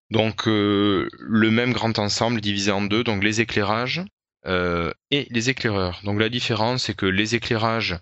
Donc 0.10 0.48
euh, 0.48 1.10
le 1.20 1.52
même 1.52 1.74
grand 1.74 2.00
ensemble 2.00 2.42
divisé 2.42 2.72
en 2.72 2.82
deux, 2.82 3.04
donc 3.04 3.24
les 3.24 3.42
éclairages 3.42 4.02
euh, 4.48 4.92
et 5.12 5.28
les 5.30 5.50
éclaireurs. 5.50 6.00
Donc 6.04 6.20
la 6.20 6.30
différence, 6.30 6.84
c'est 6.84 6.96
que 6.96 7.06
les 7.06 7.36
éclairages, 7.36 7.98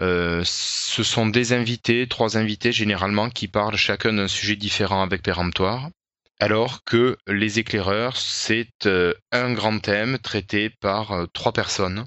euh, 0.00 0.42
ce 0.44 1.02
sont 1.02 1.26
des 1.26 1.52
invités, 1.52 2.06
trois 2.08 2.36
invités 2.36 2.72
généralement, 2.72 3.30
qui 3.30 3.48
parlent 3.48 3.76
chacun 3.76 4.12
d'un 4.12 4.28
sujet 4.28 4.56
différent 4.56 5.02
avec 5.02 5.22
péremptoire, 5.22 5.90
alors 6.40 6.84
que 6.84 7.16
les 7.26 7.58
éclaireurs, 7.58 8.16
c'est 8.16 8.88
un 9.32 9.52
grand 9.52 9.78
thème 9.80 10.18
traité 10.18 10.70
par 10.80 11.26
trois 11.32 11.52
personnes, 11.52 12.06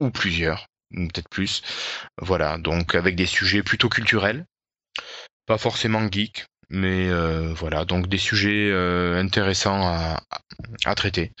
ou 0.00 0.10
plusieurs, 0.10 0.66
peut-être 0.90 1.28
plus. 1.28 1.62
Voilà, 2.20 2.58
donc 2.58 2.94
avec 2.94 3.14
des 3.14 3.26
sujets 3.26 3.62
plutôt 3.62 3.88
culturels, 3.88 4.46
pas 5.46 5.58
forcément 5.58 6.10
geek, 6.10 6.46
mais 6.70 7.08
euh, 7.08 7.52
voilà, 7.54 7.84
donc 7.84 8.08
des 8.08 8.18
sujets 8.18 8.70
euh, 8.70 9.20
intéressants 9.20 9.88
à, 9.88 10.94
traiter. 10.94 11.32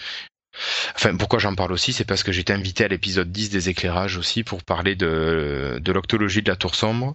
Enfin, 0.94 1.16
pourquoi 1.16 1.38
j'en 1.38 1.54
parle 1.54 1.72
aussi, 1.72 1.92
c'est 1.92 2.04
parce 2.04 2.22
que 2.22 2.32
j'étais 2.32 2.52
invité 2.52 2.84
à 2.84 2.88
l'épisode 2.88 3.30
10 3.30 3.50
des 3.50 3.68
éclairages 3.68 4.16
aussi 4.16 4.44
pour 4.44 4.62
parler 4.62 4.94
de, 4.96 5.78
de 5.80 5.92
l'octologie 5.92 6.42
de 6.42 6.50
la 6.50 6.56
tour 6.56 6.74
sombre. 6.74 7.14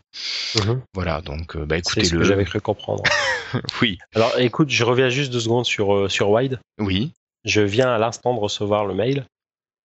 Mhm. 0.55 0.81
Voilà, 0.93 1.21
donc 1.21 1.55
euh, 1.55 1.65
bah 1.65 1.77
C'est 1.83 2.03
ce 2.03 2.15
que 2.15 2.23
j'avais 2.23 2.45
cru 2.45 2.61
comprendre. 2.61 3.03
oui. 3.81 3.97
Alors 4.15 4.37
écoute, 4.39 4.69
je 4.69 4.83
reviens 4.83 5.09
juste 5.09 5.31
deux 5.31 5.41
secondes 5.41 5.65
sur, 5.65 6.09
sur 6.09 6.29
Wide. 6.29 6.59
Oui. 6.79 7.11
Je 7.45 7.61
viens 7.61 7.93
à 7.93 7.97
l'instant 7.97 8.33
de 8.33 8.39
recevoir 8.39 8.85
le 8.85 8.93
mail. 8.93 9.25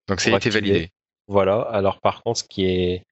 Donc 0.08 0.20
ça 0.20 0.32
a 0.32 0.36
été 0.36 0.50
validé. 0.50 0.90
Voilà, 1.26 1.60
alors 1.60 2.00
par 2.00 2.22
contre, 2.22 2.40
ce 2.40 2.44
qui 2.44 2.64
est 2.64 3.02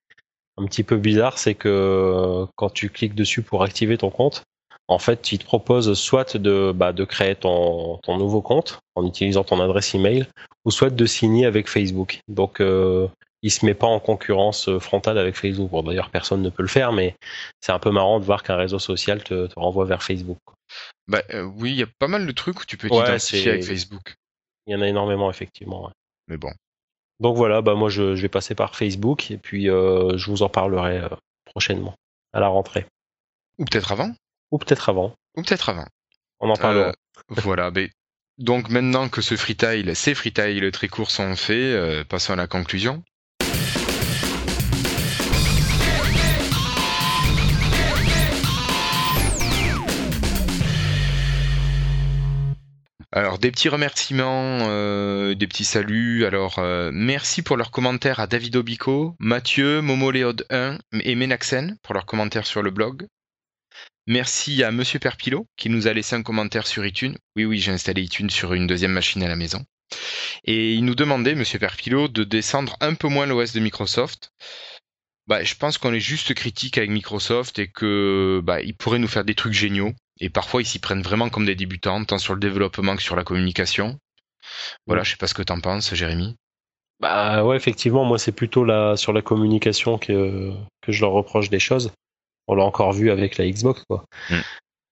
un 0.57 0.65
petit 0.65 0.83
peu 0.83 0.97
bizarre, 0.97 1.37
c'est 1.37 1.53
que 1.53 2.45
quand 2.55 2.69
tu 2.69 2.89
cliques 2.89 3.13
dessus 3.13 3.43
pour 3.43 3.63
activer 3.63 3.97
ton 3.97 4.09
compte, 4.09 4.43
en 4.87 4.99
fait, 4.99 5.31
il 5.31 5.39
te 5.39 5.45
propose 5.45 5.93
soit 5.93 6.37
de, 6.37 6.71
bah, 6.73 6.93
de 6.93 7.03
créer 7.03 7.35
ton, 7.35 7.97
ton, 8.03 8.17
nouveau 8.17 8.41
compte 8.41 8.79
en 8.95 9.05
utilisant 9.05 9.43
ton 9.43 9.59
adresse 9.59 9.93
email, 9.95 10.27
ou 10.65 10.71
soit 10.71 10.89
de 10.89 11.05
signer 11.05 11.45
avec 11.45 11.67
Facebook. 11.67 12.19
Donc, 12.27 12.61
euh, 12.61 13.07
il 13.41 13.51
se 13.51 13.65
met 13.65 13.73
pas 13.73 13.87
en 13.87 13.99
concurrence 13.99 14.69
frontale 14.79 15.17
avec 15.17 15.35
Facebook. 15.35 15.69
Bon, 15.71 15.83
d'ailleurs, 15.83 16.09
personne 16.09 16.41
ne 16.41 16.49
peut 16.49 16.63
le 16.63 16.69
faire, 16.69 16.91
mais 16.93 17.15
c'est 17.61 17.71
un 17.71 17.79
peu 17.79 17.91
marrant 17.91 18.19
de 18.19 18.25
voir 18.25 18.43
qu'un 18.43 18.55
réseau 18.55 18.79
social 18.79 19.23
te, 19.23 19.47
renvoie 19.55 19.85
vers 19.85 20.03
Facebook. 20.03 20.39
Bah, 21.07 21.21
euh, 21.33 21.43
oui, 21.43 21.71
il 21.71 21.77
y 21.77 21.83
a 21.83 21.87
pas 21.99 22.07
mal 22.07 22.25
de 22.25 22.31
trucs 22.31 22.61
où 22.61 22.65
tu 22.65 22.77
peux 22.77 22.89
t'identifier 22.89 23.51
avec 23.51 23.63
Facebook. 23.63 24.15
Il 24.65 24.73
y 24.73 24.75
en 24.75 24.81
a 24.81 24.87
énormément, 24.87 25.29
effectivement. 25.29 25.91
Mais 26.27 26.37
bon, 26.37 26.51
donc 27.19 27.35
voilà, 27.35 27.61
bah 27.61 27.73
moi 27.73 27.89
je, 27.89 28.03
vais 28.03 28.29
passer 28.29 28.53
par 28.53 28.75
Facebook 28.75 29.31
et 29.31 29.37
puis 29.37 29.69
euh, 29.69 30.17
je 30.17 30.29
vous 30.29 30.43
en 30.43 30.49
parlerai 30.49 30.99
euh, 30.99 31.09
prochainement 31.45 31.95
à 32.33 32.39
la 32.39 32.47
rentrée. 32.47 32.85
Ou 33.57 33.65
peut-être 33.65 33.91
avant. 33.91 34.11
Ou 34.51 34.57
peut-être 34.57 34.89
avant. 34.89 35.15
Ou 35.35 35.41
peut-être 35.43 35.69
avant. 35.69 35.85
On 36.39 36.49
en 36.49 36.55
parlera. 36.55 36.89
Euh, 36.89 36.93
voilà, 37.29 37.71
mais 37.71 37.89
donc 38.37 38.69
maintenant 38.69 39.09
que 39.09 39.21
ce 39.21 39.35
freetail, 39.35 39.95
ces 39.95 40.13
freetails 40.13 40.71
très 40.71 40.87
courts 40.87 41.11
sont 41.11 41.35
faits, 41.35 42.07
passons 42.07 42.33
à 42.33 42.35
la 42.35 42.47
conclusion. 42.47 43.03
Alors 53.17 53.39
des 53.39 53.49
petits 53.49 53.69
remerciements, 53.69 54.59
euh, 54.69 55.33
des 55.33 55.47
petits 55.47 55.65
saluts. 55.65 56.25
Alors 56.25 56.59
euh, 56.59 56.91
merci 56.93 57.41
pour 57.41 57.57
leurs 57.57 57.71
commentaires 57.71 58.19
à 58.19 58.27
David 58.27 58.57
Obico, 58.57 59.15
Mathieu, 59.17 59.81
Momoléode 59.81 60.45
1 60.51 60.77
et 61.01 61.15
Menaxen 61.15 61.77
pour 61.81 61.95
leurs 61.95 62.05
commentaires 62.05 62.45
sur 62.45 62.61
le 62.61 62.69
blog. 62.69 63.07
Merci 64.07 64.63
à 64.63 64.71
Monsieur 64.71 64.99
Perpilot 64.99 65.47
qui 65.57 65.69
nous 65.69 65.87
a 65.87 65.93
laissé 65.93 66.15
un 66.15 66.23
commentaire 66.23 66.65
sur 66.65 66.85
iTunes. 66.85 67.17
Oui 67.35 67.45
oui 67.45 67.59
j'ai 67.59 67.71
installé 67.71 68.03
iTunes 68.03 68.29
sur 68.29 68.53
une 68.53 68.67
deuxième 68.67 68.93
machine 68.93 69.23
à 69.23 69.27
la 69.27 69.35
maison. 69.35 69.65
Et 70.43 70.73
il 70.73 70.85
nous 70.85 70.95
demandait, 70.95 71.35
Monsieur 71.35 71.59
Perpilot, 71.59 72.07
de 72.07 72.23
descendre 72.23 72.75
un 72.79 72.93
peu 72.93 73.07
moins 73.07 73.25
l'OS 73.25 73.53
de 73.53 73.59
Microsoft. 73.59 74.31
Bah, 75.27 75.43
je 75.43 75.55
pense 75.55 75.77
qu'on 75.77 75.93
est 75.93 75.99
juste 75.99 76.33
critique 76.33 76.77
avec 76.77 76.89
Microsoft 76.89 77.59
et 77.59 77.67
que 77.67 78.41
bah, 78.43 78.61
il 78.61 78.75
pourrait 78.75 78.99
nous 78.99 79.09
faire 79.09 79.25
des 79.25 79.35
trucs 79.35 79.53
géniaux 79.53 79.91
Et 80.21 80.29
parfois, 80.29 80.61
ils 80.61 80.65
s'y 80.65 80.79
prennent 80.79 81.01
vraiment 81.01 81.29
comme 81.29 81.45
des 81.45 81.55
débutants, 81.55 82.03
tant 82.05 82.17
sur 82.17 82.33
le 82.33 82.39
développement 82.39 82.95
que 82.95 83.03
sur 83.03 83.15
la 83.15 83.25
communication. 83.25 83.99
Voilà, 84.85 85.03
je 85.03 85.11
sais 85.11 85.17
pas 85.17 85.27
ce 85.27 85.33
que 85.33 85.43
t'en 85.43 85.59
penses, 85.59 85.93
Jérémy. 85.93 86.35
Bah 86.99 87.43
ouais, 87.43 87.57
effectivement, 87.57 88.05
moi 88.05 88.17
c'est 88.17 88.31
plutôt 88.31 88.63
la, 88.63 88.95
sur 88.95 89.13
la 89.13 89.21
communication 89.21 89.99
que 89.99 90.53
je 90.87 91.01
leur 91.01 91.11
reproche 91.11 91.49
des 91.49 91.59
choses. 91.59 91.91
On 92.47 92.55
l'a 92.55 92.63
encore 92.63 92.93
vu 92.93 93.11
avec 93.11 93.37
la 93.37 93.49
Xbox, 93.49 93.83
quoi. 93.89 94.03
Mm. 94.29 94.35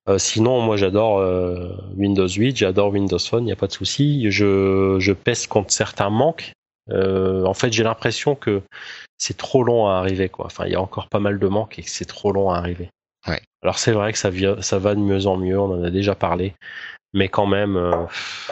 Euh, 0.07 0.17
sinon, 0.19 0.61
moi 0.61 0.77
j'adore 0.77 1.17
euh, 1.17 1.75
Windows 1.95 2.27
8, 2.27 2.57
j'adore 2.57 2.91
Windows 2.91 3.17
Phone, 3.19 3.43
il 3.43 3.47
n'y 3.47 3.51
a 3.51 3.55
pas 3.55 3.67
de 3.67 3.71
souci. 3.71 4.29
Je, 4.29 4.97
je 4.99 5.11
pèse 5.13 5.47
contre 5.47 5.71
certains 5.71 6.09
manques. 6.09 6.51
Euh, 6.91 7.43
en 7.45 7.55
fait, 7.55 7.73
j'ai 7.73 7.83
l'impression 7.83 8.35
que 8.35 8.61
c'est 9.17 9.37
trop 9.37 9.63
long 9.63 9.87
à 9.87 9.93
arriver, 9.93 10.29
quoi. 10.29 10.45
Enfin, 10.45 10.65
il 10.67 10.73
y 10.73 10.75
a 10.75 10.81
encore 10.81 11.09
pas 11.09 11.19
mal 11.19 11.39
de 11.39 11.47
manques 11.47 11.79
et 11.79 11.81
que 11.81 11.89
c'est 11.89 12.05
trop 12.05 12.31
long 12.31 12.51
à 12.51 12.57
arriver. 12.57 12.89
Ouais. 13.27 13.41
Alors 13.63 13.79
c'est 13.79 13.91
vrai 13.91 14.11
que 14.13 14.19
ça, 14.19 14.29
ça 14.61 14.77
va 14.77 14.93
de 14.93 14.99
mieux 14.99 15.25
en 15.25 15.37
mieux, 15.37 15.59
on 15.59 15.73
en 15.73 15.83
a 15.83 15.89
déjà 15.89 16.13
parlé 16.13 16.53
mais 17.13 17.29
quand 17.29 17.47
même, 17.47 17.79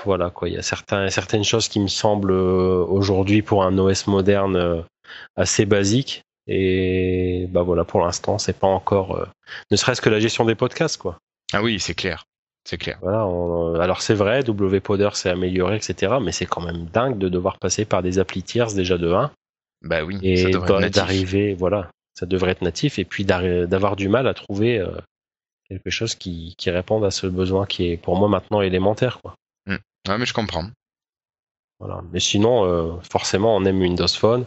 voilà 0.05 0.29
quoi. 0.29 0.47
Il 0.47 0.55
y 0.55 0.57
a 0.57 0.61
certains, 0.61 1.09
certaines 1.09 1.43
choses 1.43 1.67
qui 1.67 1.81
me 1.81 1.89
semblent 1.89 2.31
aujourd'hui 2.31 3.41
pour 3.41 3.65
un 3.65 3.77
OS 3.77 4.07
moderne 4.07 4.85
assez 5.35 5.65
basiques. 5.65 6.23
Et 6.47 7.47
bah 7.49 7.63
voilà, 7.63 7.85
pour 7.85 8.01
l'instant, 8.01 8.37
c'est 8.37 8.57
pas 8.57 8.67
encore, 8.67 9.27
ne 9.71 9.75
serait-ce 9.75 10.01
que 10.01 10.09
la 10.09 10.19
gestion 10.19 10.45
des 10.45 10.55
podcasts 10.55 10.97
quoi. 10.97 11.17
Ah 11.53 11.61
oui, 11.61 11.79
c'est 11.79 11.93
clair. 11.93 12.25
C'est 12.65 12.77
clair. 12.77 12.97
Voilà. 13.01 13.21
alors 13.81 14.01
c'est 14.01 14.13
vrai, 14.13 14.41
WPoder 14.47 15.09
s'est 15.13 15.29
amélioré, 15.29 15.75
etc. 15.75 16.15
Mais 16.21 16.31
c'est 16.31 16.45
quand 16.45 16.61
même 16.61 16.85
dingue 16.85 17.17
de 17.17 17.29
devoir 17.29 17.59
passer 17.59 17.85
par 17.85 18.01
des 18.01 18.19
applis 18.19 18.43
tierces 18.43 18.73
déjà 18.73 18.97
de 18.97 19.11
1. 19.11 19.31
Bah 19.81 20.03
oui. 20.03 20.17
Et 20.21 20.51
d'arriver, 20.89 21.53
voilà, 21.53 21.89
ça 22.13 22.25
devrait 22.25 22.51
être 22.51 22.61
natif. 22.61 22.99
Et 22.99 23.05
puis 23.05 23.25
d'avoir 23.25 23.95
du 23.95 24.07
mal 24.07 24.27
à 24.27 24.33
trouver 24.33 24.81
quelque 25.69 25.89
chose 25.89 26.15
qui, 26.15 26.55
qui 26.57 26.69
réponde 26.69 27.03
à 27.03 27.11
ce 27.11 27.27
besoin 27.27 27.65
qui 27.65 27.87
est 27.87 27.97
pour 27.97 28.17
moi 28.17 28.27
maintenant 28.27 28.61
élémentaire. 28.61 29.19
Quoi. 29.21 29.35
Hmm. 29.65 29.77
mais 30.07 30.25
je 30.25 30.33
comprends. 30.33 30.65
Voilà. 31.79 32.01
Mais 32.11 32.19
sinon, 32.19 32.65
euh, 32.65 32.93
forcément, 33.09 33.55
on 33.55 33.65
aime 33.65 33.79
Windows 33.79 34.07
Phone. 34.07 34.45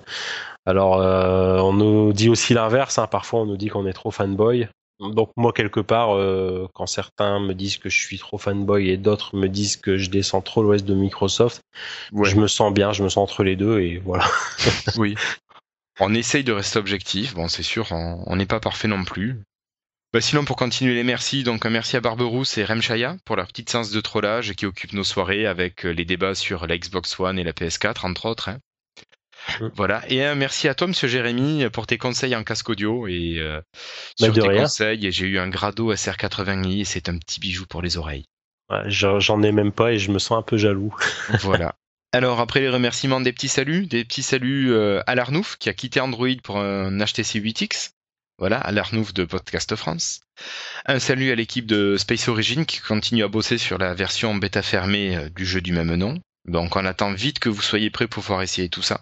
Alors, 0.66 1.01
euh, 1.01 1.59
on 1.60 1.72
nous 1.72 2.12
dit 2.12 2.28
aussi 2.28 2.52
l'inverse. 2.52 2.98
Hein. 2.98 3.06
Parfois, 3.06 3.40
on 3.40 3.47
nous 3.47 3.56
dit 3.56 3.68
qu'on 3.68 3.86
est 3.86 3.93
trop 3.93 4.10
fanboy. 4.10 4.68
Donc 4.98 5.30
moi, 5.36 5.52
quelque 5.52 5.80
part, 5.80 6.16
euh, 6.16 6.68
quand 6.74 6.86
certains 6.86 7.38
me 7.38 7.52
disent 7.52 7.76
que 7.76 7.88
je 7.88 8.01
suis 8.01 8.18
trop 8.18 8.38
fanboy 8.38 8.88
et 8.88 8.97
d'autres 8.97 9.36
me 9.36 9.48
disent 9.48 9.76
que 9.76 9.98
je 9.98 10.10
descends 10.10 10.40
trop 10.40 10.62
l'ouest 10.62 10.86
de 10.86 10.94
Microsoft, 10.94 11.60
je 12.12 12.36
me 12.36 12.47
sens 12.47 12.72
bien, 12.72 12.93
je 12.93 13.02
me 13.02 13.09
sens 13.10 13.30
entre 13.30 13.44
les 13.44 13.56
deux 13.56 13.80
et 13.80 13.98
voilà. 13.98 14.24
oui. 14.97 15.14
On 16.01 16.14
essaye 16.14 16.44
de 16.44 16.52
rester 16.52 16.78
objectif. 16.78 17.34
Bon, 17.34 17.48
c'est 17.48 17.62
sûr, 17.62 17.88
on 17.90 18.36
n'est 18.36 18.44
pas 18.44 18.60
parfait 18.60 18.86
non 18.86 19.02
plus. 19.05 19.40
Bah 20.12 20.20
sinon, 20.20 20.44
pour 20.44 20.56
continuer 20.56 20.94
les 20.94 21.02
merci, 21.02 21.43
donc 21.43 21.66
un 21.66 21.70
merci 21.70 21.97
à 21.97 22.01
Barberousse 22.01 22.59
et 22.59 22.64
Remchaya 22.64 23.16
pour 23.24 23.36
leur 23.36 23.47
petite 23.48 23.70
séance 23.70 23.90
de 23.90 24.01
trollage 24.01 24.52
qui 24.55 24.66
occupe 24.66 24.93
nos 24.93 25.05
soirées 25.05 25.47
avec 25.47 25.84
euh, 25.84 25.90
les 25.90 26.05
débats 26.05 26.34
sur 26.34 26.66
la 26.66 26.78
Xbox 26.78 27.18
One 27.18 27.38
et 27.38 27.44
la 27.44 27.52
PS4, 27.52 28.06
entre 28.06 28.26
autres. 28.26 28.48
Hein. 28.51 28.59
Mm. 29.60 29.66
Voilà. 29.74 30.02
Et 30.09 30.24
un 30.24 30.35
merci 30.35 30.68
à 30.68 30.74
toi, 30.74 30.86
monsieur 30.86 31.09
Jérémy, 31.09 31.68
pour 31.70 31.86
tes 31.86 31.98
conseils 31.98 32.35
en 32.36 32.44
casque 32.44 32.68
audio 32.68 33.06
et 33.06 33.36
euh, 33.39 33.60
bah, 34.20 34.27
sur 34.27 34.35
tes 34.35 34.56
conseils. 34.56 35.10
J'ai 35.12 35.27
eu 35.27 35.39
un 35.39 35.48
Grado 35.48 35.93
SR80i 35.93 36.81
et 36.81 36.85
c'est 36.85 37.09
un 37.09 37.18
petit 37.18 37.40
bijou 37.40 37.66
pour 37.66 37.82
les 37.82 37.97
oreilles. 37.97 38.24
J'en 38.86 39.43
ai 39.43 39.52
même 39.52 39.73
pas 39.73 39.93
et 39.93 39.98
je 39.98 40.10
me 40.10 40.18
sens 40.18 40.39
un 40.39 40.43
peu 40.43 40.56
jaloux. 40.56 40.94
voilà. 41.40 41.74
Alors 42.12 42.40
après 42.40 42.60
les 42.60 42.70
remerciements, 42.70 43.20
des 43.20 43.32
petits 43.32 43.48
saluts, 43.48 43.86
des 43.86 44.05
petits 44.05 44.23
saluts 44.23 44.73
euh, 44.73 45.02
à 45.06 45.14
l'Arnouf 45.14 45.56
qui 45.59 45.68
a 45.68 45.74
quitté 45.74 46.01
Android 46.01 46.28
pour 46.43 46.59
un 46.59 46.98
HTC 46.98 47.40
8X. 47.40 47.90
Voilà, 48.39 48.59
à 48.59 48.70
l'Arnouf 48.70 49.14
de 49.14 49.24
Podcast 49.24 49.74
France. 49.77 50.20
Un 50.85 50.98
salut 50.98 51.31
à 51.31 51.35
l'équipe 51.35 51.66
de 51.66 51.97
Space 51.97 52.28
Origin 52.28 52.66
qui 52.66 52.81
continue 52.81 53.24
à 53.24 53.28
bosser 53.28 53.56
sur 53.56 53.78
la 53.78 53.94
version 53.94 54.35
bêta 54.35 54.62
fermée 54.62 55.16
euh, 55.16 55.28
du 55.31 55.47
jeu 55.47 55.60
du 55.60 55.73
même 55.73 55.94
nom. 55.94 56.18
Donc 56.47 56.77
on 56.77 56.85
attend 56.85 57.12
vite 57.12 57.39
que 57.39 57.48
vous 57.48 57.62
soyez 57.62 57.90
prêts 57.90 58.06
pour 58.06 58.23
pouvoir 58.23 58.43
essayer 58.43 58.68
tout 58.68 58.82
ça. 58.82 59.01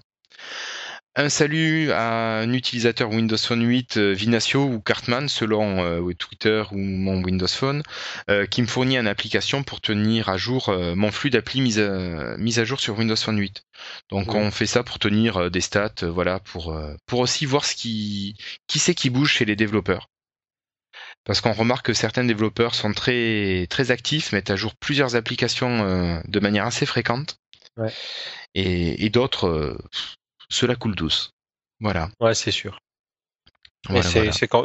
Un 1.17 1.29
salut 1.29 1.93
à 1.93 2.41
un 2.41 2.53
utilisateur 2.53 3.09
Windows 3.09 3.37
Phone 3.37 3.65
8 3.65 3.99
euh, 3.99 4.13
Vinacio 4.15 4.65
ou 4.65 4.81
Cartman 4.81 5.29
selon 5.29 5.85
euh, 5.85 6.13
Twitter 6.13 6.65
ou 6.73 6.79
mon 6.79 7.23
Windows 7.23 7.47
Phone 7.47 7.85
euh, 8.29 8.47
qui 8.47 8.63
me 8.63 8.67
fournit 8.67 8.99
une 8.99 9.07
application 9.07 9.63
pour 9.63 9.81
tenir 9.81 10.29
à 10.29 10.37
jour 10.37 10.75
mon 10.97 11.13
flux 11.13 11.31
d'appli 11.31 11.61
mise 11.61 11.79
à, 11.79 12.37
mise 12.37 12.59
à 12.59 12.65
jour 12.65 12.81
sur 12.81 12.99
Windows 12.99 13.15
Phone 13.15 13.39
8. 13.39 13.63
Donc 14.11 14.35
on 14.35 14.51
fait 14.51 14.67
ça 14.67 14.83
pour 14.83 14.99
tenir 14.99 15.53
des 15.53 15.61
stats, 15.61 16.03
voilà, 16.03 16.41
pour 16.41 16.77
pour 17.07 17.21
aussi 17.21 17.47
voir 17.47 17.65
ce 17.65 17.77
qui 17.77 18.37
qui 18.67 18.81
c'est 18.81 18.95
qui 18.95 19.09
bouge 19.09 19.31
chez 19.31 19.45
les 19.45 19.55
développeurs. 19.55 20.09
Parce 21.23 21.41
qu'on 21.41 21.53
remarque 21.53 21.87
que 21.87 21.93
certains 21.93 22.25
développeurs 22.25 22.75
sont 22.75 22.93
très 22.93 23.69
très 23.71 23.93
actifs, 23.93 24.33
mettent 24.33 24.51
à 24.51 24.57
jour 24.57 24.75
plusieurs 24.75 25.15
applications 25.15 26.21
de 26.25 26.41
manière 26.41 26.67
assez 26.67 26.87
fréquente. 26.87 27.39
Ouais. 27.77 27.93
Et, 28.55 29.05
et 29.05 29.11
d'autres 29.11 29.77
cela 30.49 30.77
coule 30.77 30.95
douce. 30.95 31.31
Voilà. 31.81 32.09
Ouais, 32.21 32.35
c'est 32.35 32.51
sûr. 32.51 32.79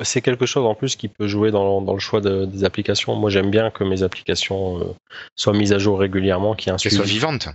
c'est 0.04 0.22
quelque 0.22 0.46
chose 0.46 0.66
en 0.66 0.76
plus 0.76 0.96
qui 0.96 1.08
peut 1.08 1.28
jouer 1.28 1.52
dans, 1.52 1.82
le 1.82 2.00
choix 2.00 2.22
des 2.22 2.64
applications. 2.64 3.16
Moi, 3.16 3.30
j'aime 3.30 3.52
bien 3.52 3.72
que 3.72 3.84
mes 3.84 4.04
applications 4.04 4.80
euh, 4.80 4.94
soient 5.36 5.54
mises 5.54 5.74
à 5.74 5.78
jour 5.78 6.00
régulièrement, 6.00 6.56
qu'il 6.56 6.68
y 6.68 6.70
ait 6.70 6.74
un 6.74 6.78
Qu'elles 6.78 6.92
soient 6.92 7.06
vivantes. 7.06 7.50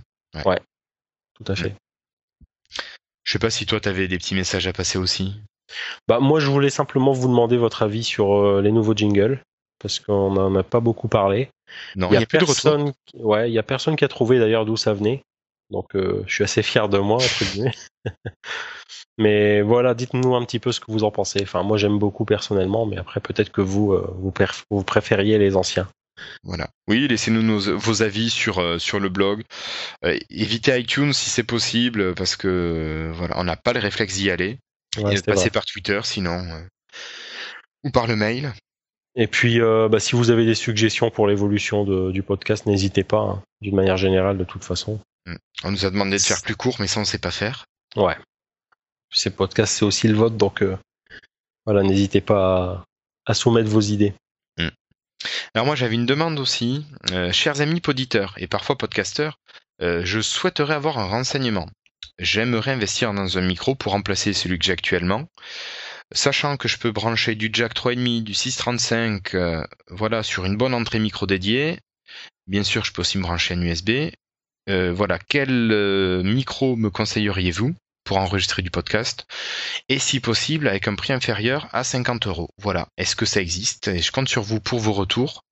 Ouais. 0.45 0.59
tout 1.35 1.51
à 1.51 1.55
fait. 1.55 1.75
Je 3.23 3.31
sais 3.31 3.39
pas 3.39 3.49
si 3.49 3.65
toi, 3.65 3.79
tu 3.79 3.89
avais 3.89 4.07
des 4.07 4.17
petits 4.17 4.35
messages 4.35 4.67
à 4.67 4.73
passer 4.73 4.97
aussi. 4.99 5.33
Bah, 6.07 6.19
moi, 6.19 6.39
je 6.39 6.49
voulais 6.49 6.69
simplement 6.69 7.11
vous 7.11 7.27
demander 7.27 7.57
votre 7.57 7.81
avis 7.81 8.03
sur 8.03 8.35
euh, 8.35 8.61
les 8.61 8.71
nouveaux 8.71 8.95
jingles, 8.95 9.41
parce 9.79 9.99
qu'on 9.99 10.31
n'en 10.31 10.53
a 10.55 10.63
pas 10.63 10.79
beaucoup 10.79 11.07
parlé. 11.07 11.49
Non, 11.95 12.09
il 12.11 12.19
y 12.19 12.23
a, 12.23 12.25
personne, 12.25 12.93
ouais, 13.15 13.49
il 13.49 13.53
y 13.53 13.59
a 13.59 13.63
personne 13.63 13.95
qui 13.95 14.05
a 14.05 14.07
trouvé 14.07 14.37
d'ailleurs 14.37 14.65
d'où 14.65 14.77
ça 14.77 14.93
venait. 14.93 15.23
Donc 15.69 15.95
euh, 15.95 16.23
je 16.27 16.33
suis 16.33 16.43
assez 16.43 16.63
fier 16.63 16.89
de 16.89 16.97
moi, 16.97 17.17
entre 17.17 17.43
guillemets. 17.45 17.75
mais 19.17 19.61
voilà, 19.61 19.93
dites-nous 19.93 20.35
un 20.35 20.45
petit 20.45 20.59
peu 20.59 20.71
ce 20.71 20.79
que 20.79 20.91
vous 20.91 21.03
en 21.03 21.11
pensez. 21.11 21.39
Enfin, 21.41 21.63
moi 21.63 21.77
j'aime 21.77 21.97
beaucoup 21.97 22.25
personnellement, 22.25 22.85
mais 22.85 22.97
après 22.97 23.19
peut-être 23.19 23.51
que 23.51 23.61
vous, 23.61 23.93
euh, 23.93 24.13
vous, 24.69 24.83
préfériez 24.83 25.37
les 25.37 25.55
anciens. 25.55 25.87
Voilà. 26.43 26.69
Oui, 26.87 27.07
laissez-nous 27.07 27.59
vos 27.77 28.01
avis 28.01 28.29
sur, 28.29 28.59
euh, 28.59 28.79
sur 28.79 28.99
le 28.99 29.09
blog. 29.09 29.43
évitez 30.29 30.79
iTunes 30.79 31.13
si 31.13 31.29
c'est 31.29 31.43
possible, 31.43 32.13
parce 32.15 32.35
que 32.35 33.11
voilà, 33.13 33.37
on 33.37 33.43
n'a 33.43 33.57
pas 33.57 33.73
le 33.73 33.79
réflexe 33.79 34.15
d'y 34.15 34.29
aller. 34.29 34.59
Ouais, 34.97 35.21
passer 35.21 35.49
par 35.49 35.65
Twitter 35.65 35.99
sinon. 36.03 36.41
ou 37.83 37.91
par 37.91 38.07
le 38.07 38.15
mail. 38.15 38.53
Et 39.17 39.27
puis, 39.27 39.59
bah, 39.59 39.99
si 39.99 40.15
vous 40.15 40.29
avez 40.29 40.45
des 40.45 40.55
suggestions 40.55 41.09
pour 41.09 41.27
l'évolution 41.27 41.83
du 42.11 42.23
podcast, 42.23 42.65
n'hésitez 42.65 43.03
pas, 43.03 43.19
hein, 43.19 43.43
d'une 43.59 43.75
manière 43.75 43.97
générale, 43.97 44.37
de 44.37 44.45
toute 44.45 44.63
façon. 44.63 45.01
Mm. 45.25 45.35
On 45.63 45.71
nous 45.71 45.85
a 45.85 45.89
demandé 45.89 46.17
de 46.17 46.21
faire 46.21 46.41
plus 46.41 46.55
court, 46.55 46.77
mais 46.79 46.87
ça 46.87 46.99
on 46.99 47.05
sait 47.05 47.17
pas 47.17 47.31
faire. 47.31 47.65
Ouais. 47.95 48.17
Ces 49.11 49.29
podcasts, 49.29 49.73
c'est 49.73 49.85
aussi 49.85 50.07
le 50.07 50.15
vote, 50.15 50.37
donc 50.37 50.61
euh, 50.61 50.77
voilà, 51.65 51.83
n'hésitez 51.83 52.21
pas 52.21 52.83
à, 53.25 53.33
soumettre 53.33 53.69
vos 53.69 53.81
idées. 53.81 54.13
Mm. 54.57 54.69
Alors 55.53 55.65
moi 55.65 55.75
j'avais 55.75 55.95
une 55.95 56.05
demande 56.05 56.39
aussi, 56.39 56.85
euh, 57.11 57.31
chers 57.31 57.61
amis 57.61 57.81
poditeurs 57.81 58.35
et 58.37 58.47
parfois 58.47 58.77
podcasteurs, 58.77 59.39
euh, 59.81 60.01
je 60.05 60.19
souhaiterais 60.19 60.73
avoir 60.73 60.97
un 60.99 61.07
renseignement. 61.07 61.69
J'aimerais 62.19 62.71
investir 62.71 63.13
dans 63.13 63.37
un 63.37 63.41
micro 63.41 63.75
pour 63.75 63.91
remplacer 63.91 64.33
celui 64.33 64.57
que 64.59 64.65
j'ai 64.65 64.73
actuellement. 64.73 65.27
Sachant 66.13 66.55
que 66.55 66.67
je 66.67 66.77
peux 66.77 66.91
brancher 66.91 67.35
du 67.35 67.49
jack 67.51 67.73
3.5, 67.73 68.23
du 68.23 68.33
635, 68.33 69.35
voilà, 69.89 70.23
sur 70.23 70.45
une 70.45 70.55
bonne 70.55 70.73
entrée 70.73 70.99
micro 70.99 71.25
dédiée. 71.25 71.79
Bien 72.47 72.63
sûr, 72.63 72.85
je 72.85 72.93
peux 72.93 73.01
aussi 73.01 73.17
me 73.17 73.23
brancher 73.23 73.55
un 73.55 73.61
USB. 73.61 74.11
Euh, 74.69 74.93
voilà, 74.93 75.19
quel 75.19 75.71
euh, 75.71 76.23
micro 76.23 76.75
me 76.75 76.89
conseilleriez-vous 76.89 77.75
pour 78.03 78.17
enregistrer 78.17 78.61
du 78.61 78.71
podcast? 78.71 79.25
Et 79.89 79.99
si 79.99 80.19
possible 80.19 80.67
avec 80.67 80.87
un 80.87 80.95
prix 80.95 81.13
inférieur 81.13 81.67
à 81.71 81.83
50 81.83 82.27
euros. 82.27 82.49
Voilà, 82.57 82.87
est-ce 82.97 83.15
que 83.15 83.25
ça 83.25 83.41
existe? 83.41 83.87
Et 83.87 83.99
je 83.99 84.11
compte 84.11 84.27
sur 84.27 84.41
vous 84.41 84.59
pour 84.59 84.79
vos 84.79 84.93
retours, 84.93 85.43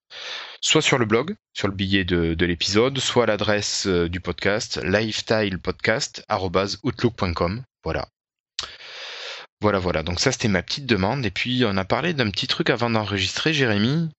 soit 0.62 0.82
sur 0.82 0.98
le 0.98 1.06
blog, 1.06 1.36
sur 1.54 1.68
le 1.68 1.76
billet 1.76 2.06
de, 2.06 2.46
l'épisode, 2.46 2.98
soit 2.98 3.24
à 3.24 3.28
l'adresse 3.28 3.86
euh, 3.88 4.10
du 4.10 4.20
podcast 4.20 4.80
lifestylepodcast@outlook.com. 4.84 7.64
Voilà. 7.84 8.08
Voilà, 9.62 9.80
voilà. 9.80 10.04
Donc 10.04 10.20
ça, 10.20 10.32
c'était 10.32 10.48
ma 10.48 10.64
petite 10.64 10.86
demande. 10.86 11.26
Et 11.26 11.32
puis, 11.32 11.64
on 11.66 11.78
a 11.78 11.86
parlé 11.86 12.14
d'un 12.14 12.30
petit 12.32 12.48
truc 12.48 12.70
avant 12.70 12.90
d'enregistrer, 12.90 13.54
Jérémy, 13.54 14.10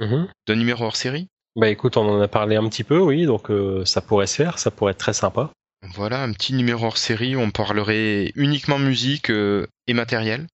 mm-hmm. 0.00 0.28
d'un 0.46 0.54
numéro 0.54 0.84
hors 0.84 0.96
série? 0.96 1.28
Bah 1.56 1.68
écoute, 1.68 1.96
on 1.96 2.08
en 2.08 2.20
a 2.20 2.26
parlé 2.26 2.56
un 2.56 2.68
petit 2.68 2.82
peu, 2.82 2.98
oui, 2.98 3.26
donc 3.26 3.48
euh, 3.50 3.84
ça 3.84 4.00
pourrait 4.00 4.26
se 4.26 4.34
faire, 4.34 4.58
ça 4.58 4.72
pourrait 4.72 4.90
être 4.90 4.98
très 4.98 5.12
sympa. 5.12 5.50
Voilà, 5.94 6.22
un 6.22 6.32
petit 6.32 6.52
numéro 6.52 6.86
hors 6.86 6.98
série 6.98 7.36
où 7.36 7.40
on 7.40 7.50
parlerait 7.50 8.32
uniquement 8.34 8.78
musique 8.78 9.30
euh, 9.30 9.66
et 9.86 9.94
matériel. 9.94 10.48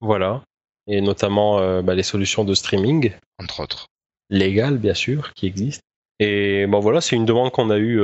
Voilà, 0.00 0.42
et 0.86 1.02
notamment 1.02 1.58
euh, 1.58 1.82
bah, 1.82 1.94
les 1.94 2.02
solutions 2.02 2.44
de 2.44 2.54
streaming. 2.54 3.12
Entre 3.38 3.60
autres. 3.60 3.88
Légales, 4.30 4.78
bien 4.78 4.94
sûr, 4.94 5.34
qui 5.34 5.46
existent. 5.46 5.82
Et 6.18 6.66
bon 6.66 6.80
voilà, 6.80 7.02
c'est 7.02 7.16
une 7.16 7.26
demande 7.26 7.50
qu'on 7.50 7.68
a 7.68 7.78
eue 7.78 8.00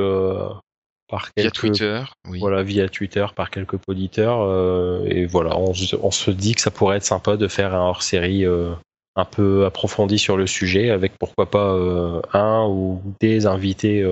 par 1.09 1.33
quelques... 1.33 1.39
Via 1.39 1.51
Twitter, 1.51 2.03
oui. 2.29 2.41
Voilà, 2.41 2.63
via 2.63 2.89
Twitter, 2.89 3.25
par 3.35 3.51
quelques 3.51 3.79
auditeurs. 3.87 5.07
et 5.07 5.25
voilà, 5.25 5.57
on, 5.57 5.73
on, 6.03 6.11
se 6.11 6.31
dit 6.31 6.55
que 6.55 6.61
ça 6.61 6.71
pourrait 6.71 6.97
être 6.99 7.05
sympa 7.05 7.37
de 7.37 7.49
faire 7.49 7.75
un 7.75 7.81
hors 7.81 8.03
série 8.03 8.45
un 9.19 9.25
peu 9.25 9.67
approfondi 9.67 10.19
sur 10.19 10.37
le 10.37 10.47
sujet, 10.47 10.91
avec 10.91 11.19
pourquoi 11.19 11.51
pas 11.51 11.73
un 12.33 12.67
ou 12.67 13.03
des 13.21 13.47
invités 13.47 14.05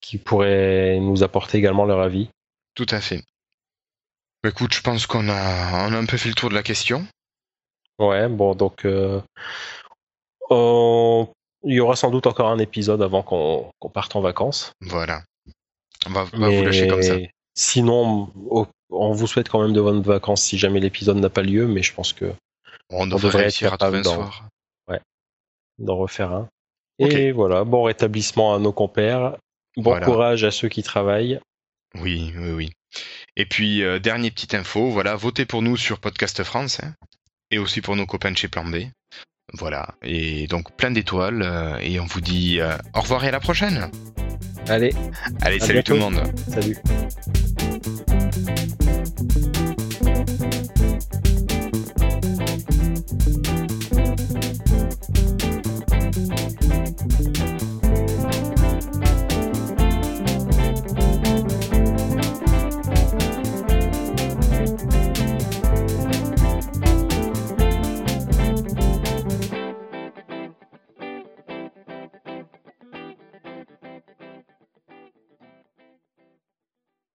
qui 0.00 0.18
pourraient 0.18 1.00
nous 1.00 1.24
apporter 1.24 1.58
également 1.58 1.84
leur 1.84 2.00
avis. 2.00 2.28
Tout 2.74 2.86
à 2.90 3.00
fait. 3.00 3.24
Écoute, 4.46 4.72
je 4.72 4.82
pense 4.82 5.06
qu'on 5.06 5.28
a, 5.28 5.88
on 5.88 5.92
a 5.92 5.98
un 5.98 6.06
peu 6.06 6.16
fait 6.16 6.28
le 6.28 6.36
tour 6.36 6.48
de 6.48 6.54
la 6.54 6.62
question. 6.62 7.06
Ouais, 7.98 8.28
bon, 8.28 8.54
donc 8.54 8.86
il 11.64 11.74
y 11.74 11.80
aura 11.80 11.96
sans 11.96 12.10
doute 12.10 12.26
encore 12.26 12.48
un 12.48 12.58
épisode 12.58 13.02
avant 13.02 13.22
qu'on 13.22 13.90
parte 13.92 14.16
en 14.16 14.20
vacances. 14.20 14.72
Voilà. 14.80 15.22
On 16.06 16.10
va, 16.10 16.24
vous 16.24 16.62
lâcher 16.62 16.86
comme 16.86 17.02
ça. 17.02 17.16
Sinon, 17.54 18.30
on 18.90 19.12
vous 19.12 19.26
souhaite 19.26 19.48
quand 19.48 19.60
même 19.60 19.72
de 19.72 19.80
bonnes 19.80 20.02
vacances 20.02 20.42
si 20.42 20.56
jamais 20.56 20.78
l'épisode 20.80 21.16
n'a 21.16 21.28
pas 21.28 21.42
lieu, 21.42 21.66
mais 21.66 21.82
je 21.82 21.92
pense 21.92 22.12
que 22.12 22.32
on, 22.90 23.06
devrait, 23.06 23.46
être 23.46 23.58
capable 23.58 24.02
d'en 24.02 24.30
ouais, 24.88 25.00
refaire 25.86 26.32
un. 26.32 26.48
Et 26.98 27.32
voilà, 27.32 27.64
bon 27.64 27.84
rétablissement 27.84 28.54
à 28.54 28.58
nos 28.58 28.72
compères. 28.72 29.36
Bon 29.76 30.00
courage 30.00 30.44
à 30.44 30.50
ceux 30.50 30.68
qui 30.68 30.82
travaillent. 30.82 31.40
Oui, 31.94 32.32
oui, 32.36 32.52
oui. 32.52 32.72
Et 33.36 33.46
puis, 33.46 33.82
euh, 33.82 33.98
dernière 33.98 34.32
petite 34.32 34.54
info, 34.54 34.90
voilà, 34.90 35.14
votez 35.14 35.46
pour 35.46 35.62
nous 35.62 35.76
sur 35.76 36.00
Podcast 36.00 36.42
France 36.42 36.80
hein, 36.82 36.94
et 37.50 37.58
aussi 37.58 37.80
pour 37.80 37.96
nos 37.96 38.06
copains 38.06 38.32
de 38.32 38.36
chez 38.36 38.48
Plan 38.48 38.64
B. 38.64 38.76
Voilà, 39.54 39.94
et 40.02 40.46
donc 40.46 40.76
plein 40.76 40.90
d'étoiles 40.90 41.42
euh, 41.42 41.78
et 41.78 41.98
on 42.00 42.04
vous 42.04 42.20
dit 42.20 42.60
euh, 42.60 42.76
au 42.94 43.00
revoir 43.00 43.24
et 43.24 43.28
à 43.28 43.30
la 43.30 43.40
prochaine. 43.40 43.90
Allez. 44.66 44.92
Allez, 45.40 45.58
salut 45.58 45.82
tout 45.82 45.94
le 45.94 46.00
monde. 46.00 46.22
Salut. 46.48 46.76